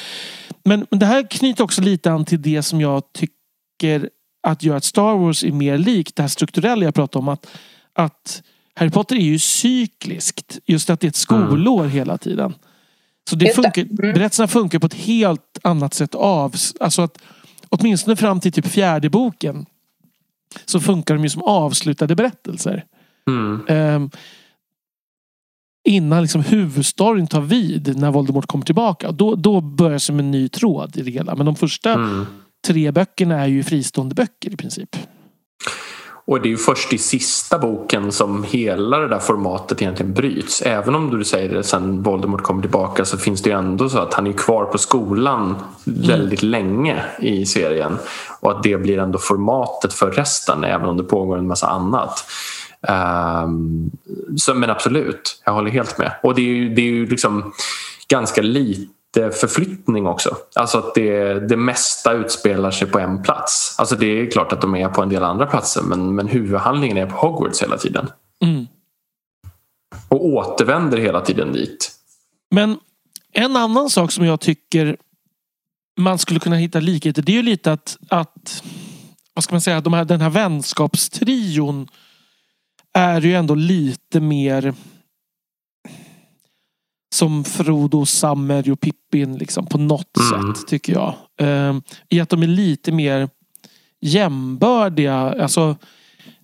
men, 0.63 0.85
men 0.89 0.99
det 0.99 1.05
här 1.05 1.27
knyter 1.29 1.63
också 1.63 1.81
lite 1.81 2.11
an 2.11 2.25
till 2.25 2.41
det 2.41 2.63
som 2.63 2.81
jag 2.81 3.03
tycker 3.13 4.09
att 4.43 4.63
gör 4.63 4.75
att 4.75 4.83
Star 4.83 5.17
Wars 5.17 5.43
är 5.43 5.51
mer 5.51 5.77
likt 5.77 6.15
det 6.15 6.21
här 6.21 6.29
strukturella 6.29 6.85
jag 6.85 6.95
pratade 6.95 7.21
om. 7.21 7.29
Att, 7.29 7.47
att 7.93 8.43
Harry 8.75 8.89
Potter 8.89 9.15
är 9.15 9.19
ju 9.19 9.39
cykliskt. 9.39 10.59
Just 10.65 10.89
att 10.89 10.99
det 10.99 11.07
är 11.07 11.09
ett 11.09 11.15
skolår 11.15 11.79
mm. 11.79 11.91
hela 11.91 12.17
tiden. 12.17 12.53
Så 13.29 13.35
det 13.35 13.55
funkar, 13.55 13.81
mm. 13.81 13.95
berättelserna 13.97 14.47
funkar 14.47 14.79
på 14.79 14.85
ett 14.85 14.93
helt 14.93 15.59
annat 15.63 15.93
sätt 15.93 16.15
av. 16.15 16.55
Alltså 16.79 17.01
att 17.01 17.17
åtminstone 17.69 18.15
fram 18.15 18.39
till 18.39 18.51
typ 18.51 18.67
fjärde 18.67 19.09
boken 19.09 19.65
så 20.65 20.79
funkar 20.79 21.15
de 21.15 21.23
ju 21.23 21.29
som 21.29 21.41
avslutade 21.41 22.15
berättelser. 22.15 22.85
Mm. 23.27 23.65
Um, 23.67 24.09
innan 25.83 26.21
liksom 26.21 26.41
huvudstoryn 26.41 27.27
tar 27.27 27.41
vid 27.41 27.97
när 27.97 28.11
Voldemort 28.11 28.47
kommer 28.47 28.65
tillbaka. 28.65 29.11
Då, 29.11 29.35
då 29.35 29.61
börjar 29.61 29.97
som 29.97 30.19
en 30.19 30.31
ny 30.31 30.49
tråd 30.49 30.97
i 30.97 31.01
det 31.01 31.11
hela. 31.11 31.35
Men 31.35 31.45
de 31.45 31.55
första 31.55 31.93
mm. 31.93 32.25
tre 32.67 32.91
böckerna 32.91 33.41
är 33.41 33.47
ju 33.47 33.63
fristående 33.63 34.15
böcker 34.15 34.53
i 34.53 34.57
princip. 34.57 34.95
Och 36.25 36.41
det 36.41 36.47
är 36.47 36.49
ju 36.49 36.57
först 36.57 36.93
i 36.93 36.97
sista 36.97 37.59
boken 37.59 38.11
som 38.11 38.43
hela 38.43 38.97
det 38.97 39.07
där 39.07 39.19
formatet 39.19 39.81
egentligen 39.81 40.13
bryts. 40.13 40.61
Även 40.61 40.95
om 40.95 41.17
du 41.17 41.23
säger 41.23 41.49
det 41.49 41.63
sen 41.63 42.03
Voldemort 42.03 42.41
kommer 42.41 42.61
tillbaka 42.61 43.05
så 43.05 43.17
finns 43.17 43.41
det 43.41 43.49
ju 43.49 43.55
ändå 43.55 43.89
så 43.89 43.99
att 43.99 44.13
han 44.13 44.27
är 44.27 44.33
kvar 44.33 44.65
på 44.65 44.77
skolan 44.77 45.55
mm. 45.87 46.07
väldigt 46.07 46.43
länge 46.43 47.03
i 47.19 47.45
serien. 47.45 47.97
Och 48.39 48.51
att 48.51 48.63
det 48.63 48.77
blir 48.77 48.97
ändå 48.97 49.19
formatet 49.19 49.93
för 49.93 50.11
resten 50.11 50.63
även 50.63 50.89
om 50.89 50.97
det 50.97 51.03
pågår 51.03 51.37
en 51.37 51.47
massa 51.47 51.67
annat. 51.67 52.25
Um, 52.87 53.91
så, 54.37 54.53
men 54.53 54.69
absolut, 54.69 55.41
jag 55.45 55.53
håller 55.53 55.71
helt 55.71 55.97
med. 55.97 56.15
Och 56.23 56.35
det 56.35 56.41
är 56.41 56.55
ju, 56.55 56.75
det 56.75 56.81
är 56.81 56.85
ju 56.85 57.05
liksom 57.05 57.53
ganska 58.07 58.41
lite 58.41 59.31
förflyttning 59.31 60.07
också. 60.07 60.37
Alltså 60.55 60.77
att 60.77 60.95
det, 60.95 61.39
det 61.49 61.57
mesta 61.57 62.13
utspelar 62.13 62.71
sig 62.71 62.87
på 62.87 62.99
en 62.99 63.23
plats. 63.23 63.75
Alltså 63.77 63.95
det 63.95 64.05
är 64.05 64.31
klart 64.31 64.53
att 64.53 64.61
de 64.61 64.75
är 64.75 64.89
på 64.89 65.01
en 65.01 65.09
del 65.09 65.23
andra 65.23 65.45
platser 65.45 65.81
men, 65.81 66.15
men 66.15 66.27
huvudhandlingen 66.27 66.97
är 66.97 67.05
på 67.05 67.15
Hogwarts 67.15 67.61
hela 67.61 67.77
tiden. 67.77 68.09
Mm. 68.43 68.67
Och 70.07 70.25
återvänder 70.25 70.97
hela 70.97 71.21
tiden 71.21 71.53
dit. 71.53 71.91
Men 72.51 72.79
en 73.33 73.55
annan 73.55 73.89
sak 73.89 74.11
som 74.11 74.25
jag 74.25 74.39
tycker 74.39 74.97
man 75.99 76.17
skulle 76.17 76.39
kunna 76.39 76.55
hitta 76.55 76.79
likheter 76.79 77.21
det 77.21 77.31
är 77.31 77.35
ju 77.35 77.41
lite 77.41 77.71
att, 77.71 77.97
att 78.09 78.63
vad 79.33 79.43
ska 79.43 79.53
man 79.53 79.61
säga, 79.61 79.81
de 79.81 79.93
här, 79.93 80.05
den 80.05 80.21
här 80.21 80.29
vänskapstrion 80.29 81.87
är 82.93 83.21
ju 83.21 83.35
ändå 83.35 83.55
lite 83.55 84.19
mer 84.19 84.73
som 87.13 87.43
Frodo, 87.43 88.05
Sammer 88.05 88.71
och 88.71 88.79
Pippin 88.79 89.37
liksom, 89.37 89.65
på 89.65 89.77
något 89.77 90.17
mm. 90.17 90.53
sätt 90.55 90.67
tycker 90.67 90.93
jag. 90.93 91.15
Um, 91.41 91.83
I 92.09 92.19
att 92.19 92.29
de 92.29 92.43
är 92.43 92.47
lite 92.47 92.91
mer 92.91 93.29
jämbördiga. 94.01 95.15
Alltså, 95.15 95.77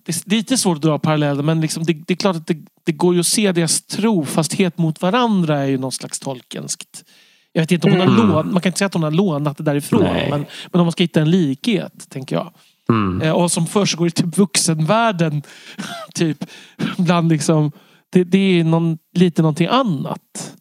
det 0.04 0.12
är 0.12 0.36
lite 0.36 0.58
svårt 0.58 0.76
att 0.76 0.82
dra 0.82 0.98
paralleller 0.98 1.42
men 1.42 1.60
liksom 1.60 1.84
det, 1.84 1.92
det, 1.92 2.12
är 2.12 2.16
klart 2.16 2.36
att 2.36 2.46
det, 2.46 2.56
det, 2.84 2.92
går 2.92 3.14
ju 3.14 3.20
att 3.20 3.26
se 3.26 3.52
deras 3.52 3.82
trofasthet 3.82 4.78
mot 4.78 5.02
varandra 5.02 5.58
är 5.58 5.66
ju 5.66 5.78
någon 5.78 5.92
slags 5.92 6.20
tolkenskt. 6.20 7.04
Jag 7.52 7.62
vet 7.62 7.72
inte 7.72 7.86
om 7.86 7.92
hon 7.92 8.00
har 8.00 8.14
mm. 8.14 8.28
lånat, 8.28 8.46
man 8.46 8.62
kan 8.62 8.70
inte 8.70 8.78
säga 8.78 8.86
att 8.86 8.94
hon 8.94 9.02
har 9.02 9.10
lånat 9.10 9.56
det 9.56 9.64
därifrån 9.64 10.02
men, 10.02 10.46
men 10.72 10.80
om 10.80 10.86
man 10.86 10.92
ska 10.92 11.04
hitta 11.04 11.20
en 11.20 11.30
likhet 11.30 12.10
tänker 12.10 12.36
jag. 12.36 12.52
Mm. 12.92 13.22
Eh, 13.22 13.32
och 13.32 13.50
som 13.50 13.66
försiggår 13.66 14.06
i 14.06 14.10
typ 14.10 14.38
vuxenvärlden. 14.38 15.42
typ. 16.14 16.44
Bland 16.98 17.28
liksom, 17.28 17.72
det, 18.12 18.24
det 18.24 18.60
är 18.60 18.64
någon, 18.64 18.98
lite 19.14 19.42
någonting 19.42 19.68
annat. 19.70 20.54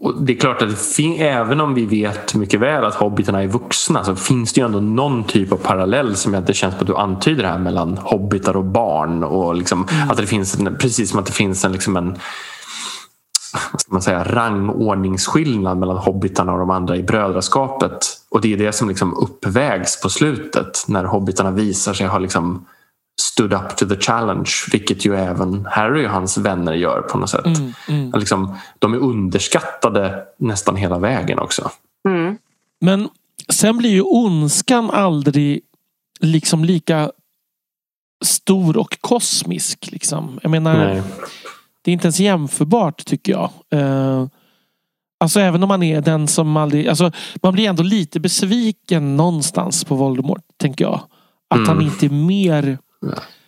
Och 0.00 0.22
det 0.22 0.32
är 0.32 0.36
klart 0.36 0.62
att 0.62 0.98
även 1.18 1.60
om 1.60 1.74
vi 1.74 1.86
vet 1.86 2.34
mycket 2.34 2.60
väl 2.60 2.84
att 2.84 2.94
hobbitarna 2.94 3.42
är 3.42 3.46
vuxna 3.46 4.04
så 4.04 4.16
finns 4.16 4.52
det 4.52 4.60
ju 4.60 4.64
ändå 4.64 4.80
någon 4.80 5.24
typ 5.24 5.52
av 5.52 5.56
parallell 5.56 6.16
som 6.16 6.34
jag 6.34 6.40
inte 6.40 6.54
känns 6.54 6.74
på 6.74 6.80
att 6.80 6.86
du 6.86 6.96
antyder 6.96 7.44
här 7.44 7.58
mellan 7.58 7.98
hobbitar 7.98 8.56
och 8.56 8.64
barn. 8.64 9.24
Och 9.24 9.54
liksom, 9.54 9.88
mm. 9.92 10.10
att 10.10 10.16
det 10.16 10.26
finns 10.26 10.54
en, 10.54 10.76
precis 10.80 11.10
som 11.10 11.18
att 11.18 11.26
det 11.26 11.32
finns 11.32 11.64
en, 11.64 11.72
liksom 11.72 11.96
en 11.96 12.18
ska 13.78 13.92
man 13.92 14.02
säga, 14.02 14.24
rangordningsskillnad 14.24 15.78
mellan 15.78 15.96
hobbitarna 15.96 16.52
och 16.52 16.58
de 16.58 16.70
andra 16.70 16.96
i 16.96 17.02
brödraskapet. 17.02 17.98
Och 18.28 18.40
det 18.40 18.52
är 18.52 18.56
det 18.56 18.72
som 18.72 18.88
liksom 18.88 19.14
uppvägs 19.14 20.00
på 20.00 20.08
slutet 20.08 20.84
när 20.88 21.04
hobbitarna 21.04 21.50
visar 21.50 21.94
sig 21.94 22.06
ha 22.06 22.18
liksom 22.18 22.66
stood 23.20 23.52
up 23.52 23.76
to 23.76 23.86
the 23.86 23.96
challenge, 23.96 24.50
vilket 24.72 25.04
ju 25.04 25.16
även 25.16 25.66
Harry 25.70 26.06
och 26.06 26.10
hans 26.10 26.38
vänner 26.38 26.72
gör 26.72 27.00
på 27.00 27.18
något 27.18 27.30
sätt. 27.30 27.46
Mm, 27.46 27.72
mm. 27.88 28.12
Liksom, 28.18 28.56
de 28.78 28.94
är 28.94 28.98
underskattade 28.98 30.24
nästan 30.38 30.76
hela 30.76 30.98
vägen 30.98 31.38
också. 31.38 31.70
Mm. 32.08 32.38
Men 32.80 33.08
sen 33.48 33.78
blir 33.78 33.90
ju 33.90 34.02
ondskan 34.02 34.90
aldrig 34.90 35.60
liksom 36.20 36.64
lika 36.64 37.10
stor 38.24 38.76
och 38.76 38.98
kosmisk. 39.00 39.88
Liksom. 39.92 40.38
Jag 40.42 40.50
menar, 40.50 40.76
Nej. 40.76 41.02
Det 41.84 41.90
är 41.90 41.92
inte 41.92 42.06
ens 42.06 42.20
jämförbart 42.20 43.04
tycker 43.04 43.32
jag. 43.32 43.50
Uh, 43.80 44.26
alltså 45.20 45.40
även 45.40 45.62
om 45.62 45.68
man 45.68 45.82
är 45.82 46.00
den 46.00 46.28
som 46.28 46.56
aldrig... 46.56 46.88
Alltså, 46.88 47.12
man 47.42 47.52
blir 47.52 47.68
ändå 47.68 47.82
lite 47.82 48.20
besviken 48.20 49.16
någonstans 49.16 49.84
på 49.84 49.94
Voldemort, 49.94 50.44
tänker 50.56 50.84
jag. 50.84 51.00
Att 51.50 51.58
mm. 51.58 51.68
han 51.68 51.82
inte 51.82 52.06
är 52.06 52.10
mer... 52.10 52.78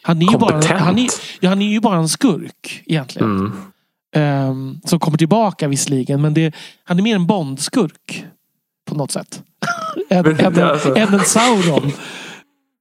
Han 0.03 0.23
är, 0.23 0.33
ju 0.33 0.39
bara, 0.39 0.77
han, 0.79 0.99
är, 0.99 1.09
ja, 1.41 1.49
han 1.49 1.63
är 1.63 1.67
ju 1.67 1.81
bara 1.81 1.97
en 1.97 2.09
skurk 2.09 2.83
egentligen. 2.87 3.53
Mm. 4.15 4.51
Um, 4.51 4.81
som 4.85 5.01
kommer 5.01 5.19
tillbaka 5.19 5.69
visserligen 5.69 6.23
men 6.23 6.35
det, 6.35 6.55
han 6.85 6.99
är 6.99 7.03
mer 7.03 7.15
en 7.17 7.27
Bond-skurk. 7.27 8.25
På 8.89 8.95
något 8.95 9.11
sätt. 9.11 9.43
än, 10.11 10.57
alltså. 10.63 10.97
en 10.97 11.21
Sauron. 11.21 11.93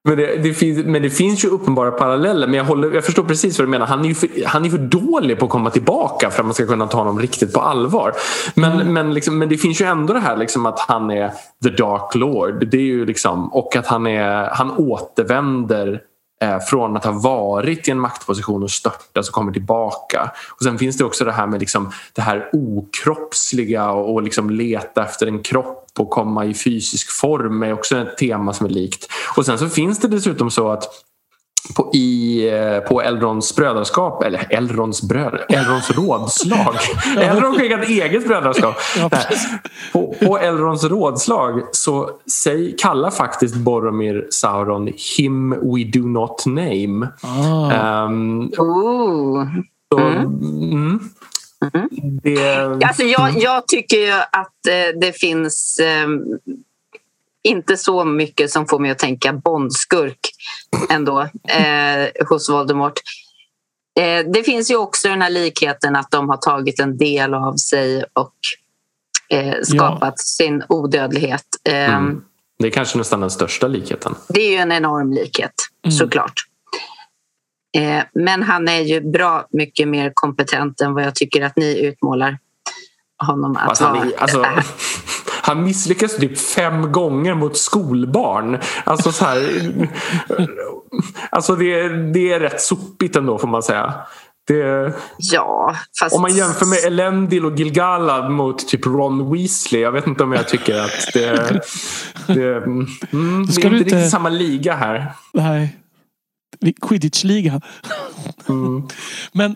Men 0.07 0.17
det, 0.17 0.37
det, 0.37 0.53
finns, 0.53 0.85
men 0.85 1.01
det 1.01 1.09
finns 1.09 1.45
ju 1.45 1.49
uppenbara 1.49 1.91
paralleller. 1.91 2.47
Men 2.47 2.57
jag, 2.57 2.65
håller, 2.65 2.91
jag 2.91 3.05
förstår 3.05 3.23
precis 3.23 3.59
vad 3.59 3.67
du 3.67 3.71
menar. 3.71 3.85
Han 3.85 4.05
är 4.05 4.09
ju 4.09 4.15
för, 4.15 4.29
han 4.45 4.65
är 4.65 4.69
för 4.69 4.77
dålig 4.77 5.39
på 5.39 5.45
att 5.45 5.51
komma 5.51 5.69
tillbaka 5.69 6.29
för 6.29 6.39
att 6.39 6.45
man 6.45 6.53
ska 6.53 6.67
kunna 6.67 6.87
ta 6.87 6.97
honom 6.97 7.19
riktigt 7.19 7.53
på 7.53 7.59
allvar. 7.59 8.13
Men, 8.55 8.71
mm. 8.71 8.93
men, 8.93 9.13
liksom, 9.13 9.37
men 9.37 9.49
det 9.49 9.57
finns 9.57 9.81
ju 9.81 9.85
ändå 9.85 10.13
det 10.13 10.19
här 10.19 10.37
liksom 10.37 10.65
att 10.65 10.79
han 10.79 11.11
är 11.11 11.31
the 11.63 11.69
dark 11.69 12.15
lord. 12.15 12.67
Det 12.71 12.77
är 12.77 12.81
ju 12.81 13.05
liksom, 13.05 13.53
och 13.53 13.75
att 13.75 13.87
han, 13.87 14.07
är, 14.07 14.49
han 14.51 14.71
återvänder 14.71 16.01
Eh, 16.45 16.59
från 16.59 16.97
att 16.97 17.05
ha 17.05 17.11
varit 17.11 17.87
i 17.87 17.91
en 17.91 17.99
maktposition 17.99 18.63
och 18.63 18.71
störtas 18.71 19.27
och 19.27 19.33
kommer 19.33 19.51
tillbaka. 19.51 20.31
Och 20.49 20.63
Sen 20.63 20.77
finns 20.77 20.97
det 20.97 21.03
också 21.03 21.25
det 21.25 21.31
här 21.31 21.47
med 21.47 21.59
liksom, 21.59 21.91
det 22.13 22.21
här 22.21 22.49
okroppsliga 22.53 23.91
och, 23.91 24.23
liksom 24.23 24.49
leta 24.49 25.03
efter 25.03 25.27
en 25.27 25.43
kropp 25.43 25.87
och 25.99 26.09
komma 26.09 26.45
i 26.45 26.53
fysisk 26.53 27.11
form 27.11 27.63
är 27.63 27.73
också 27.73 27.97
ett 27.97 28.17
tema 28.17 28.53
som 28.53 28.65
är 28.65 28.69
likt. 28.69 29.07
Och 29.37 29.45
sen 29.45 29.59
så 29.59 29.69
finns 29.69 29.99
det 29.99 30.07
dessutom 30.07 30.51
så 30.51 30.69
att 30.69 30.83
på, 31.75 31.91
i, 31.93 32.49
eh, 32.49 32.79
på 32.79 33.01
Elrons 33.01 33.55
brödraskap, 33.55 34.23
eller 34.23 34.47
Elrons 34.49 35.01
bröd, 35.01 35.45
Elrons 35.49 35.91
rådslag. 35.91 36.75
Elron 37.17 37.55
skickade 37.55 37.83
ett 37.83 37.89
eget 37.89 38.27
brödraskap. 38.27 38.75
Ja. 38.97 39.09
På, 39.93 40.15
på 40.25 40.37
Elrons 40.37 40.83
rådslag 40.83 41.61
så 41.71 42.09
säg, 42.43 42.75
kallar 42.77 43.11
faktiskt 43.11 43.55
Boromir 43.55 44.27
Sauron 44.29 44.89
him 45.17 45.49
we 45.49 45.83
do 45.99 46.07
not 46.07 46.45
name. 46.45 47.07
Ehm, 47.73 48.51
Ooh. 48.57 49.47
så, 49.93 49.99
mm. 49.99 50.99
Det, 52.23 52.65
Alltså 52.85 53.03
jag, 53.03 53.37
jag 53.37 53.67
tycker 53.67 53.97
ju 53.97 54.11
att 54.11 54.67
eh, 54.67 54.99
det 55.01 55.19
finns 55.19 55.79
eh, 55.79 56.07
inte 57.45 57.77
så 57.77 58.03
mycket 58.05 58.51
som 58.51 58.67
får 58.67 58.79
mig 58.79 58.91
att 58.91 58.99
tänka 58.99 59.33
Bondskurk 59.33 60.19
ändå 60.89 61.21
eh, 61.49 62.27
hos 62.29 62.49
Voldemort. 62.49 62.93
Eh, 63.99 64.25
det 64.33 64.43
finns 64.43 64.71
ju 64.71 64.75
också 64.75 65.07
den 65.07 65.21
här 65.21 65.29
likheten 65.29 65.95
att 65.95 66.11
de 66.11 66.29
har 66.29 66.37
tagit 66.37 66.79
en 66.79 66.97
del 66.97 67.33
av 67.33 67.55
sig 67.55 68.03
och 68.13 68.33
eh, 69.29 69.53
skapat 69.63 70.19
sin 70.19 70.63
odödlighet. 70.69 71.45
Eh, 71.69 71.95
Mm. 71.95 72.21
det 72.59 72.67
är 72.67 72.71
kanske 72.71 72.97
nästan 72.97 73.19
den 73.19 73.29
största 73.31 73.67
likheten. 73.67 74.15
Det 74.27 74.41
är 74.41 74.49
ju 74.51 74.57
en 74.57 74.71
enorm 74.71 75.13
likhet, 75.13 75.53
Mm. 75.85 75.91
såklart. 75.97 76.33
Eh, 77.77 78.03
men 78.13 78.43
han 78.43 78.67
är 78.67 78.79
ju 78.81 79.01
bra 79.01 79.47
mycket 79.51 79.87
mer 79.87 80.11
kompetent 80.13 80.81
än 80.81 80.93
vad 80.93 81.03
jag 81.03 81.15
tycker 81.15 81.41
att 81.45 81.55
ni 81.57 81.79
utmålar 81.85 82.37
honom 83.17 83.57
att 83.57 83.69
Alltså, 83.69 83.83
vara. 83.83 84.09
alltså, 84.17 84.45
han 85.47 85.63
misslyckas 85.63 86.15
typ 86.17 86.37
fem 86.37 86.91
gånger 86.91 87.33
mot 87.35 87.57
skolbarn. 87.57 88.59
Alltså, 88.83 89.11
så 89.11 89.25
här, 89.25 89.39
alltså 91.29 91.55
det, 91.55 91.87
det 92.13 92.33
är 92.33 92.39
rätt 92.39 92.61
sopigt 92.61 93.15
ändå 93.15 93.37
får 93.37 93.47
man 93.47 93.63
säga. 93.63 93.93
Det, 94.47 94.93
Ja, 95.17 95.75
fast... 95.99 96.15
om 96.15 96.21
man 96.21 96.33
jämför 96.35 96.65
med 96.65 96.77
Elendil 96.85 97.45
och 97.45 97.59
Gilgalad 97.59 98.31
mot 98.31 98.67
typ 98.67 98.85
Ron 98.85 99.31
Weasley. 99.33 99.81
Jag 99.81 99.91
vet 99.91 100.07
inte 100.07 100.23
om 100.23 100.31
jag 100.31 100.47
tycker 100.47 100.79
att 100.81 101.13
det, 101.13 101.61
det, 102.27 102.55
mm, 102.57 102.87
det 103.47 103.53
Ska 103.53 103.61
är 103.67 103.73
inte- 103.73 103.83
riktigt 103.83 104.09
samma 104.09 104.29
liga 104.29 104.75
här. 104.75 105.11
Nej. 105.33 105.75
Quidditch-liga. 106.81 107.61
Mm. 108.49 108.83
Men 109.33 109.55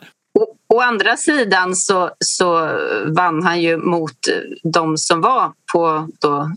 Å, 0.73 0.81
andra 0.81 1.17
sidan 1.17 1.75
så, 1.75 2.09
så 2.19 2.69
vann 3.05 3.43
han 3.43 3.61
ju 3.61 3.77
mot 3.77 4.17
de 4.63 4.97
som 4.97 5.21
var 5.21 5.51
på 5.73 6.07
då, 6.21 6.51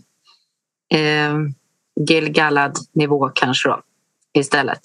eh, 0.97 1.33
Gilgalad-nivå 2.09 3.29
kanske 3.29 3.69
då, 3.69 3.81
istället. 4.33 4.81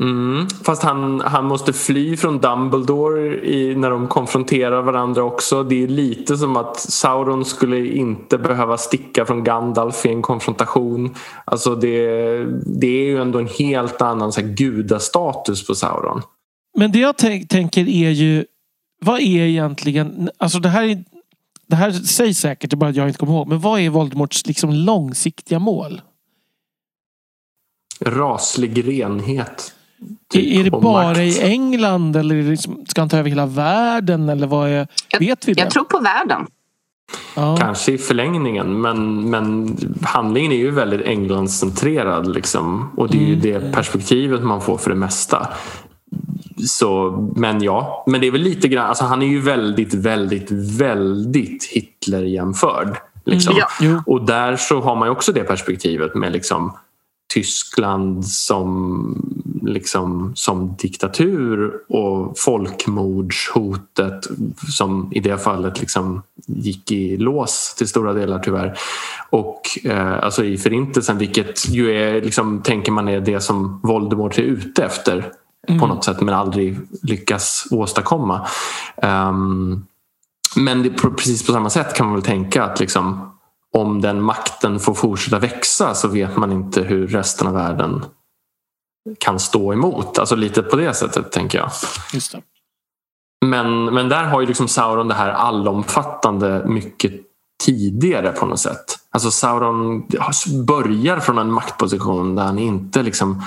Mm. 0.00 0.46
Fast 0.48 0.82
han, 0.82 1.20
han 1.20 1.44
måste 1.44 1.72
fly 1.72 2.16
från 2.16 2.38
Dumbledore 2.38 3.46
i, 3.46 3.74
när 3.76 3.90
de 3.90 4.08
konfronterar 4.08 4.82
varandra 4.82 5.22
också. 5.22 5.62
Det 5.62 5.82
är 5.82 5.88
lite 5.88 6.36
som 6.36 6.56
att 6.56 6.80
Sauron 6.80 7.44
skulle 7.44 7.86
inte 7.86 8.38
behöva 8.38 8.78
sticka 8.78 9.26
från 9.26 9.44
Gandalf 9.44 10.06
i 10.06 10.08
en 10.08 10.22
konfrontation. 10.22 11.14
Alltså 11.44 11.74
det, 11.74 11.96
det 12.80 12.86
är 12.86 13.04
ju 13.04 13.20
ändå 13.20 13.38
en 13.38 13.48
helt 13.48 14.02
annan 14.02 14.32
så 14.32 14.40
här, 14.40 14.48
gudastatus 14.48 15.66
på 15.66 15.74
Sauron. 15.74 16.22
Men 16.74 16.92
det 16.92 16.98
jag 16.98 17.16
tänk, 17.18 17.48
tänker 17.48 17.88
är 17.88 18.10
ju, 18.10 18.44
vad 19.00 19.20
är 19.20 19.40
egentligen, 19.46 20.30
alltså 20.38 20.58
det 20.58 20.68
här, 20.68 20.82
är, 20.82 21.04
det 21.66 21.76
här 21.76 21.92
sägs 21.92 22.38
säkert, 22.38 22.70
det 22.70 22.74
är 22.74 22.76
bara 22.78 22.90
att 22.90 22.96
jag 22.96 23.08
inte 23.08 23.18
kommer 23.18 23.32
ihåg, 23.32 23.48
men 23.48 23.60
vad 23.60 23.80
är 23.80 23.90
Voldemorts 23.90 24.46
liksom 24.46 24.70
långsiktiga 24.72 25.58
mål? 25.58 26.00
Raslig 28.00 28.88
renhet. 28.88 29.74
är, 30.34 30.40
är 30.40 30.64
det 30.64 30.70
bara 30.70 31.08
makt. 31.08 31.18
i 31.20 31.40
England 31.40 32.16
eller 32.16 32.34
är 32.34 32.42
det 32.42 32.50
liksom, 32.50 32.84
ska 32.88 33.00
han 33.00 33.08
ta 33.08 33.16
över 33.16 33.28
hela 33.30 33.46
världen 33.46 34.28
eller 34.28 34.46
vad 34.46 34.68
är, 34.68 34.88
vet 35.18 35.48
vi 35.48 35.54
det? 35.54 35.60
Jag 35.60 35.70
tror 35.70 35.84
på 35.84 35.98
världen. 35.98 36.46
ja. 37.36 37.56
Kanske 37.56 37.92
i 37.92 37.98
förlängningen 37.98 38.80
men, 38.80 39.30
men 39.30 39.76
handlingen 40.02 40.52
är 40.52 40.56
ju 40.56 40.70
väldigt 40.70 41.06
Englandscentrerad 41.06 42.34
liksom. 42.34 42.90
och 42.96 43.08
det 43.10 43.16
är 43.18 43.26
ju 43.26 43.34
Mm. 43.34 43.40
det 43.40 43.72
perspektivet 43.72 44.42
man 44.42 44.60
får 44.60 44.78
för 44.78 44.90
det 44.90 44.96
mesta. 44.96 45.48
Så, 46.66 47.10
men 47.36 47.62
ja, 47.62 48.04
men 48.06 48.20
det 48.20 48.26
är 48.26 48.30
väl 48.30 48.40
lite 48.40 48.68
grann, 48.68 48.86
alltså 48.86 49.04
han 49.04 49.22
är 49.22 49.26
ju 49.26 49.40
väldigt, 49.40 49.94
väldigt, 49.94 50.50
väldigt 50.50 51.64
Hitler-jämförd. 51.64 52.96
Liksom. 53.24 53.52
Mm, 53.52 53.64
Ja. 53.80 54.02
Och 54.06 54.26
där 54.26 54.56
så 54.56 54.80
har 54.80 54.96
man 54.96 55.08
ju 55.08 55.12
också 55.12 55.32
det 55.32 55.44
perspektivet 55.44 56.14
med 56.14 56.32
liksom 56.32 56.72
Tyskland 57.34 58.26
som, 58.26 59.32
liksom, 59.62 60.32
som 60.34 60.76
diktatur 60.78 61.72
och 61.88 62.38
folkmordshotet 62.38 64.26
som 64.76 65.12
i 65.12 65.20
det 65.20 65.38
fallet 65.38 65.80
liksom 65.80 66.22
gick 66.46 66.92
i 66.92 67.16
lås 67.16 67.74
till 67.78 67.88
stora 67.88 68.12
delar 68.12 68.38
tyvärr. 68.38 68.78
Och 69.30 69.62
eh, 69.84 70.24
alltså 70.24 70.44
i 70.44 70.58
förintelsen 70.58 71.18
vilket 71.18 71.68
ju 71.68 71.90
är, 71.90 72.22
liksom, 72.22 72.62
tänker 72.62 72.92
man 72.92 73.08
är 73.08 73.20
det 73.20 73.40
som 73.40 73.80
Voldemort 73.82 74.38
är 74.38 74.42
ute 74.42 74.84
efter 74.84 75.32
på 75.66 75.86
något 75.86 76.04
sätt 76.04 76.20
men 76.20 76.34
aldrig 76.34 76.78
lyckas 77.02 77.66
åstadkomma. 77.70 78.46
Ehm, 78.96 79.86
men 80.56 80.82
det, 80.82 80.90
precis 80.90 81.46
på 81.46 81.52
samma 81.52 81.70
sätt 81.70 81.94
kan 81.94 82.06
man 82.06 82.14
väl 82.14 82.24
tänka 82.24 82.64
att 82.64 82.80
liksom, 82.80 83.32
om 83.72 84.00
den 84.00 84.22
makten 84.22 84.80
får 84.80 84.94
fortsätta 84.94 85.38
växa 85.38 85.94
så 85.94 86.08
vet 86.08 86.36
man 86.36 86.52
inte 86.52 86.82
hur 86.82 87.06
resten 87.06 87.46
av 87.46 87.54
världen 87.54 88.04
kan 89.18 89.40
stå 89.40 89.72
emot. 89.72 90.18
Alltså 90.18 90.36
lite 90.36 90.62
på 90.62 90.76
det 90.76 90.94
sättet 90.94 91.32
tänker 91.32 91.58
jag. 91.58 91.70
Just 92.12 92.32
det. 92.32 92.42
Men, 93.46 93.84
men 93.84 94.08
där 94.08 94.24
har 94.24 94.40
ju 94.40 94.46
liksom 94.46 94.68
Sauron 94.68 95.08
det 95.08 95.14
här 95.14 95.30
allomfattande 95.30 96.64
mycket 96.66 97.12
tidigare 97.64 98.32
på 98.32 98.46
något 98.46 98.60
sätt. 98.60 98.98
Alltså 99.10 99.30
Sauron 99.30 100.06
börjar 100.66 101.20
från 101.20 101.38
en 101.38 101.52
maktposition 101.52 102.34
där 102.34 102.44
han 102.44 102.58
inte 102.58 103.02
liksom 103.02 103.42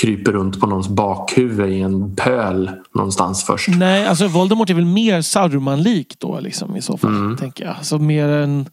kryper 0.00 0.32
runt 0.32 0.60
på 0.60 0.66
någons 0.66 0.88
bakhuvud 0.88 1.70
i 1.72 1.80
en 1.80 2.16
pöl 2.16 2.70
någonstans 2.94 3.44
först. 3.44 3.68
Nej, 3.68 4.06
alltså 4.06 4.26
Voldemort 4.28 4.70
är 4.70 4.74
väl 4.74 4.84
mer 4.84 5.22
Sauron-lik 5.22 6.14
då 6.18 6.40
liksom, 6.40 6.76
i 6.76 6.82
så 6.82 6.96
fall. 6.96 7.10
Mm. 7.10 7.36
Tänker 7.36 7.64
jag. 7.64 7.74
Alltså 7.76 7.98
mer 7.98 8.28
en, 8.28 8.68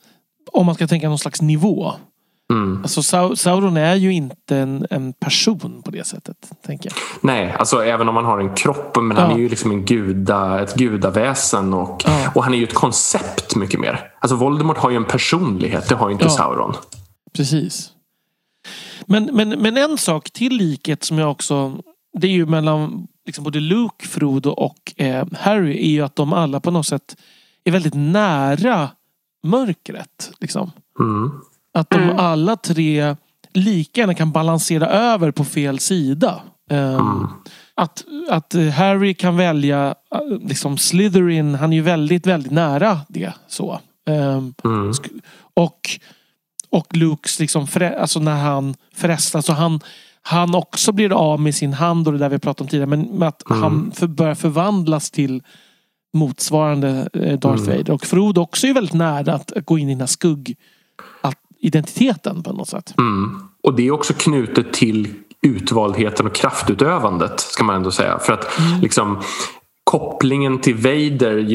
om 0.52 0.66
man 0.66 0.76
ska 0.76 0.88
tänka 0.88 1.10
någon 1.10 1.20
slags 1.20 1.42
nivå. 1.42 1.94
Mm. 2.54 2.80
Alltså 2.82 3.02
Sau- 3.02 3.36
Sauron 3.36 3.78
är 3.78 3.96
ju 3.96 4.14
inte 4.14 4.58
en, 4.58 4.86
en 4.90 5.14
person 5.14 5.82
på 5.86 5.92
det 5.92 6.08
sättet. 6.08 6.36
Tänker 6.66 6.90
jag. 6.90 6.98
Nej, 7.22 7.56
alltså 7.60 7.84
även 7.84 8.10
om 8.10 8.16
han 8.16 8.26
har 8.26 8.40
en 8.40 8.56
kropp 8.56 8.98
men 9.02 9.18
han 9.18 9.30
Ja. 9.30 9.36
är 9.36 9.40
ju 9.40 9.50
liksom 9.50 9.72
en 9.72 9.86
guda, 9.86 10.60
ett 10.64 10.76
gudaväsen 10.76 11.74
och, 11.74 12.04
Ja. 12.06 12.32
och 12.36 12.44
han 12.44 12.54
är 12.54 12.58
ju 12.58 12.64
ett 12.64 12.74
koncept 12.74 13.56
mycket 13.56 13.80
mer. 13.80 14.12
Alltså 14.22 14.36
Voldemort 14.36 14.78
har 14.78 14.90
ju 14.90 14.96
en 14.96 15.06
personlighet, 15.06 15.90
det 15.90 15.96
har 15.96 16.10
ju 16.10 16.14
inte 16.14 16.26
Ja. 16.26 16.30
Sauron. 16.30 16.74
Precis. 17.36 17.92
Men, 19.06 19.30
men, 19.34 19.50
men 19.50 19.78
en 19.78 19.98
sak 19.98 20.32
till 20.32 20.54
likhet 20.58 21.04
som 21.04 21.18
jag 21.20 21.32
också... 21.32 21.82
Det 22.20 22.28
är 22.28 22.32
ju 22.32 22.46
mellan 22.46 23.08
liksom 23.26 23.44
både 23.44 23.60
Luke, 23.60 24.08
Frodo 24.08 24.50
och 24.50 24.94
eh, 24.98 25.28
Harry 25.40 25.78
är 25.78 25.90
ju 25.90 26.02
att 26.02 26.16
de 26.16 26.34
alla 26.34 26.60
på 26.60 26.72
något 26.72 26.88
sätt 26.88 27.16
är 27.64 27.72
väldigt 27.72 27.94
nära 27.94 28.90
mörkret. 29.44 30.32
Liksom. 30.40 30.72
Mm. 31.00 31.32
Att 31.74 31.90
de 31.90 31.98
Mm. 32.04 32.18
alla 32.20 32.56
tre 32.56 33.16
lika 33.54 34.02
gärna 34.02 34.14
kan 34.14 34.32
balansera 34.32 34.88
över 34.88 35.32
på 35.32 35.44
fel 35.46 35.80
sida. 35.80 36.42
Ehm, 36.70 37.28
att, 37.76 38.06
att 38.30 38.56
eh, 38.56 38.68
Harry 38.70 39.14
kan 39.14 39.38
välja 39.38 39.96
eh, 40.16 40.48
liksom 40.48 40.78
Slytherin, 40.78 41.56
han 41.56 41.74
är 41.74 41.78
ju 41.78 41.84
väldigt, 41.84 42.28
väldigt 42.28 42.52
nära 42.52 43.00
det. 43.10 43.34
så. 43.48 43.80
Ehm, 44.10 44.54
Mm. 44.64 44.92
och, 45.54 45.90
och 46.72 46.98
Lukes, 46.98 47.40
liksom, 47.40 47.68
alltså 48.00 48.20
när 48.20 48.36
han 48.36 48.76
frestas 48.96 49.50
och 49.50 49.56
han, 49.56 49.80
han 50.22 50.56
också 50.56 50.92
blir 50.92 51.12
av 51.12 51.40
med 51.40 51.56
sin 51.56 51.74
hand 51.74 52.08
och 52.08 52.14
det 52.14 52.20
där 52.20 52.30
vi 52.30 52.40
pratade 52.40 52.64
om 52.64 52.70
tidigare. 52.70 52.90
Men 52.90 53.02
med 53.02 53.28
att 53.28 53.50
Mm. 53.50 53.64
han 53.64 53.92
för, 53.96 54.08
börjar 54.08 54.36
förvandlas 54.36 55.12
till 55.12 55.44
motsvarande 56.14 57.10
eh, 57.14 57.40
Darth 57.40 57.64
Mm. 57.64 57.78
Vader. 57.78 57.94
Och 57.94 58.06
Frodo 58.06 58.42
också 58.42 58.68
är 58.68 58.74
väldigt 58.74 58.94
nära 58.94 59.34
att 59.34 59.54
gå 59.66 59.78
in 59.78 59.90
i 59.90 59.94
den 59.94 60.00
här 60.00 60.08
skugg 60.08 60.56
identiteten 61.62 62.44
på 62.44 62.54
något 62.54 62.70
sätt. 62.70 62.94
Mm. 62.98 63.42
Och 63.64 63.76
det 63.76 63.88
är 63.88 63.92
också 63.92 64.14
knutet 64.14 64.74
till 64.74 65.14
utvaldheten 65.42 66.28
och 66.28 66.36
kraftutövandet 66.36 67.40
ska 67.40 67.64
man 67.64 67.76
ändå 67.76 67.92
säga. 67.92 68.20
För 68.20 68.34
att 68.34 68.60
liksom 68.82 69.22
kopplingen 69.90 70.60
till 70.60 70.76
Vader 70.76 71.54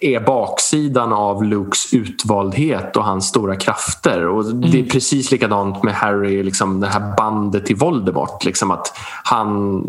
är 0.00 0.26
baksidan 0.26 1.12
av 1.12 1.44
Lukes 1.44 1.94
utvaldhet 1.94 2.96
och 2.96 3.04
hans 3.04 3.28
stora 3.28 3.56
krafter. 3.56 4.26
Och 4.26 4.44
Det 4.54 4.80
är 4.80 4.84
precis 4.84 5.30
likadant 5.30 5.82
med 5.82 5.94
Harry, 5.94 6.42
liksom 6.42 6.80
det 6.80 6.86
här 6.86 7.16
bandet 7.16 7.66
till 7.66 7.76
Voldemort. 7.76 8.44
Liksom 8.44 8.70
att 8.70 8.92
han 9.24 9.82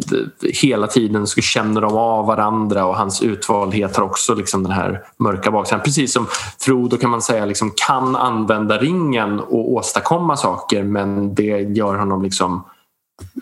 hela 0.61 0.88
tiden 0.88 1.27
så 1.27 1.41
känner 1.41 1.81
de 1.81 1.97
av 1.97 2.26
varandra 2.26 2.85
och 2.85 2.95
hans 2.95 3.22
utvaldhet 3.22 3.95
har 3.95 4.03
också 4.03 4.35
liksom 4.35 4.63
den 4.63 4.72
här 4.72 5.01
mörka 5.17 5.51
baksidan. 5.51 5.84
Precis 5.84 6.13
som 6.13 6.27
Frodo 6.59 6.97
kan 6.97 7.09
man 7.09 7.22
säga 7.22 7.45
liksom 7.45 7.72
kan 7.88 8.15
använda 8.15 8.77
ringen 8.77 9.39
och 9.39 9.72
åstadkomma 9.72 10.38
saker 10.38 10.84
men 10.84 11.35
det 11.35 11.61
gör 11.77 11.95
honom 11.95 12.23
liksom 12.23 12.63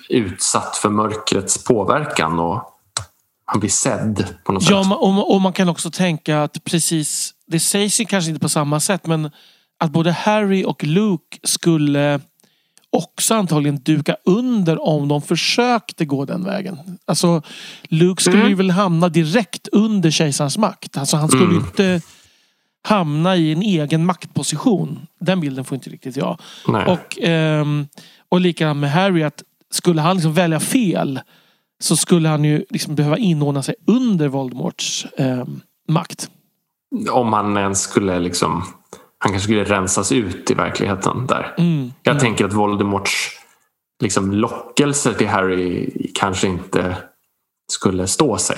utsatt 0.09 0.77
för 0.77 0.89
mörkrets 0.89 1.63
påverkan 1.63 2.39
och 2.39 2.72
han 3.53 3.59
blir 3.59 3.69
sedd 3.69 4.25
på 4.43 4.51
något 4.51 4.69
Ja, 4.69 4.83
sätt. 4.83 4.91
ma- 4.91 4.95
och, 4.95 5.33
och 5.35 5.41
man 5.41 5.53
kan 5.53 5.69
också 5.69 5.91
tänka 5.91 6.43
att 6.43 6.63
precis, 6.63 7.33
det 7.47 7.59
sägs 7.59 8.01
ju 8.01 8.05
kanske 8.05 8.29
inte 8.29 8.39
på 8.41 8.49
samma 8.49 8.79
sätt 8.79 9.05
men 9.07 9.29
att 9.79 9.91
både 9.91 10.11
Harry 10.11 10.63
och 10.65 10.83
Luke 10.83 11.37
skulle 11.43 12.19
också 12.89 13.35
antagligen 13.35 13.77
duka 13.83 14.15
under 14.25 14.87
om 14.87 15.07
de 15.07 15.21
försökte 15.21 16.05
gå 16.05 16.25
den 16.25 16.43
vägen. 16.43 16.77
Alltså 17.05 17.41
Luke 17.83 18.21
skulle 18.23 18.37
Mm. 18.37 18.49
ju 18.49 18.55
väl 18.55 18.71
hamna 18.71 19.09
direkt 19.09 19.67
under 19.71 20.11
kejsarens 20.11 20.57
makt. 20.57 20.97
Alltså 20.97 21.17
han 21.17 21.27
skulle 21.29 21.43
Mm. 21.45 21.57
inte 21.57 22.01
hamna 22.87 23.35
i 23.35 23.51
en 23.51 23.61
egen 23.61 24.05
maktposition. 24.05 25.07
Den 25.19 25.39
bilden 25.39 25.65
får 25.65 25.75
inte 25.75 25.89
riktigt 25.89 26.17
jag. 26.17 26.39
Nej. 26.67 26.85
Och, 26.85 27.19
ehm, 27.21 27.87
och 28.29 28.39
likadant 28.41 28.79
med 28.79 28.91
Harry 28.91 29.23
att 29.23 29.43
skulle 29.71 30.01
han 30.01 30.15
liksom 30.15 30.33
välja 30.33 30.59
fel 30.59 31.19
så 31.83 31.95
skulle 31.95 32.29
han 32.29 32.43
ju 32.43 32.65
liksom 32.69 32.95
behöva 32.95 33.17
inordna 33.17 33.63
sig 33.63 33.75
under 33.87 34.27
Voldemorts 34.27 35.07
ehm, 35.17 35.61
makt. 35.87 36.29
Om 37.11 37.33
han 37.33 37.57
ens 37.57 37.81
skulle 37.81 38.19
liksom... 38.19 38.63
Han 39.17 39.31
kanske 39.31 39.43
skulle 39.43 39.63
rensas 39.63 40.11
ut 40.11 40.51
i 40.51 40.53
verkligheten 40.53 41.27
där. 41.27 41.55
Mm. 41.57 41.93
Jag 42.03 42.19
tänker 42.19 42.45
att 42.45 42.53
Voldemorts 42.53 43.39
liksom, 44.03 44.31
lockelse 44.31 45.13
till 45.13 45.27
Harry 45.27 45.89
kanske 46.13 46.47
inte 46.47 46.95
skulle 47.71 48.07
stå 48.07 48.37
sig. 48.37 48.57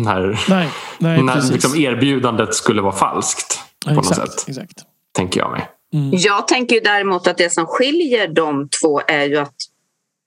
När, 0.00 0.40
Nej, 0.48 0.68
nej 0.98 1.22
när 1.22 1.34
precis. 1.34 1.52
liksom, 1.52 1.80
erbjudandet 1.80 2.54
skulle 2.54 2.82
vara 2.82 2.92
falskt. 2.96 3.58
På 3.84 3.90
Ja, 3.90 3.94
något 3.94 4.10
exakt, 4.10 4.32
sätt, 4.40 4.48
exakt. 4.48 4.82
tänker 5.12 5.40
jag 5.40 5.50
mig. 5.50 5.68
Mm. 5.94 6.10
Jag 6.12 6.48
tänker 6.48 6.74
ju 6.74 6.80
däremot 6.80 7.26
att 7.26 7.38
det 7.38 7.50
som 7.52 7.66
skiljer 7.66 8.28
de 8.28 8.68
två 8.68 9.00
är 9.08 9.24
ju 9.24 9.36
att 9.38 9.54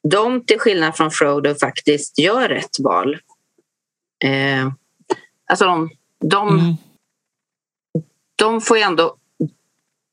de 0.09 0.45
till 0.45 0.59
skillnad 0.59 0.97
från 0.97 1.11
Frodo 1.11 1.55
faktiskt 1.55 2.19
gör 2.19 2.49
rätt 2.49 2.79
val. 2.83 3.17
Eh, 4.23 4.71
alltså 5.49 5.65
de, 5.65 5.89
de, 6.25 6.49
Mm. 6.59 6.75
de 8.35 8.61
får 8.61 8.77
ju 8.77 8.83
ändå 8.83 9.03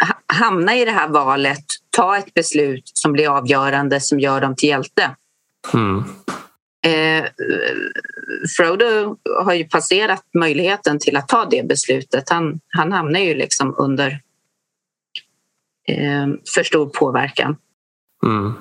ha- 0.09 0.21
hamna 0.37 0.77
i 0.77 0.85
det 0.85 0.91
här 0.91 1.09
valet, 1.09 1.65
ta 1.91 2.17
ett 2.17 2.35
beslut 2.35 2.91
som 2.95 3.13
blir 3.13 3.29
avgörande 3.37 4.01
som 4.01 4.21
gör 4.21 4.41
dem 4.41 4.57
till 4.57 4.69
hjälte. 4.69 5.17
Mm. 5.75 6.05
Eh, 6.87 7.25
Frodo 8.57 9.17
har 9.45 9.55
ju 9.55 9.65
passerat 9.65 10.25
möjligheten 10.35 10.99
till 10.99 11.17
att 11.17 11.29
ta 11.29 11.45
det 11.45 11.69
beslutet. 11.69 12.31
Han, 12.31 12.61
han 12.69 12.93
hamnar 12.93 13.21
ju 13.21 13.35
liksom 13.35 13.75
under 13.79 14.21
eh, 15.89 16.27
för 16.55 16.63
stor 16.63 16.87
påverkan. 16.87 17.57
Mm. 18.27 18.53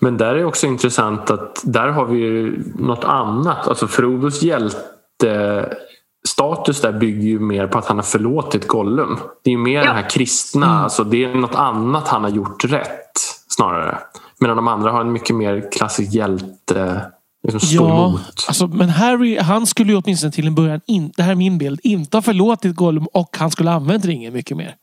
Men 0.00 0.16
där 0.16 0.34
är 0.34 0.44
också 0.44 0.66
intressant 0.66 1.30
att 1.30 1.60
där 1.64 1.88
har 1.88 2.04
vi 2.06 2.18
ju 2.18 2.62
något 2.78 3.04
annat. 3.04 3.68
Alltså 3.68 3.86
Frodos 3.86 4.42
hjältestatus 4.42 6.80
där 6.82 6.92
bygger 6.92 7.28
ju 7.28 7.38
mer 7.38 7.66
på 7.66 7.78
att 7.78 7.86
han 7.86 7.96
har 7.96 8.04
förlåtit 8.04 8.66
Gollum. 8.68 9.18
Det 9.44 9.50
är 9.50 9.52
ju 9.52 9.58
mer 9.58 9.78
Ja. 9.78 9.84
den 9.84 9.96
här 9.96 10.10
kristna, 10.10 10.66
Mm. 10.66 10.78
alltså 10.78 11.04
det 11.04 11.24
är 11.24 11.34
något 11.34 11.54
annat 11.54 12.08
han 12.08 12.22
har 12.22 12.30
gjort 12.30 12.64
rätt 12.64 13.12
snarare. 13.48 13.98
Medan 14.40 14.56
de 14.56 14.68
andra 14.68 14.90
har 14.92 15.00
en 15.00 15.12
mycket 15.12 15.36
mer 15.36 15.68
klassisk 15.72 16.14
hjälte, 16.14 17.00
liksom 17.48 17.86
Ja, 17.86 18.06
emot. 18.08 18.44
alltså, 18.48 18.66
men 18.66 18.88
Harry 18.88 19.38
han 19.38 19.66
skulle 19.66 19.92
ju 19.92 19.98
åtminstone 19.98 20.32
till 20.32 20.46
en 20.46 20.54
början, 20.54 20.80
in, 20.86 21.12
det 21.16 21.22
här 21.22 21.30
är 21.30 21.34
min 21.36 21.58
bild, 21.58 21.80
inte 21.82 22.16
ha 22.16 22.22
förlåtit 22.22 22.76
Gollum 22.76 23.06
och 23.12 23.36
han 23.38 23.50
skulle 23.50 23.70
ha 23.70 23.76
använt 23.76 24.04
ringen 24.04 24.32
mycket 24.32 24.56
mer. 24.56 24.74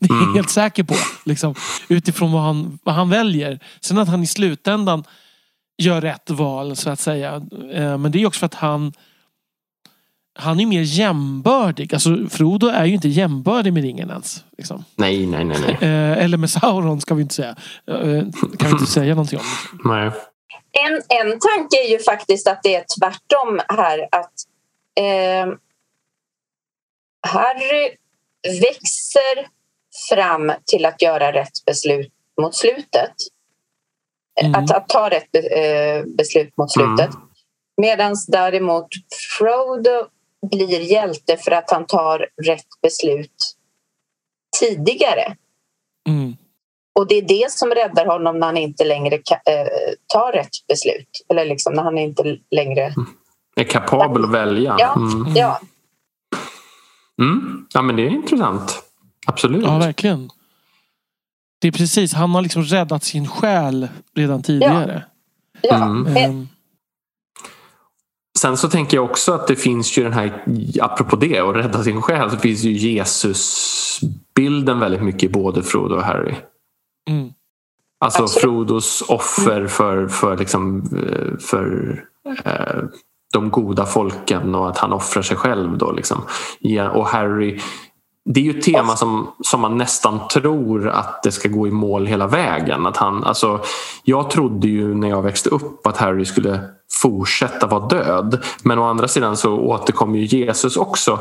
Det 0.00 0.06
är 0.06 0.14
jag 0.14 0.22
Mm. 0.22 0.34
helt 0.34 0.50
säker 0.50 0.82
på. 0.84 0.94
Liksom, 1.24 1.54
utifrån 1.88 2.32
vad 2.32 2.42
han, 2.42 2.78
vad 2.82 2.94
han 2.94 3.10
väljer. 3.10 3.60
Sen 3.80 3.98
att 3.98 4.08
han 4.08 4.22
i 4.22 4.26
slutändan 4.26 5.04
gör 5.78 6.00
rätt 6.00 6.30
val 6.30 6.76
så 6.76 6.90
att 6.90 7.00
säga. 7.00 7.34
Eh, 7.72 7.98
Men 7.98 8.12
det 8.12 8.22
är 8.22 8.26
också 8.26 8.38
för 8.38 8.46
att 8.46 8.54
han 8.54 8.92
han 10.40 10.60
är 10.60 10.66
mer 10.66 10.80
jämbördig. 10.82 11.94
Alltså 11.94 12.16
Frodo 12.30 12.66
är 12.68 12.84
ju 12.84 12.94
inte 12.94 13.08
jämbördig 13.08 13.72
med 13.72 13.82
ringen 13.82 14.10
ens. 14.10 14.44
Liksom. 14.58 14.84
Nej, 14.96 15.26
nej, 15.26 15.44
nej. 15.44 15.58
nej. 15.60 15.74
Eh, 15.90 16.24
eller 16.24 16.36
med 16.38 16.50
Sauron 16.50 17.00
ska 17.00 17.14
vi 17.14 17.22
inte 17.22 17.34
säga. 17.34 17.56
Eh, 17.86 17.96
kan 18.58 18.68
vi 18.68 18.70
inte 18.70 18.86
säga 18.86 19.14
någonting 19.14 19.38
om. 19.38 19.44
nej. 19.84 20.10
En, 20.72 20.92
en 20.94 21.38
tanke 21.38 21.76
är 21.86 21.90
ju 21.90 21.98
faktiskt 22.02 22.48
att 22.48 22.62
det 22.62 22.74
är 22.74 22.84
tvärtom 23.00 23.60
här. 23.68 23.98
Att 24.12 24.32
eh, 25.00 25.54
Harry 27.28 27.90
växer 28.60 29.57
fram 30.10 30.52
till 30.66 30.84
att 30.84 31.02
göra 31.02 31.32
rätt 31.32 31.64
beslut 31.66 32.12
mot 32.40 32.54
slutet. 32.54 33.14
Mm. 34.40 34.54
Att, 34.54 34.70
att 34.70 34.88
ta 34.88 35.10
rätt 35.10 35.32
be, 35.32 35.38
eh, 35.38 36.04
beslut 36.04 36.56
mot 36.56 36.72
slutet. 36.72 37.10
Medan 37.76 38.14
däremot 38.28 38.86
Frodo 39.38 40.06
blir 40.50 40.80
hjälte 40.80 41.36
för 41.36 41.50
att 41.50 41.70
han 41.70 41.86
tar 41.86 42.28
rätt 42.42 42.66
beslut 42.82 43.54
tidigare. 44.60 45.36
Mm. 46.08 46.36
Och 46.98 47.06
det 47.08 47.14
är 47.14 47.22
det 47.22 47.52
som 47.52 47.70
räddar 47.70 48.06
honom 48.06 48.38
när 48.38 48.46
han 48.46 48.56
inte 48.56 48.84
längre 48.84 49.14
eh, 49.14 49.66
tar 50.06 50.32
rätt 50.32 50.66
beslut. 50.68 51.08
Eller 51.28 51.44
liksom 51.44 51.72
när 51.74 51.82
han 51.82 51.98
inte 51.98 52.38
längre... 52.50 52.94
Är 53.56 53.64
kapabel 53.64 54.24
att 54.24 54.30
välja. 54.30 54.76
Ja, 54.78 54.94
Mm. 54.96 55.36
ja. 55.36 55.60
Mm. 57.20 57.66
Ja, 57.74 57.82
men 57.82 57.96
det 57.96 58.02
är 58.02 58.10
intressant. 58.10 58.82
Absolut. 59.28 59.64
Ja, 59.64 59.78
verkligen. 59.78 60.30
Det 61.60 61.68
är 61.68 61.72
precis, 61.72 62.12
han 62.14 62.30
har 62.30 62.42
liksom 62.42 62.62
räddat 62.64 63.04
sin 63.04 63.26
själ 63.28 63.88
redan 64.14 64.42
tidigare. 64.42 65.04
ja. 65.62 65.74
Mm. 65.76 66.02
Men- 66.02 66.16
Ehm, 66.16 66.48
Sen 68.38 68.56
så 68.56 68.68
tänker 68.68 68.96
jag 68.96 69.04
också 69.04 69.32
att 69.32 69.46
det 69.46 69.56
finns 69.56 69.98
ju 69.98 70.02
den 70.04 70.12
här, 70.12 70.44
apropå 70.80 71.16
det 71.16 71.42
och 71.42 71.54
rädda 71.54 71.82
sin 71.84 72.02
själ, 72.02 72.30
så 72.30 72.36
finns 72.36 72.62
ju 72.64 72.72
Jesus-bilden 72.72 74.78
väldigt 74.80 75.02
mycket 75.02 75.22
i 75.22 75.28
både 75.28 75.62
Frodo 75.62 75.94
och 75.94 76.02
Harry. 76.02 76.34
mm. 77.10 77.32
Alltså 78.00 78.22
Absolut. 78.22 78.42
Frodos 78.42 79.02
offer 79.08 79.66
för, 79.66 80.08
för, 80.08 80.36
liksom, 80.36 80.78
eh, 80.96 81.38
för 81.38 82.04
eh, 82.44 82.82
de 83.32 83.50
goda 83.50 83.86
folken 83.86 84.54
och 84.54 84.68
att 84.68 84.78
han 84.78 84.92
offrar 84.92 85.22
sig 85.22 85.36
själv. 85.36 85.78
Då, 85.78 85.92
liksom. 85.92 86.22
ja, 86.60 86.90
och 86.90 87.06
Harry, 87.06 87.60
det 88.30 88.40
är 88.40 88.44
ju 88.44 88.58
ett 88.58 88.64
tema 88.64 88.96
som, 88.96 89.30
som 89.44 89.60
man 89.60 89.78
nästan 89.78 90.20
tror 90.28 90.88
att 90.88 91.22
det 91.22 91.32
ska 91.32 91.48
gå 91.48 91.68
i 91.68 91.70
mål 91.70 92.06
hela 92.06 92.26
vägen. 92.26 92.86
Att 92.86 92.96
han, 92.96 93.24
alltså, 93.24 93.60
jag 94.04 94.30
trodde 94.30 94.68
ju 94.68 94.94
när 94.94 95.08
jag 95.08 95.22
växte 95.22 95.50
upp 95.50 95.86
att 95.86 95.96
Harry 95.96 96.24
skulle 96.24 96.60
fortsätta 96.92 97.66
vara 97.66 97.86
död. 97.86 98.44
Men 98.62 98.78
å 98.78 98.84
andra 98.84 99.08
sidan 99.08 99.36
så 99.36 99.58
återkommer 99.58 100.18
ju 100.18 100.38
Jesus 100.38 100.76
också. 100.76 101.18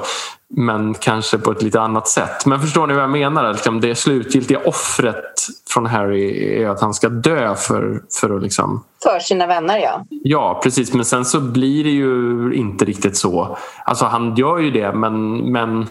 Men 0.49 0.93
kanske 0.93 1.37
på 1.37 1.51
ett 1.51 1.61
lite 1.61 1.81
annat 1.81 2.07
sätt. 2.07 2.45
Men 2.45 2.61
förstår 2.61 2.87
ni 2.87 2.93
vad 2.93 3.03
jag 3.03 3.09
menar? 3.09 3.53
Liksom 3.53 3.81
det 3.81 3.95
slutgiltiga 3.95 4.59
offret 4.65 5.47
från 5.69 5.85
Harry 5.85 6.53
är 6.63 6.69
att 6.69 6.81
han 6.81 6.93
ska 6.93 7.09
dö 7.09 7.55
för, 7.55 8.01
för 8.19 8.35
att 8.35 8.43
liksom 8.43 8.83
För 9.03 9.19
sina 9.19 9.47
vänner, 9.47 9.77
ja. 9.77 10.05
Ja, 10.09 10.59
precis. 10.63 10.93
Men 10.93 11.05
sen 11.05 11.25
så 11.25 11.39
blir 11.41 11.83
det 11.83 11.89
ju 11.89 12.53
inte 12.53 12.85
riktigt 12.85 13.17
så. 13.17 13.57
Alltså 13.85 14.05
han 14.05 14.35
gör 14.35 14.57
ju 14.57 14.71
det 14.71 14.93
men, 14.93 15.37
men 15.37 15.87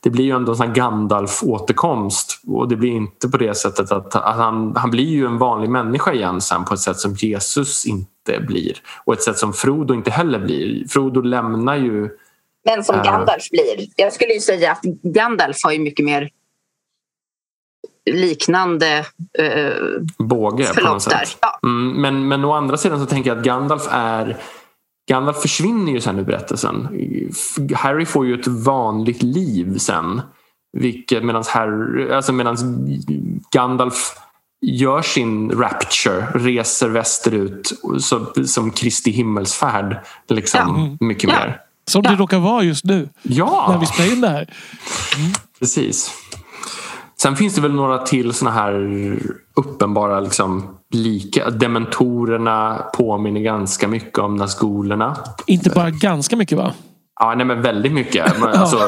det 0.00 0.10
blir 0.10 0.24
ju 0.24 0.30
ändå 0.36 0.52
en 0.52 0.56
sån 0.56 0.74
Gandalf-återkomst. 0.74 2.40
Och 2.46 2.68
det 2.68 2.76
blir 2.76 2.90
inte 2.90 3.28
på 3.28 3.36
det 3.36 3.54
sättet 3.54 3.92
att, 3.92 4.14
att 4.14 4.36
han, 4.36 4.76
han 4.76 4.90
blir 4.90 5.08
ju 5.08 5.26
en 5.26 5.38
vanlig 5.38 5.70
människa 5.70 6.12
igen 6.12 6.40
sen 6.40 6.64
på 6.64 6.74
ett 6.74 6.80
sätt 6.80 6.96
som 6.96 7.14
Jesus 7.14 7.86
inte 7.86 8.40
blir. 8.40 8.72
Och 9.04 9.12
ett 9.12 9.22
sätt 9.22 9.38
som 9.38 9.52
Frodo 9.52 9.94
inte 9.94 10.10
heller 10.10 10.38
blir. 10.38 10.88
Frodo 10.88 11.20
lämnar 11.20 11.76
ju... 11.76 12.10
Men 12.64 12.84
som 12.84 12.96
Ja. 12.96 13.02
Gandalf 13.02 13.50
blir. 13.50 13.86
Jag 13.96 14.12
skulle 14.12 14.32
ju 14.32 14.40
säga 14.40 14.72
att 14.72 14.82
Gandalf 15.02 15.56
har 15.64 15.72
ju 15.72 15.78
mycket 15.78 16.04
mer 16.04 16.30
liknande 18.12 18.98
eh, 19.38 19.72
båge 20.18 20.50
på 20.56 20.58
något 20.58 20.74
förlopp 20.74 21.04
där. 21.04 21.24
sätt. 21.24 21.38
Ja. 21.40 21.58
Mm, 21.62 21.92
men, 22.02 22.28
men 22.28 22.44
å 22.44 22.52
andra 22.52 22.76
sidan 22.76 23.00
så 23.00 23.06
tänker 23.06 23.30
jag 23.30 23.38
att 23.38 23.44
Gandalf 23.44 23.82
är 23.90 24.36
Gandalf 25.10 25.36
försvinner 25.40 25.92
ju 25.92 26.00
sen 26.00 26.18
ur 26.18 26.24
berättelsen. 26.24 26.88
Harry 27.74 28.06
får 28.06 28.26
ju 28.26 28.34
ett 28.40 28.46
vanligt 28.46 29.22
liv 29.22 29.78
sen. 29.78 30.20
Vilket 30.72 31.24
medans, 31.24 31.48
Harry, 31.48 32.10
alltså 32.12 32.32
medans 32.32 32.62
Gandalf 33.52 34.12
gör 34.60 35.02
sin 35.02 35.50
rapture, 35.50 36.26
reser 36.34 36.88
västerut 36.88 37.72
så, 38.00 38.26
som 38.46 38.70
Kristi 38.70 39.10
himmelsfärd. 39.10 39.96
Liksom, 40.28 40.96
Ja. 41.00 41.06
Mycket 41.06 41.30
Ja. 41.30 41.36
mer. 41.38 41.60
Som 41.90 42.02
det 42.02 42.14
råkar 42.16 42.38
vara 42.38 42.62
just 42.62 42.84
nu. 42.84 43.08
När 43.22 43.36
Ja, 43.36 43.76
vi 43.80 43.86
spelar 43.86 44.12
in 44.12 44.20
det 44.20 44.28
här. 44.28 44.48
precis. 45.58 46.10
Sen 47.22 47.36
finns 47.36 47.54
det 47.54 47.60
väl 47.60 47.74
några 47.74 47.98
till 47.98 48.32
såna 48.32 48.50
här 48.50 48.74
uppenbara 49.56 50.20
liksom, 50.20 50.76
lika. 50.94 51.50
Dementorerna 51.50 52.82
påminner 52.96 53.40
ganska 53.40 53.88
mycket 53.88 54.18
om 54.18 54.36
Nazgulerna. 54.36 55.16
Inte 55.46 55.70
bara 55.70 55.90
ganska 55.90 56.36
mycket 56.36 56.58
va? 56.58 56.72
Ja, 57.20 57.34
nej, 57.34 57.46
men 57.46 57.62
väldigt 57.62 57.92
mycket. 57.92 58.42
Alltså, 58.42 58.78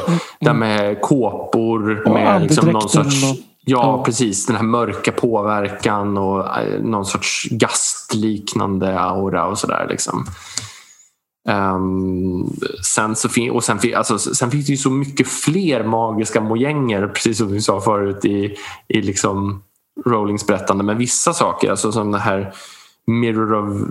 det 0.41 0.49
här 0.49 0.55
med 0.57 1.01
kåpor 1.01 2.03
Och 2.07 2.13
med 2.13 2.43
liksom 2.43 2.69
någon 2.69 2.89
sorts... 2.89 3.23
och- 3.25 3.37
Ja, 3.65 3.79
Ja. 3.99 4.05
precis. 4.05 4.47
Den 4.47 4.57
här 4.57 4.63
mörka 4.63 5.13
påverkan 5.13 6.19
och 6.19 6.59
eh, 6.59 6.81
någon 6.83 7.05
sorts 7.07 7.49
gastliknande 7.51 9.01
aura 9.01 9.47
och 9.47 9.59
sådär. 9.59 9.87
Liksom. 9.91 10.27
Ehm, 11.49 12.47
sen, 12.95 13.17
så 13.17 13.29
fin- 13.29 13.51
och 13.51 13.65
sen, 13.65 13.79
alltså, 13.97 14.19
sen 14.19 14.51
finns 14.51 14.67
det 14.67 14.73
ju 14.73 14.77
så 14.77 14.91
mycket 14.91 15.29
fler 15.29 15.85
magiska 15.85 16.41
mojänger, 16.41 17.07
precis 17.09 17.39
som 17.39 17.53
vi 17.53 17.61
sa 17.61 17.81
förut 17.81 18.25
i, 18.25 18.57
i 18.89 19.03
liksom 19.03 19.63
Rowlings 20.07 20.47
berättande. 20.47 20.85
Men 20.85 20.99
vissa 20.99 21.33
saker, 21.33 21.71
alltså 21.71 21.93
som 21.93 22.11
det 22.13 22.19
här 22.19 22.53
Mirror 23.07 23.55
of... 23.55 23.89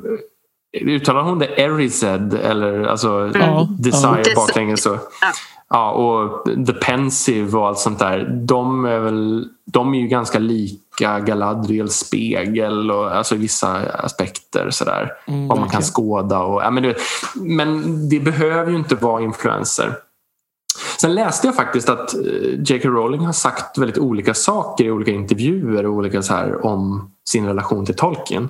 Uttalar 0.81 1.21
hon 1.21 1.39
det 1.39 1.61
Erised? 1.61 2.33
Eller 2.33 2.83
alltså 2.83 3.31
Ja. 3.33 3.67
Desire 3.79 4.23
Ja. 4.25 4.31
baklänges? 4.35 4.81
Så. 4.83 4.97
Ja. 5.69 5.91
Och 5.91 6.45
The 6.65 6.73
Pensive 6.73 7.57
och 7.57 7.67
allt 7.67 7.79
sånt 7.79 7.99
där. 7.99 8.29
De 8.45 8.85
är, 8.85 8.99
väl, 8.99 9.47
de 9.65 9.93
är 9.93 9.99
ju 9.99 10.07
ganska 10.07 10.39
lika 10.39 11.19
Galadriels 11.19 11.95
spegel 11.95 12.91
och 12.91 13.15
alltså 13.15 13.35
i 13.35 13.37
vissa 13.37 13.77
aspekter 13.77 14.69
sådär. 14.69 15.11
Mm, 15.27 15.47
vad 15.47 15.59
man 15.59 15.69
kan 15.69 15.81
skåda. 15.81 16.39
Och, 16.39 16.61
ja, 16.61 16.71
men, 16.71 16.83
vet, 16.83 16.97
men 17.35 18.09
det 18.09 18.19
behöver 18.19 18.71
ju 18.71 18.77
inte 18.77 18.95
vara 18.95 19.21
influenser. 19.21 19.95
Sen 21.01 21.15
läste 21.15 21.47
jag 21.47 21.55
faktiskt 21.55 21.89
att 21.89 22.13
eh, 22.13 22.21
J.K. 22.65 22.89
Rowling 22.89 23.25
har 23.25 23.33
sagt 23.33 23.77
väldigt 23.77 23.97
olika 23.97 24.33
saker 24.33 24.85
i 24.85 24.91
olika 24.91 25.11
intervjuer 25.11 25.85
och 25.85 25.93
olika 25.93 26.21
så 26.21 26.33
här, 26.33 26.65
om 26.65 27.11
sin 27.29 27.45
relation 27.45 27.85
till 27.85 27.95
Tolkien. 27.95 28.49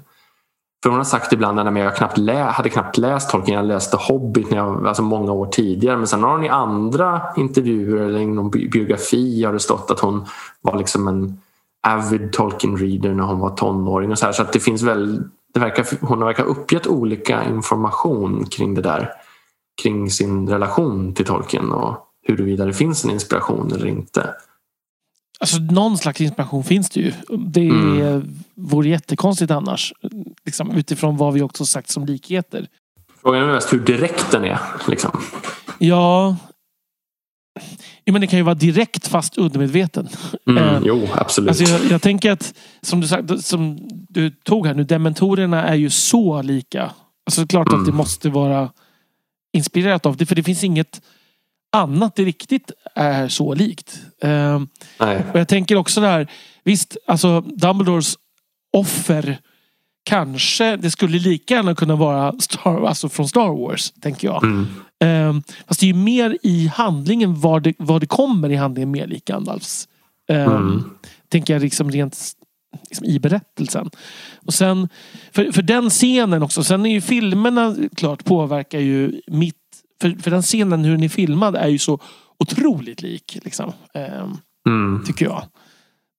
För 0.84 0.90
hon 0.90 0.98
har 1.00 1.04
sagt 1.06 1.34
ibland 1.34 1.60
att 1.60 1.78
jag 1.78 1.96
knappt 1.96 2.18
lä- 2.18 2.44
hade 2.44 2.70
knappt 2.70 2.98
läst 2.98 3.30
Tolkien, 3.30 3.58
jag 3.58 3.66
läste 3.66 3.98
Hobbit 3.98 4.50
när 4.50 4.58
jag, 4.58 4.88
alltså 4.88 5.04
många 5.04 5.32
år 5.32 5.46
tidigare. 5.46 5.98
Men 5.98 6.08
sen 6.08 6.24
har 6.24 6.32
hon 6.32 6.44
i 6.44 6.50
andra 6.50 7.22
intervjuer 7.38 8.02
eller 8.06 8.20
i 8.20 8.26
någon 8.26 8.50
biografi 8.50 9.44
har 9.44 9.54
det 9.54 9.60
stått 9.60 9.92
att 9.92 10.00
hon 10.00 10.26
var 10.62 10.78
liksom 10.78 11.08
en 11.08 11.40
avid 11.88 12.34
Tolkien-reader 12.34 13.14
när 13.14 13.24
hon 13.24 13.40
var 13.40 13.50
tonåring. 13.50 14.12
Och 14.12 14.20
så 14.20 14.26
här, 14.26 14.34
så 14.34 14.42
att 14.42 14.54
det 14.54 14.60
finns 14.60 14.82
väl, 14.82 15.24
det 15.54 15.60
verkar, 15.60 15.86
hon 16.02 16.20
verkar 16.20 16.44
ha 16.44 16.50
uppgett 16.50 16.88
olika 16.88 17.44
information 17.44 18.46
kring 18.46 18.74
det 18.76 18.82
där. 18.82 19.10
Kring 19.82 20.10
sin 20.10 20.50
relation 20.50 21.14
till 21.14 21.26
Tolkien 21.26 21.72
och 21.72 21.98
huruvida 22.28 22.66
det 22.66 22.74
finns 22.74 23.06
en 23.06 23.12
inspiration 23.12 23.72
eller 23.72 23.88
inte. 23.88 24.30
Alltså 25.40 25.58
någon 25.60 25.98
slags 25.98 26.22
inspiration 26.22 26.64
finns 26.64 26.90
det 26.90 27.00
ju. 27.00 27.14
Det 27.38 27.70
Mm. 27.70 28.34
vore 28.56 28.90
jättekonstigt 28.90 29.52
annars. 29.52 29.94
Liksom, 30.46 30.72
utifrån 30.72 31.18
vad 31.18 31.34
vi 31.34 31.42
också 31.42 31.66
sagt 31.66 31.90
som 31.90 32.06
likheter. 32.06 32.68
Frågan 33.22 33.44
är 33.50 33.54
mest 33.54 33.74
hur 33.74 33.80
direkt 33.80 34.32
den 34.32 34.44
är. 34.44 34.60
Liksom. 34.88 35.12
Ja. 35.80 36.36
ja 38.04 38.12
men 38.14 38.22
det 38.22 38.28
kan 38.28 38.40
ju 38.40 38.44
vara 38.44 38.56
direkt 38.56 39.08
fast 39.08 39.38
undermedveten. 39.38 40.08
Mm, 40.48 40.64
Eh, 40.64 40.82
jo, 40.86 41.08
absolut. 41.16 41.50
Alltså 41.50 41.64
jag, 41.64 41.86
jag 41.92 42.02
tänker 42.02 42.32
att 42.32 42.54
som 42.82 43.02
du, 43.02 43.08
sagt, 43.08 43.46
som 43.46 43.80
du 44.10 44.30
tog 44.32 44.68
här 44.68 44.74
nu, 44.74 44.84
dementorerna 44.84 45.64
är 45.68 45.76
ju 45.76 45.90
så 45.90 46.42
lika. 46.42 46.92
Alltså 47.26 47.48
klart 47.48 47.68
att 47.68 47.74
Mm. 47.74 47.86
det 47.86 47.92
måste 47.92 48.30
vara 48.30 48.70
inspirerat 49.54 50.06
av 50.06 50.18
det. 50.18 50.26
För 50.26 50.36
det 50.36 50.44
finns 50.44 50.64
inget 50.64 51.02
annat 51.72 52.16
det 52.16 52.24
riktigt 52.24 52.72
är 52.96 53.28
så 53.28 53.54
likt. 53.54 54.02
Nej. 55.00 55.24
och 55.34 55.40
jag 55.40 55.48
tänker 55.48 55.76
också 55.76 56.02
där, 56.02 56.32
visst, 56.64 56.98
alltså 57.08 57.42
Dumbledores 57.42 58.16
offer 58.74 59.40
kanske, 60.04 60.76
det 60.76 60.92
skulle 60.92 61.20
lika 61.20 61.54
gärna 61.54 61.76
kunna 61.76 61.96
vara 61.96 62.34
Star, 62.40 62.88
alltså 62.88 63.10
från 63.10 63.28
Star 63.30 63.68
Wars, 63.68 63.92
tänker 63.92 64.28
jag. 64.28 64.44
Mm. 64.44 64.68
Um, 65.04 65.44
fast 65.68 65.80
det 65.80 65.86
är 65.86 65.88
ju 65.88 65.94
mer 65.94 66.38
i 66.44 66.68
handlingen, 66.68 67.40
vad 67.40 67.64
det, 67.64 67.74
vad 67.78 68.02
det 68.02 68.08
kommer 68.08 68.50
i 68.50 68.56
handlingen 68.56 68.92
mer 68.92 69.08
lik 69.08 69.26
Gandalfs. 69.26 69.88
Ehm, 70.30 70.52
Mm. 70.52 70.84
Tänker 71.30 71.54
jag 71.54 71.62
liksom 71.62 71.92
rent 71.92 72.18
liksom 72.90 73.06
i 73.06 73.20
berättelsen. 73.20 73.90
Och 74.46 74.54
sen, 74.54 74.90
för, 75.32 75.52
för 75.52 75.62
den 75.62 75.90
scenen 75.90 76.44
också, 76.44 76.64
sen 76.64 76.86
är 76.86 76.92
ju 76.92 77.02
filmerna 77.02 77.76
klart 77.96 78.26
påverkar 78.26 78.80
ju 78.80 79.22
mitt, 79.28 79.56
för, 80.02 80.22
för 80.24 80.32
den 80.32 80.42
scenen 80.42 80.84
hur 80.84 80.92
den 80.92 81.04
är 81.04 81.10
filmad 81.10 81.56
är 81.56 81.68
ju 81.68 81.80
så 81.80 82.00
otroligt 82.40 83.02
lik. 83.02 83.38
Liksom. 83.44 83.74
Ehm, 83.94 84.38
Mm. 84.68 85.04
tycker 85.06 85.26
jag. 85.26 85.44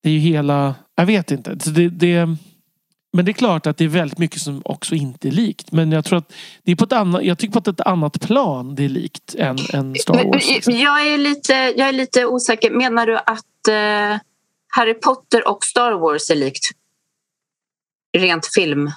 Det 0.02 0.08
är 0.08 0.12
ju 0.12 0.18
hela, 0.18 0.74
jag 0.94 1.06
vet 1.06 1.30
inte. 1.30 1.54
Det, 1.54 1.88
det, 1.88 2.26
men 3.12 3.24
det 3.24 3.30
är 3.30 3.32
klart 3.32 3.66
att 3.66 3.76
det 3.76 3.84
är 3.84 3.88
väldigt 3.88 4.18
mycket 4.18 4.40
som 4.40 4.62
också 4.64 4.94
inte 4.94 5.28
är 5.28 5.32
likt. 5.32 5.72
Men 5.72 5.92
jag 5.92 6.04
tror 6.04 6.18
att 6.18 6.32
det 6.62 6.72
är 6.72 6.76
på 6.76 6.84
ett 6.84 6.92
annat, 6.92 7.24
jag 7.24 7.38
tycker 7.38 7.52
på 7.52 7.58
ett, 7.58 7.68
ett 7.68 7.86
annat 7.86 8.20
plan 8.20 8.74
det 8.74 8.84
är 8.84 8.88
likt 8.88 9.34
än, 9.34 9.56
än 9.72 9.94
Star 9.94 10.24
Wars. 10.24 10.48
Liksom. 10.48 10.78
Jag 10.78 11.06
är, 11.06 11.18
lite, 11.18 11.52
jag 11.52 11.88
är 11.88 11.92
lite 11.92 12.26
osäker. 12.26 12.70
Menar 12.70 13.06
du 13.06 13.16
att 13.16 13.68
eh, 13.68 14.20
Harry 14.68 14.94
Potter 14.94 15.48
och 15.48 15.64
Star 15.64 15.92
Wars 15.92 16.30
är 16.30 16.36
likt? 16.36 16.64
Rent 18.18 18.46
film? 18.54 18.90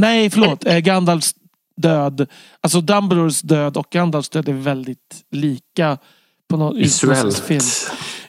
Nej, 0.00 0.30
förlåt. 0.30 0.66
Eh, 0.66 0.78
Gandalfs 0.78 1.34
död. 1.76 2.28
Alltså 2.60 2.80
Dumbledores 2.80 3.42
död 3.42 3.76
och 3.76 3.86
Gandalfs 3.90 4.28
död 4.28 4.48
är 4.48 4.52
väldigt 4.52 5.24
lika. 5.30 5.98
På 6.48 6.56
något, 6.56 6.76
Visuellt. 6.76 7.38
film. 7.38 7.60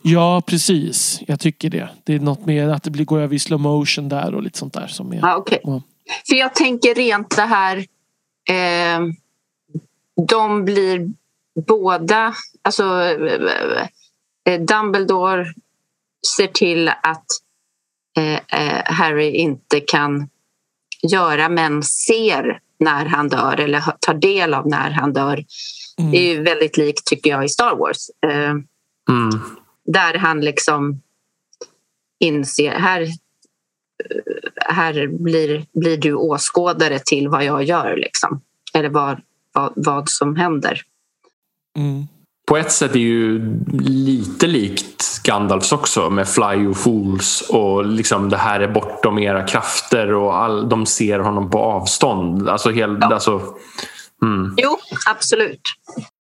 Ja, 0.02 0.42
precis. 0.48 1.20
Jag 1.28 1.40
tycker 1.40 1.70
det. 1.70 1.90
Det 2.04 2.14
är 2.14 2.20
något 2.20 2.46
med 2.46 2.70
att 2.70 2.84
det 2.84 2.92
blir, 2.92 3.06
går 3.06 3.20
över 3.20 3.36
i 3.36 3.40
slow 3.40 3.60
motion 3.60 4.10
där 4.10 4.36
och 4.36 4.44
lite 4.44 4.60
sånt 4.60 4.74
där. 4.74 4.88
Som 4.88 5.14
är, 5.14 5.18
Ja, 5.18 5.36
okej. 5.36 5.60
Ja. 5.64 5.82
För 6.30 6.36
jag 6.36 6.56
tänker 6.56 6.96
rent 6.96 7.36
det 7.36 7.42
här... 7.42 7.78
Eh, 8.50 9.00
de 10.28 10.66
blir 10.66 11.10
båda... 11.68 12.34
Alltså, 12.62 13.04
eh, 14.50 14.62
Dumbledore 14.62 15.46
ser 16.38 16.48
till 16.48 16.88
att 16.90 17.26
eh, 18.18 18.34
eh, 18.62 18.84
Harry 18.86 19.30
inte 19.32 19.80
kan 19.80 20.30
göra 21.12 21.50
men 21.50 21.84
ser 21.84 22.60
när 22.80 23.06
han 23.06 23.30
dör 23.30 23.60
eller 23.60 23.84
tar 24.00 24.14
del 24.14 24.54
av 24.54 24.68
när 24.68 24.90
han 24.92 25.14
dör. 25.14 25.46
Mm. 26.00 26.12
Det 26.12 26.18
är 26.18 26.36
ju 26.36 26.44
väldigt 26.44 26.78
likt, 26.78 27.06
tycker 27.06 27.30
jag, 27.30 27.46
i 27.46 27.50
Star 27.50 27.76
Wars. 27.76 28.10
Eh, 28.28 28.54
Mm. 29.10 29.30
där 29.86 30.14
han 30.18 30.42
liksom 30.42 31.02
inser... 32.20 32.72
Här, 32.72 33.02
eh, 33.02 33.10
här 34.56 35.08
blir, 35.08 35.66
blir 35.74 35.98
du 35.98 36.14
åskådare 36.14 37.00
till 37.00 37.28
vad 37.28 37.46
jag 37.46 37.64
gör. 37.64 37.96
Liksom. 37.98 38.42
Eller 38.74 38.90
vad, 38.90 39.22
vad, 39.52 39.74
vad 39.76 40.10
som 40.10 40.36
händer. 40.36 40.82
Mm. 41.78 42.08
På 42.46 42.58
ett 42.58 42.72
sätt 42.72 42.96
är 42.96 43.00
ju 43.00 43.56
lite 43.80 44.48
likt 44.48 45.24
Gandalfs 45.24 45.72
också 45.72 46.10
med 46.10 46.28
Fly 46.28 46.56
You 46.56 46.74
Fools 46.74 47.44
och 47.50 47.86
liksom 47.86 48.30
det 48.30 48.38
här 48.38 48.60
är 48.60 48.68
bortom 48.68 49.20
era 49.20 49.44
krafter 49.44 50.14
och 50.14 50.36
all, 50.36 50.70
de 50.70 50.86
ser 50.86 51.20
honom 51.20 51.50
på 51.50 51.60
avstånd. 51.60 52.50
Alltså, 52.50 52.70
hel, 52.70 52.98
Ja. 53.02 53.14
alltså, 53.14 53.42
mm. 54.22 54.56
Jo, 54.58 54.78
absolut. 55.10 55.62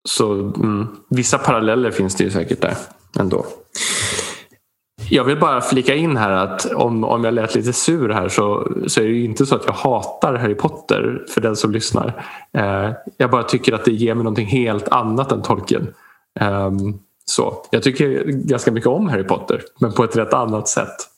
Så 0.08 0.32
mm, 0.32 0.88
vissa 1.10 1.38
paralleller 1.38 1.90
finns 1.90 2.14
det 2.14 2.24
ju 2.24 2.30
säkert 2.30 2.60
där 2.60 2.74
ändå. 3.18 3.46
Jag 5.10 5.24
vill 5.24 5.40
bara 5.40 5.60
flika 5.60 5.94
in 5.94 6.16
här 6.16 6.30
att 6.30 6.72
om, 6.72 7.04
om 7.04 7.24
jag 7.24 7.34
lät 7.34 7.54
lite 7.54 7.72
sur 7.72 8.08
här 8.08 8.28
så, 8.28 8.72
så 8.86 9.00
är 9.00 9.04
det 9.04 9.10
ju 9.10 9.24
inte 9.24 9.46
så 9.46 9.54
att 9.54 9.64
jag 9.66 9.72
hatar 9.72 10.34
Harry 10.34 10.54
Potter 10.54 11.24
för 11.28 11.40
den 11.40 11.56
som 11.56 11.72
lyssnar. 11.72 12.24
Eh, 12.58 12.90
jag 13.16 13.30
bara 13.30 13.42
tycker 13.42 13.72
att 13.72 13.84
det 13.84 13.92
ger 13.92 14.14
mig 14.14 14.24
någonting 14.24 14.46
helt 14.46 14.88
annat 14.88 15.32
än 15.32 15.42
Tolkien. 15.42 15.94
Um, 16.40 16.98
så. 17.24 17.64
Jag 17.70 17.82
tycker 17.82 18.24
ganska 18.24 18.72
mycket 18.72 18.88
om 18.88 19.08
Harry 19.08 19.24
Potter 19.24 19.62
men 19.80 19.92
på 19.92 20.04
ett 20.04 20.16
rätt 20.16 20.32
annat 20.32 20.68
sätt. 20.68 21.11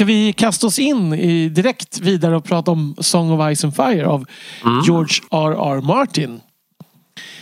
Ska 0.00 0.04
vi 0.04 0.32
kasta 0.32 0.66
oss 0.66 0.78
in 0.78 1.14
i, 1.14 1.48
direkt 1.48 2.00
vidare 2.00 2.36
och 2.36 2.44
prata 2.44 2.70
om 2.70 2.94
Song 2.98 3.30
of 3.30 3.56
Ice 3.56 3.64
and 3.64 3.76
Fire 3.76 4.06
av 4.06 4.26
George 4.86 5.14
R.R. 5.30 5.80
Martin? 5.80 6.40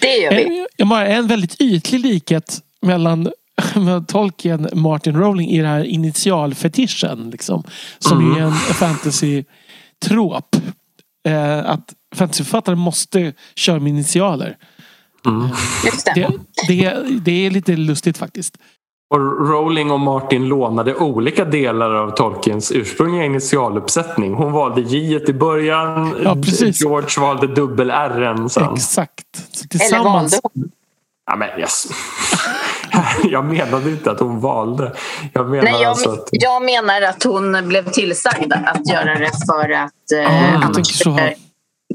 Det 0.01 0.16
gör 0.16 0.30
vi. 0.30 0.66
En, 0.78 0.93
en 0.93 1.26
väldigt 1.26 1.60
ytlig 1.60 2.01
likhet 2.01 2.60
mellan 2.82 3.30
med 3.74 4.09
Tolkien 4.09 4.68
Martin 4.72 5.16
Rowling 5.16 5.51
i 5.51 5.59
den 5.59 5.66
här 5.66 5.85
initialfetischen. 5.85 7.30
Liksom, 7.30 7.64
som 7.98 8.18
Mm. 8.18 8.36
är 8.36 8.40
en 8.47 8.52
fantasy-trop. 8.52 10.56
Eh, 11.28 11.70
att 11.70 11.94
fantasyförfattare 12.14 12.76
måste 12.76 13.32
köra 13.55 13.78
med 13.78 13.90
initialer. 13.90 14.56
Mm. 15.26 15.48
Det. 16.14 16.14
Det, 16.14 16.28
det, 16.68 17.05
det 17.20 17.47
är 17.47 17.51
lite 17.51 17.76
lustigt 17.76 18.18
faktiskt. 18.18 18.56
Och 19.10 19.48
Rowling 19.48 19.90
och 19.90 20.01
Martin 20.01 20.48
lånade 20.48 20.94
olika 20.94 21.44
delar 21.44 21.94
av 21.94 22.10
Tolkiens 22.10 22.72
ursprungliga 22.72 23.24
initialuppsättning. 23.24 24.35
Hon 24.35 24.52
valde 24.52 24.80
J 24.80 25.20
i 25.28 25.32
början, 25.32 26.16
Ja, 26.24 26.35
precis. 26.35 26.80
George 26.80 27.20
valde 27.20 27.47
dubbel 27.47 27.90
R 27.90 28.48
sen. 28.48 28.74
Exakt. 28.74 29.24
Så 29.32 29.40
Eller 29.60 29.68
tillsammans. 29.68 30.32
valde 30.32 30.40
hon? 30.43 30.70
Ja, 31.26 31.36
men 31.36 31.60
yes. 31.60 31.86
jag 33.24 33.44
menade 33.44 33.90
inte 33.90 34.10
att 34.10 34.20
hon 34.20 34.40
valde. 34.40 34.93
Jag 35.32 35.48
menar 35.51 35.64
Nej, 35.64 35.82
jag, 35.82 35.85
alltså 35.85 36.10
att... 36.10 36.28
jag 36.32 36.64
menar 36.64 37.02
att 37.02 37.22
hon 37.22 37.68
blev 37.68 37.90
tillsagd 37.90 38.52
att 38.52 38.89
göra 38.89 39.18
det 39.18 39.30
för 39.47 39.70
att 39.70 40.12
eh, 40.12 40.18
jag 40.18 40.62
annars 40.64 40.86
skulle 40.86 41.35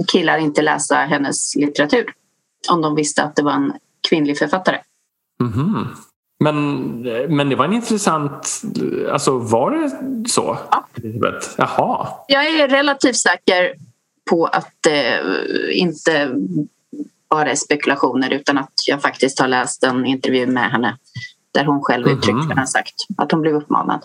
killar 0.07 0.37
inte 0.37 0.61
läsa 0.61 0.95
hennes 0.95 1.55
litteratur. 1.55 2.05
Om 2.69 2.81
de 2.81 2.95
visste 2.95 3.23
att 3.23 3.35
det 3.35 3.41
var 3.43 3.51
en 3.51 3.73
kvinnlig 4.09 4.37
författare. 4.37 4.77
Mhm. 5.41 5.87
Men, 6.43 7.01
men 7.35 7.49
det 7.49 7.55
var 7.55 7.65
en 7.65 7.73
intressant... 7.73 8.61
Alltså 9.11 9.37
var 9.37 9.71
det 9.71 9.89
så? 10.29 10.57
Ja. 10.71 10.85
Elisabeth? 10.95 11.47
Jaha. 11.57 12.07
Jag 12.27 12.45
är 12.45 12.67
relativt 12.67 13.15
säker 13.17 13.73
på 14.29 14.45
att 14.45 14.69
det 14.81 15.19
inte 15.71 16.35
bara 17.29 17.51
är 17.51 17.55
spekulationer 17.55 18.29
utan 18.33 18.57
att 18.57 18.71
jag 18.87 19.01
faktiskt 19.01 19.39
har 19.39 19.47
läst 19.47 19.83
en 19.83 20.05
intervju 20.05 20.47
med 20.47 20.71
henne 20.71 20.97
där 21.51 21.65
hon 21.65 21.81
själv 21.83 22.07
Mhm. 22.07 22.17
uttryckligen 22.17 22.57
har 22.57 22.65
sagt 22.65 22.93
att 23.17 23.31
hon 23.31 23.41
blev 23.41 23.55
uppmanad. 23.55 24.01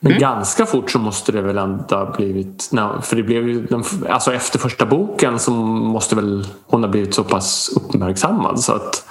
Men 0.00 0.12
Mm. 0.12 0.20
ganska 0.20 0.66
fort 0.66 0.90
så 0.90 0.98
måste 0.98 1.32
det 1.32 1.42
väl 1.42 1.58
ändå 1.58 1.96
ha 1.96 2.16
blivit... 2.16 2.68
no, 2.72 3.00
för 3.02 3.16
det 3.16 3.22
blev 3.22 3.48
ju... 3.48 3.66
den- 3.66 3.84
Alltså 4.08 4.32
efter 4.34 4.58
första 4.58 4.86
boken 4.86 5.38
så 5.38 5.50
måste 5.50 6.14
väl 6.16 6.46
hon 6.66 6.82
ha 6.82 6.90
blivit 6.90 7.14
så 7.14 7.24
pass 7.24 7.70
uppmärksammad 7.76 8.60
så 8.60 8.72
att 8.72 9.04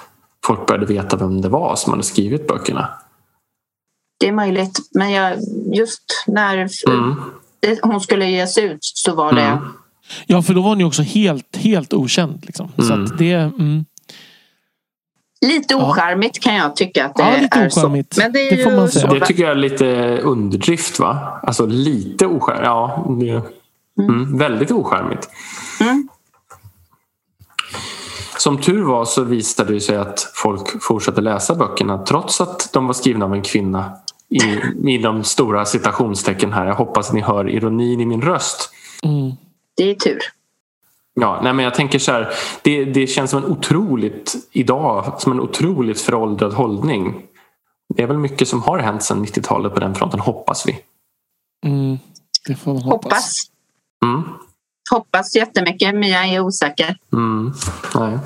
folk 0.46 0.66
började 0.66 0.86
veta 0.86 1.16
vem 1.16 1.40
det 1.40 1.48
var 1.48 1.76
som 1.76 1.92
hade 1.92 2.02
skrivit 2.02 2.46
böckerna. 2.48 2.88
Det 4.20 4.28
är 4.28 4.32
möjligt, 4.32 4.78
men 4.94 5.10
jag, 5.10 5.38
just 5.74 6.02
när 6.26 6.56
Mm. 6.88 7.14
det, 7.60 7.78
hon 7.82 8.00
skulle 8.00 8.26
ges 8.30 8.58
ut 8.58 8.78
så 8.82 9.14
var 9.14 9.32
det 9.32 9.42
Mm. 9.42 9.64
Ja, 10.26 10.42
för 10.42 10.54
då 10.54 10.60
var 10.62 10.68
hon 10.68 10.78
ju 10.80 10.86
också 10.86 11.02
helt, 11.02 11.56
helt 11.56 11.92
okänd. 11.94 12.44
Liksom. 12.46 12.68
Så 12.78 12.92
Mm. 12.92 13.04
att 13.04 13.18
det... 13.18 13.32
Mm. 13.32 13.84
lite 15.46 15.74
Ja. 15.74 15.90
ocharmigt 15.90 16.40
kan 16.40 16.54
jag 16.54 16.76
tycka 16.76 17.06
att 17.06 17.16
det 17.16 17.22
Ja, 17.22 17.36
lite 17.42 17.58
är 17.58 17.68
så. 17.68 17.80
ocharmigt. 17.80 18.16
Men 18.18 18.32
det, 18.32 18.38
är 18.48 18.56
Det 18.56 18.62
får 18.64 18.70
man 18.70 18.88
säga. 18.88 19.08
så. 19.08 19.14
Det 19.14 19.26
tycker 19.26 19.42
jag 19.42 19.50
är 19.52 19.54
lite 19.56 20.18
underdrift 20.18 20.98
va? 21.00 21.40
Alltså 21.42 21.66
lite 21.66 22.26
oskärmigt. 22.26 22.64
Ja, 22.64 23.06
det, 23.20 23.42
mm, 24.04 24.38
väldigt 24.38 24.70
oskärmigt. 24.70 25.28
Som 28.40 28.58
tur 28.58 28.82
var 28.82 29.04
så 29.04 29.24
visade 29.24 29.72
det 29.72 29.80
sig 29.80 29.96
att 29.96 30.30
folk 30.34 30.82
fortsatte 30.82 31.20
läsa 31.20 31.54
böckerna 31.54 31.98
trots 31.98 32.40
att 32.40 32.72
de 32.72 32.86
var 32.86 32.94
skrivna 32.94 33.24
av 33.24 33.34
en 33.34 33.42
kvinna. 33.42 33.92
I, 34.28 34.94
i 34.94 34.98
de 34.98 35.24
stora 35.24 35.64
citationstecken 35.64 36.52
här. 36.52 36.66
Jag 36.66 36.74
hoppas 36.74 37.12
ni 37.12 37.20
hör 37.20 37.48
ironin 37.48 38.00
i 38.00 38.06
min 38.06 38.22
röst. 38.22 38.70
Mm. 39.02 39.32
Det 39.76 39.90
är 39.90 39.94
tur. 39.94 40.18
Ja, 41.14 41.40
nej 41.42 41.52
men 41.52 41.64
jag 41.64 41.74
tänker 41.74 41.98
så 41.98 42.12
här, 42.12 42.32
det, 42.62 42.84
det 42.84 43.06
känns 43.06 43.30
som 43.30 43.44
en 43.44 43.50
otroligt, 43.50 44.34
idag, 44.52 45.20
som 45.20 45.32
en 45.32 45.40
otroligt 45.40 46.00
föråldrad 46.00 46.52
hållning. 46.52 47.22
Det 47.94 48.02
är 48.02 48.06
väl 48.06 48.18
mycket 48.18 48.48
som 48.48 48.62
har 48.62 48.78
hänt 48.78 49.02
sedan 49.02 49.26
90-talet 49.26 49.74
på 49.74 49.80
den 49.80 49.94
fronten, 49.94 50.20
hoppas 50.20 50.68
vi. 50.68 50.78
Mm. 51.66 51.98
Det 52.48 52.54
får 52.54 52.72
man 52.72 52.82
hoppas. 52.82 53.04
Hoppas. 53.04 53.34
Mm. 54.04 54.22
Hoppas 54.90 55.36
jättemycket, 55.36 55.94
men 55.94 56.08
jag 56.08 56.28
är 56.28 56.40
osäker. 56.40 56.96
Mm. 57.12 57.52
Nej. 57.94 58.18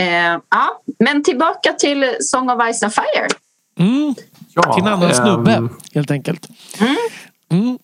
Eh, 0.00 0.38
ja, 0.50 0.82
men 0.98 1.24
tillbaka 1.24 1.72
till 1.72 2.16
Song 2.20 2.50
of 2.50 2.74
Ice 2.74 2.82
and 2.82 2.92
Fire. 2.94 3.28
Mm. 3.78 4.14
Ja, 4.54 4.74
Till 4.74 4.82
en 4.82 4.92
annan 4.92 5.14
snubbe, 5.14 5.52
ehm, 5.52 5.70
helt 5.94 6.10
enkelt. 6.10 6.48
Mm. 6.80 6.96
Mm. 7.50 7.78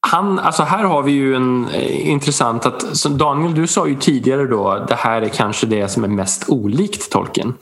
han, 0.00 0.38
alltså 0.38 0.62
här 0.62 0.84
har 0.84 1.02
vi 1.02 1.12
ju 1.12 1.36
en 1.36 1.68
eh, 1.68 2.10
intressant 2.10 2.66
att 2.66 3.04
Daniel 3.04 3.54
du 3.54 3.66
sa 3.66 3.86
ju 3.86 3.94
tidigare 3.94 4.46
då 4.46 4.84
det 4.88 4.94
här 4.94 5.22
är 5.22 5.28
kanske 5.28 5.66
det 5.66 5.88
som 5.88 6.04
är 6.04 6.08
mest 6.08 6.48
olikt 6.48 7.12
tolken. 7.12 7.54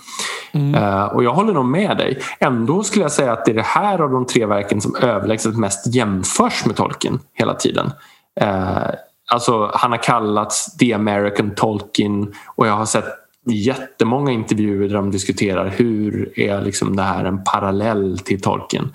Mm. 0.53 0.75
Eh, 0.75 1.05
och 1.05 1.25
jag 1.25 1.33
håller 1.35 1.53
nog 1.53 1.65
med 1.65 1.97
dig. 1.97 2.21
Ändå 2.41 2.83
skulle 2.83 3.05
jag 3.05 3.12
säga 3.12 3.33
att 3.33 3.45
det 3.45 3.51
är 3.51 3.55
det 3.55 3.62
här 3.62 3.99
av 3.99 4.11
de 4.11 4.27
tre 4.27 4.47
verken 4.47 4.81
som 4.81 4.97
överlägset 4.97 5.57
mest 5.57 5.95
jämförs 5.95 6.65
med 6.65 6.77
tolken 6.77 7.21
hela 7.35 7.55
tiden. 7.55 7.93
Eh, 8.41 8.89
alltså 9.31 9.71
han 9.75 9.91
har 9.91 10.03
kallats 10.03 10.77
The 10.77 10.93
American 10.93 11.55
Tolkien 11.55 12.35
och 12.47 12.67
jag 12.67 12.73
har 12.77 12.87
sett 12.87 13.05
jättemånga 13.47 14.33
intervjuer 14.33 14.89
där 14.89 14.95
de 14.95 15.11
diskuterar 15.11 15.69
hur 15.69 16.39
är 16.41 16.63
liksom 16.63 16.97
det 16.97 17.03
här 17.03 17.25
en 17.25 17.45
parallell 17.45 18.19
till 18.19 18.41
tolken. 18.41 18.93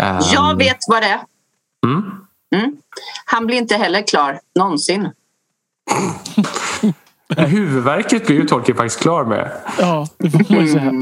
Eh, 0.00 0.18
Jag 0.32 0.56
vet 0.58 0.76
vad 0.88 1.02
det 1.02 1.06
är. 1.08 1.20
Mm. 1.86 2.02
Mm. 2.54 2.76
Han 3.24 3.46
blir 3.46 3.56
inte 3.56 3.76
heller 3.76 4.06
klar, 4.06 4.40
någonsin. 4.58 5.08
Huvudverket 7.36 8.26
blir 8.26 8.36
ju 8.36 8.46
Tolkien 8.46 8.76
faktiskt 8.76 9.00
klar 9.00 9.24
med 9.24 9.50
Ja, 9.78 10.06
det 10.18 10.30
får 10.30 10.54
man 10.54 10.68
säga. 10.68 10.92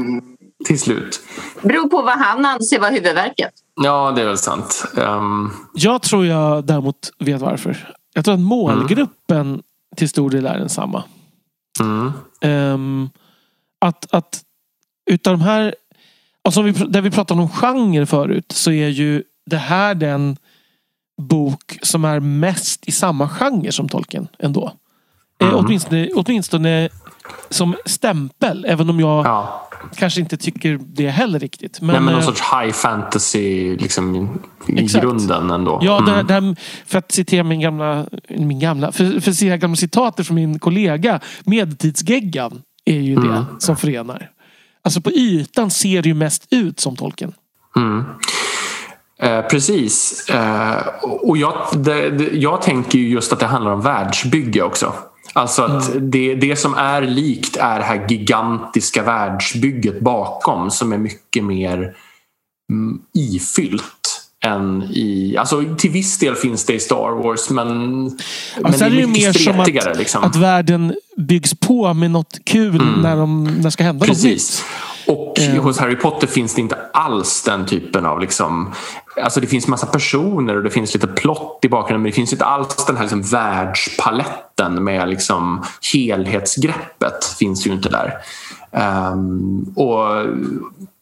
till 0.65 0.79
slut. 0.79 1.21
Beror 1.61 1.89
på 1.89 2.01
vad 2.01 2.17
han 2.19 2.45
anser 2.45 2.79
vara 2.79 2.89
huvudverket. 2.91 3.51
Ja, 3.81 4.11
det 4.15 4.21
är 4.21 4.25
väl 4.25 4.37
sant. 4.37 4.85
Ehm, 4.97 5.49
Jag 5.73 6.01
tror 6.01 6.25
jag 6.25 6.65
däremot 6.65 6.95
vet 7.19 7.41
varför. 7.41 7.93
Jag 8.19 8.25
tror 8.25 8.33
att 8.33 8.39
målgruppen 8.39 9.61
till 9.95 10.09
stor 10.09 10.29
del 10.29 10.45
är 10.45 10.59
densamma. 10.59 11.03
mm, 11.79 12.11
Ehm, 12.41 13.09
att, 13.81 14.13
att 14.13 14.41
utav 15.11 15.37
de 15.37 15.43
här, 15.43 15.75
alltså 16.43 16.61
vi, 16.61 16.71
där 16.71 17.01
vi 17.01 17.11
pratade 17.11 17.41
om 17.41 17.49
genre 17.49 18.05
förut, 18.05 18.51
så 18.51 18.71
är 18.71 18.87
ju 18.87 19.23
det 19.45 19.57
här 19.57 19.95
den 19.95 20.37
bok 21.21 21.79
som 21.81 22.05
är 22.05 22.19
mest 22.19 22.87
i 22.87 22.91
samma 22.91 23.29
genre 23.29 23.71
som 23.71 23.89
Tolkien 23.89 24.27
ändå. 24.39 24.71
Mm. 25.41 25.53
Eh, 25.53 25.59
åtminstone, 25.59 26.09
åtminstone 26.15 26.89
som 27.49 27.75
stämpel, 27.85 28.65
även 28.65 28.89
om 28.89 28.99
jag 28.99 29.25
ja. 29.25 29.68
Kanske 29.95 30.21
inte 30.21 30.37
tycker 30.37 30.79
det 30.85 31.09
heller 31.09 31.39
riktigt. 31.39 31.81
Men, 31.81 31.87
Nej, 31.87 32.01
men 32.01 32.13
någon 32.13 32.21
eh, 32.21 32.25
sorts 32.27 32.41
high 32.41 32.71
fantasy 32.73 33.77
liksom, 33.77 34.29
i, 34.67 34.79
Exakt. 34.83 35.03
grunden 35.03 35.49
ändå. 35.51 35.79
Ja, 35.83 35.97
Mm. 35.97 36.27
där, 36.27 36.41
där, 36.41 36.55
för 36.85 36.99
att 36.99 37.11
citera 37.11 37.43
min 37.43 37.59
gamla, 37.59 38.05
min 38.29 38.59
gamla, 38.59 38.91
för, 38.91 39.05
för 39.21 39.31
att 39.31 39.37
citera 39.37 39.57
gamla 39.57 39.75
citater 39.75 40.23
från 40.23 40.35
min 40.35 40.59
kollega. 40.59 41.19
Medeltidsgeggan 41.43 42.61
är 42.85 42.99
ju 42.99 43.15
det 43.15 43.27
Mm. 43.27 43.45
som 43.59 43.77
förenar. 43.77 44.29
Alltså 44.83 45.01
på 45.01 45.11
ytan 45.11 45.69
ser 45.71 46.01
det 46.01 46.09
ju 46.09 46.15
mest 46.15 46.47
ut 46.51 46.79
som 46.79 46.95
tolken. 46.95 47.33
Mm. 47.75 48.03
Eh, 49.21 49.41
precis. 49.41 50.25
Eh, 50.29 50.77
och 51.01 51.37
jag, 51.37 51.53
det, 51.73 52.09
det, 52.09 52.37
jag 52.37 52.61
tänker 52.61 52.99
ju 52.99 53.09
just 53.09 53.33
att 53.33 53.39
det 53.39 53.45
handlar 53.45 53.71
om 53.71 53.81
världsbygge 53.81 54.61
också. 54.61 54.93
Alltså 55.33 55.63
att 55.63 55.91
det, 56.01 56.35
det 56.35 56.55
som 56.55 56.73
är 56.73 57.01
likt 57.01 57.57
är 57.57 57.79
det 57.79 57.85
här 57.85 58.05
gigantiska 58.09 59.03
världsbygget 59.03 60.01
bakom 60.01 60.71
som 60.71 60.93
är 60.93 60.97
mycket 60.97 61.43
mer 61.43 61.95
mm, 62.71 63.01
ifyllt 63.13 64.21
än 64.45 64.83
i... 64.83 65.37
Alltså 65.37 65.75
till 65.77 65.91
viss 65.91 66.17
del 66.17 66.35
finns 66.35 66.65
det 66.65 66.73
i 66.73 66.79
Star 66.79 67.23
Wars 67.23 67.49
men, 67.49 68.03
men 68.61 68.73
sen 68.73 68.79
det 68.79 68.85
är 68.85 68.89
det 68.89 69.01
är 69.01 69.07
mycket 69.07 69.23
mer 69.23 69.33
som 69.33 69.53
stretigare. 69.53 69.91
att, 69.91 69.97
liksom. 69.97 70.23
att 70.23 70.35
världen 70.35 70.95
byggs 71.17 71.53
på 71.53 71.93
med 71.93 72.11
något 72.11 72.39
kul 72.45 72.81
när, 73.01 73.15
de, 73.15 73.43
när 73.43 73.63
det 73.63 73.71
ska 73.71 73.83
hända 73.83 74.05
något 74.05 74.07
Precis. 74.07 74.59
nytt. 74.59 74.65
Och 75.09 75.39
Eh. 75.39 75.63
hos 75.63 75.79
Harry 75.79 75.95
Potter 75.95 76.27
finns 76.27 76.55
det 76.55 76.61
inte 76.61 76.77
alls 76.93 77.43
den 77.43 77.65
typen 77.65 78.05
av... 78.05 78.19
Liksom, 78.19 78.73
alltså 79.23 79.39
det 79.39 79.47
finns 79.47 79.67
massa 79.67 79.87
personer 79.87 80.57
och 80.57 80.63
det 80.63 80.69
finns 80.69 80.93
lite 80.93 81.07
plott 81.07 81.59
i 81.61 81.69
bakgrunden 81.69 82.01
men 82.01 82.11
det 82.11 82.15
finns 82.15 82.33
inte 82.33 82.45
alls 82.45 82.85
den 82.85 82.95
här 82.95 83.03
liksom 83.03 83.21
världspaletten 83.21 84.83
med 84.83 85.09
liksom 85.09 85.63
helhetsgreppet. 85.93 87.25
finns 87.39 87.67
ju 87.67 87.71
inte 87.71 87.89
där. 87.89 88.13
Ehm, 88.71 89.73
och, 89.75 90.25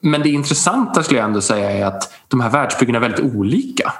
men 0.01 0.21
det 0.21 0.29
intressanta 0.29 1.03
skulle 1.03 1.19
jag 1.19 1.27
ändå 1.27 1.41
säga 1.41 1.71
är 1.71 1.85
att 1.85 2.13
de 2.27 2.39
här 2.39 2.49
världsbyggena 2.49 2.97
är 2.97 3.01
väldigt 3.01 3.35
olika. 3.35 3.93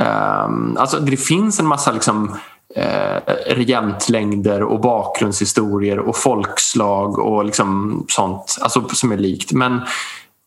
Um, 0.00 0.76
alltså 0.76 1.00
det 1.00 1.16
finns 1.16 1.60
en 1.60 1.66
massa 1.66 1.92
liksom, 1.92 2.36
eh, 2.74 3.34
regentlängder 3.46 4.62
och 4.62 4.80
bakgrundshistorier 4.80 5.98
och 5.98 6.16
folkslag 6.16 7.18
och 7.18 7.44
liksom 7.44 8.04
sånt 8.08 8.58
alltså, 8.60 8.88
som 8.88 9.12
är 9.12 9.16
likt. 9.16 9.52
Men 9.52 9.80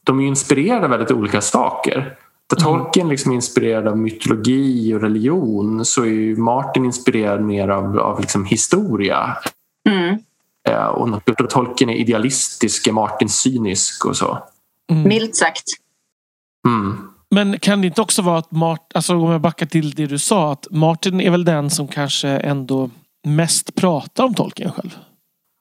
de 0.03 0.19
är 0.19 0.27
inspirerade 0.27 0.83
av 0.83 0.89
väldigt 0.89 1.11
olika 1.11 1.41
saker. 1.41 2.17
Där 2.49 2.57
Tolkien 2.57 3.09
liksom 3.09 3.31
är 3.31 3.35
inspirerad 3.35 3.87
av 3.87 3.97
mytologi 3.97 4.93
och 4.93 5.01
religion 5.01 5.85
så 5.85 6.01
är 6.01 6.07
ju 6.07 6.35
Martin 6.35 6.85
inspirerad 6.85 7.41
mer 7.41 7.67
av, 7.67 7.99
av 7.99 8.21
liksom 8.21 8.45
historia. 8.45 9.37
Mm. 9.89 10.17
Eh, 10.69 10.85
och 10.85 11.49
Tolkien 11.49 11.89
är 11.89 11.95
idealistisk 11.95 12.87
är 12.87 12.91
Martin 12.91 13.29
cynisk 13.29 14.05
och 14.05 14.17
så. 14.17 14.43
Mm. 14.91 15.07
Milt 15.07 15.35
sagt. 15.35 15.63
Mm. 16.67 17.12
Men 17.33 17.59
kan 17.59 17.81
det 17.81 17.87
inte 17.87 18.01
också 18.01 18.21
vara 18.21 18.37
att 18.37 18.51
Martin, 18.51 18.85
alltså 18.93 19.15
om 19.15 19.31
jag 19.31 19.41
backar 19.41 19.65
till 19.65 19.91
det 19.91 20.05
du 20.05 20.19
sa, 20.19 20.51
att 20.51 20.67
Martin 20.71 21.21
är 21.21 21.29
väl 21.29 21.45
den 21.45 21.69
som 21.69 21.87
kanske 21.87 22.29
ändå 22.29 22.89
mest 23.27 23.75
pratar 23.75 24.23
om 24.23 24.33
tolken 24.33 24.71
själv? 24.71 24.97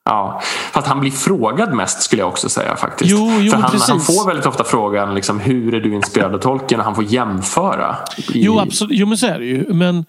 Ja, 0.04 0.40
fast 0.72 0.86
han 0.86 1.00
blir 1.00 1.10
frågad 1.10 1.74
mest 1.74 2.02
skulle 2.02 2.22
jag 2.22 2.28
också 2.28 2.48
säga 2.48 2.76
faktiskt. 2.76 3.10
Jo, 3.10 3.30
jo, 3.40 3.50
För 3.50 3.58
han, 3.58 3.80
han 3.80 4.00
får 4.00 4.26
väldigt 4.26 4.46
ofta 4.46 4.64
frågan 4.64 5.14
liksom, 5.14 5.40
hur 5.40 5.74
är 5.74 5.80
du 5.80 5.94
inspirerad 5.94 6.34
av 6.34 6.38
Tolkien 6.38 6.80
och 6.80 6.84
han 6.84 6.94
får 6.94 7.04
jämföra. 7.04 7.96
I... 8.18 8.44
Jo, 8.44 8.58
absolut. 8.58 8.98
Jo, 8.98 9.06
men 9.06 9.18
så 9.18 9.26
är 9.26 9.38
det 9.38 9.44
ju. 9.44 9.72
Men, 9.72 10.04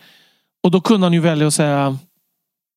och 0.64 0.72
då 0.72 0.82
kunde 0.82 1.06
han 1.06 1.14
ju 1.14 1.20
välja 1.20 1.48
att 1.48 1.54
säga... 1.54 1.98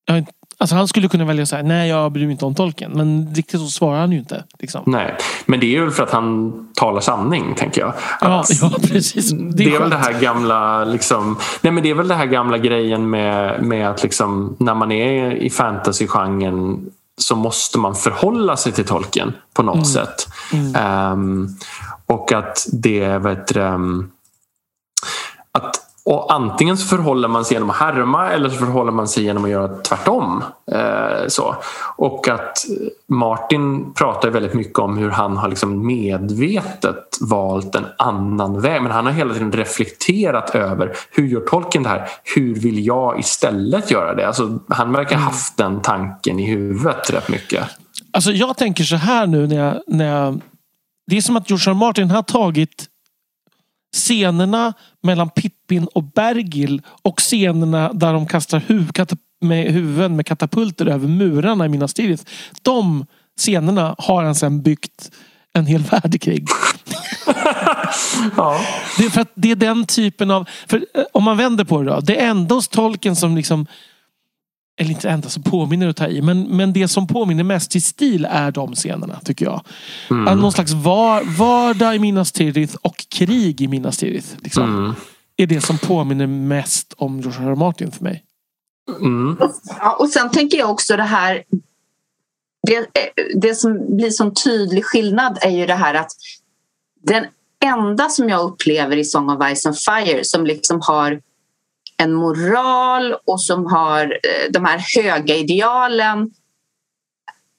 jag 0.05 0.25
Alltså 0.59 0.75
han 0.75 0.87
skulle 0.87 1.07
kunna 1.07 1.25
välja 1.25 1.43
att 1.43 1.49
säga 1.49 1.63
nej, 1.63 1.89
jag 1.89 2.11
bryr 2.11 2.23
mig 2.25 2.31
inte 2.31 2.45
om 2.45 2.55
tolken. 2.55 2.91
Men 2.91 3.27
riktigt 3.35 3.59
så 3.59 3.67
svarar 3.67 3.99
han 3.99 4.11
ju 4.11 4.19
inte. 4.19 4.43
Liksom. 4.59 4.83
Nej, 4.85 5.15
men 5.45 5.59
det 5.59 5.65
är 5.65 5.69
ju 5.81 5.91
för 5.91 6.03
att 6.03 6.11
han 6.11 6.53
talar 6.75 7.01
sanning 7.01 7.55
tänker 7.55 7.81
jag. 7.81 7.93
Ja, 8.21 8.39
Att- 8.39 8.61
ja, 8.61 8.71
precis. 8.87 9.31
Det 9.31 9.37
Det 9.53 9.63
är, 9.63 9.75
är 9.75 9.79
väl 9.79 9.89
det 9.89 9.97
här 9.97 10.19
gamla 10.21 10.85
liksom, 10.85 11.37
nej 11.61 11.73
men 11.73 11.83
det 11.83 11.89
är 11.89 11.93
väl 11.95 12.07
det 12.07 12.15
här 12.15 12.25
gamla 12.25 12.57
grejen 12.57 13.09
med, 13.09 13.63
med 13.63 13.89
att 13.89 14.03
liksom, 14.03 14.55
när 14.59 14.73
man 14.75 14.91
är 14.91 15.31
i 15.31 15.49
fantasygenren 15.49 16.85
så 17.17 17.35
måste 17.35 17.79
man 17.79 17.95
förhålla 17.95 18.57
sig 18.57 18.71
till 18.71 18.85
tolken 18.85 19.33
på 19.53 19.63
något 19.63 19.75
Mm. 19.75 19.85
sätt. 19.85 20.27
Ehm, 20.75 21.47
och 22.05 22.31
att 22.31 22.65
det 22.73 23.17
vet 23.17 23.47
du, 23.47 23.61
att 23.61 23.79
och 26.07 26.33
antingen 26.33 26.77
så 26.77 26.87
förhåller 26.87 27.27
man 27.27 27.45
sig 27.45 27.55
genom 27.55 27.69
att 27.69 27.75
härma 27.75 28.29
eller 28.29 28.49
så 28.49 28.55
förhåller 28.55 28.91
man 28.91 29.07
sig 29.07 29.23
genom 29.23 29.43
att 29.43 29.49
göra 29.49 29.67
tvärtom. 29.67 30.43
Eh, 30.71 31.27
så. 31.27 31.55
Och 31.95 32.27
att 32.27 32.65
Martin 33.07 33.93
pratar 33.93 34.29
väldigt 34.29 34.53
mycket 34.53 34.79
om 34.79 34.97
hur 34.97 35.09
han 35.09 35.37
har 35.37 35.49
liksom 35.49 35.87
medvetet 35.87 37.17
valt 37.21 37.75
en 37.75 37.85
annan 37.97 38.61
väg. 38.61 38.81
Men 38.81 38.91
han 38.91 39.05
har 39.05 39.13
hela 39.13 39.33
tiden 39.33 39.51
reflekterat 39.51 40.55
över 40.55 40.93
hur 41.11 41.27
gör 41.27 41.41
tolken 41.41 41.83
det 41.83 41.89
här? 41.89 42.09
Hur 42.35 42.55
vill 42.55 42.85
jag 42.85 43.19
istället 43.19 43.91
göra 43.91 44.15
det? 44.15 44.27
Alltså, 44.27 44.59
han 44.69 44.91
verkar 44.91 45.15
ha 45.15 45.23
haft 45.23 45.57
den 45.57 45.81
tanken 45.81 46.39
i 46.39 46.45
huvudet 46.45 47.13
rätt 47.13 47.29
mycket. 47.29 47.63
Alltså 48.13 48.31
jag 48.31 48.57
tänker 48.57 48.83
så 48.83 48.95
här 48.95 49.27
nu 49.27 49.47
när 49.47 49.65
jag, 49.65 49.81
när 49.87 50.21
jag... 50.21 50.41
Det 51.07 51.17
är 51.17 51.21
som 51.21 51.37
att 51.37 51.49
George. 51.49 51.71
R. 51.71 51.73
Martin 51.73 52.09
har 52.11 52.23
tagit 52.23 52.85
scenerna 53.97 54.73
mellan 55.03 55.29
Pippin 55.29 55.87
och 55.93 56.03
Bergil 56.03 56.81
och 57.01 57.19
scenerna 57.19 57.93
där 57.93 58.13
de 58.13 58.27
kastar 58.27 58.61
huv, 58.67 58.91
med 59.41 59.71
huvuden 59.71 60.15
med 60.15 60.25
katapulter 60.25 60.85
över 60.85 61.07
murarna 61.07 61.65
i 61.65 61.69
Minas 61.69 61.93
Tirith. 61.93 62.23
De 62.61 63.05
scenerna 63.39 63.95
har 63.97 64.23
han 64.23 64.35
sen 64.35 64.61
byggt 64.61 65.11
en 65.53 65.65
hel 65.65 65.81
värld 65.91 66.21
kring. 66.21 66.45
Ja. 68.37 68.61
Det 68.97 69.05
är 69.05 69.09
för 69.09 69.21
att 69.21 69.31
det 69.35 69.51
är 69.51 69.55
den 69.55 69.85
typen 69.85 70.31
av... 70.31 70.49
För 70.67 70.77
eh, 70.77 71.03
om 71.13 71.23
man 71.23 71.37
vänder 71.37 71.63
på 71.63 71.81
det 71.81 71.89
då. 71.89 71.99
Det 71.99 72.21
är 72.21 72.29
ändå 72.29 72.61
tolken 72.61 73.15
som 73.15 73.35
liksom... 73.35 73.65
Eller 74.79 74.91
inte 74.91 75.09
enda 75.09 75.29
som 75.29 75.43
påminner 75.43 75.87
att 75.87 75.97
ta 75.97 76.07
i. 76.07 76.21
Men, 76.21 76.43
men 76.43 76.73
det 76.73 76.87
som 76.87 77.07
påminner 77.07 77.43
mest 77.43 77.75
i 77.75 77.81
stil 77.81 78.27
är 78.29 78.51
de 78.51 78.75
scenerna 78.75 79.19
tycker 79.23 79.45
jag. 79.45 79.61
Att 80.27 80.37
Någon 80.37 80.51
slags 80.51 80.71
var, 80.71 81.23
vardag 81.37 81.95
i 81.95 81.99
Minas 81.99 82.31
Tirith 82.31 82.75
och 82.81 83.05
krig 83.09 83.61
i 83.61 83.67
Minas 83.67 83.97
Tirith. 83.97 84.27
Liksom, 84.39 84.63
Mm. 84.77 84.95
Är 85.39 85.47
det 85.47 85.61
som 85.61 85.77
påminner 85.77 86.27
mest 86.27 86.93
om 86.97 87.19
George 87.21 87.39
R. 87.39 87.51
R. 87.51 87.55
Martin 87.55 87.91
för 87.91 88.03
mig. 88.03 88.23
Mm. 89.01 89.37
Ja, 89.79 89.95
och 89.99 90.09
sen 90.09 90.31
tänker 90.31 90.57
jag 90.57 90.69
också 90.69 90.97
det 90.97 91.03
här 91.03 91.43
det, 92.67 92.87
det 93.35 93.55
som 93.55 93.95
blir 93.97 94.09
som 94.09 94.33
tydlig 94.33 94.85
skillnad 94.85 95.37
är 95.41 95.49
ju 95.49 95.65
det 95.65 95.73
här 95.73 95.93
att 95.93 96.11
den 97.03 97.25
enda 97.65 98.09
som 98.09 98.29
jag 98.29 98.41
upplever 98.41 98.97
i 98.97 99.03
Song 99.03 99.29
of 99.29 99.55
Ice 99.55 99.65
and 99.65 99.77
Fire 99.77 100.23
som 100.23 100.45
liksom 100.45 100.79
har 100.81 101.21
en 101.97 102.13
moral 102.13 103.15
och 103.25 103.41
som 103.41 103.65
har 103.65 104.03
eh, 104.03 104.51
de 104.51 104.65
här 104.65 105.01
höga 105.01 105.35
idealen 105.35 106.31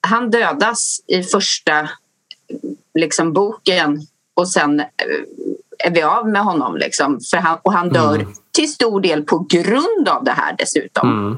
han 0.06 0.30
dödas 0.30 1.00
i 1.06 1.22
första 1.22 1.88
liksom, 2.94 3.32
boken 3.32 4.00
och 4.34 4.48
sen 4.48 4.80
eh, 4.80 4.86
är 5.84 5.90
vi 5.90 6.02
av 6.02 6.28
med 6.28 6.42
honom. 6.42 6.76
Liksom, 6.76 7.20
för 7.30 7.36
han, 7.36 7.58
och 7.62 7.72
han 7.72 7.88
dör 7.88 8.26
till 8.54 8.72
stor 8.72 9.00
del 9.00 9.22
på 9.22 9.46
grund 9.50 10.08
av 10.08 10.24
det 10.24 10.30
här 10.32 10.54
dessutom. 10.58 11.08
Mm. 11.26 11.36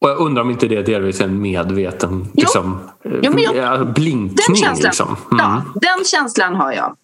Och 0.00 0.10
jag 0.10 0.18
undrar 0.18 0.42
om 0.42 0.50
inte 0.50 0.68
det 0.68 0.82
delvis 0.82 1.20
är 1.20 1.24
en 1.24 1.40
medveten 1.42 2.28
liksom, 2.34 2.90
eh, 3.04 3.12
Jo, 3.22 3.32
jag- 3.38 3.56
ja, 3.56 3.84
blinkning. 3.84 4.34
Den 4.46 4.56
känslan, 4.56 4.88
Liksom. 4.90 5.16
Mm. 5.32 5.44
ja, 5.44 5.62
den 5.74 6.04
känslan 6.04 6.54
har 6.54 6.72
jag. 6.72 6.96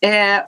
Eh, 0.00 0.40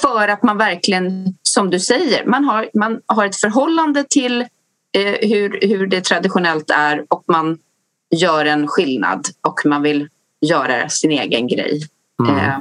för 0.00 0.28
att 0.28 0.42
man 0.42 0.58
verkligen, 0.58 1.34
som 1.42 1.70
du 1.70 1.80
säger, 1.80 2.26
man 2.26 2.44
har, 2.44 2.68
man 2.74 3.00
har 3.06 3.26
ett 3.26 3.36
förhållande 3.36 4.04
till 4.10 4.40
eh, 4.92 5.28
hur, 5.28 5.58
hur 5.68 5.86
det 5.86 6.04
traditionellt 6.04 6.70
är 6.70 7.04
och 7.08 7.24
man 7.26 7.58
gör 8.10 8.44
en 8.44 8.68
skillnad 8.68 9.26
och 9.40 9.60
man 9.64 9.82
vill 9.82 10.08
göra 10.40 10.88
sin 10.88 11.10
egen 11.10 11.48
grej. 11.48 11.82
Mm. 12.22 12.36
Eh, 12.36 12.58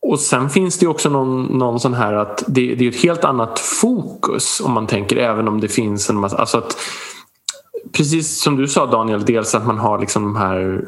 Och 0.00 0.20
sen 0.20 0.50
finns 0.50 0.78
det 0.78 0.86
också 0.86 1.08
någon, 1.08 1.44
någon 1.44 1.80
sån 1.80 1.94
här 1.94 2.12
att 2.12 2.44
det, 2.46 2.74
det 2.74 2.84
är 2.84 2.88
ett 2.88 3.02
helt 3.02 3.24
annat 3.24 3.58
fokus 3.58 4.60
om 4.60 4.72
man 4.72 4.86
tänker 4.86 5.16
även 5.16 5.48
om 5.48 5.60
det 5.60 5.68
finns 5.68 6.10
en 6.10 6.16
massa... 6.16 6.36
Alltså 6.36 6.58
att, 6.58 6.76
precis 7.92 8.42
som 8.42 8.56
du 8.56 8.68
sa 8.68 8.86
Daniel, 8.86 9.24
dels 9.24 9.54
att 9.54 9.66
man 9.66 9.78
har 9.78 9.98
liksom 9.98 10.22
de 10.22 10.36
här 10.36 10.84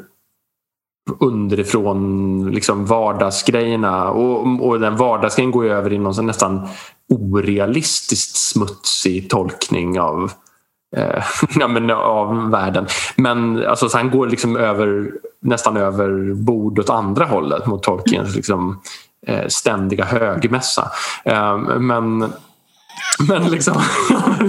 underifrån 1.21 2.51
liksom 2.51 2.87
vardagsgrejerna 2.87 4.11
och, 4.11 4.67
och 4.67 4.81
den 4.81 4.97
vardagsgrejen 4.97 5.51
går 5.51 5.65
ju 5.65 5.73
över 5.73 5.93
i 5.93 5.99
någon 5.99 6.15
sån 6.15 6.27
nästan 6.27 6.69
orealistiskt 7.09 8.37
smutsig 8.37 9.31
tolkning 9.31 10.01
av 10.01 10.33
eh, 10.97 11.25
ja, 11.61 11.69
men 11.69 11.91
av 11.91 12.51
världen. 12.51 12.87
Men 13.17 13.67
alltså, 13.67 13.89
så 13.89 13.97
han 13.97 14.11
går 14.11 14.27
liksom 14.27 14.57
över, 14.57 15.11
nästan 15.43 15.77
över 15.77 16.35
bord 16.35 16.79
åt 16.79 16.91
andra 16.91 17.25
hållet 17.25 17.67
mot 17.67 17.83
Tolkiens 17.83 18.37
liksom, 18.37 18.81
eh, 19.27 19.47
ständiga 19.49 20.05
högmässa. 20.05 20.91
Eh, 21.25 21.59
men 21.79 22.33
men 23.29 23.51
liksom, 23.51 23.75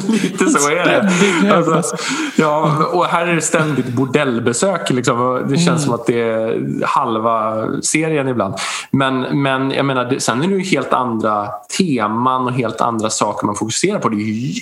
lite 0.08 0.50
så 0.50 0.70
är 0.70 0.86
det. 0.86 1.56
Alltså, 1.56 1.96
ja, 2.36 2.86
och 2.94 3.06
här 3.06 3.28
är 3.28 3.36
det 3.36 3.42
ständigt 3.42 3.88
bordellbesök. 3.88 4.90
Liksom. 4.90 5.46
Det 5.50 5.58
känns 5.58 5.84
som 5.84 5.94
att 5.94 6.06
det 6.06 6.22
är 6.22 6.86
halva 6.86 7.66
serien 7.82 8.28
ibland. 8.28 8.54
Men, 8.92 9.42
men 9.42 9.72
jag 9.72 9.86
menar, 9.86 10.16
sen 10.20 10.44
är 10.44 10.48
det 10.48 10.54
ju 10.54 10.64
helt 10.64 10.94
andra 10.94 11.48
teman 11.78 12.46
och 12.46 12.54
helt 12.54 12.82
andra 12.82 13.10
saker 13.10 13.46
man 13.46 13.56
fokuserar 13.56 14.00
på. 14.00 14.10
Det 14.10 14.16
är 14.16 14.20
ju 14.20 14.62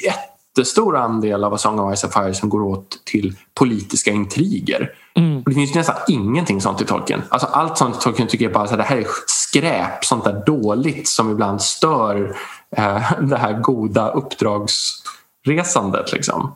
jättestor 0.57 0.97
andel 0.97 1.43
av 1.43 1.53
A 1.53 1.57
Song 1.57 1.80
of 1.80 1.97
Ice 1.97 2.03
and 2.03 2.14
Fire 2.14 2.34
som 2.34 2.49
går 2.49 2.61
åt 2.61 3.05
till 3.05 3.35
politiska 3.53 4.11
intriger. 4.11 4.91
Mm. 5.18 5.38
Och 5.38 5.49
det 5.49 5.55
finns 5.55 5.76
nästan 5.76 5.95
ingenting 6.07 6.61
sånt 6.61 6.81
i 6.81 6.85
Tolkien. 6.85 7.22
Alltså 7.30 7.47
allt 7.47 7.77
sånt 7.77 7.95
i 7.95 7.99
Tolkien 7.99 8.27
tycker 8.27 8.45
jag 8.45 8.53
bara 8.53 8.64
att 8.64 8.77
det 8.77 8.84
här 8.84 8.97
är 8.97 9.07
skräp, 9.27 10.05
sånt 10.05 10.23
där 10.23 10.43
dåligt 10.45 11.07
som 11.07 11.31
ibland 11.31 11.61
stör 11.61 12.35
det 13.22 13.38
här 13.38 13.61
goda 13.61 14.10
uppdragsresandet. 14.10 16.14
Liksom. 16.14 16.56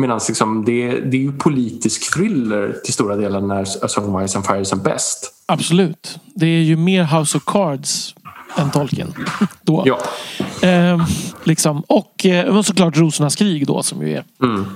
Medan 0.00 0.20
liksom, 0.28 0.64
det, 0.64 1.00
det 1.00 1.16
är 1.16 1.20
ju 1.20 1.32
politisk 1.32 2.14
thriller 2.14 2.76
till 2.84 2.94
stora 2.94 3.16
delar 3.16 3.40
när 3.40 3.84
A 3.84 3.88
Song 3.88 4.14
of 4.14 4.30
Ice 4.30 4.36
and 4.36 4.46
Fire 4.46 4.60
är 4.60 4.64
som 4.64 4.82
bäst. 4.82 5.32
Absolut. 5.46 6.18
Det 6.34 6.46
är 6.46 6.62
ju 6.62 6.76
mer 6.76 7.18
House 7.18 7.36
of 7.36 7.44
Cards 7.44 8.14
än 8.56 8.70
Tolkien. 8.70 9.14
Då. 9.62 9.82
Ja. 9.86 9.98
Ehm, 10.62 11.00
liksom. 11.44 11.82
Och 11.86 12.26
eh, 12.26 12.62
såklart 12.62 12.96
Rosornas 12.96 13.36
krig 13.36 13.66
då 13.66 13.82
som 13.82 14.06
ju 14.06 14.12
är... 14.12 14.24
Mm. 14.42 14.66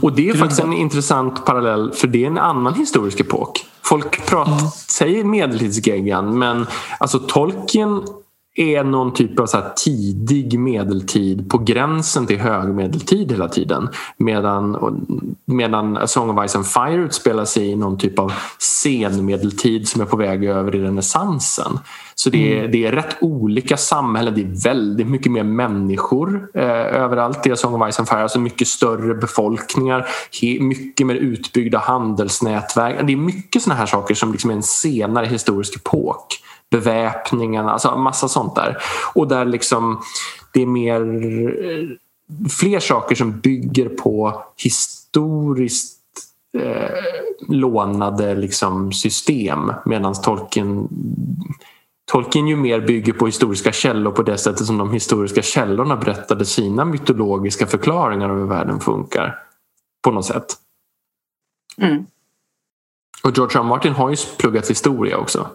Och 0.00 0.12
det 0.12 0.28
är 0.28 0.34
faktiskt 0.34 0.60
en 0.60 0.72
intressant 0.72 1.44
parallell 1.44 1.92
för 1.92 2.08
det 2.08 2.22
är 2.22 2.26
en 2.26 2.38
annan 2.38 2.74
historisk 2.74 3.20
epok. 3.20 3.66
Folk 3.82 4.26
pratar, 4.26 4.68
säger 4.92 5.24
medeltidsgeggan 5.24 6.38
men 6.38 6.66
alltså 6.98 7.18
Tolkien 7.18 8.02
är 8.56 8.84
någon 8.84 9.12
typ 9.12 9.40
av 9.40 9.46
så 9.46 9.62
tidig 9.84 10.58
medeltid 10.58 11.50
på 11.50 11.58
gränsen 11.58 12.26
till 12.26 12.40
högmedeltid 12.40 13.32
hela 13.32 13.48
tiden. 13.48 13.88
Medan, 14.16 14.76
medan 15.44 15.96
A 15.96 16.06
Song 16.06 16.38
of 16.38 16.50
Ice 16.50 16.56
and 16.56 16.66
Fire 16.66 16.96
utspelar 16.96 17.44
sig 17.44 17.70
i 17.70 17.76
någon 17.76 17.98
typ 17.98 18.18
av 18.18 18.32
senmedeltid 18.82 19.88
som 19.88 20.00
är 20.00 20.04
på 20.04 20.16
väg 20.16 20.44
över 20.44 20.74
i 20.74 20.80
renässansen. 20.80 21.78
Så 22.14 22.30
det 22.30 22.58
är, 22.58 22.68
det 22.68 22.86
är 22.86 22.92
rätt 22.92 23.16
olika 23.20 23.76
samhällen. 23.76 24.34
Det 24.34 24.40
är 24.40 24.64
väldigt 24.64 25.06
mycket 25.06 25.32
mer 25.32 25.42
människor 25.42 26.48
eh, 26.54 26.64
överallt 27.02 27.46
i 27.46 27.52
A 27.52 27.56
Song 27.56 27.82
of 27.82 27.92
Ice 27.92 27.98
and 27.98 28.08
Fire. 28.08 28.22
Alltså 28.22 28.40
mycket 28.40 28.68
större 28.68 29.14
befolkningar, 29.14 30.06
mycket 30.60 31.06
mer 31.06 31.14
utbyggda 31.14 31.78
handelsnätverk. 31.78 33.06
Det 33.06 33.12
är 33.12 33.16
mycket 33.16 33.62
såna 33.62 33.74
här 33.74 33.86
saker 33.86 34.14
som 34.14 34.32
liksom 34.32 34.50
är 34.50 34.54
en 34.54 34.62
senare 34.62 35.26
historisk 35.26 35.76
epok. 35.76 36.26
Beväpningen, 36.70 37.68
alltså 37.68 37.96
massa 37.96 38.28
sånt 38.28 38.54
där. 38.54 38.76
Och 39.14 39.28
där 39.28 39.44
liksom 39.44 40.02
det 40.52 40.62
är 40.62 40.66
mer 40.66 41.00
eh, 41.00 41.88
fler 42.50 42.80
saker 42.80 43.14
som 43.14 43.40
bygger 43.40 43.88
på 43.88 44.44
historiskt 44.56 45.98
eh, 46.58 46.90
lånade 47.48 48.34
liksom, 48.34 48.92
system 48.92 49.72
medan 49.84 50.14
Tolkien 50.22 50.88
Tolkien 52.06 52.48
ju 52.48 52.56
mer 52.56 52.80
bygger 52.80 53.12
på 53.12 53.26
historiska 53.26 53.72
källor 53.72 54.12
på 54.12 54.22
det 54.22 54.38
sättet 54.38 54.66
som 54.66 54.78
de 54.78 54.92
historiska 54.92 55.42
källorna 55.42 55.96
berättade 55.96 56.44
sina 56.44 56.84
mytologiska 56.84 57.66
förklaringar 57.66 58.30
av 58.30 58.38
hur 58.38 58.46
världen 58.46 58.80
funkar. 58.80 59.38
På 60.02 60.10
något 60.10 60.26
sätt. 60.26 60.46
Mm. 61.78 62.06
Och 63.22 63.36
George 63.36 63.58
R. 63.58 63.60
R. 63.60 63.68
Martin 63.68 63.92
har 63.92 64.10
ju 64.10 64.16
pluggat 64.38 64.70
historia 64.70 65.18
också. 65.18 65.48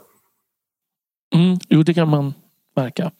Mm, 1.33 1.59
jo, 1.69 1.83
det 1.83 1.93
kan 1.93 2.09
man 2.09 2.33
märka. 2.75 3.11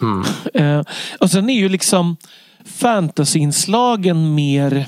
Mm. 0.00 0.24
Eh, 0.54 0.82
och 1.20 1.30
sen 1.30 1.50
är 1.50 1.54
ju 1.54 1.68
liksom 1.68 2.16
fantasyinslagen 2.64 4.34
mer 4.34 4.86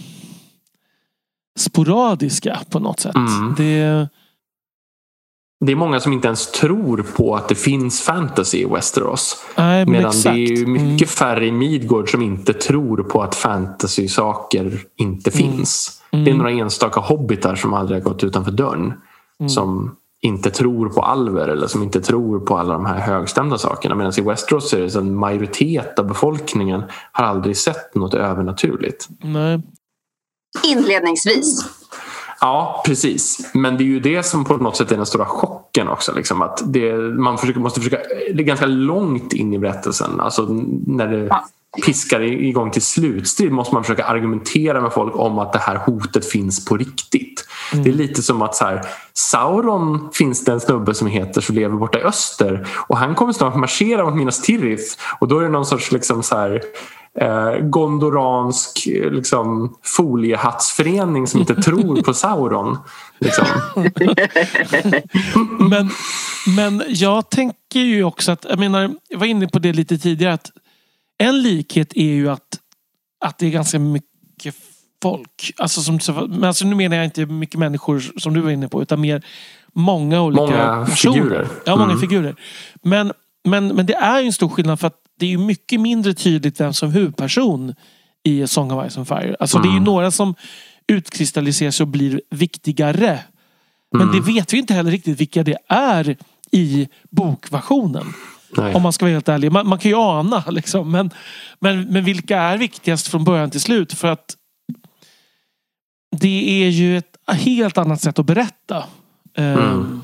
sporadiska 1.59 2.61
på 2.71 2.79
något 2.79 3.01
sätt. 3.01 3.15
Mm. 3.17 3.55
Det, 3.57 4.09
Det 5.67 5.73
är 5.73 5.77
många 5.77 6.01
som 6.01 6.13
inte 6.13 6.27
ens 6.29 6.53
tror 6.53 7.03
på 7.17 7.37
att 7.37 7.49
det 7.49 7.55
finns 7.55 8.01
fantasy 8.01 8.59
i 8.59 8.65
Westeros. 8.65 9.37
nej, 9.57 9.87
Medan 9.87 10.09
exakt. 10.11 10.25
det 10.25 10.31
är 10.45 10.57
ju 10.57 10.67
mycket 10.67 10.85
Mm. 10.87 11.09
färre 11.09 11.47
i 11.47 11.53
Midgård 11.53 12.11
som 12.11 12.23
inte 12.23 12.53
tror 12.53 13.03
på 13.03 13.23
att 13.23 13.35
fantasy-saker 13.35 14.81
inte 14.97 15.31
Mm. 15.31 15.39
finns. 15.57 16.03
Det 16.11 16.31
är 16.31 16.35
några 16.35 16.51
enstaka 16.51 17.01
hobbitar 17.01 17.55
som 17.55 17.75
aldrig 17.75 18.03
har 18.03 18.11
gått 18.11 18.25
utanför 18.25 18.53
dörren. 18.53 18.93
Mm. 19.41 19.49
Som 19.51 19.97
inte 20.23 20.51
tror 20.51 20.89
på 20.89 21.03
alver 21.03 21.49
eller 21.49 21.67
som 21.67 21.83
inte 21.83 22.01
tror 22.01 22.41
på 22.41 22.59
alla 22.59 22.73
de 22.73 22.87
här 22.87 22.99
högstämda 23.01 23.59
sakerna. 23.59 23.95
Medan 23.95 24.13
i 24.19 24.21
Westeros 24.21 24.73
är 24.73 24.81
det 24.81 24.91
så 24.91 24.99
en 24.99 25.15
majoritet 25.15 25.99
av 25.99 26.07
befolkningen 26.07 26.83
har 27.13 27.25
aldrig 27.25 27.57
sett 27.57 27.95
något 27.95 28.15
övernaturligt. 28.15 29.09
Nej. 29.23 29.63
Inledningsvis. 30.65 31.65
Ja, 32.41 32.83
precis. 32.87 33.51
Men 33.55 33.77
det 33.77 33.85
är 33.85 33.87
ju 33.87 34.01
det 34.01 34.23
som 34.23 34.45
på 34.45 34.57
något 34.57 34.77
sätt 34.77 34.93
är 34.93 34.97
den 34.97 35.07
stora 35.07 35.25
chocken 35.25 35.89
också. 35.89 36.15
Liksom, 36.15 36.43
att 36.43 36.63
det, 36.65 36.97
man 36.97 37.39
försöker, 37.39 37.61
måste 37.61 37.81
försöka, 37.81 38.03
det 38.35 38.43
är 38.43 38.47
ganska 38.47 38.67
långt 38.67 39.33
in 39.33 39.55
i 39.55 39.59
berättelsen. 39.59 40.21
Alltså 40.21 40.43
när 40.87 41.07
det 41.07 41.27
Ja. 41.27 41.45
Piskar 41.87 42.21
igång 42.21 42.71
till 42.71 42.83
slutstrid 42.83 43.53
måste 43.53 43.75
man 43.75 43.85
försöka 43.85 44.05
argumentera 44.05 44.81
med 44.81 44.93
folk 44.93 45.17
om 45.17 45.39
att 45.39 45.53
det 45.53 45.59
här 45.59 45.77
hotet 45.77 46.27
finns 46.27 46.65
på 46.65 46.77
riktigt. 46.77 47.47
Det 47.73 47.91
är 47.91 47.95
lite 47.95 48.23
som 48.23 48.43
att 48.43 48.55
så 48.55 48.65
här, 48.65 48.83
Sauron 49.15 50.09
finns 50.13 50.45
det 50.45 50.53
en 50.53 50.61
snubbe 50.61 50.95
som 50.95 51.07
heter 51.07 51.41
som 51.41 51.55
lever 51.55 51.77
borta 51.77 51.99
i 51.99 52.03
öster 52.03 52.67
och 52.89 52.99
han 52.99 53.15
kommer 53.15 53.33
snart 53.33 53.57
marschera 53.57 54.05
mot 54.05 54.15
Minas 54.15 54.43
Tirith 54.43 54.85
och 55.21 55.29
då 55.29 55.39
är 55.39 55.43
det 55.43 55.49
någon 55.49 55.67
sorts 55.67 55.93
liksom 55.93 56.23
så 56.23 56.37
här, 56.37 56.63
eh, 57.21 57.69
gondoransk 57.69 58.87
liksom, 58.87 59.77
foliehattsförening 59.83 61.27
som 61.27 61.41
inte 61.41 61.63
tror 61.63 62.03
på 62.03 62.15
Sauron. 62.15 62.79
Liksom. 63.19 63.47
Men, 65.71 65.91
men 66.57 66.83
jag 66.89 67.31
tänker 67.31 67.81
ju 67.81 68.05
också 68.05 68.33
att, 68.33 68.47
jag 68.49 68.59
menar, 68.59 68.91
jag 69.09 69.19
var 69.19 69.27
inne 69.27 69.49
på 69.49 69.59
det 69.59 69.73
lite 69.73 69.99
tidigare 69.99 70.35
att 70.35 70.51
en 71.21 71.43
likhet 71.43 71.93
är 71.97 72.05
ju 72.13 72.31
att, 72.31 72.59
att 73.25 73.39
det 73.39 73.47
är 73.47 73.51
ganska 73.51 73.79
mycket 73.79 74.55
folk. 75.03 75.53
Alltså, 75.57 75.99
som, 75.99 76.27
men 76.29 76.45
alltså 76.45 76.67
nu 76.67 76.75
menar 76.75 76.97
jag 76.97 77.05
inte 77.05 77.27
mycket 77.27 77.59
människor 77.61 78.01
som 78.19 78.35
du 78.35 78.41
var 78.41 78.51
inne 78.51 78.69
på 78.69 78.83
utan 78.83 79.01
mer 79.01 79.25
många 79.73 80.23
olika 80.23 80.41
Många 80.43 80.87
personer. 80.87 81.15
figurer. 81.15 81.49
Ja, 81.67 81.77
många 81.77 81.91
Mm. 81.91 82.01
figurer. 82.01 82.37
Men, 82.83 83.13
men, 83.45 83.67
men 83.69 83.87
det 83.87 83.95
är 83.95 84.21
ju 84.21 84.27
en 84.27 84.33
stor 84.33 84.49
skillnad 84.49 84.81
för 84.81 84.87
att 84.87 84.97
det 85.19 85.27
är 85.27 85.31
ju 85.31 85.39
mycket 85.39 85.81
mindre 85.81 86.15
tydligt 86.15 86.61
vem 86.61 86.73
som 86.73 86.91
huvudperson 86.93 87.75
i 88.25 88.47
Song 88.47 88.71
of 88.73 88.91
Ice 88.93 88.97
and 88.99 89.09
Fire. 89.09 89.37
Alltså 89.41 89.59
det 89.59 89.65
är 89.69 89.71
ju 89.71 89.77
Mm. 89.77 89.85
några 89.85 90.11
som 90.11 90.35
utkristalliserar 90.89 91.71
sig 91.71 91.85
och 91.85 91.89
blir 91.89 92.21
viktigare. 92.31 93.19
Men 93.93 94.03
Mm. 94.03 94.15
det 94.15 94.33
vet 94.33 94.53
vi 94.53 94.59
inte 94.59 94.75
heller 94.75 94.91
riktigt 94.91 95.21
vilka 95.21 95.43
det 95.43 95.57
är 95.69 96.17
i 96.53 96.89
bokversionen. 97.11 98.13
Nej. 98.57 98.75
Om 98.75 98.83
man 98.83 98.93
ska 98.93 99.05
vara 99.05 99.13
helt 99.13 99.29
ärlig. 99.29 99.53
Man, 99.53 99.69
man 99.69 99.79
kan 99.79 99.91
ju 99.91 99.97
ana 99.97 100.45
liksom. 100.51 100.91
Men, 100.91 101.11
men, 101.61 101.83
men 101.85 102.05
vilka 102.05 102.39
är 102.39 102.59
viktigast 102.59 103.09
från 103.09 103.25
början 103.25 103.51
till 103.51 103.61
slut? 103.61 103.93
För 103.93 104.09
att 104.09 104.37
det 106.17 106.65
är 106.65 106.69
ju 106.69 106.99
ett 106.99 107.17
helt 107.29 107.79
annat 107.79 108.01
sätt 108.01 108.19
att 108.19 108.27
berätta. 108.27 108.85
Ehm, 109.37 109.59
Mm. 109.59 110.01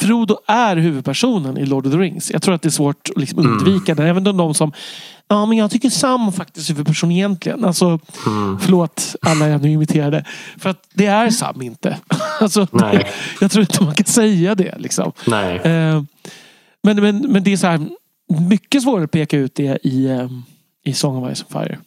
Frodo 0.00 0.38
är 0.46 0.76
huvudpersonen 0.76 1.58
i 1.58 1.66
Lord 1.66 1.86
of 1.86 1.92
the 1.92 1.98
Rings. 1.98 2.30
Jag 2.30 2.42
tror 2.42 2.54
att 2.54 2.62
det 2.62 2.68
är 2.68 2.70
svårt 2.70 3.08
att 3.14 3.20
liksom 3.20 3.38
Mm. 3.38 3.52
undvika 3.52 3.94
det. 3.94 4.08
Även 4.08 4.24
de 4.24 4.54
som 4.54 4.72
Ja 5.28 5.46
men 5.46 5.58
jag 5.58 5.70
tycker 5.70 5.90
Sam 5.90 6.32
faktiskt 6.32 6.70
är 6.70 6.74
huvudperson 6.74 7.10
egentligen. 7.12 7.64
Alltså, 7.64 7.98
Mm. 8.26 8.58
Förlåt 8.60 9.16
alla 9.22 9.48
jag 9.48 9.62
nu 9.62 9.70
imiterade. 9.72 10.24
För 10.58 10.70
att 10.70 10.88
det 10.94 11.06
är 11.06 11.30
Sam 11.30 11.62
inte. 11.62 11.96
Alltså, 12.40 12.66
det, 12.72 13.06
jag 13.40 13.50
tror 13.50 13.60
inte 13.62 13.84
man 13.84 13.94
kan 13.94 14.06
säga 14.06 14.54
det. 14.54 14.74
Liksom. 14.78 15.12
Nej. 15.26 15.56
Eh, 15.56 16.02
men, 16.86 17.02
men, 17.02 17.32
men 17.32 17.42
det 17.42 17.52
är 17.52 17.56
så 17.56 17.66
här, 17.66 17.88
mycket 18.48 18.82
svårare 18.82 19.04
att 19.04 19.10
peka 19.10 19.36
ut 19.36 19.54
det 19.54 19.78
i, 19.82 20.10
eh, 20.10 20.28
i 20.84 20.94
Song 20.94 21.24
of 21.24 21.36
Ice 21.36 21.42
and 21.42 21.52
Fire. 21.52 21.78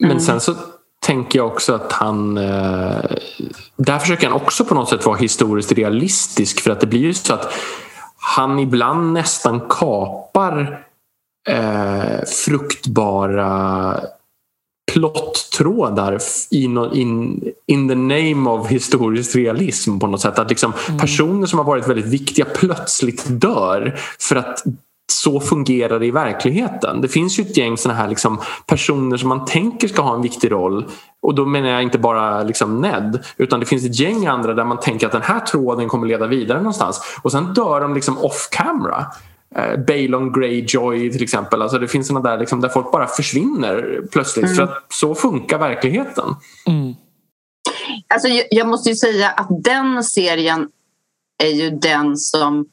Men 0.00 0.20
sen 0.20 0.40
så 0.40 0.54
tänker 1.00 1.38
jag 1.38 1.46
också 1.46 1.74
att 1.74 1.92
han... 1.92 2.38
Eh, 2.38 3.04
där 3.76 3.98
försöker 3.98 4.28
han 4.28 4.36
också 4.42 4.64
på 4.64 4.74
något 4.74 4.88
sätt 4.88 5.06
vara 5.06 5.16
historiskt 5.16 5.72
realistisk 5.72 6.60
för 6.60 6.70
att 6.70 6.80
det 6.80 6.86
blir 6.86 7.00
ju 7.00 7.14
så 7.14 7.34
att 7.34 7.52
han 8.16 8.58
ibland 8.58 9.12
nästan 9.12 9.60
kapar 9.68 10.86
eh, 11.48 12.24
fruktbara 12.44 14.00
plottrådar 14.92 16.18
i 16.50 16.68
no, 16.68 16.94
in, 16.94 17.42
in 17.66 17.88
the 17.88 17.94
name 17.94 18.50
of 18.50 18.68
historisk 18.68 19.36
realism 19.36 19.98
på 19.98 20.06
något 20.06 20.20
sätt. 20.20 20.38
Att 20.38 20.50
liksom 20.50 20.72
personer 21.00 21.46
som 21.46 21.58
har 21.58 21.66
varit 21.66 21.88
väldigt 21.88 22.06
viktiga 22.06 22.44
plötsligt 22.44 23.24
dör 23.28 23.98
för 24.18 24.36
att 24.36 24.64
så 25.12 25.40
fungerar 25.40 25.98
det 25.98 26.06
i 26.06 26.10
verkligheten. 26.10 27.00
Det 27.00 27.08
finns 27.08 27.38
ju 27.38 27.42
ett 27.42 27.56
gäng 27.56 27.76
såna 27.76 27.94
här 27.94 28.08
liksom 28.08 28.40
personer 28.66 29.16
som 29.16 29.28
man 29.28 29.44
tänker 29.44 29.88
ska 29.88 30.02
ha 30.02 30.14
en 30.14 30.22
viktig 30.22 30.52
roll 30.52 30.84
och 31.22 31.34
då 31.34 31.46
menar 31.46 31.68
jag 31.68 31.82
inte 31.82 31.98
bara 31.98 32.42
liksom 32.42 32.80
Ned 32.80 33.24
utan 33.36 33.60
det 33.60 33.66
finns 33.66 33.84
ett 33.84 34.00
gäng 34.00 34.26
andra 34.26 34.54
där 34.54 34.64
man 34.64 34.80
tänker 34.80 35.06
att 35.06 35.12
den 35.12 35.22
här 35.22 35.40
tråden 35.40 35.88
kommer 35.88 36.06
leda 36.06 36.26
vidare 36.26 36.58
någonstans 36.58 37.00
och 37.22 37.32
sen 37.32 37.54
dör 37.54 37.80
de 37.80 37.94
liksom 37.94 38.18
off 38.18 38.48
camera. 38.50 39.06
Eh, 39.56 39.76
Balon 39.76 40.32
Greyjoy 40.32 41.12
till 41.12 41.22
exempel. 41.22 41.62
Alltså 41.62 41.78
det 41.78 41.88
finns 41.88 42.06
såna 42.06 42.20
där 42.20 42.38
liksom, 42.38 42.60
där 42.60 42.68
folk 42.68 42.92
bara 42.92 43.06
försvinner 43.06 44.02
plötsligt 44.12 44.56
för 44.56 44.62
att 44.62 44.92
så 44.92 45.14
funkar 45.14 45.58
verkligheten. 45.58 46.34
Mm. 46.66 46.94
Alltså, 48.14 48.28
jag- 48.28 48.46
jag 48.50 48.68
måste 48.68 48.88
ju 48.88 48.94
säga 48.96 49.30
att 49.30 49.48
den 49.64 50.04
serien 50.04 50.68
är 51.42 51.48
ju 51.48 51.70
den 51.70 52.16
som... 52.16 52.66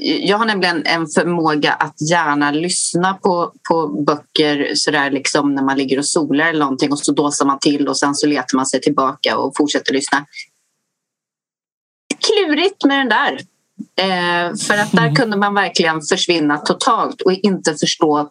Jag 0.00 0.38
har 0.38 0.46
nämligen 0.46 0.86
en 0.86 1.06
förmåga 1.06 1.72
att 1.72 2.10
gärna 2.10 2.50
lyssna 2.50 3.14
på, 3.14 3.52
på 3.68 3.88
böcker 4.06 4.70
sådär 4.74 5.10
liksom 5.10 5.54
när 5.54 5.62
man 5.62 5.78
ligger 5.78 5.98
och 5.98 6.06
solar 6.06 6.46
eller 6.46 6.60
någonting 6.60 6.92
och 6.92 6.98
så 6.98 7.12
dåsar 7.12 7.46
man 7.46 7.58
till 7.58 7.88
och 7.88 7.96
sen 7.98 8.14
så 8.14 8.26
letar 8.26 8.56
man 8.56 8.66
sig 8.66 8.80
tillbaka 8.80 9.38
och 9.38 9.56
fortsätter 9.56 9.92
lyssna. 9.92 10.26
Klurigt 12.26 12.84
med 12.84 12.98
den 12.98 13.08
där. 13.08 13.40
Eh, 13.96 14.56
för 14.66 14.74
att 14.74 14.92
där 14.92 15.14
kunde 15.14 15.36
man 15.36 15.54
verkligen 15.54 16.02
försvinna 16.02 16.58
totalt 16.58 17.20
och 17.20 17.32
inte 17.32 17.74
förstå 17.74 18.30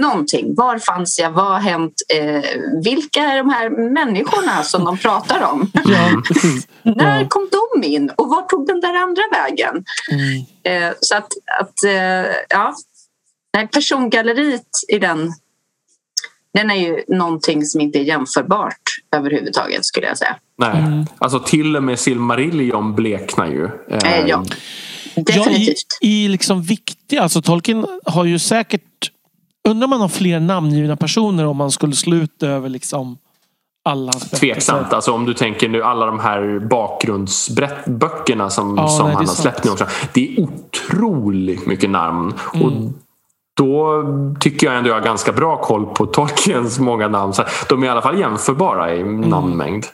någonting. 0.00 0.54
Var 0.54 0.78
fanns 0.78 1.18
jag? 1.18 1.30
Vad 1.30 1.44
har 1.44 1.58
hänt? 1.58 1.94
Eh, 2.14 2.44
vilka 2.84 3.20
är 3.20 3.36
de 3.36 3.48
här 3.50 3.90
människorna 3.92 4.62
som 4.62 4.84
de 4.84 4.98
pratar 4.98 5.42
om? 5.52 5.70
Ja, 5.84 6.22
precis. 6.28 6.68
När 6.82 7.20
Ja. 7.20 7.28
kom 7.28 7.48
de 7.52 7.84
in 7.86 8.10
och 8.16 8.28
var 8.28 8.42
tog 8.42 8.66
den 8.66 8.80
där 8.80 8.94
andra 8.94 9.22
vägen? 9.32 9.84
Mm. 10.10 10.44
Eh, 10.88 10.94
så 11.00 11.16
att, 11.16 11.32
att 11.60 11.84
eh, 11.84 12.34
ja, 12.48 12.74
Nej, 13.56 13.68
persongalleriet 13.68 14.66
i 14.88 14.98
den 14.98 15.32
den 16.54 16.70
är 16.70 16.74
ju 16.74 17.02
någonting 17.08 17.64
som 17.64 17.80
inte 17.80 17.98
är 17.98 18.02
jämförbart 18.02 18.82
överhuvudtaget 19.16 19.84
skulle 19.84 20.06
jag 20.06 20.18
säga. 20.18 20.36
Nej. 20.62 20.78
Mm. 20.82 21.06
Alltså 21.18 21.38
till 21.38 21.76
och 21.76 21.82
med 21.82 21.98
Silmarillion 21.98 22.94
bleknar 22.94 23.46
ju. 23.46 23.64
Eh, 23.64 24.26
ja, 24.26 24.44
Ja, 25.14 25.20
i, 25.20 25.22
definitivt. 25.22 25.76
I 26.00 26.28
liksom 26.28 26.62
viktiga, 26.62 27.22
alltså 27.22 27.42
Tolkien 27.42 27.86
har 28.04 28.24
ju 28.24 28.38
säkert, 28.38 29.10
undrar 29.68 29.84
om 29.84 29.90
man 29.90 30.00
har 30.00 30.08
fler 30.08 30.40
namngivna 30.40 30.96
personer 30.96 31.46
om 31.46 31.56
man 31.56 31.70
skulle 31.70 31.94
slå 31.96 32.16
ut 32.16 32.42
över 32.42 32.68
liksom 32.68 33.18
alla. 33.84 34.12
Tveksamt. 34.12 34.92
Alltså 34.92 35.12
om 35.12 35.24
du 35.24 35.34
tänker 35.34 35.68
nu 35.68 35.82
alla 35.82 36.06
de 36.06 36.18
här 36.20 36.58
bakgrundsböckerna 36.70 38.50
som, 38.50 38.76
Ja, 38.76 38.88
som 38.88 39.06
nej, 39.06 39.14
han 39.16 39.26
har 39.26 39.34
släppt 39.34 39.64
nu 39.64 39.70
också. 39.70 39.86
Det 40.12 40.28
är 40.36 40.40
otroligt 40.42 41.66
mycket 41.66 41.90
namn. 41.90 42.34
Mm. 42.54 42.66
Och 42.66 42.72
då 43.56 44.04
tycker 44.40 44.66
jag 44.66 44.76
ändå 44.76 44.90
jag 44.90 44.94
har 44.94 45.02
ganska 45.02 45.32
bra 45.32 45.56
koll 45.56 45.86
på 45.86 46.06
Tolkiens 46.06 46.78
många 46.78 47.08
namn. 47.08 47.32
Så 47.32 47.44
de 47.68 47.82
är 47.82 47.86
i 47.86 47.90
alla 47.90 48.02
fall 48.02 48.18
jämförbara 48.18 48.94
i 48.94 49.00
Mm. 49.00 49.20
namnmängd. 49.30 49.84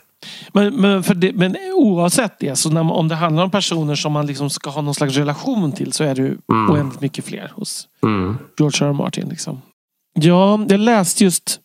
Men, 0.53 0.75
men, 0.75 1.03
det, 1.15 1.33
men 1.33 1.57
oavsett 1.75 2.39
det, 2.39 2.57
så 2.57 2.71
när 2.71 2.93
om 2.93 3.09
det 3.09 3.15
handlar 3.15 3.45
om 3.45 3.51
personer 3.51 3.95
som 3.95 4.13
man 4.13 4.27
liksom 4.27 4.51
ska 4.51 4.71
ha 4.71 4.83
någon 4.83 4.95
slags 4.95 5.17
relation 5.17 5.73
till 5.73 5.93
så 5.93 6.05
är 6.05 6.15
det 6.15 6.23
ju 6.23 6.39
Mm. 6.53 6.71
oändligt 6.71 7.01
mycket 7.01 7.25
fler 7.25 7.53
hos 7.55 7.89
Mm. 8.03 8.39
George 8.59 8.87
R. 8.87 8.91
R. 8.91 8.93
Martin. 8.93 9.29
Liksom. 9.29 9.63
Ja, 10.21 10.67
jag 10.69 10.81
läste 10.81 11.25
just 11.25 11.61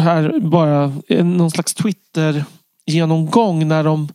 här 0.00 0.40
bara 0.40 0.92
någon 1.24 1.50
slags 1.50 1.74
Twitter-genomgång 1.74 3.68
när 3.68 3.84
de... 3.84 4.08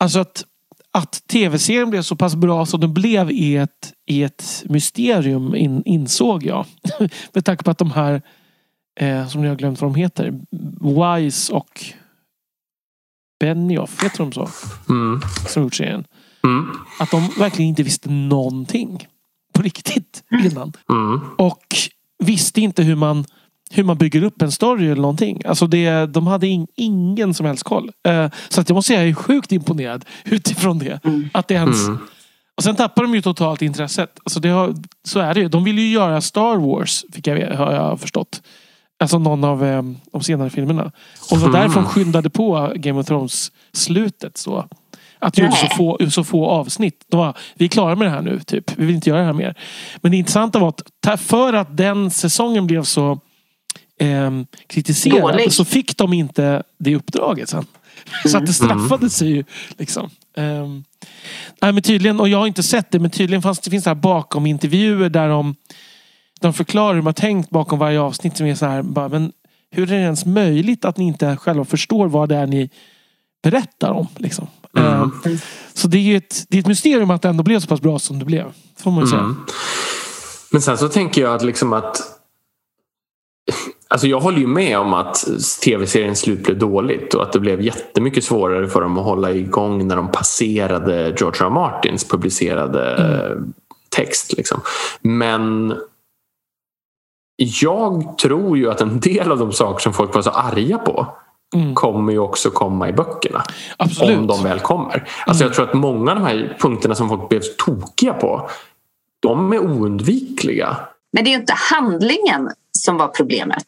Alltså 0.00 0.18
att, 0.20 0.44
att 0.92 1.22
tv-serien 1.26 1.90
blev 1.90 2.02
så 2.02 2.16
pass 2.16 2.34
bra 2.34 2.66
som 2.66 2.80
den 2.80 2.94
blev 2.94 3.30
är 3.30 3.62
ett, 3.62 3.92
är 4.06 4.26
ett 4.26 4.64
mysterium 4.68 5.54
in, 5.54 5.82
insåg 5.84 6.44
jag. 6.46 6.66
Med 7.32 7.44
tanke 7.44 7.64
på 7.64 7.70
att 7.70 7.78
de 7.78 7.90
här, 7.90 8.22
eh, 9.00 9.28
som 9.28 9.44
jag 9.44 9.50
har 9.50 9.56
glömt 9.56 9.80
vad 9.80 9.90
de 9.92 10.00
heter, 10.00 10.34
Wise 10.80 11.52
och 11.52 11.84
Benioff, 13.40 14.02
heter 14.04 14.18
de 14.18 14.32
så? 14.32 14.48
Mm. 14.88 15.20
Som 15.46 15.62
gjort 15.62 15.74
serien. 15.74 16.04
Mm. 16.44 16.66
Att 16.98 17.10
de 17.10 17.28
verkligen 17.38 17.68
inte 17.68 17.82
visste 17.82 18.10
någonting. 18.10 19.06
På 19.54 19.62
riktigt. 19.62 20.22
Innan. 20.44 20.72
Mm. 20.90 21.20
Och 21.38 21.64
visste 22.24 22.60
inte 22.60 22.82
hur 22.82 22.96
man, 22.96 23.24
hur 23.70 23.84
man 23.84 23.98
bygger 23.98 24.22
upp 24.22 24.42
en 24.42 24.52
story 24.52 24.86
eller 24.86 25.02
någonting. 25.02 25.42
Alltså 25.44 25.66
det, 25.66 26.06
de 26.06 26.26
hade 26.26 26.46
in, 26.46 26.66
ingen 26.76 27.34
som 27.34 27.46
helst 27.46 27.62
koll. 27.62 27.90
Eh, 28.08 28.30
så 28.48 28.60
att 28.60 28.68
jag 28.68 28.74
måste 28.74 28.88
säga 28.88 29.00
jag 29.00 29.08
är 29.08 29.14
sjukt 29.14 29.52
imponerad 29.52 30.04
utifrån 30.24 30.78
det. 30.78 31.00
Att 31.32 31.48
det 31.48 31.54
ens... 31.54 31.88
Mm. 31.88 31.98
Och 32.56 32.64
sen 32.64 32.76
tappar 32.76 33.02
de 33.02 33.14
ju 33.14 33.22
totalt 33.22 33.62
intresset. 33.62 34.18
Alltså 34.24 34.40
det 34.40 34.48
har, 34.48 34.74
så 35.04 35.20
är 35.20 35.34
det 35.34 35.40
ju. 35.40 35.48
De 35.48 35.64
vill 35.64 35.78
ju 35.78 35.90
göra 35.90 36.20
Star 36.20 36.56
Wars, 36.56 37.04
fick 37.12 37.26
jag, 37.26 37.56
har 37.56 37.72
jag 37.72 38.00
förstått. 38.00 38.42
Alltså 39.00 39.18
någon 39.18 39.44
av 39.44 39.64
eh, 39.64 39.82
de 40.12 40.22
senare 40.22 40.50
filmerna. 40.50 40.82
Och 41.30 41.38
det 41.38 41.42
var 41.42 41.48
Mm. 41.48 41.60
därför 41.60 41.80
de 41.80 41.88
skyndade 41.88 42.30
på 42.30 42.72
Game 42.76 43.00
of 43.00 43.06
Thrones 43.06 43.52
slutet. 43.72 44.36
Så. 44.36 44.68
Att 45.18 45.38
gjorde 45.38 45.52
så 45.56 45.66
få, 45.76 45.98
så 46.10 46.24
få 46.24 46.46
avsnitt. 46.46 47.04
De 47.08 47.16
var, 47.16 47.36
vi 47.54 47.64
är 47.64 47.68
klara 47.68 47.94
med 47.96 48.06
det 48.06 48.10
här 48.10 48.22
nu, 48.22 48.40
typ. 48.46 48.78
Vi 48.78 48.86
vill 48.86 48.94
inte 48.94 49.10
göra 49.10 49.20
det 49.20 49.26
här 49.26 49.32
mer. 49.32 49.54
Men 50.00 50.10
det 50.10 50.16
intressanta 50.18 50.58
var 50.58 50.68
att 51.06 51.20
för 51.20 51.52
att 51.52 51.76
den 51.76 52.10
säsongen 52.10 52.66
blev 52.66 52.82
så 52.82 53.20
ehm, 54.00 54.46
kritiserad 54.66 55.20
Dålig. 55.20 55.52
så 55.52 55.64
fick 55.64 55.96
de 55.96 56.12
inte 56.12 56.62
det 56.78 56.96
uppdraget 56.96 57.48
sen. 57.48 57.66
Så 58.26 58.36
att 58.38 58.46
det 58.46 58.52
straffade 58.52 59.10
sig 59.10 59.28
ju. 59.28 59.44
Liksom. 59.78 60.10
Ehm, 60.36 60.84
nej, 61.62 61.72
men 61.72 61.82
tydligen, 61.82 62.20
och 62.20 62.28
jag 62.28 62.38
har 62.38 62.46
inte 62.46 62.62
sett 62.62 62.90
det, 62.90 62.98
men 62.98 63.10
tydligen 63.10 63.42
fanns, 63.42 63.58
det 63.60 63.70
finns 63.70 63.84
det 63.84 63.90
här 63.90 63.94
bakom 63.94 64.46
intervjuer 64.46 65.08
där 65.08 65.28
de, 65.28 65.54
de 66.40 66.52
förklarar 66.52 66.94
hur 66.94 67.00
de 67.00 67.06
har 67.06 67.12
tänkt 67.12 67.50
bakom 67.50 67.78
varje 67.78 68.00
avsnitt. 68.00 68.36
Som 68.36 68.46
är 68.46 68.54
så 68.54 68.66
här, 68.66 68.82
bara, 68.82 69.08
men 69.08 69.32
hur 69.70 69.82
är 69.92 69.96
det 69.96 70.02
ens 70.02 70.26
möjligt 70.26 70.84
att 70.84 70.96
ni 70.96 71.04
inte 71.04 71.36
själva 71.36 71.64
förstår 71.64 72.08
vad 72.08 72.28
det 72.28 72.36
är 72.36 72.46
ni 72.46 72.70
berättar 73.42 73.90
om? 73.90 74.06
Liksom? 74.16 74.46
Mm. 74.76 75.02
Ehm, 75.02 75.38
så 75.74 75.88
det 75.88 75.98
är 75.98 76.02
ju 76.02 76.16
ett, 76.16 76.44
det 76.48 76.56
är 76.56 76.60
ett 76.60 76.66
mysterium 76.66 77.10
att 77.10 77.22
det 77.22 77.28
ändå 77.28 77.42
blev 77.42 77.60
så 77.60 77.66
pass 77.66 77.80
bra 77.80 77.98
som 77.98 78.18
det 78.18 78.24
blev. 78.24 78.52
Får 78.76 78.90
man 78.90 79.08
säga. 79.08 79.20
Mm. 79.20 79.36
Men 80.52 80.62
sen 80.62 80.78
så 80.78 80.88
tänker 80.88 81.22
jag 81.22 81.34
att 81.34 81.44
liksom 81.44 81.72
att 81.72 82.14
Alltså 83.90 84.06
jag 84.06 84.20
håller 84.20 84.38
ju 84.38 84.46
med 84.46 84.78
om 84.78 84.94
att 84.94 85.24
tv-seriens 85.64 86.20
slut 86.20 86.42
blev 86.42 86.58
dåligt 86.58 87.14
och 87.14 87.22
att 87.22 87.32
det 87.32 87.40
blev 87.40 87.60
jättemycket 87.60 88.24
svårare 88.24 88.68
för 88.68 88.80
dem 88.80 88.98
att 88.98 89.04
hålla 89.04 89.32
igång 89.32 89.88
när 89.88 89.96
de 89.96 90.10
passerade 90.10 91.14
George 91.18 91.40
R. 91.40 91.46
R. 91.46 91.50
Martins 91.50 92.08
publicerade 92.08 92.96
eh, 92.96 93.36
text. 93.88 94.32
Liksom. 94.36 94.60
Men 95.00 95.74
jag 97.40 98.18
tror 98.18 98.58
ju 98.58 98.70
att 98.70 98.80
en 98.80 99.00
del 99.00 99.32
av 99.32 99.38
de 99.38 99.52
saker 99.52 99.82
som 99.82 99.92
folk 99.92 100.14
var 100.14 100.22
så 100.22 100.30
arga 100.30 100.78
på 100.78 101.06
Mm. 101.54 101.74
kommer 101.74 102.12
ju 102.12 102.18
också 102.18 102.50
komma 102.50 102.88
i 102.88 102.92
böckerna. 102.92 103.42
Absolut. 103.76 104.18
Om 104.18 104.26
de 104.26 104.42
väl 104.42 104.60
kommer. 104.60 105.08
Alltså 105.26 105.44
jag 105.44 105.54
tror 105.54 105.68
att 105.68 105.74
många 105.74 106.10
av 106.10 106.16
de 106.16 106.24
här 106.24 106.56
punkterna 106.60 106.94
som 106.94 107.08
folk 107.08 107.28
blev 107.28 107.40
tokiga 107.58 108.12
på 108.12 108.50
de 109.20 109.52
är 109.52 109.58
oundvikliga. 109.58 110.76
Men 111.12 111.24
det 111.24 111.30
är 111.30 111.32
ju 111.32 111.38
inte 111.38 111.54
handlingen 111.70 112.50
som 112.72 112.96
var 112.96 113.08
problemet. 113.08 113.66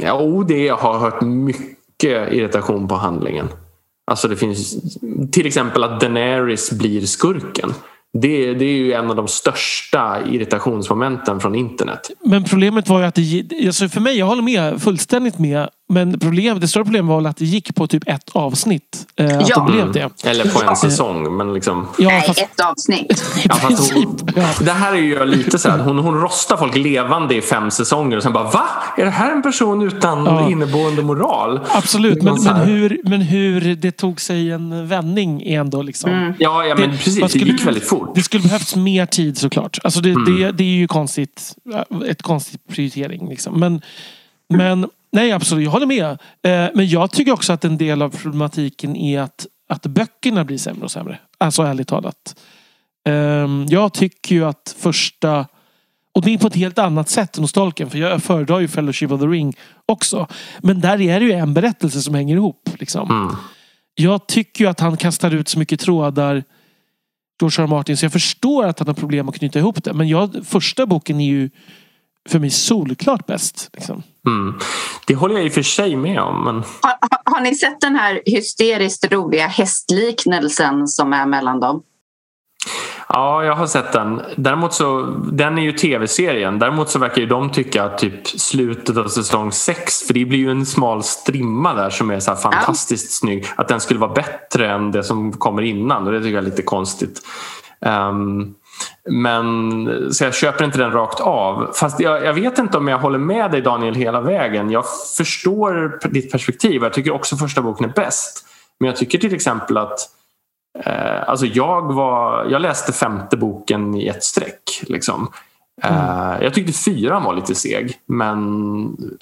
Ja, 0.00 0.12
och 0.12 0.46
det 0.46 0.64
jag 0.64 0.76
har 0.76 0.98
hört 0.98 1.20
mycket 1.20 2.32
irritation 2.32 2.88
på 2.88 2.94
handlingen. 2.94 3.48
Alltså 4.06 4.28
det 4.28 4.36
finns 4.36 4.76
till 5.32 5.46
exempel 5.46 5.84
att 5.84 6.00
Daenerys 6.00 6.70
blir 6.72 7.06
skurken. 7.06 7.74
Det, 8.22 8.54
det 8.54 8.64
är 8.64 8.76
ju 8.76 8.92
en 8.92 9.10
av 9.10 9.16
de 9.16 9.28
största 9.28 10.16
irritationsmomenten 10.30 11.40
från 11.40 11.54
internet. 11.54 12.10
Men 12.24 12.44
problemet 12.44 12.88
var 12.88 13.00
ju 13.00 13.06
att 13.06 13.14
det, 13.14 13.44
alltså 13.66 13.88
för 13.88 14.00
mig, 14.00 14.18
jag 14.18 14.26
håller 14.26 14.42
med 14.42 14.82
fullständigt 14.82 15.38
med. 15.38 15.68
Men 15.88 16.18
problem, 16.20 16.60
det 16.60 16.68
stora 16.68 16.84
problemet 16.84 17.08
var 17.08 17.16
väl 17.16 17.26
att 17.26 17.36
det 17.36 17.44
gick 17.44 17.74
på 17.74 17.86
typ 17.86 18.02
ett 18.08 18.30
avsnitt. 18.32 19.06
Eh, 19.16 19.38
att 19.38 19.48
Ja. 19.48 19.64
det 19.66 19.72
blev 19.72 19.92
det. 19.92 20.24
Eller 20.24 20.44
på 20.44 20.60
en 20.60 20.66
Ja. 20.66 20.76
säsong. 20.76 21.36
Men 21.36 21.54
liksom, 21.54 21.86
Ja, 21.98 22.08
Nej, 22.08 22.22
fast, 22.26 22.40
ett 22.40 22.60
avsnitt. 22.60 23.24
ja, 23.44 23.54
hon, 23.94 24.16
det 24.60 24.70
här 24.72 24.92
är 24.92 24.96
ju 24.96 25.24
lite 25.24 25.58
så 25.58 25.70
här, 25.70 25.78
hon, 25.78 25.98
hon 25.98 26.20
rostar 26.20 26.56
folk 26.56 26.76
levande 26.76 27.34
i 27.34 27.40
fem 27.40 27.70
säsonger 27.70 28.16
och 28.16 28.22
sen 28.22 28.32
bara 28.32 28.44
va? 28.50 28.64
Är 28.96 29.04
det 29.04 29.10
här 29.10 29.32
en 29.32 29.42
person 29.42 29.82
utan 29.82 30.24
Ja. 30.26 30.50
inneboende 30.50 31.02
moral? 31.02 31.60
Absolut, 31.68 32.22
men, 32.22 32.36
Så 32.36 32.44
men, 32.44 32.56
här. 32.56 32.64
hur, 32.64 33.00
men 33.04 33.20
hur 33.20 33.74
det 33.74 33.90
tog 33.92 34.20
sig 34.20 34.50
en 34.50 34.88
vändning 34.88 35.42
är 35.42 35.60
ändå 35.60 35.82
liksom. 35.82 36.10
Mm. 36.10 36.32
Ja, 36.38 36.64
ja 36.66 36.74
men 36.74 36.90
Det- 36.90 36.96
precis. 36.96 37.20
vad 37.20 37.30
Det 37.30 37.38
skulle- 37.38 37.52
gick 37.52 37.66
väldigt 37.66 37.88
fort. 37.88 38.03
Det 38.14 38.22
skulle 38.22 38.42
behövts 38.42 38.76
mer 38.76 39.06
tid 39.06 39.38
såklart. 39.38 39.78
Alltså 39.84 40.00
det, 40.00 40.10
Mm. 40.10 40.24
det, 40.24 40.52
det 40.52 40.64
är 40.64 40.68
ju 40.76 40.86
konstigt. 40.88 41.54
Ett 42.06 42.22
konstigt 42.22 42.68
prioritering. 42.68 43.28
Liksom. 43.28 43.60
Men, 43.60 43.80
men 44.54 44.88
nej, 45.12 45.32
absolut. 45.32 45.64
Jag 45.64 45.70
håller 45.70 45.86
med. 45.86 46.04
Eh, 46.42 46.70
Men 46.74 46.88
jag 46.88 47.10
tycker 47.10 47.32
också 47.32 47.52
att 47.52 47.64
en 47.64 47.76
del 47.78 48.02
av 48.02 48.10
problematiken 48.10 48.96
är 48.96 49.20
att, 49.20 49.46
att 49.68 49.86
böckerna 49.86 50.44
blir 50.44 50.58
sämre 50.58 50.84
och 50.84 50.90
sämre. 50.90 51.18
Alltså 51.38 51.62
ärligt 51.62 51.88
talat. 51.88 52.36
Ehm, 53.08 53.66
Jag 53.68 53.92
tycker 53.92 54.34
ju 54.34 54.44
att 54.44 54.76
första... 54.78 55.46
Och 56.14 56.22
det 56.22 56.34
är 56.34 56.38
på 56.38 56.46
ett 56.46 56.54
helt 56.56 56.78
annat 56.78 57.08
sätt 57.08 57.36
än 57.36 57.44
hos 57.44 57.52
Tolkien. 57.52 57.90
För 57.90 57.98
jag 57.98 58.22
föredrar 58.22 58.60
ju 58.60 58.68
Fellowship 58.68 59.10
of 59.10 59.20
the 59.20 59.26
Ring 59.26 59.54
också. 59.86 60.26
Men 60.60 60.80
där 60.80 61.00
är 61.00 61.20
det 61.20 61.26
ju 61.26 61.32
en 61.32 61.54
berättelse 61.54 62.02
som 62.02 62.14
hänger 62.14 62.36
ihop. 62.36 62.68
Liksom. 62.78 63.10
Mm. 63.10 63.36
Jag 63.94 64.26
tycker 64.26 64.64
ju 64.64 64.70
att 64.70 64.80
han 64.80 64.96
kastar 64.96 65.34
ut 65.34 65.48
så 65.48 65.58
mycket 65.58 65.80
trådar 65.80 66.42
George 67.40 67.62
R. 67.62 67.64
R. 67.64 67.66
Martin 67.66 67.96
så 67.96 68.04
jag 68.04 68.12
förstår 68.12 68.64
att 68.64 68.78
han 68.78 68.88
har 68.88 68.94
problem 68.94 69.28
att 69.28 69.38
knyta 69.38 69.58
ihop 69.58 69.84
det. 69.84 69.92
Men 69.92 70.08
jag, 70.08 70.46
första 70.46 70.86
boken 70.86 71.20
är 71.20 71.26
ju 71.26 71.50
för 72.28 72.38
mig 72.38 72.50
solklart 72.50 73.26
bäst. 73.26 73.70
Liksom. 73.72 74.02
Mm. 74.26 74.58
Det 75.06 75.14
håller 75.14 75.34
jag 75.34 75.44
i 75.44 75.48
och 75.48 75.52
för 75.52 75.62
sig 75.62 75.96
med 75.96 76.20
om. 76.20 76.44
Men... 76.44 76.54
Har, 76.54 76.98
har, 77.00 77.34
har 77.34 77.40
ni 77.40 77.54
sett 77.54 77.80
den 77.80 77.96
här 77.96 78.22
hysteriskt 78.26 79.12
roliga 79.12 79.46
hästliknelsen 79.46 80.88
som 80.88 81.12
är 81.12 81.26
mellan 81.26 81.60
dem? 81.60 81.82
Ja, 83.16 83.44
jag 83.44 83.54
har 83.54 83.66
sett 83.66 83.92
den. 83.92 84.22
Däremot 84.36 84.74
så, 84.74 85.02
den 85.32 85.58
är 85.58 85.62
ju 85.62 85.72
tv-serien. 85.72 86.58
Däremot 86.58 86.90
så 86.90 86.98
verkar 86.98 87.20
ju 87.20 87.26
de 87.26 87.50
tycka 87.50 87.84
att 87.84 87.98
typ 87.98 88.28
slutet 88.28 88.96
av 88.96 89.08
säsong 89.08 89.52
6, 89.52 90.02
för 90.06 90.14
det 90.14 90.24
blir 90.24 90.38
ju 90.38 90.50
en 90.50 90.66
smal 90.66 91.02
strimma 91.02 91.74
där 91.74 91.90
som 91.90 92.10
är 92.10 92.20
så 92.20 92.34
fantastiskt 92.34 93.18
snygg, 93.18 93.46
att 93.56 93.68
den 93.68 93.80
skulle 93.80 94.00
vara 94.00 94.12
bättre 94.12 94.70
än 94.70 94.90
det 94.90 95.02
som 95.02 95.32
kommer 95.32 95.62
innan 95.62 96.06
och 96.06 96.12
det 96.12 96.18
tycker 96.18 96.34
jag 96.34 96.44
är 96.44 96.50
lite 96.50 96.62
konstigt. 96.62 97.20
Ehm, 97.80 98.54
men 99.10 99.88
så 100.12 100.24
jag 100.24 100.34
köper 100.34 100.64
inte 100.64 100.78
den 100.78 100.92
rakt 100.92 101.20
av. 101.20 101.72
Fast 101.74 102.00
jag, 102.00 102.24
jag 102.24 102.34
vet 102.34 102.58
inte 102.58 102.78
om 102.78 102.88
jag 102.88 102.98
håller 102.98 103.18
med 103.18 103.50
dig 103.50 103.60
Daniel 103.60 103.94
hela 103.94 104.20
vägen. 104.20 104.70
Jag 104.70 104.84
förstår 105.16 105.98
ditt 106.08 106.32
perspektiv. 106.32 106.82
Jag 106.82 106.92
tycker 106.92 107.10
också 107.10 107.36
första 107.36 107.62
boken 107.62 107.88
är 107.88 107.92
bäst. 107.92 108.46
Men 108.80 108.86
jag 108.86 108.96
tycker 108.96 109.18
till 109.18 109.34
exempel 109.34 109.76
att 109.76 109.98
Eh, 110.78 111.28
alltså 111.28 111.46
jag, 111.46 111.92
var, 111.92 112.44
jag 112.50 112.62
läste 112.62 112.92
femte 112.92 113.36
boken 113.36 113.94
i 113.94 114.06
ett 114.06 114.24
streck. 114.24 114.82
Liksom. 114.82 115.28
Eh, 115.82 116.42
jag 116.42 116.54
tyckte 116.54 116.72
fyran 116.72 117.24
var 117.24 117.34
lite 117.34 117.54
seg. 117.54 117.92
Men, 118.06 118.40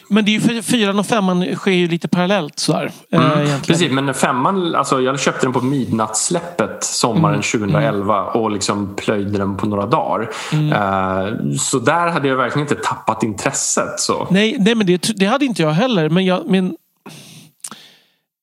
Men 0.09 0.25
det 0.25 0.37
är 0.37 0.53
ju 0.53 0.63
fyran 0.63 0.99
och 0.99 1.07
femman 1.07 1.57
sker 1.57 1.71
ju 1.71 1.89
lite 1.89 2.09
parallellt. 2.09 2.59
Så 2.59 2.73
här, 2.73 2.93
eh, 3.13 3.39
mm, 3.41 3.61
precis, 3.61 3.93
men 3.93 4.15
femman, 4.15 4.75
alltså 4.75 5.01
jag 5.01 5.21
köpte 5.21 5.47
den 5.47 5.53
på 5.53 5.61
midnattssläppet 5.61 6.85
sommaren 6.85 7.43
2011 7.43 8.25
och 8.25 8.51
liksom 8.51 8.95
plöjde 8.97 9.39
den 9.39 9.57
på 9.57 9.67
några 9.67 9.87
dagar. 9.87 10.31
Eh, 10.53 11.57
så 11.59 11.79
där 11.79 12.09
hade 12.09 12.29
jag 12.29 12.37
verkligen 12.37 12.69
inte 12.69 12.83
tappat 12.83 13.23
intresset. 13.23 14.01
Så. 14.01 14.27
Nej, 14.31 14.57
nej 14.59 14.75
men 14.75 14.87
det, 14.87 15.11
det 15.17 15.27
hade 15.27 15.45
inte 15.45 15.63
jag 15.63 15.71
heller. 15.71 16.09
Men, 16.09 16.25
jag, 16.25 16.43
men 16.47 16.77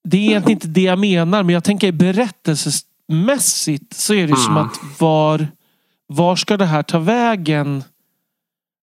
Det 0.04 0.18
är 0.18 0.22
egentligen 0.22 0.58
inte 0.58 0.68
det 0.68 0.82
jag 0.82 1.00
menar. 1.00 1.44
Men 1.44 1.54
jag 1.54 1.64
tänker 1.64 1.92
berättelsemässigt 3.10 3.94
så 3.94 4.14
är 4.14 4.28
det 4.28 4.36
som 4.36 4.52
Mm. 4.58 4.66
att 4.68 4.80
var, 5.00 5.48
var 6.08 6.36
ska 6.36 6.58
det 6.58 6.66
här 6.66 6.84
ta 6.84 7.00
vägen? 7.00 7.84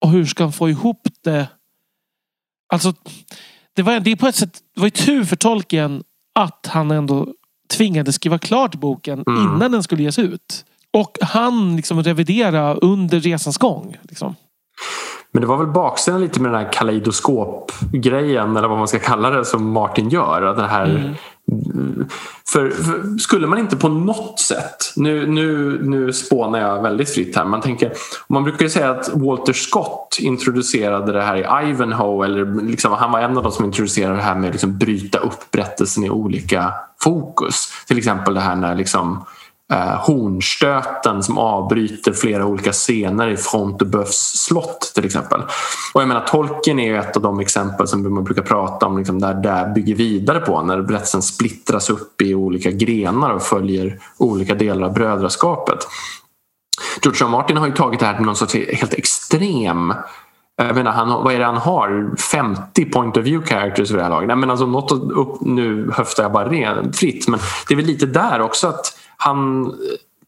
Och 0.05 0.11
hur 0.11 0.27
ska 0.27 0.43
han 0.45 0.53
få 0.53 0.69
ihop 0.71 1.09
det? 1.25 1.49
Alltså, 2.73 2.95
det 3.77 3.83
var, 3.83 4.01
det 4.01 4.11
är 4.13 4.17
på 4.17 4.27
ett 4.27 4.35
sätt, 4.35 4.59
det 4.75 4.81
var 4.81 4.87
ju 4.87 4.91
tur 4.91 5.25
för 5.25 5.37
tolken 5.37 6.03
att 6.35 6.67
han 6.71 6.91
ändå 6.91 7.27
tvingades 7.77 8.15
skriva 8.15 8.39
klart 8.39 8.75
boken 8.75 9.25
Mm. 9.27 9.43
innan 9.43 9.73
den 9.73 9.83
skulle 9.83 10.03
ges 10.03 10.19
ut. 10.19 10.65
Och 10.93 11.19
han 11.21 11.77
liksom 11.77 12.03
revidera 12.03 12.75
under 12.75 13.21
resans 13.21 13.59
gång. 13.59 13.97
Liksom. 14.03 14.35
Men 15.33 15.41
det 15.41 15.47
var 15.47 15.57
väl 15.57 15.67
baksidan 15.67 16.21
lite 16.21 16.41
med 16.41 16.53
den 16.53 16.61
här 16.65 16.73
kaleidoskopgrejen 16.73 18.57
eller 18.57 18.69
vad 18.69 18.79
man 18.79 18.89
ska 18.89 18.99
kalla 18.99 19.31
det 19.31 19.45
som 19.45 19.71
Martin 19.73 20.09
gör. 20.09 20.43
Att 20.43 20.57
det 20.57 20.67
här, 20.67 20.87
Mm 20.87 21.15
för, 22.49 22.71
för 22.71 23.19
skulle 23.19 23.47
man 23.47 23.59
inte 23.59 23.77
på 23.77 23.89
något 23.89 24.41
sätt, 24.41 24.93
nu, 24.97 25.27
nu, 25.27 25.79
nu 25.83 26.13
spånar 26.13 26.59
jag 26.59 26.83
väldigt 26.83 27.11
fritt 27.11 27.37
här, 27.37 27.45
man 27.45 27.61
tänker, 27.61 27.93
man 28.29 28.45
brukar 28.45 28.63
ju 28.63 28.71
säga 28.71 28.91
att 28.91 29.11
Walter 29.15 29.53
Scott 29.53 30.17
introducerade 30.21 31.13
det 31.13 31.23
här 31.23 31.37
i 31.37 31.71
Ivanhoe, 31.71 32.27
eller 32.27 32.63
liksom, 32.63 32.93
han 32.93 33.13
var 33.13 33.21
en 33.21 33.37
av 33.37 33.43
de 33.43 33.53
som 33.53 33.65
introducerade 33.65 34.17
det 34.17 34.23
här 34.23 34.35
med 34.35 34.49
att 34.49 34.55
liksom 34.55 34.79
bryta 34.79 35.19
upp 35.19 35.51
berättelsen 35.51 36.05
i 36.05 36.11
olika 36.11 36.73
fokus. 37.01 37.69
Till 37.87 37.99
exempel 37.99 38.35
det 38.35 38.41
här 38.41 38.57
när 38.57 38.75
liksom 38.75 39.25
eh, 39.71 40.07
hornstöten 40.07 41.23
som 41.23 41.39
avbryter 41.39 42.13
flera 42.13 42.47
olika 42.47 42.73
scener 42.73 43.29
i 43.29 43.37
Frontebuffs 43.37 44.45
slott 44.47 44.93
till 44.95 45.05
exempel. 45.05 45.41
Och 45.95 46.01
jag 46.01 46.09
menar 46.09 46.27
Tolkien 46.27 46.79
är 46.79 46.87
ju 46.87 46.97
ett 46.97 47.17
av 47.17 47.23
de 47.23 47.41
exempel 47.41 47.89
som 47.89 48.15
man 48.15 48.25
brukar 48.25 48.43
prata 48.43 48.87
om 48.87 48.99
liksom, 48.99 49.19
där 49.19 49.35
det 49.35 49.73
bygger 49.75 49.95
vidare 49.95 50.41
på 50.41 50.63
när 50.63 50.83
berättelsen 50.83 51.23
splittras 51.23 51.91
upp 51.91 52.23
i 52.23 52.35
olika 52.35 52.71
grenar 52.71 53.31
och 53.31 53.43
följer 53.43 53.99
olika 54.19 54.55
delar 54.55 54.87
av 54.87 54.95
brödraskapet. 54.95 55.79
George 57.03 57.27
R. 57.27 57.31
Martin 57.31 57.57
har 57.57 57.67
ju 57.67 57.73
tagit 57.73 58.01
det 58.01 58.07
här 58.07 58.15
till 58.15 58.27
någon 58.27 58.37
sorts 58.37 58.55
helt 58.55 58.95
extrem 58.95 59.91
eh, 59.91 59.97
jag 60.67 60.75
menar, 60.75 60.93
han, 60.93 61.09
vad 61.09 61.35
är 61.35 61.39
det 61.39 61.45
han 61.45 61.57
har? 61.57 62.17
50 62.17 62.85
point 62.85 63.17
of 63.17 63.25
view 63.25 63.55
characters 63.55 63.91
vid 63.91 63.99
det 63.99 64.03
här 64.03 64.11
laget. 64.11 64.29
Jag 64.29 64.39
menar, 64.39 64.53
alltså, 64.53 64.67
något 64.67 64.93
upp, 64.93 65.41
nu 65.41 65.91
höftar 65.95 66.23
jag 66.23 66.33
bara 66.33 66.49
rent, 66.49 66.97
fritt 66.97 67.29
men 67.29 67.41
det 67.69 67.75
är 67.75 67.77
väl 67.77 67.87
lite 67.87 68.07
där 68.07 68.41
också 68.41 68.69
att 68.69 69.00
han, 69.21 69.73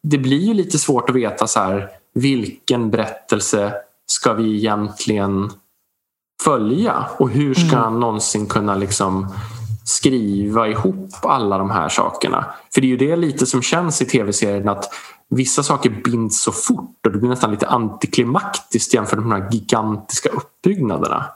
det 0.02 0.18
blir 0.18 0.40
ju 0.40 0.54
lite 0.54 0.78
svårt 0.78 1.10
att 1.10 1.16
veta 1.16 1.46
så 1.46 1.60
här, 1.60 1.88
vilken 2.14 2.90
berättelse 2.90 3.74
ska 4.06 4.32
vi 4.32 4.56
egentligen 4.56 5.50
följa 6.44 7.06
och 7.18 7.30
hur 7.30 7.54
ska 7.54 7.62
mm. 7.64 7.78
han 7.78 8.00
någonsin 8.00 8.46
kunna 8.46 8.74
liksom 8.74 9.34
skriva 9.84 10.68
ihop 10.68 11.10
alla 11.22 11.58
de 11.58 11.70
här 11.70 11.88
sakerna? 11.88 12.44
För 12.74 12.80
det 12.80 12.86
är 12.86 12.88
ju 12.88 12.96
det 12.96 13.16
lite 13.16 13.46
som 13.46 13.62
känns 13.62 14.02
i 14.02 14.04
tv-serien 14.06 14.68
att 14.68 14.84
vissa 15.30 15.62
saker 15.62 15.90
binds 16.04 16.42
så 16.42 16.52
fort 16.52 17.06
och 17.06 17.12
det 17.12 17.18
blir 17.18 17.30
nästan 17.30 17.50
lite 17.50 17.68
antiklimaktiskt 17.68 18.94
jämfört 18.94 19.18
med 19.18 19.24
de 19.24 19.42
här 19.42 19.50
gigantiska 19.52 20.28
uppbyggnaderna. 20.28 21.26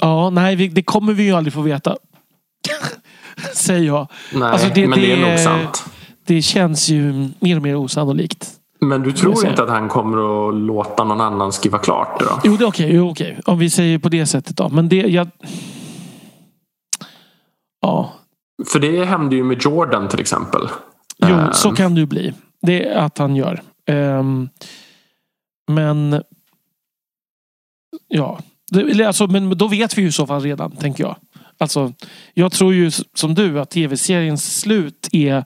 Ja, 0.00 0.30
nej, 0.30 0.68
det 0.68 0.82
kommer 0.82 1.12
vi 1.12 1.22
ju 1.22 1.32
aldrig 1.32 1.54
få 1.54 1.60
veta. 1.60 1.96
Säger 3.54 3.86
jag. 3.86 4.08
Nej, 4.32 4.50
alltså 4.50 4.68
det, 4.74 4.88
men 4.88 5.00
det, 5.00 5.06
det 5.06 5.12
är 5.12 5.30
nog 5.30 5.38
sant. 5.38 5.84
Det 6.26 6.42
känns 6.42 6.88
ju 6.88 7.28
mer 7.40 7.56
och 7.56 7.62
mer 7.62 7.76
osannolikt. 7.76 8.52
Men 8.80 9.02
du 9.02 9.12
tror 9.12 9.46
inte 9.46 9.62
att 9.62 9.68
han 9.68 9.88
kommer 9.88 10.48
att 10.48 10.54
låta 10.54 11.04
någon 11.04 11.20
annan 11.20 11.52
skriva 11.52 11.78
klart 11.78 12.18
det 12.18 12.24
då? 12.24 12.40
Jo, 12.44 12.56
det 12.56 12.64
är 12.64 12.68
okej. 12.68 13.00
Okay, 13.00 13.28
okay. 13.28 13.42
Om 13.44 13.58
vi 13.58 13.70
säger 13.70 13.98
på 13.98 14.08
det 14.08 14.26
sättet 14.26 14.56
då. 14.56 14.68
Men 14.68 14.88
det, 14.88 14.96
jag... 14.96 15.28
Ja. 17.80 18.12
För 18.72 18.80
det 18.80 19.04
hände 19.04 19.36
ju 19.36 19.44
med 19.44 19.62
Jordan 19.62 20.08
till 20.08 20.20
exempel. 20.20 20.68
Jo, 21.18 21.36
så 21.52 21.68
ehm. 21.68 21.74
kan 21.74 21.94
det 21.94 22.00
ju 22.00 22.06
bli. 22.06 22.32
Det 22.62 22.88
är 22.88 22.98
att 22.98 23.18
han 23.18 23.36
gör. 23.36 23.62
Um, 23.90 24.48
men 25.68 26.22
ja, 28.08 28.38
det, 28.70 29.04
alltså, 29.04 29.26
men 29.26 29.58
då 29.58 29.68
vet 29.68 29.98
vi 29.98 30.02
ju 30.02 30.08
i 30.08 30.12
så 30.12 30.26
fall 30.26 30.40
redan, 30.40 30.76
tänker 30.76 31.04
jag. 31.04 31.16
Alltså, 31.58 31.92
jag 32.34 32.52
tror 32.52 32.74
ju 32.74 32.90
som 33.14 33.34
du 33.34 33.60
att 33.60 33.70
tv-seriens 33.70 34.60
slut 34.60 35.08
är 35.12 35.44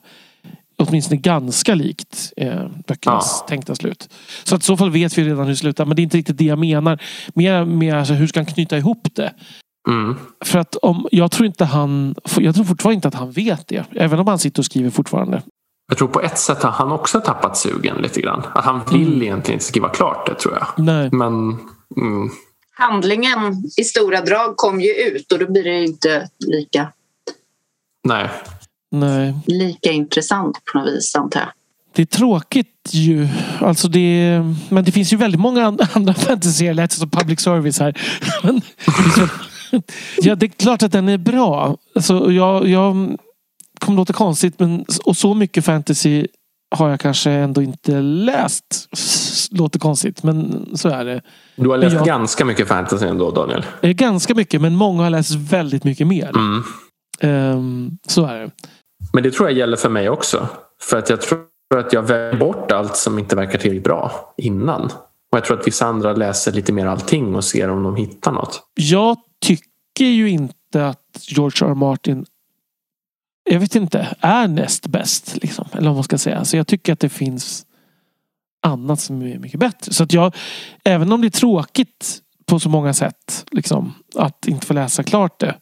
åtminstone 0.81 1.21
ganska 1.21 1.75
likt 1.75 2.33
eh, 2.37 2.67
böckernas 2.87 3.37
ja. 3.41 3.47
tänkta 3.47 3.75
slut. 3.75 4.09
Så 4.43 4.55
att 4.55 4.61
i 4.61 4.65
så 4.65 4.77
fall 4.77 4.91
vet 4.91 5.17
vi 5.17 5.23
redan 5.23 5.39
hur 5.39 5.49
det 5.49 5.55
slutar. 5.55 5.85
Men 5.85 5.95
det 5.95 6.01
är 6.01 6.03
inte 6.03 6.17
riktigt 6.17 6.37
det 6.37 6.45
jag 6.45 6.59
menar. 6.59 7.01
Mer 7.35 7.65
med 7.65 7.95
alltså, 7.95 8.13
hur 8.13 8.27
ska 8.27 8.39
han 8.39 8.45
knyta 8.45 8.77
ihop 8.77 9.07
det? 9.13 9.33
Mm. 9.87 10.15
För 10.45 10.59
att 10.59 10.75
om, 10.75 11.07
jag 11.11 11.31
tror 11.31 11.45
inte 11.45 11.65
han, 11.65 12.15
jag 12.37 12.55
tror 12.55 12.65
fortfarande 12.65 12.95
inte 12.95 13.07
att 13.07 13.15
han 13.15 13.31
vet 13.31 13.67
det. 13.67 13.85
Även 13.91 14.19
om 14.19 14.27
han 14.27 14.39
sitter 14.39 14.61
och 14.61 14.65
skriver 14.65 14.89
fortfarande. 14.89 15.41
Jag 15.87 15.97
tror 15.97 16.07
på 16.07 16.21
ett 16.21 16.37
sätt 16.37 16.63
har 16.63 16.71
han 16.71 16.91
också 16.91 17.19
tappat 17.19 17.57
sugen 17.57 17.97
lite 17.97 18.21
grann. 18.21 18.43
Att 18.53 18.65
han 18.65 18.81
vill 18.91 19.07
mm. 19.07 19.21
egentligen 19.21 19.55
inte 19.55 19.65
skriva 19.65 19.89
klart 19.89 20.27
det 20.27 20.35
tror 20.35 20.53
jag. 20.53 20.85
Nej. 20.85 21.09
Men, 21.11 21.33
mm. 21.97 22.29
Handlingen 22.73 23.63
i 23.77 23.83
stora 23.83 24.21
drag 24.21 24.57
kom 24.57 24.81
ju 24.81 24.89
ut 24.89 25.31
och 25.31 25.39
då 25.39 25.51
blir 25.51 25.63
det 25.63 25.83
inte 25.83 26.29
lika 26.47 26.87
Nej. 28.03 28.29
Nej. 28.91 29.33
lika 29.45 29.91
intressant 29.91 30.57
på 30.65 30.79
något 30.79 30.87
vis 30.87 31.15
antar 31.15 31.39
jag. 31.39 31.49
Det 31.93 32.01
är 32.01 32.05
tråkigt 32.05 32.89
ju. 32.91 33.27
Alltså 33.59 33.87
det, 33.87 34.41
men 34.69 34.83
det 34.83 34.91
finns 34.91 35.13
ju 35.13 35.17
väldigt 35.17 35.41
många 35.41 35.77
andra 35.93 36.13
fantasy 36.13 36.73
lät 36.73 36.91
som 36.91 37.09
public 37.09 37.39
service 37.39 37.79
här. 37.79 37.97
ja, 40.21 40.35
det 40.35 40.45
är 40.45 40.49
klart 40.49 40.83
att 40.83 40.91
den 40.91 41.09
är 41.09 41.17
bra. 41.17 41.77
Alltså, 41.95 42.31
jag, 42.31 42.67
jag 42.67 43.17
kommer 43.79 43.97
låta 43.97 44.13
konstigt 44.13 44.59
men 44.59 44.85
och 45.05 45.17
så 45.17 45.33
mycket 45.33 45.65
fantasy 45.65 46.27
har 46.75 46.89
jag 46.89 46.99
kanske 46.99 47.31
ändå 47.31 47.61
inte 47.61 48.01
läst. 48.01 48.89
Låter 49.51 49.79
konstigt 49.79 50.23
men 50.23 50.69
så 50.77 50.89
är 50.89 51.05
det. 51.05 51.21
Du 51.55 51.69
har 51.69 51.77
läst 51.77 51.95
jag, 51.95 52.05
ganska 52.05 52.45
mycket 52.45 52.67
fantasy 52.67 53.07
ändå 53.07 53.31
Daniel? 53.31 53.65
Ganska 53.81 54.35
mycket 54.35 54.61
men 54.61 54.75
många 54.75 55.03
har 55.03 55.09
läst 55.09 55.35
väldigt 55.35 55.83
mycket 55.83 56.07
mer. 56.07 56.31
Mm. 56.35 56.63
Um, 57.23 57.97
så 58.07 58.25
är 58.25 58.39
det. 58.39 58.51
Men 59.13 59.23
det 59.23 59.31
tror 59.31 59.49
jag 59.49 59.57
gäller 59.57 59.77
för 59.77 59.89
mig 59.89 60.09
också. 60.09 60.47
För 60.81 60.97
att 60.97 61.09
jag 61.09 61.21
tror 61.21 61.45
att 61.75 61.93
jag 61.93 62.01
väljer 62.01 62.39
bort 62.39 62.71
allt 62.71 62.97
som 62.97 63.19
inte 63.19 63.35
verkar 63.35 63.59
tillräckligt 63.59 63.83
bra 63.83 64.33
innan. 64.37 64.85
Och 65.31 65.37
jag 65.37 65.45
tror 65.45 65.59
att 65.59 65.67
vissa 65.67 65.85
andra 65.85 66.13
läser 66.13 66.51
lite 66.51 66.73
mer 66.73 66.85
allting 66.85 67.35
och 67.35 67.43
ser 67.43 67.69
om 67.69 67.83
de 67.83 67.95
hittar 67.95 68.31
något. 68.31 68.63
Jag 68.75 69.17
tycker 69.45 70.05
ju 70.05 70.29
inte 70.29 70.87
att 70.87 71.25
George 71.29 71.67
R. 71.67 71.73
Martin 71.73 72.25
jag 73.43 73.59
vet 73.59 73.75
inte, 73.75 74.15
är 74.19 74.47
näst 74.47 74.87
bäst. 74.87 75.37
Liksom, 75.41 75.67
eller 75.73 75.87
vad 75.87 75.95
man 75.95 76.03
ska 76.03 76.17
säga. 76.17 76.45
Så 76.45 76.57
jag 76.57 76.67
tycker 76.67 76.93
att 76.93 76.99
det 76.99 77.09
finns 77.09 77.65
annat 78.61 78.99
som 78.99 79.21
är 79.21 79.39
mycket 79.39 79.59
bättre. 79.59 79.93
Så 79.93 80.03
att 80.03 80.13
jag, 80.13 80.35
även 80.83 81.11
om 81.11 81.21
det 81.21 81.27
är 81.27 81.29
tråkigt 81.29 82.21
på 82.45 82.59
så 82.59 82.69
många 82.69 82.93
sätt 82.93 83.45
liksom, 83.51 83.93
att 84.15 84.47
inte 84.47 84.67
få 84.67 84.73
läsa 84.73 85.03
klart 85.03 85.39
det. 85.39 85.55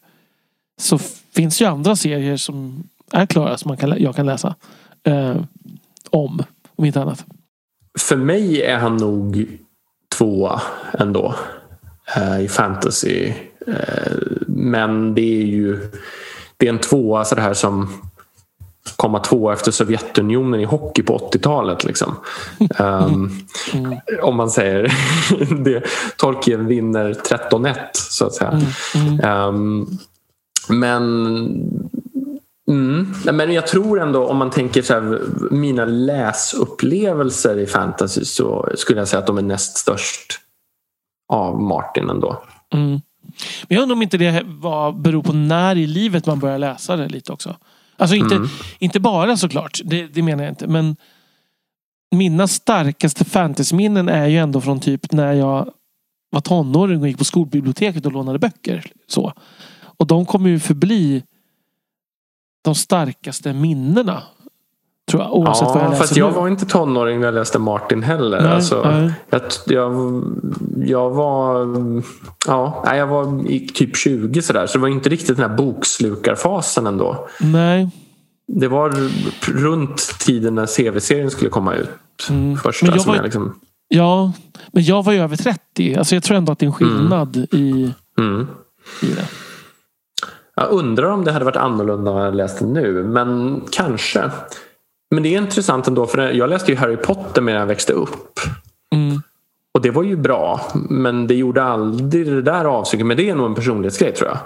Så 0.80 0.98
finns 1.34 1.62
ju 1.62 1.66
andra 1.66 1.96
serier 1.96 2.36
som 2.36 2.88
är 3.12 3.26
klara 3.26 3.58
som 3.58 3.68
man 3.68 3.76
kan, 3.76 3.94
jag 3.98 4.16
kan 4.16 4.26
läsa. 4.26 4.54
Eh, 5.04 5.36
om, 6.10 6.42
om 6.76 6.84
inte 6.84 7.00
annat. 7.00 7.24
För 7.98 8.16
mig 8.16 8.62
är 8.62 8.78
han 8.78 8.96
nog 8.96 9.46
tvåa 10.16 10.62
ändå. 10.92 11.34
Eh, 12.16 12.40
I 12.40 12.48
fantasy. 12.48 13.32
Eh, 13.66 14.12
men 14.46 15.14
det 15.14 15.42
är 15.42 15.46
ju 15.46 15.90
det 16.56 16.66
är 16.66 16.70
en 16.70 16.78
tvåa 16.78 17.24
så 17.24 17.34
det 17.34 17.40
här 17.40 17.54
som 17.54 17.88
komma 18.96 19.18
två 19.18 19.50
efter 19.50 19.72
Sovjetunionen 19.72 20.60
i 20.60 20.64
hockey 20.64 21.02
på 21.02 21.18
80-talet. 21.18 21.84
Liksom. 21.84 22.14
Um, 22.78 23.30
mm. 23.74 23.98
Om 24.22 24.36
man 24.36 24.50
säger 24.50 24.92
det. 25.64 25.84
Tolkien 26.16 26.66
vinner 26.66 27.12
13-1 27.12 27.76
så 27.92 28.26
att 28.26 28.34
säga. 28.34 28.60
Mm. 28.94 29.48
Um, 29.48 29.98
men 30.68 31.99
Mm. 32.70 33.14
Men 33.32 33.52
jag 33.52 33.66
tror 33.66 34.00
ändå 34.00 34.26
om 34.26 34.36
man 34.36 34.50
tänker 34.50 34.82
så 34.82 34.94
här, 34.94 35.20
mina 35.50 35.84
läsupplevelser 35.84 37.58
i 37.58 37.66
fantasy 37.66 38.24
så 38.24 38.68
skulle 38.74 39.00
jag 39.00 39.08
säga 39.08 39.20
att 39.20 39.26
de 39.26 39.38
är 39.38 39.42
näst 39.42 39.76
störst 39.76 40.40
av 41.28 41.60
Martin 41.60 42.10
ändå. 42.10 42.42
Mm. 42.74 43.00
Men 43.68 43.76
jag 43.76 43.82
undrar 43.82 43.96
om 43.96 44.02
inte 44.02 44.18
det 44.18 44.42
var, 44.46 44.92
beror 44.92 45.22
på 45.22 45.32
när 45.32 45.76
i 45.76 45.86
livet 45.86 46.26
man 46.26 46.38
börjar 46.38 46.58
läsa 46.58 46.96
det 46.96 47.08
lite 47.08 47.32
också. 47.32 47.56
Alltså 47.96 48.16
inte, 48.16 48.34
mm. 48.34 48.48
inte 48.78 49.00
bara 49.00 49.36
såklart, 49.36 49.80
det, 49.84 50.06
det 50.06 50.22
menar 50.22 50.44
jag 50.44 50.52
inte. 50.52 50.66
Men 50.66 50.96
mina 52.10 52.48
starkaste 52.48 53.24
fantasyminnen 53.24 54.08
är 54.08 54.26
ju 54.26 54.38
ändå 54.38 54.60
från 54.60 54.80
typ 54.80 55.12
när 55.12 55.32
jag 55.32 55.72
var 56.30 56.40
tonåring 56.40 57.00
och 57.00 57.08
gick 57.08 57.18
på 57.18 57.24
skolbiblioteket 57.24 58.06
och 58.06 58.12
lånade 58.12 58.38
böcker. 58.38 58.92
Så. 59.06 59.32
Och 59.82 60.06
de 60.06 60.26
kommer 60.26 60.50
ju 60.50 60.60
förbli 60.60 61.22
de 62.62 62.74
starkaste 62.74 63.52
minnena 63.52 64.22
Tror 65.10 65.22
jag, 65.22 65.34
oavsett 65.34 65.68
ja, 65.68 65.74
vad 65.74 65.84
jag 65.84 65.90
läser 65.90 66.02
fast 66.02 66.16
jag 66.16 66.32
nu. 66.32 66.36
var 66.38 66.48
inte 66.48 66.66
tonåring 66.66 67.20
när 67.20 67.26
jag 67.26 67.34
läste 67.34 67.58
Martin 67.58 68.02
heller. 68.02 68.40
Nej, 68.40 68.52
alltså, 68.52 68.82
nej. 68.84 69.12
Jag, 69.30 69.42
jag, 69.66 70.22
jag 70.84 71.10
var 71.10 71.66
ja, 72.46 72.96
jag 72.96 73.06
var 73.06 73.50
i 73.50 73.68
typ 73.68 73.96
20 73.96 74.42
sådär. 74.42 74.66
Så 74.66 74.78
det 74.78 74.82
var 74.82 74.88
inte 74.88 75.08
riktigt 75.08 75.36
den 75.36 75.50
här 75.50 75.56
bokslukarfasen 75.56 76.86
ändå. 76.86 77.28
Nej. 77.40 77.90
Det 78.46 78.68
var 78.68 79.10
runt 79.52 79.96
tiden 80.18 80.54
när 80.54 80.66
CV-serien 80.66 81.30
skulle 81.30 81.50
komma 81.50 81.74
ut. 81.74 81.90
Mm. 82.30 82.56
Första 82.56 82.86
men 82.86 82.96
jag 82.96 83.04
var, 83.04 83.16
jag 83.16 83.24
liksom... 83.24 83.60
Ja, 83.88 84.32
men 84.72 84.82
jag 84.82 85.02
var 85.02 85.12
ju 85.12 85.18
över 85.18 85.36
30. 85.36 85.94
Alltså 85.94 86.14
jag 86.14 86.22
tror 86.22 86.36
ändå 86.36 86.52
att 86.52 86.58
det 86.58 86.64
är 86.64 86.68
en 86.68 86.72
skillnad 86.72 87.36
mm. 87.36 87.48
i, 87.52 87.94
mm. 88.18 88.46
i 89.02 89.06
det. 89.06 89.26
Jag 90.60 90.70
undrar 90.70 91.10
om 91.10 91.24
det 91.24 91.32
hade 91.32 91.44
varit 91.44 91.56
annorlunda 91.56 92.10
om 92.10 92.16
jag 92.16 92.34
läste 92.34 92.66
nu. 92.66 93.02
Men 93.02 93.62
kanske. 93.72 94.30
Men 95.10 95.22
det 95.22 95.34
är 95.34 95.38
intressant 95.38 95.88
ändå 95.88 96.06
för 96.06 96.30
jag 96.30 96.50
läste 96.50 96.72
ju 96.72 96.78
Harry 96.78 96.96
Potter 96.96 97.42
medan 97.42 97.60
jag 97.60 97.66
växte 97.66 97.92
upp. 97.92 98.40
Mm. 98.94 99.22
Och 99.74 99.82
det 99.82 99.90
var 99.90 100.02
ju 100.02 100.16
bra. 100.16 100.60
Men 100.74 101.26
det 101.26 101.34
gjorde 101.34 101.62
aldrig 101.62 102.26
det 102.26 102.42
där 102.42 102.64
avtrycket. 102.64 103.06
Men 103.06 103.16
det 103.16 103.30
är 103.30 103.34
nog 103.34 103.46
en 103.46 103.54
personlighetsgrej 103.54 104.14
tror 104.14 104.28
jag. 104.28 104.38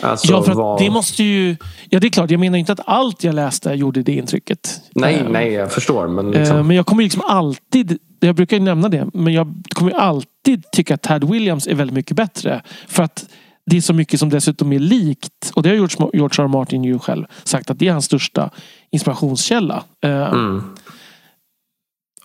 Alltså, 0.00 0.32
ja, 0.32 0.42
för 0.42 0.54
vad... 0.54 0.78
det 0.78 0.90
måste 0.90 1.22
ju... 1.22 1.56
Ja, 1.88 2.00
det 2.00 2.06
är 2.06 2.10
klart. 2.10 2.30
Jag 2.30 2.40
menar 2.40 2.58
inte 2.58 2.72
att 2.72 2.80
allt 2.86 3.24
jag 3.24 3.34
läste 3.34 3.70
gjorde 3.70 4.02
det 4.02 4.12
intrycket. 4.12 4.80
Nej, 4.94 5.22
uh, 5.22 5.28
nej, 5.30 5.52
jag 5.52 5.72
förstår. 5.72 6.08
Men, 6.08 6.30
liksom... 6.30 6.56
uh, 6.56 6.62
men 6.62 6.76
jag 6.76 6.86
kommer 6.86 7.02
liksom 7.02 7.22
alltid... 7.26 7.98
Jag 8.20 8.34
brukar 8.34 8.56
ju 8.56 8.62
nämna 8.62 8.88
det. 8.88 9.06
Men 9.12 9.32
jag 9.32 9.54
kommer 9.68 9.92
alltid 9.92 10.70
tycka 10.72 10.94
att 10.94 11.02
Tad 11.02 11.30
Williams 11.30 11.66
är 11.66 11.74
väldigt 11.74 11.94
mycket 11.94 12.16
bättre. 12.16 12.62
För 12.88 13.02
att 13.02 13.24
det 13.70 13.76
är 13.76 13.80
så 13.80 13.94
mycket 13.94 14.20
som 14.20 14.28
dessutom 14.28 14.72
är 14.72 14.78
likt. 14.78 15.52
Och 15.54 15.62
det 15.62 15.68
har 15.68 15.76
George, 15.76 16.44
R. 16.44 16.48
Martin 16.48 16.84
ju 16.84 16.98
själv 16.98 17.24
sagt 17.44 17.70
att 17.70 17.78
det 17.78 17.88
är 17.88 17.92
hans 17.92 18.04
största 18.04 18.50
inspirationskälla. 18.90 19.84
Eh, 20.02 20.32
mm. 20.32 20.62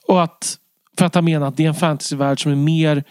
och 0.07 0.23
att, 0.23 0.57
för 0.97 1.05
att 1.05 1.15
han 1.15 1.25
menar 1.25 1.47
att 1.47 1.57
det 1.57 1.63
är 1.63 1.67
en 1.67 1.75
fantasyvärld 1.75 2.41
som 2.41 2.51
är 2.51 2.55
mer 2.55 3.03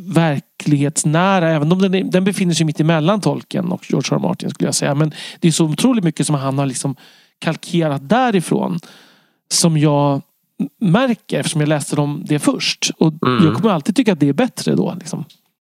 verklighetsnära. 0.00 1.50
Även 1.50 1.72
om 1.72 1.78
den, 1.78 1.94
är, 1.94 2.04
den 2.04 2.24
befinner 2.24 2.54
sig 2.54 2.66
mitt 2.66 2.80
emellan 2.80 3.20
Tolkien 3.20 3.72
och 3.72 3.90
George 3.90 4.08
R. 4.10 4.16
R. 4.16 4.18
Martin 4.18 4.50
skulle 4.50 4.68
jag 4.68 4.74
säga. 4.74 4.94
Men 4.94 5.12
det 5.40 5.48
är 5.48 5.52
så 5.52 5.64
otroligt 5.64 6.04
mycket 6.04 6.26
som 6.26 6.34
han 6.34 6.58
har 6.58 6.66
liksom 6.66 6.96
kalkerat 7.38 8.08
därifrån. 8.08 8.78
Som 9.48 9.78
jag 9.78 10.22
märker 10.80 11.38
eftersom 11.38 11.60
jag 11.60 11.68
läste 11.68 12.00
om 12.00 12.22
det 12.26 12.38
först. 12.38 12.90
Och 12.98 13.26
mm. 13.26 13.44
jag 13.44 13.54
kommer 13.54 13.70
alltid 13.70 13.96
tycka 13.96 14.12
att 14.12 14.20
det 14.20 14.28
är 14.28 14.32
bättre 14.32 14.74
då. 14.74 14.94
Liksom. 14.98 15.24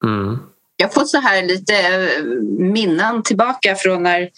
Mm. 0.04 0.38
Jag 0.76 0.92
fått 0.92 1.08
så 1.08 1.20
här 1.20 1.42
lite 1.42 1.74
eh, 1.74 2.24
minnen 2.58 3.22
tillbaka 3.22 3.74
från 3.74 4.02
när, 4.02 4.30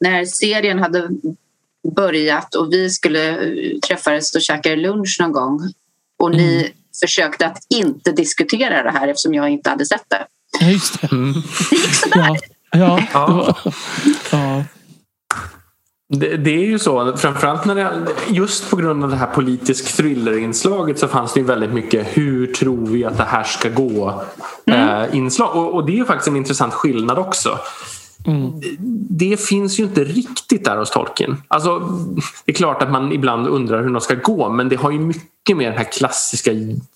när 0.00 0.24
serien 0.24 0.78
hade 0.78 1.08
börjat 1.96 2.54
och 2.54 2.72
vi 2.72 2.90
skulle 2.90 3.28
eh, 3.30 3.78
träffas 3.78 4.34
och 4.34 4.42
käka 4.42 4.74
lunch 4.74 5.16
någon 5.20 5.32
gång. 5.32 5.72
Och 6.18 6.28
mm. 6.28 6.40
ni 6.40 6.72
försökte 7.00 7.46
att 7.46 7.66
inte 7.74 8.12
diskutera 8.12 8.82
det 8.82 8.90
här 8.90 9.08
eftersom 9.08 9.34
jag 9.34 9.50
inte 9.50 9.70
hade 9.70 9.86
sett 9.86 10.04
det. 10.08 10.26
Ja, 10.60 10.66
just 10.70 11.00
det. 11.00 11.12
Mm. 11.12 11.32
Det 11.70 11.76
gick 11.76 11.94
sådär. 11.94 12.38
Ja. 12.70 13.06
ja. 13.12 13.56
ja. 14.30 14.64
Det, 16.08 16.36
det, 16.36 16.50
är 16.50 16.66
ju 16.66 16.78
så, 16.78 17.16
framförallt 17.16 17.64
när 17.64 17.74
det, 17.74 18.06
just 18.28 18.70
på 18.70 18.76
grund 18.76 19.04
av 19.04 19.10
det 19.10 19.16
här 19.16 19.26
politisk 19.26 19.96
thrillerinslaget 19.96 20.98
så 20.98 21.08
fanns 21.08 21.32
det 21.32 21.40
ju 21.40 21.46
väldigt 21.46 21.72
mycket 21.72 22.06
hur 22.18 22.46
tror 22.46 22.86
vi 22.86 23.04
att 23.04 23.16
det 23.16 23.24
här 23.24 23.42
ska 23.42 23.68
gå 23.68 24.22
mm. 24.66 24.88
eh, 24.88 25.16
inslag. 25.16 25.56
Och, 25.56 25.74
och, 25.74 25.86
det 25.86 25.92
är 25.92 25.96
ju 25.96 26.04
faktiskt 26.04 26.28
en 26.28 26.36
intressant 26.36 26.74
skillnad 26.74 27.18
också. 27.18 27.58
Mm. 28.26 28.52
Det 29.10 29.40
finns 29.40 29.80
ju 29.80 29.84
inte 29.84 30.04
riktigt 30.04 30.64
där 30.64 30.76
hos 30.76 30.90
Tolkien. 30.90 31.42
Alltså, 31.48 31.78
det 32.44 32.52
är 32.52 32.56
klart 32.56 32.82
att 32.82 32.90
man 32.90 33.12
ibland 33.12 33.48
undrar 33.48 33.82
hur 33.82 33.90
de 33.90 34.00
ska 34.00 34.14
gå 34.14 34.48
men 34.48 34.68
det 34.68 34.76
har 34.76 34.90
ju 34.90 34.98
mycket 34.98 35.56
mer 35.56 35.68
den 35.68 35.78
här 35.78 35.92
klassiska 35.92 36.50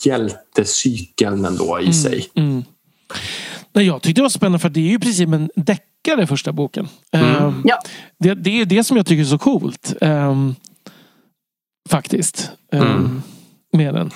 hjältecykeln 0.04 1.44
ändå 1.44 1.80
i 1.80 1.82
mm. 1.82 1.92
sig. 1.92 2.28
Mm. 3.78 3.86
Nej, 3.86 3.94
jag 3.94 4.02
tyckte 4.02 4.20
det 4.20 4.22
var 4.22 4.28
spännande 4.28 4.58
för 4.58 4.68
det 4.68 4.80
är 4.80 4.90
ju 4.90 4.98
precis 4.98 5.20
en 5.20 5.50
deckare 5.56 6.26
första 6.26 6.52
boken. 6.52 6.88
Mm. 7.12 7.44
Um, 7.44 7.62
ja. 7.64 7.78
det, 8.18 8.34
det 8.34 8.60
är 8.60 8.64
det 8.64 8.84
som 8.84 8.96
jag 8.96 9.06
tycker 9.06 9.22
är 9.22 9.26
så 9.26 9.38
coolt. 9.38 9.94
Um, 10.00 10.54
faktiskt. 11.88 12.50
Um, 12.72 13.22
med 13.72 13.94
den. 13.94 14.10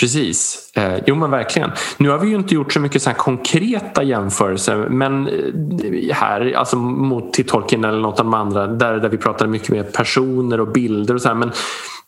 Precis. 0.00 0.72
Eh, 0.76 0.98
jo 1.06 1.14
men 1.14 1.30
verkligen. 1.30 1.70
Nu 1.96 2.08
har 2.08 2.18
vi 2.18 2.28
ju 2.28 2.34
inte 2.34 2.54
gjort 2.54 2.72
så 2.72 2.80
mycket 2.80 3.02
så 3.02 3.12
konkreta 3.12 4.02
jämförelser 4.02 4.76
men 4.76 5.28
eh, 5.28 6.14
här, 6.14 6.52
alltså 6.52 6.76
mot 6.76 7.32
till 7.32 7.46
Tolkien 7.46 7.84
eller 7.84 8.00
något 8.00 8.20
av 8.20 8.24
de 8.24 8.34
andra 8.34 8.66
där, 8.66 9.00
där 9.00 9.08
vi 9.08 9.16
pratar 9.16 9.46
mycket 9.46 9.68
mer 9.68 9.82
personer 9.82 10.60
och 10.60 10.72
bilder 10.72 11.14
och 11.14 11.22
så 11.22 11.28
här, 11.28 11.34
men 11.34 11.52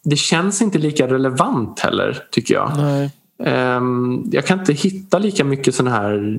det 0.04 0.16
känns 0.16 0.62
inte 0.62 0.78
lika 0.78 1.06
relevant 1.06 1.80
heller 1.80 2.22
tycker 2.30 2.54
jag. 2.54 2.72
Nej. 2.76 3.10
Ehm, 3.43 4.24
jag 4.32 4.47
kan 4.47 4.59
inte 4.59 4.73
hitta 4.73 5.19
lika 5.19 5.44
mycket 5.44 5.74
sådana 5.74 5.97
här 5.97 6.39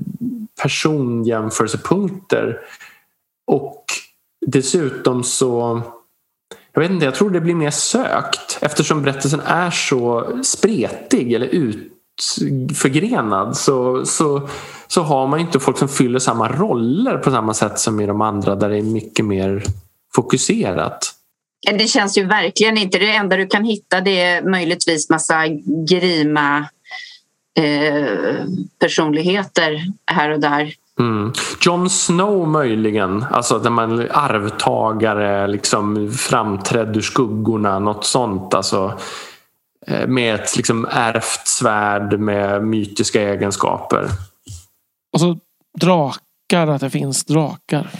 personjämförelsepunkter 0.62 2.60
och 3.46 3.84
dessutom 4.46 5.24
så 5.24 5.82
jag 6.72 6.80
vet 6.80 6.90
inte, 6.90 7.04
jag 7.04 7.14
tror 7.14 7.30
det 7.30 7.40
blir 7.40 7.54
mer 7.54 7.70
sökt 7.70 8.58
eftersom 8.60 9.02
berättelsen 9.02 9.40
är 9.40 9.70
så 9.70 10.32
spretig 10.42 11.32
eller 11.32 11.46
utförgrenad 11.46 13.56
så, 13.56 14.04
så, 14.04 14.48
så 14.86 15.02
har 15.02 15.26
man 15.26 15.40
inte 15.40 15.60
folk 15.60 15.78
som 15.78 15.88
fyller 15.88 16.18
samma 16.18 16.48
roller 16.48 17.18
på 17.18 17.30
samma 17.30 17.54
sätt 17.54 17.78
som 17.78 18.00
i 18.00 18.06
de 18.06 18.20
andra 18.20 18.54
där 18.54 18.68
det 18.68 18.78
är 18.78 18.82
mycket 18.82 19.24
mer 19.24 19.64
fokuserat. 20.14 21.12
Det 21.78 21.86
känns 21.86 22.18
ju 22.18 22.24
verkligen 22.24 22.78
inte. 22.78 22.98
Det 22.98 23.10
enda 23.10 23.36
du 23.36 23.46
kan 23.46 23.64
hitta 23.64 24.00
det 24.00 24.20
är 24.20 24.42
möjligtvis 24.42 25.10
massa 25.10 25.46
grima 25.88 26.66
eh, 27.56 28.44
personligheter 28.78 29.82
här 30.06 30.30
och 30.30 30.40
där. 30.40 30.72
Mm. 31.00 31.32
Jon 31.60 31.90
Snow 31.90 32.48
möjligen, 32.48 33.24
alltså 33.30 33.58
när 33.58 33.70
man 33.70 34.10
arvtagare 34.10 35.46
liksom 35.46 36.12
framträdd 36.12 36.96
ur 36.96 37.00
skuggorna, 37.00 37.78
något 37.78 38.04
sånt. 38.04 38.54
Alltså, 38.54 38.98
eh, 39.86 40.06
med 40.06 40.34
ett 40.34 40.56
liksom 40.56 40.86
ärvt 40.90 41.48
svärd 41.48 42.20
med 42.20 42.64
mytiska 42.64 43.22
egenskaper. 43.22 44.08
Och 45.12 45.20
så 45.20 45.38
drakar, 45.80 46.66
att 46.66 46.80
det 46.80 46.90
finns 46.90 47.24
drakar. 47.24 47.90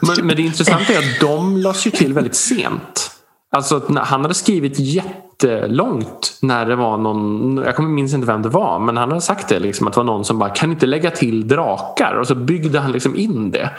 Men, 0.00 0.26
men 0.26 0.36
det 0.36 0.42
intressanta 0.42 0.92
är 0.92 0.98
att 0.98 1.20
de 1.20 1.56
lades 1.56 1.86
ju 1.86 1.90
till 1.90 2.12
väldigt 2.12 2.36
sent. 2.36 3.10
Alltså 3.56 3.82
han 3.96 4.22
hade 4.22 4.34
skrivit 4.34 4.78
jättelångt 5.42 6.38
när 6.42 6.66
det 6.66 6.76
var 6.76 6.98
någon, 6.98 7.56
jag 7.56 7.82
minns 7.82 8.14
inte 8.14 8.26
vem 8.26 8.42
det 8.42 8.48
var, 8.48 8.78
men 8.78 8.96
han 8.96 9.08
hade 9.08 9.20
sagt 9.20 9.48
det 9.48 9.58
liksom 9.58 9.86
att 9.86 9.92
det 9.92 10.00
var 10.00 10.04
någon 10.04 10.24
som 10.24 10.38
bara 10.38 10.50
kan 10.50 10.72
inte 10.72 10.86
lägga 10.86 11.10
till 11.10 11.48
drakar 11.48 12.14
och 12.20 12.26
så 12.26 12.34
byggde 12.34 12.80
han 12.80 12.92
liksom 12.92 13.16
in 13.16 13.50
det. 13.50 13.70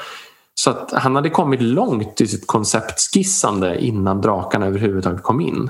Så 0.55 0.69
att 0.69 0.93
han 0.93 1.15
hade 1.15 1.29
kommit 1.29 1.61
långt 1.61 2.21
i 2.21 2.27
sitt 2.27 2.47
konceptskissande 2.47 3.85
innan 3.85 4.21
drakarna 4.21 4.65
överhuvudtaget 4.65 5.23
kom 5.23 5.41
in. 5.41 5.69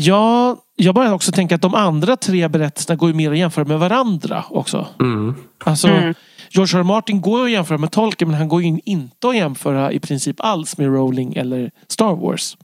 Ja, 0.00 0.56
jag 0.76 0.94
började 0.94 1.14
också 1.14 1.32
tänka 1.32 1.54
att 1.54 1.62
de 1.62 1.74
andra 1.74 2.16
tre 2.16 2.48
berättelserna 2.48 2.96
går 2.96 3.08
ju 3.08 3.14
mer 3.14 3.30
att 3.30 3.38
jämföra 3.38 3.64
med 3.64 3.78
varandra 3.78 4.44
också. 4.50 4.86
Mm. 5.00 5.34
Alltså, 5.64 5.88
mm. 5.88 6.14
George 6.50 6.80
R. 6.80 6.82
Martin 6.82 7.20
går 7.20 7.44
att 7.44 7.50
jämföra 7.50 7.78
med 7.78 7.90
Tolkien 7.90 8.30
men 8.30 8.38
han 8.38 8.48
går 8.48 8.62
ju 8.62 8.80
inte 8.84 9.28
att 9.28 9.36
jämföra 9.36 9.92
i 9.92 10.00
princip 10.00 10.36
alls 10.38 10.78
med 10.78 10.86
Rowling 10.86 11.34
eller 11.34 11.70
Star 11.88 12.14
Wars. 12.14 12.56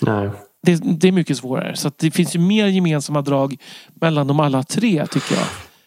Nej. 0.00 0.30
Det, 0.66 0.80
det 0.84 1.08
är 1.08 1.12
mycket 1.12 1.36
svårare. 1.36 1.76
Så 1.76 1.90
det 1.96 2.10
finns 2.10 2.34
ju 2.34 2.38
mer 2.38 2.66
gemensamma 2.66 3.22
drag 3.22 3.56
mellan 4.00 4.26
de 4.26 4.40
alla 4.40 4.62
tre 4.62 5.06
tycker 5.06 5.34
jag. 5.34 5.44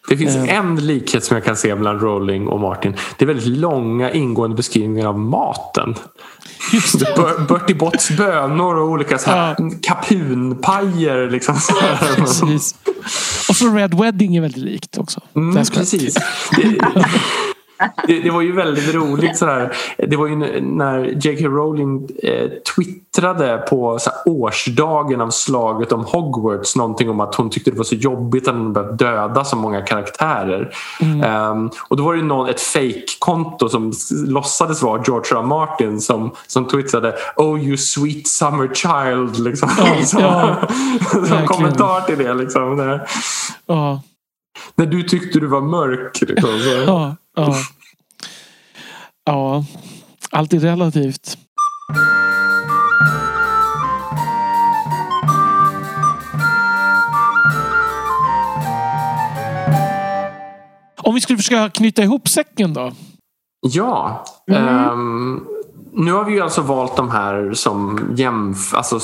Det 0.08 0.16
finns 0.16 0.36
uh. 0.36 0.54
en 0.54 0.86
likhet 0.86 1.24
som 1.24 1.34
jag 1.34 1.44
kan 1.44 1.56
se 1.56 1.74
mellan 1.74 2.00
Rowling 2.00 2.48
och 2.48 2.60
Martin. 2.60 2.96
Det 3.18 3.24
är 3.24 3.26
väldigt 3.26 3.46
långa 3.46 4.10
ingående 4.12 4.56
beskrivningar 4.56 5.06
av 5.06 5.18
maten. 5.18 5.94
Just 6.72 6.98
det. 6.98 7.14
Bertie 7.48 7.76
Botts 7.76 8.10
bönor 8.10 8.76
och 8.76 8.88
olika 8.88 9.18
så 9.18 9.30
här 9.30 9.56
ja. 9.58 9.70
kapunpajer. 9.82 11.30
Liksom. 11.30 11.54
Och 13.48 13.56
så 13.56 13.68
Red 13.68 13.94
Wedding 13.94 14.36
är 14.36 14.40
väldigt 14.40 14.64
likt 14.64 14.98
också. 14.98 15.20
Mm, 15.36 15.54
precis. 15.54 16.16
det, 18.06 18.20
det, 18.20 18.30
var 18.30 18.40
ju 18.40 18.52
väldigt 18.52 18.94
roligt 18.94 19.38
sådär. 19.38 19.76
Det 19.98 20.16
var 20.16 20.26
ju 20.26 20.60
när 20.60 21.04
J.K. 21.04 21.48
Rowling 21.48 22.08
eh, 22.22 22.48
twittrade 22.76 23.58
på 23.70 23.98
så 23.98 24.10
årsdagen 24.26 25.20
av 25.20 25.30
slaget 25.30 25.92
om 25.92 26.04
Hogwarts 26.04 26.76
någonting 26.76 27.10
om 27.10 27.20
att 27.20 27.34
hon 27.34 27.50
tyckte 27.50 27.70
det 27.70 27.76
var 27.76 27.84
så 27.84 27.94
jobbigt 27.94 28.48
att 28.48 28.54
hon 28.54 28.72
börjat 28.72 28.98
döda 28.98 29.44
så 29.44 29.56
många 29.56 29.82
karaktärer. 29.82 30.74
Mm. 31.00 31.50
Um, 31.50 31.70
och 31.88 31.96
då 31.96 32.04
var 32.04 32.14
det 32.14 32.22
någon, 32.22 32.48
ett 32.48 32.60
fake-konto 32.60 33.68
som 33.68 33.92
låtsades 34.26 34.82
vara 34.82 35.02
George 35.06 35.38
R. 35.38 35.42
Martin 35.42 36.00
som, 36.00 36.30
som 36.46 36.68
twittrade 36.68 37.14
Oh 37.36 37.60
you 37.60 37.76
sweet 37.76 38.28
summer 38.28 38.74
child. 38.74 39.38
Liksom. 39.38 39.68
Ja, 39.78 40.04
så, 40.04 40.20
ja, 40.20 40.56
som 41.26 41.46
kommentar 41.46 42.00
till 42.00 42.18
det. 42.18 42.34
Liksom, 42.34 43.00
Ja. 43.66 44.02
När 44.74 44.86
du 44.86 45.02
tyckte 45.02 45.40
du 45.40 45.46
var 45.46 45.60
mörk. 45.60 46.20
Liksom, 46.20 46.50
ja. 46.86 47.16
Ja. 47.36 47.54
ja, 49.24 49.64
allt 50.30 50.52
är 50.52 50.58
relativt. 50.58 51.38
Om 61.02 61.14
vi 61.14 61.20
skulle 61.20 61.36
försöka 61.36 61.70
knyta 61.70 62.02
ihop 62.02 62.28
säcken 62.28 62.74
då? 62.74 62.92
Ja. 63.60 64.24
Mm. 64.50 64.90
Um, 64.90 65.46
nu 65.92 66.12
har 66.12 66.24
vi 66.24 66.32
ju 66.32 66.40
alltså 66.40 66.62
valt 66.62 66.96
de 66.96 67.10
här 67.10 67.52
som, 67.52 68.08
jämf 68.16 68.74
alltså, 68.74 69.00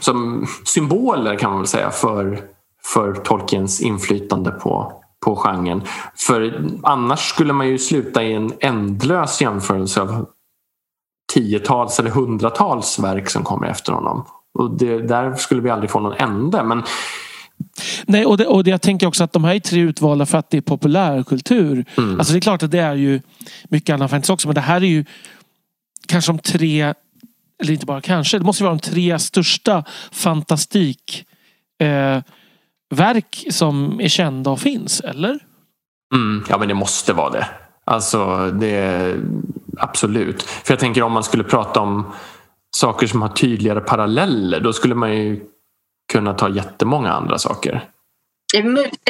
som 0.00 0.46
symboler 0.64 1.36
kan 1.36 1.50
man 1.50 1.58
väl 1.58 1.66
säga 1.66 1.90
för, 1.90 2.40
för 2.84 3.14
Tolkiens 3.14 3.80
inflytande 3.80 4.50
på 4.50 5.02
på 5.26 5.36
genren. 5.36 5.82
För 6.14 6.64
annars 6.82 7.20
skulle 7.20 7.52
man 7.52 7.68
ju 7.68 7.78
sluta 7.78 8.22
i 8.22 8.32
en 8.32 8.52
ändlös 8.60 9.40
jämförelse 9.40 10.00
av 10.00 10.26
tiotals 11.32 11.98
eller 11.98 12.10
hundratals 12.10 12.98
verk 12.98 13.30
som 13.30 13.44
kommer 13.44 13.66
efter 13.66 13.92
honom. 13.92 14.26
Och 14.58 14.70
det, 14.70 15.02
där 15.02 15.34
skulle 15.34 15.60
vi 15.60 15.70
aldrig 15.70 15.90
få 15.90 16.00
någon 16.00 16.16
ände. 16.16 16.62
Men... 16.62 16.82
Nej, 18.04 18.26
och, 18.26 18.38
det, 18.38 18.46
och 18.46 18.64
det, 18.64 18.70
jag 18.70 18.82
tänker 18.82 19.06
också 19.06 19.24
att 19.24 19.32
de 19.32 19.44
här 19.44 19.54
är 19.54 19.60
tre 19.60 19.80
utvalda 19.80 20.26
för 20.26 20.38
att 20.38 20.50
det 20.50 20.56
är 20.56 20.60
populärkultur. 20.60 21.84
Mm. 21.98 22.18
Alltså 22.18 22.32
det 22.32 22.38
är 22.38 22.40
klart 22.40 22.62
att 22.62 22.70
det 22.70 22.78
är 22.78 22.94
ju 22.94 23.20
mycket 23.68 23.94
annan 23.94 24.08
fantasy 24.08 24.32
också 24.32 24.48
men 24.48 24.54
det 24.54 24.60
här 24.60 24.76
är 24.76 24.86
ju 24.86 25.04
kanske 26.08 26.32
de 26.32 26.38
tre, 26.38 26.94
eller 27.62 27.72
inte 27.72 27.86
bara 27.86 28.00
kanske, 28.00 28.38
det 28.38 28.44
måste 28.44 28.64
vara 28.64 28.74
de 28.74 28.80
tre 28.80 29.18
största 29.18 29.84
fantastik 30.12 31.24
eh, 31.80 32.18
verk 32.94 33.46
som 33.50 34.00
är 34.00 34.08
kända 34.08 34.50
och 34.50 34.60
finns, 34.60 35.00
eller? 35.00 35.38
Mm, 36.14 36.44
ja, 36.48 36.58
men 36.58 36.68
det 36.68 36.74
måste 36.74 37.12
vara 37.12 37.30
det. 37.30 37.48
Alltså, 37.84 38.50
det 38.50 39.14
absolut. 39.78 40.42
För 40.42 40.72
jag 40.72 40.80
tänker 40.80 41.02
om 41.02 41.12
man 41.12 41.24
skulle 41.24 41.44
prata 41.44 41.80
om 41.80 42.12
saker 42.76 43.06
som 43.06 43.22
har 43.22 43.28
tydligare 43.28 43.80
paralleller, 43.80 44.60
då 44.60 44.72
skulle 44.72 44.94
man 44.94 45.16
ju 45.16 45.40
kunna 46.12 46.34
ta 46.34 46.48
jättemånga 46.48 47.12
andra 47.12 47.38
saker. 47.38 47.88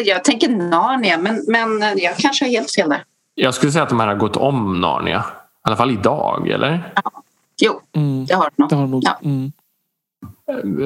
Jag 0.05 0.25
tänker 0.25 0.49
Narnia, 0.49 1.19
men, 1.19 1.45
men 1.49 1.99
jag 1.99 2.17
kanske 2.17 2.45
har 2.45 2.51
helt 2.51 2.75
fel 2.75 2.89
där. 2.89 3.05
Jag 3.35 3.55
skulle 3.55 3.73
säga 3.73 3.83
att 3.83 3.89
de 3.89 4.01
här 4.01 4.07
har 4.07 4.15
gått 4.15 4.37
om 4.37 4.81
Narnia. 4.81 5.25
I 5.29 5.69
alla 5.69 5.77
fall 5.77 5.91
idag, 5.91 6.49
eller? 6.49 6.93
Ja. 6.95 7.03
Jo, 7.61 7.81
mm. 7.93 8.27
det 8.27 8.35
har 8.35 8.51
de 8.57 8.63
nog. 8.63 8.71
Det 8.71 8.75
har 8.75 8.83
de 8.83 8.91
nog. 8.91 9.03
Ja. 9.05 9.19
Mm. 9.25 9.53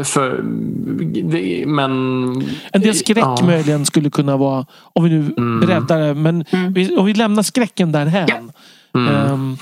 För, 0.04 0.42
men... 1.66 1.90
En 2.72 2.80
del 2.80 2.94
skräck 2.94 3.18
ja. 3.18 3.38
möjligen 3.44 3.86
skulle 3.86 4.10
kunna 4.10 4.36
vara, 4.36 4.66
om 4.92 5.04
vi 5.04 5.10
nu 5.10 5.34
mm. 5.36 5.68
räddar 5.68 6.00
det, 6.00 6.14
men 6.14 6.44
mm. 6.50 6.98
om 6.98 7.06
vi 7.06 7.14
lämnar 7.14 7.42
skräcken 7.42 7.92
därhän. 7.92 8.28
Ja. 8.28 8.36
Mm. 9.00 9.32
Um, 9.32 9.58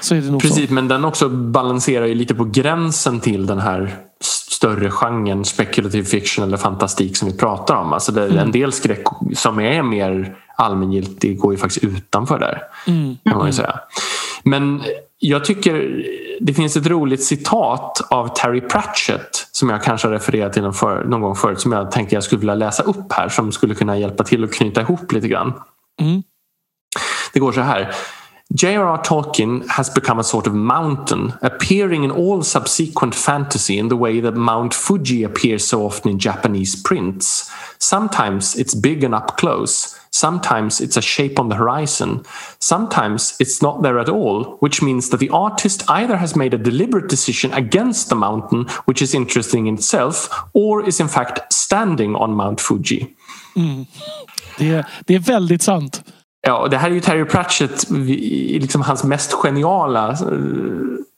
så 0.00 0.14
är 0.14 0.20
det 0.20 0.30
nog 0.30 0.40
Precis, 0.40 0.68
så. 0.68 0.74
men 0.74 0.88
den 0.88 1.04
också 1.04 1.28
balanserar 1.28 2.06
ju 2.06 2.14
lite 2.14 2.34
på 2.34 2.44
gränsen 2.44 3.20
till 3.20 3.46
den 3.46 3.58
här 3.58 3.96
större 4.22 4.90
genren 4.90 5.44
speculative 5.44 6.04
fiction 6.04 6.44
eller 6.44 6.56
fantastik 6.56 7.16
som 7.16 7.28
vi 7.28 7.36
pratar 7.36 7.76
om. 7.76 7.92
Alltså 7.92 8.12
det, 8.12 8.24
mm. 8.24 8.38
En 8.38 8.52
del 8.52 8.72
skräck 8.72 9.04
som 9.34 9.60
är 9.60 9.82
mer 9.82 10.36
allmängiltig 10.62 11.38
går 11.38 11.52
ju 11.52 11.58
faktiskt 11.58 11.84
utanför 11.84 12.38
där. 12.38 12.62
Mm. 12.86 13.16
Kan 13.24 13.38
man 13.38 13.52
säga. 13.52 13.80
Men 14.42 14.82
jag 15.18 15.44
tycker 15.44 16.04
det 16.40 16.54
finns 16.54 16.76
ett 16.76 16.86
roligt 16.86 17.24
citat 17.24 18.00
av 18.10 18.28
Terry 18.28 18.60
Pratchett 18.60 19.48
som 19.52 19.70
jag 19.70 19.82
kanske 19.82 20.08
har 20.08 20.12
refererat 20.12 20.52
till 20.52 20.62
någon, 20.62 20.74
för, 20.74 21.04
någon 21.04 21.20
gång 21.20 21.36
förut 21.36 21.60
som 21.60 21.72
jag 21.72 21.90
tänkte 21.90 22.14
jag 22.14 22.24
skulle 22.24 22.38
vilja 22.38 22.54
läsa 22.54 22.82
upp 22.82 23.12
här 23.12 23.28
som 23.28 23.52
skulle 23.52 23.74
kunna 23.74 23.98
hjälpa 23.98 24.24
till 24.24 24.44
att 24.44 24.52
knyta 24.52 24.80
ihop 24.80 25.12
lite 25.12 25.28
grann. 25.28 25.52
Mm. 26.00 26.22
Det 27.32 27.40
går 27.40 27.52
så 27.52 27.60
här. 27.60 27.94
J.R.R. 28.54 28.98
Tolkien 28.98 29.66
has 29.68 29.88
become 29.88 30.18
a 30.18 30.24
sort 30.24 30.46
of 30.46 30.54
mountain, 30.54 31.32
appearing 31.40 32.04
in 32.04 32.10
all 32.10 32.42
subsequent 32.42 33.14
fantasy 33.14 33.78
in 33.78 33.88
the 33.88 33.96
way 33.96 34.20
that 34.20 34.34
Mount 34.34 34.74
Fuji 34.74 35.22
appears 35.22 35.66
so 35.66 35.86
often 35.86 36.10
in 36.10 36.18
Japanese 36.18 36.76
prints. 36.76 37.50
Sometimes 37.78 38.54
it's 38.56 38.74
big 38.74 39.04
and 39.04 39.14
up 39.14 39.38
close, 39.38 39.98
sometimes 40.10 40.80
it's 40.82 40.98
a 40.98 41.02
shape 41.02 41.38
on 41.38 41.48
the 41.48 41.54
horizon, 41.54 42.24
sometimes 42.58 43.34
it's 43.40 43.62
not 43.62 43.82
there 43.82 43.98
at 43.98 44.10
all, 44.10 44.56
which 44.60 44.82
means 44.82 45.08
that 45.08 45.20
the 45.20 45.30
artist 45.30 45.82
either 45.88 46.16
has 46.18 46.36
made 46.36 46.52
a 46.52 46.58
deliberate 46.58 47.08
decision 47.08 47.52
against 47.54 48.10
the 48.10 48.14
mountain, 48.14 48.66
which 48.84 49.00
is 49.00 49.14
interesting 49.14 49.66
in 49.66 49.74
itself, 49.74 50.28
or 50.52 50.86
is 50.86 51.00
in 51.00 51.08
fact 51.08 51.52
standing 51.52 52.14
on 52.14 52.34
Mount 52.34 52.60
Fuji. 52.60 53.16
Mm. 53.56 53.86
Det, 54.58 54.86
det 55.06 55.14
är 55.14 55.18
väldigt 55.18 55.62
sant. 55.62 56.04
Ja, 56.46 56.68
det 56.68 56.76
här 56.76 56.90
är 56.90 56.94
ju 56.94 57.00
Terry 57.00 57.24
Pratchett 57.24 57.90
liksom 57.90 58.82
hans 58.82 59.04
mest 59.04 59.32
geniala 59.32 60.10
eh, 60.10 60.16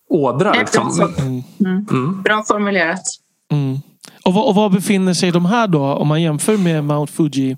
ådra. 0.09 0.53
Liksom. 0.53 1.13
Mm. 1.19 1.87
Mm. 1.91 2.23
Bra 2.23 2.45
formulerat. 2.49 3.03
Mm. 3.53 3.79
Och, 4.25 4.35
var, 4.35 4.45
och 4.45 4.55
var 4.55 4.71
befinner 4.71 5.15
sig 5.15 5.31
de 5.31 5.47
här 5.47 5.67
då 5.67 5.85
om 5.85 6.09
man 6.09 6.23
jämför 6.23 6.57
med 6.57 6.85
Mount 6.85 7.13
Fuji? 7.13 7.57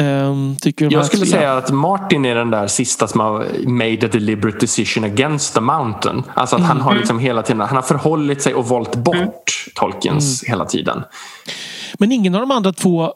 Um, 0.00 0.56
jag 0.76 1.06
skulle 1.06 1.22
att, 1.22 1.28
säga 1.28 1.56
att 1.56 1.70
Martin 1.70 2.24
är 2.24 2.34
den 2.34 2.50
där 2.50 2.66
sista 2.66 3.08
som 3.08 3.20
har 3.20 3.46
made 3.66 4.06
a 4.06 4.08
deliberate 4.12 4.58
decision 4.58 5.04
against 5.04 5.54
the 5.54 5.60
mountain. 5.60 6.22
Alltså 6.34 6.56
att 6.56 6.62
han 6.62 6.80
har 6.80 6.90
mm. 6.90 6.98
liksom 6.98 7.18
hela 7.18 7.42
tiden 7.42 7.60
han 7.60 7.76
har 7.76 7.82
förhållit 7.82 8.42
sig 8.42 8.54
och 8.54 8.68
valt 8.68 8.96
bort 8.96 9.16
mm. 9.16 9.32
Tolkiens 9.74 10.44
hela 10.44 10.64
tiden. 10.64 11.02
Men 11.98 12.12
ingen 12.12 12.34
av 12.34 12.40
de 12.40 12.50
andra 12.50 12.72
två 12.72 13.14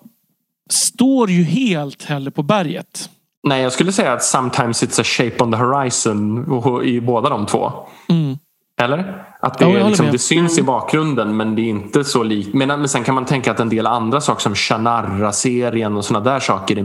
står 0.71 1.31
ju 1.31 1.45
helt 1.45 2.05
heller 2.05 2.31
på 2.31 2.43
berget. 2.43 3.11
Nej, 3.43 3.63
jag 3.63 3.73
skulle 3.73 3.93
säga 3.93 4.13
att 4.13 4.25
sometimes 4.25 4.83
it's 4.83 5.01
a 5.01 5.05
shape 5.05 5.45
on 5.45 5.53
the 5.53 5.59
horizon 5.59 6.85
i 6.85 7.01
båda 7.01 7.29
de 7.29 7.47
två. 7.47 7.73
Mm. 8.09 8.39
Eller? 8.81 9.27
Att 9.41 9.59
det, 9.59 9.65
ja, 9.65 9.89
liksom, 9.89 10.07
det 10.13 10.19
syns 10.19 10.53
mm. 10.53 10.65
i 10.65 10.67
bakgrunden 10.67 11.37
men 11.37 11.55
det 11.55 11.63
är 11.63 11.69
inte 11.69 12.05
så 12.05 12.23
likt. 12.23 12.55
Men, 12.55 12.69
men 12.69 12.89
sen 12.89 13.05
kan 13.05 13.15
man 13.15 13.25
tänka 13.25 13.51
att 13.51 13.61
en 13.61 13.69
del 13.69 13.87
andra 13.87 14.21
saker 14.21 14.41
som 14.41 14.55
Shannara-serien 14.55 15.97
och 15.97 16.05
sådana 16.05 16.31
där 16.31 16.41
saker. 16.41 16.77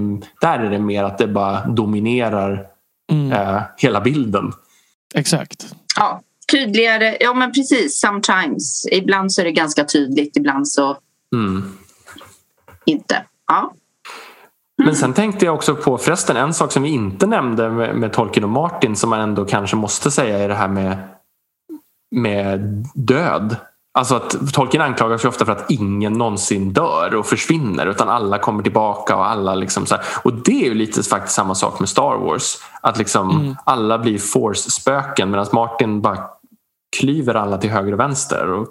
Där 0.41 0.59
är 0.59 0.69
det 0.69 0.79
mer 0.79 1.03
att 1.03 1.17
det 1.17 1.27
bara 1.27 1.65
dominerar 1.65 2.65
mm. 3.11 3.31
eh, 3.31 3.61
hela 3.77 4.01
bilden. 4.01 4.53
Exakt. 5.15 5.75
Ja, 5.95 6.21
tydligare. 6.51 7.17
Ja 7.19 7.34
men 7.34 7.51
precis, 7.51 7.99
sometimes. 7.99 8.85
Ibland 8.91 9.34
så 9.34 9.41
är 9.41 9.45
det 9.45 9.51
ganska 9.51 9.84
tydligt, 9.84 10.38
ibland 10.38 10.67
så 10.67 10.97
mm. 11.34 11.77
inte. 12.85 13.23
Ja. 13.47 13.73
Men 14.83 14.95
sen 14.95 15.13
tänkte 15.13 15.45
jag 15.45 15.55
också 15.55 15.75
på 15.75 15.97
förresten 15.97 16.37
en 16.37 16.53
sak 16.53 16.71
som 16.71 16.83
vi 16.83 16.89
inte 16.89 17.27
nämnde 17.27 17.69
med, 17.69 17.95
med 17.95 18.13
Tolkien 18.13 18.43
och 18.43 18.49
Martin 18.49 18.95
som 18.95 19.09
man 19.09 19.19
ändå 19.19 19.45
kanske 19.45 19.75
måste 19.75 20.11
säga 20.11 20.39
är 20.39 20.47
det 20.47 20.55
här 20.55 20.67
med, 20.67 20.97
med 22.15 22.85
död. 22.93 23.55
Alltså 23.93 24.15
att 24.15 24.53
Tolkien 24.53 24.83
anklagas 24.83 25.25
ju 25.25 25.29
ofta 25.29 25.45
för 25.45 25.51
att 25.51 25.71
ingen 25.71 26.13
någonsin 26.13 26.73
dör 26.73 27.15
och 27.15 27.25
försvinner 27.25 27.85
utan 27.85 28.09
alla 28.09 28.39
kommer 28.39 28.63
tillbaka 28.63 29.15
och 29.15 29.29
alla 29.29 29.55
liksom 29.55 29.85
så 29.85 29.95
här. 29.95 30.03
Och 30.23 30.33
det 30.33 30.61
är 30.61 30.65
ju 30.65 30.73
lite 30.73 31.03
faktiskt 31.03 31.35
samma 31.35 31.55
sak 31.55 31.79
med 31.79 31.89
Star 31.89 32.17
Wars. 32.17 32.57
Att 32.81 32.97
liksom 32.97 33.29
mm. 33.29 33.55
alla 33.63 33.97
blir 33.99 34.17
force-spöken 34.17 35.31
medan 35.31 35.45
Martin 35.53 36.01
bara 36.01 36.17
klyver 36.97 37.35
alla 37.35 37.57
till 37.57 37.69
höger 37.69 37.93
och 37.93 37.99
vänster 37.99 38.51
och 38.51 38.67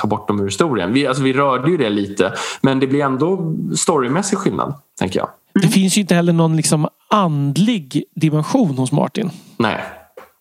tar 0.00 0.08
bort 0.08 0.28
dem 0.28 0.40
ur 0.40 0.44
historien. 0.44 0.92
Vi, 0.92 1.06
alltså 1.06 1.22
vi 1.22 1.32
rörde 1.32 1.70
ju 1.70 1.76
det 1.76 1.90
lite 1.90 2.32
men 2.60 2.80
det 2.80 2.86
blir 2.86 3.04
ändå 3.04 3.54
storymässig 3.76 4.38
skillnad 4.38 4.74
tänker 4.98 5.18
jag. 5.18 5.28
Det 5.54 5.68
finns 5.68 5.96
ju 5.96 6.00
inte 6.00 6.14
heller 6.14 6.32
någon 6.32 6.56
liksom 6.56 6.88
andlig 7.10 8.04
dimension 8.14 8.78
hos 8.78 8.92
Martin. 8.92 9.30
Nej. 9.56 9.80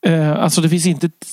Eh, 0.05 0.43
alltså 0.43 0.61
det 0.61 0.69
finns 0.69 0.85
inte 0.85 1.05
ett 1.05 1.25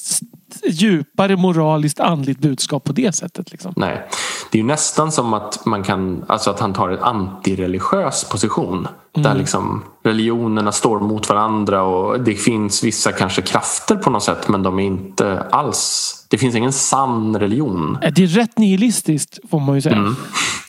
djupare 0.69 1.37
moraliskt 1.37 2.01
andligt 2.01 2.41
budskap 2.41 2.85
på 2.85 2.93
det 2.93 3.15
sättet. 3.15 3.53
Liksom. 3.53 3.73
Nej. 3.77 4.09
Det 4.51 4.59
är 4.59 4.63
ju 4.63 4.67
nästan 4.67 5.13
som 5.13 5.35
att 5.35 5.67
man 5.67 5.83
kan, 5.83 6.25
alltså 6.29 6.51
att 6.51 6.61
han 6.61 6.73
tar 6.73 6.89
en 6.89 6.99
antireligiös 6.99 8.25
position. 8.25 8.89
Mm. 9.17 9.23
Där 9.23 9.35
liksom 9.35 9.85
religionerna 10.05 10.73
står 10.73 11.01
mot 11.01 11.29
varandra 11.29 11.83
och 11.83 12.21
det 12.21 12.35
finns 12.35 12.85
vissa 12.85 13.13
kanske 13.13 13.43
krafter 13.43 13.97
på 13.97 14.11
något 14.11 14.23
sätt 14.23 14.49
men 14.49 14.63
de 14.63 14.79
är 14.79 14.85
inte 14.85 15.41
alls, 15.41 16.13
det 16.31 16.39
finns 16.39 16.55
ingen 16.55 16.73
sann 16.73 17.39
religion. 17.39 17.99
Det 18.15 18.23
är 18.23 18.27
rätt 18.27 18.59
nihilistiskt 18.59 19.39
får 19.51 19.61
man 19.61 19.75
ju 19.75 19.81
säga. 19.81 19.97
Mm. 19.97 20.17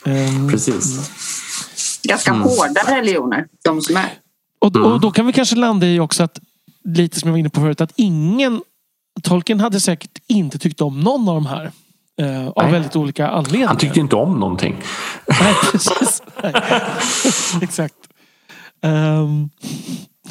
Um, 0.06 0.50
Precis 0.52 1.12
ganska 2.08 2.32
mm. 2.32 2.44
hårda 2.44 2.82
religioner, 2.88 3.48
de 3.64 3.82
som 3.82 3.98
är. 3.98 4.14
Och, 4.60 4.76
och 4.76 4.88
mm. 4.88 5.00
då 5.00 5.12
kan 5.12 5.26
vi 5.26 5.34
kanske 5.34 5.56
landa 5.56 5.88
i 5.88 6.00
också 6.00 6.24
att, 6.24 6.40
lite 6.84 7.20
som 7.20 7.28
jag 7.28 7.32
var 7.32 7.40
inne 7.40 7.50
på 7.50 7.62
förut, 7.62 7.82
att 7.82 7.94
ingen 7.96 8.62
Tolkien 9.24 9.60
hade 9.60 9.80
säkert 9.80 10.20
inte 10.28 10.58
tyckt 10.58 10.82
om 10.82 11.00
någon 11.00 11.30
av 11.30 11.36
de 11.36 11.46
här. 11.46 11.72
Eh, 12.22 12.48
av 12.48 12.72
väldigt 12.72 12.96
olika 12.96 13.28
anledningar. 13.28 13.68
Han 13.68 13.78
tyckte 13.78 14.00
inte 14.00 14.16
om 14.16 14.40
någonting. 14.40 14.76
Nej, 15.42 15.54
precis. 15.72 16.22
Nej. 16.44 16.54
Exakt. 17.62 17.96
Um, 18.82 19.50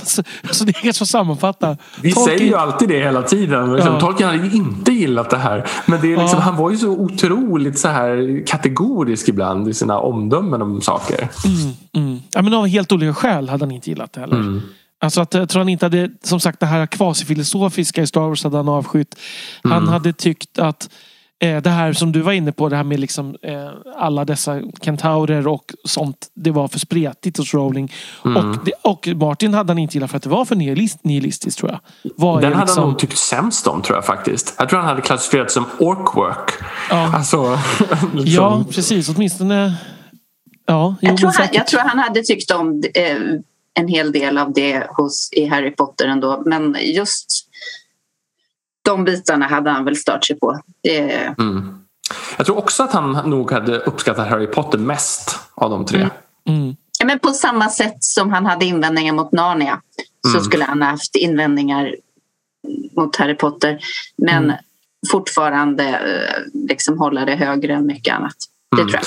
så, 0.08 0.22
så 0.50 0.64
det 0.64 0.76
är 0.76 0.84
ganska 0.84 1.02
att 1.02 1.08
sammanfatta. 1.08 1.76
Vi 2.00 2.12
Tolkien... 2.12 2.38
säger 2.38 2.50
ju 2.50 2.56
alltid 2.56 2.88
det 2.88 2.98
hela 2.98 3.22
tiden. 3.22 3.74
Liksom, 3.74 3.92
ja. 3.92 4.00
Tolkien 4.00 4.28
hade 4.28 4.46
ju 4.46 4.52
inte 4.52 4.92
gillat 4.92 5.30
det 5.30 5.36
här. 5.36 5.66
Men 5.86 6.00
det 6.00 6.12
är 6.12 6.16
liksom, 6.16 6.38
ja. 6.38 6.44
han 6.44 6.56
var 6.56 6.70
ju 6.70 6.76
så 6.76 6.88
otroligt 6.88 7.78
så 7.78 7.88
här 7.88 8.42
kategorisk 8.46 9.28
ibland 9.28 9.68
i 9.68 9.74
sina 9.74 9.98
omdömen 9.98 10.62
om 10.62 10.80
saker. 10.80 11.28
Mm, 11.44 11.72
mm. 12.06 12.20
Ja, 12.34 12.42
men 12.42 12.54
av 12.54 12.66
helt 12.66 12.92
olika 12.92 13.14
skäl 13.14 13.48
hade 13.48 13.64
han 13.64 13.72
inte 13.72 13.90
gillat 13.90 14.12
det 14.12 14.20
heller. 14.20 14.36
Mm. 14.36 14.62
Alltså 15.00 15.20
att, 15.20 15.34
jag 15.34 15.48
tror 15.48 15.60
han 15.60 15.68
inte 15.68 15.84
hade, 15.84 16.10
som 16.22 16.40
sagt 16.40 16.60
det 16.60 16.66
här 16.66 16.86
kvasifilosofiska 16.86 18.02
i 18.02 18.06
Star 18.06 18.20
Wars 18.20 18.44
hade 18.44 18.56
han 18.56 18.68
avskytt. 18.68 19.18
Han 19.62 19.72
mm. 19.72 19.88
hade 19.88 20.12
tyckt 20.12 20.58
att 20.58 20.90
Eh, 21.38 21.62
det 21.62 21.70
här 21.70 21.92
som 21.92 22.12
du 22.12 22.20
var 22.20 22.32
inne 22.32 22.52
på, 22.52 22.68
det 22.68 22.76
här 22.76 22.84
med 22.84 23.00
liksom, 23.00 23.36
eh, 23.42 23.70
alla 23.96 24.24
dessa 24.24 24.60
kentaurer 24.80 25.48
och 25.48 25.72
sånt. 25.84 26.26
Det 26.34 26.50
var 26.50 26.68
för 26.68 26.78
spretigt 26.78 27.38
hos 27.38 27.54
Rowling. 27.54 27.92
Mm. 28.24 28.36
Och, 28.36 28.64
det, 28.64 28.72
och 28.82 29.08
Martin 29.08 29.54
hade 29.54 29.70
han 29.70 29.78
inte 29.78 29.94
gillat 29.94 30.10
för 30.10 30.16
att 30.16 30.22
det 30.22 30.28
var 30.28 30.44
för 30.44 30.56
nihilist, 30.56 31.04
nihilistiskt 31.04 31.58
tror 31.58 31.70
jag. 31.70 31.80
Var 32.16 32.40
Den 32.40 32.52
hade 32.52 32.64
liksom... 32.64 32.82
han 32.82 32.90
nog 32.90 32.98
tyckt 32.98 33.18
sämst 33.18 33.66
om 33.66 33.82
tror 33.82 33.96
jag 33.96 34.04
faktiskt. 34.04 34.54
Jag 34.58 34.68
tror 34.68 34.78
han 34.78 34.88
hade 34.88 35.02
klassificerat 35.02 35.50
som 35.50 35.66
orkwork. 35.78 36.50
Ja, 36.90 37.16
alltså, 37.16 37.58
liksom... 38.14 38.24
ja 38.24 38.64
precis. 38.70 39.08
Åtminstone... 39.08 39.74
Ja, 40.66 40.94
jag, 41.00 41.16
tror 41.16 41.30
han, 41.38 41.48
jag 41.52 41.66
tror 41.66 41.80
han 41.80 41.98
hade 41.98 42.22
tyckt 42.22 42.50
om 42.50 42.82
eh, 42.94 43.16
en 43.74 43.88
hel 43.88 44.12
del 44.12 44.38
av 44.38 44.52
det 44.52 44.86
hos, 44.90 45.28
i 45.32 45.46
Harry 45.46 45.70
Potter 45.70 46.06
ändå. 46.06 46.42
Men 46.46 46.76
just 46.80 47.45
de 48.86 49.04
bitarna 49.04 49.46
hade 49.46 49.70
han 49.70 49.84
väl 49.84 49.96
stört 49.96 50.24
sig 50.24 50.38
på. 50.38 50.60
Det... 50.82 51.00
Mm. 51.38 51.78
Jag 52.36 52.46
tror 52.46 52.58
också 52.58 52.82
att 52.82 52.92
han 52.92 53.30
nog 53.30 53.50
hade 53.50 53.78
uppskattat 53.78 54.28
Harry 54.28 54.46
Potter 54.46 54.78
mest 54.78 55.38
av 55.54 55.70
de 55.70 55.86
tre. 55.86 55.98
Mm. 55.98 56.10
Mm. 56.62 56.76
Men 57.04 57.18
på 57.18 57.28
samma 57.28 57.68
sätt 57.68 58.04
som 58.04 58.32
han 58.32 58.46
hade 58.46 58.64
invändningar 58.64 59.12
mot 59.12 59.32
Narnia 59.32 59.80
så 60.22 60.38
mm. 60.38 60.44
skulle 60.44 60.64
han 60.64 60.82
ha 60.82 60.90
haft 60.90 61.16
invändningar 61.16 61.94
mot 62.96 63.16
Harry 63.16 63.34
Potter. 63.34 63.78
Men 64.16 64.44
mm. 64.44 64.56
fortfarande 65.10 65.84
eh, 65.84 66.62
liksom 66.68 66.98
hålla 66.98 67.24
det 67.24 67.34
högre 67.34 67.74
än 67.74 67.86
mycket 67.86 68.14
annat. 68.14 68.36
Det 68.76 68.82
mm. 68.82 68.92
tror 68.92 69.02
jag. 69.02 69.06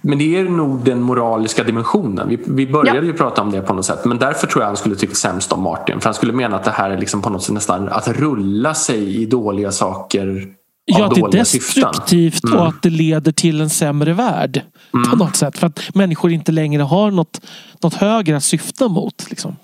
Men 0.00 0.18
det 0.18 0.36
är 0.36 0.44
nog 0.44 0.84
den 0.84 1.02
moraliska 1.02 1.64
dimensionen. 1.64 2.28
Vi, 2.28 2.38
vi 2.46 2.66
började 2.66 2.98
ja. 2.98 3.04
ju 3.04 3.12
prata 3.12 3.42
om 3.42 3.50
det 3.50 3.60
på 3.62 3.74
något 3.74 3.84
sätt. 3.84 4.04
Men 4.04 4.18
därför 4.18 4.46
tror 4.46 4.62
jag 4.62 4.66
han 4.68 4.76
skulle 4.76 4.96
tyckt 4.96 5.16
sämst 5.16 5.52
om 5.52 5.62
Martin. 5.62 6.00
För 6.00 6.04
han 6.04 6.14
skulle 6.14 6.32
mena 6.32 6.56
att 6.56 6.64
det 6.64 6.70
här 6.70 6.90
är 6.90 6.98
liksom 6.98 7.22
på 7.22 7.30
något 7.30 7.42
sätt 7.42 7.54
nästan 7.54 7.88
att 7.88 8.08
rulla 8.08 8.74
sig 8.74 9.22
i 9.22 9.26
dåliga 9.26 9.72
saker 9.72 10.46
Ja, 10.84 10.98
av 11.04 11.08
att 11.08 11.14
det 11.14 11.20
är 11.20 11.22
dåliga 11.22 11.44
syften. 11.44 11.82
destruktivt 11.82 12.44
Mm. 12.44 12.58
och 12.58 12.68
att 12.68 12.82
det 12.82 12.90
leder 12.90 13.32
till 13.32 13.60
en 13.60 13.70
sämre 13.70 14.12
värld. 14.12 14.62
På 14.92 14.98
Mm. 14.98 15.18
något 15.18 15.36
sätt. 15.36 15.58
För 15.58 15.66
att 15.66 15.80
människor 15.94 16.32
inte 16.32 16.52
längre 16.52 16.82
har 16.82 17.10
något, 17.10 17.40
något 17.82 17.94
högre 17.94 18.36
att 18.36 18.44
syfta 18.44 18.88
mot. 18.88 19.26
Liksom. 19.30 19.56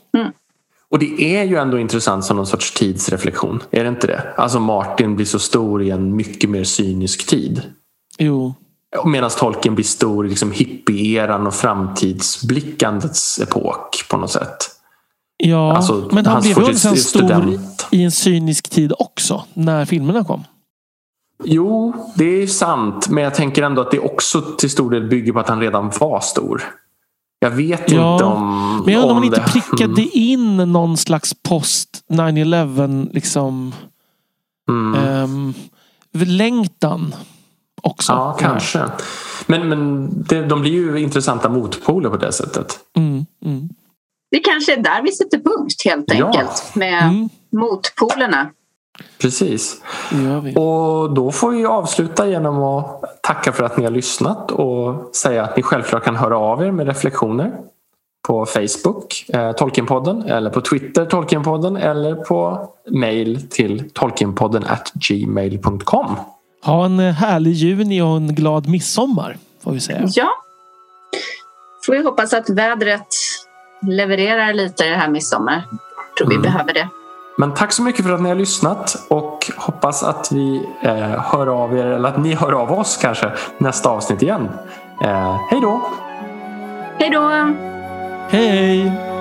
Och 0.91 0.99
det 0.99 1.37
är 1.37 1.45
ju 1.45 1.57
ändå 1.57 1.79
intressant 1.79 2.25
som 2.25 2.37
någon 2.37 2.47
sorts 2.47 2.75
tidsreflektion. 2.75 3.63
Är 3.71 3.83
det 3.85 3.89
inte 3.89 4.07
det? 4.07 4.23
Alltså 4.37 4.61
Martin 4.61 5.17
blir 5.17 5.27
så 5.27 5.39
stor 5.39 5.83
i 5.83 5.91
en 5.91 6.17
mycket 6.17 6.51
mer 6.51 6.65
cynisk 6.65 7.27
tid. 7.27 7.63
Jo. 8.19 8.55
Medan 9.05 9.31
Tolkien 9.31 9.75
blir 9.75 9.85
stor 9.85 10.27
i 10.27 10.29
liksom 10.29 10.53
hippie-eran 10.53 11.47
och 11.47 11.55
framtidsblickandets 11.55 13.39
epok 13.41 14.05
på 14.11 14.17
något 14.17 14.31
sätt. 14.31 14.57
Ja, 15.37 15.77
Alltså, 15.77 16.09
men 16.13 16.27
han 16.27 16.43
blev 16.43 16.69
ju 16.69 16.75
sen 16.75 16.97
stor 16.97 17.59
i 17.91 18.03
en 18.05 18.11
cynisk 18.11 18.71
tid 18.71 18.93
också. 18.99 19.45
När 19.55 19.85
filmerna 19.85 20.25
kom. 20.25 20.45
Jo, 21.45 21.95
det 22.15 22.43
är 22.43 22.47
sant. 22.47 23.09
Men 23.09 23.25
jag 23.25 23.35
tänker 23.35 23.63
ändå 23.63 23.83
att 23.83 23.91
det 23.91 23.99
också 23.99 24.41
till 24.59 24.71
stor 24.71 24.91
del 24.91 25.09
bygger 25.09 25.33
på 25.33 25.41
att 25.41 25.49
han 25.49 25.61
redan 25.61 25.91
var 26.01 26.21
stor. 26.21 26.63
Jag 27.39 27.51
vet 27.51 27.91
Ja, 27.91 28.13
inte 28.13 28.25
om 28.25 28.83
Men 28.85 28.95
jag 28.95 29.01
undrar 29.01 29.11
om 29.11 29.17
man 29.17 29.25
inte 29.25 29.41
det- 29.41 29.47
prickade 29.53 30.03
Mm. 30.03 30.09
in 30.13 30.57
någon 30.57 30.97
slags 30.97 31.35
post 31.43 31.89
9-11 32.09 33.09
liksom 33.13 33.73
Mm. 34.69 34.95
ehm, 35.05 35.55
längtan 36.13 37.15
också. 37.85 38.13
Ja, 38.13 38.37
kanske. 38.41 38.85
Men, 39.47 39.69
men 39.69 40.09
det, 40.29 40.43
de 40.43 40.61
blir 40.61 40.73
ju 40.73 41.01
intressanta 41.01 41.49
motpoler 41.49 42.11
på 42.11 42.17
det 42.17 42.33
sättet. 42.33 42.79
Mm, 42.97 43.27
mm, 43.45 43.69
Det 44.31 44.39
kanske 44.39 44.73
är 44.73 44.83
där 44.83 45.03
vi 45.03 45.13
sätter 45.13 45.39
punkt 45.39 45.83
helt 45.85 46.05
Ja. 46.15 46.27
enkelt 46.27 46.75
med 46.75 47.03
mm, 47.03 47.29
motpolerna. 47.53 48.51
Precis. 49.21 49.83
Och 50.57 51.15
då 51.15 51.33
får 51.33 51.51
vi 51.51 51.67
avsluta 51.67 52.29
genom 52.29 52.63
att 52.63 53.03
tacka 53.23 53.53
för 53.53 53.65
att 53.65 53.77
ni 53.77 53.85
har 53.85 53.91
lyssnat 53.91 54.51
och 54.51 55.11
säga 55.17 55.45
att 55.45 55.57
ni 55.57 55.63
självklart 55.63 56.05
kan 56.05 56.17
höra 56.17 56.39
av 56.39 56.63
er 56.63 56.71
med 56.71 56.87
reflektioner 56.87 57.53
på 58.29 58.47
Facebook, 58.47 59.25
eh, 59.29 59.53
Tolkienpodden, 59.53 60.23
eller 60.23 60.51
på 60.51 60.61
Twitter, 60.61 61.05
Tolkienpodden, 61.05 61.77
eller 61.77 62.15
på 62.15 62.69
mail 62.91 63.49
till 63.51 63.91
tolkienpodden 63.91 64.65
at 64.65 64.93
gmail.com. 64.95 66.17
Ha 66.65 66.85
en 66.85 67.01
eh, 67.01 67.13
härlig 67.15 67.53
juni 67.53 68.03
och 68.03 68.17
en 68.17 68.35
glad 68.35 68.69
midsommar. 68.69 69.37
Får 69.65 69.73
vi 69.73 69.81
säga. 69.81 70.01
Ja. 70.07 70.29
Får 71.87 71.93
vi 71.93 72.03
hoppas 72.03 72.33
att 72.35 72.51
vädret 72.51 73.07
levererar 73.83 74.53
lite 74.55 74.85
det 74.85 74.97
här 74.97 75.09
midsommar. 75.09 75.63
tror 76.19 76.29
vi 76.29 76.35
Mm. 76.35 76.43
behöver 76.43 76.75
det. 76.75 76.89
Men 77.39 77.55
tack 77.55 77.73
så 77.73 77.83
mycket 77.83 78.05
för 78.05 78.13
att 78.13 78.21
ni 78.23 78.29
har 78.29 78.37
lyssnat 78.37 78.97
och 79.09 79.51
hoppas 79.57 80.03
att 80.03 80.33
vi 80.33 80.67
eh, 80.83 80.97
hör 81.21 81.47
av 81.47 81.79
er, 81.79 81.87
eller 81.87 82.09
att 82.09 82.19
ni 82.19 82.35
hör 82.35 82.53
av 82.53 82.73
oss 82.73 82.97
kanske 83.03 83.33
nästa 83.59 83.89
avsnitt 83.89 84.23
igen. 84.23 84.49
Eh, 85.03 85.37
hej 85.51 85.61
då! 85.61 85.83
Hej 86.99 87.11
då! 87.11 87.55
Hej! 88.29 89.14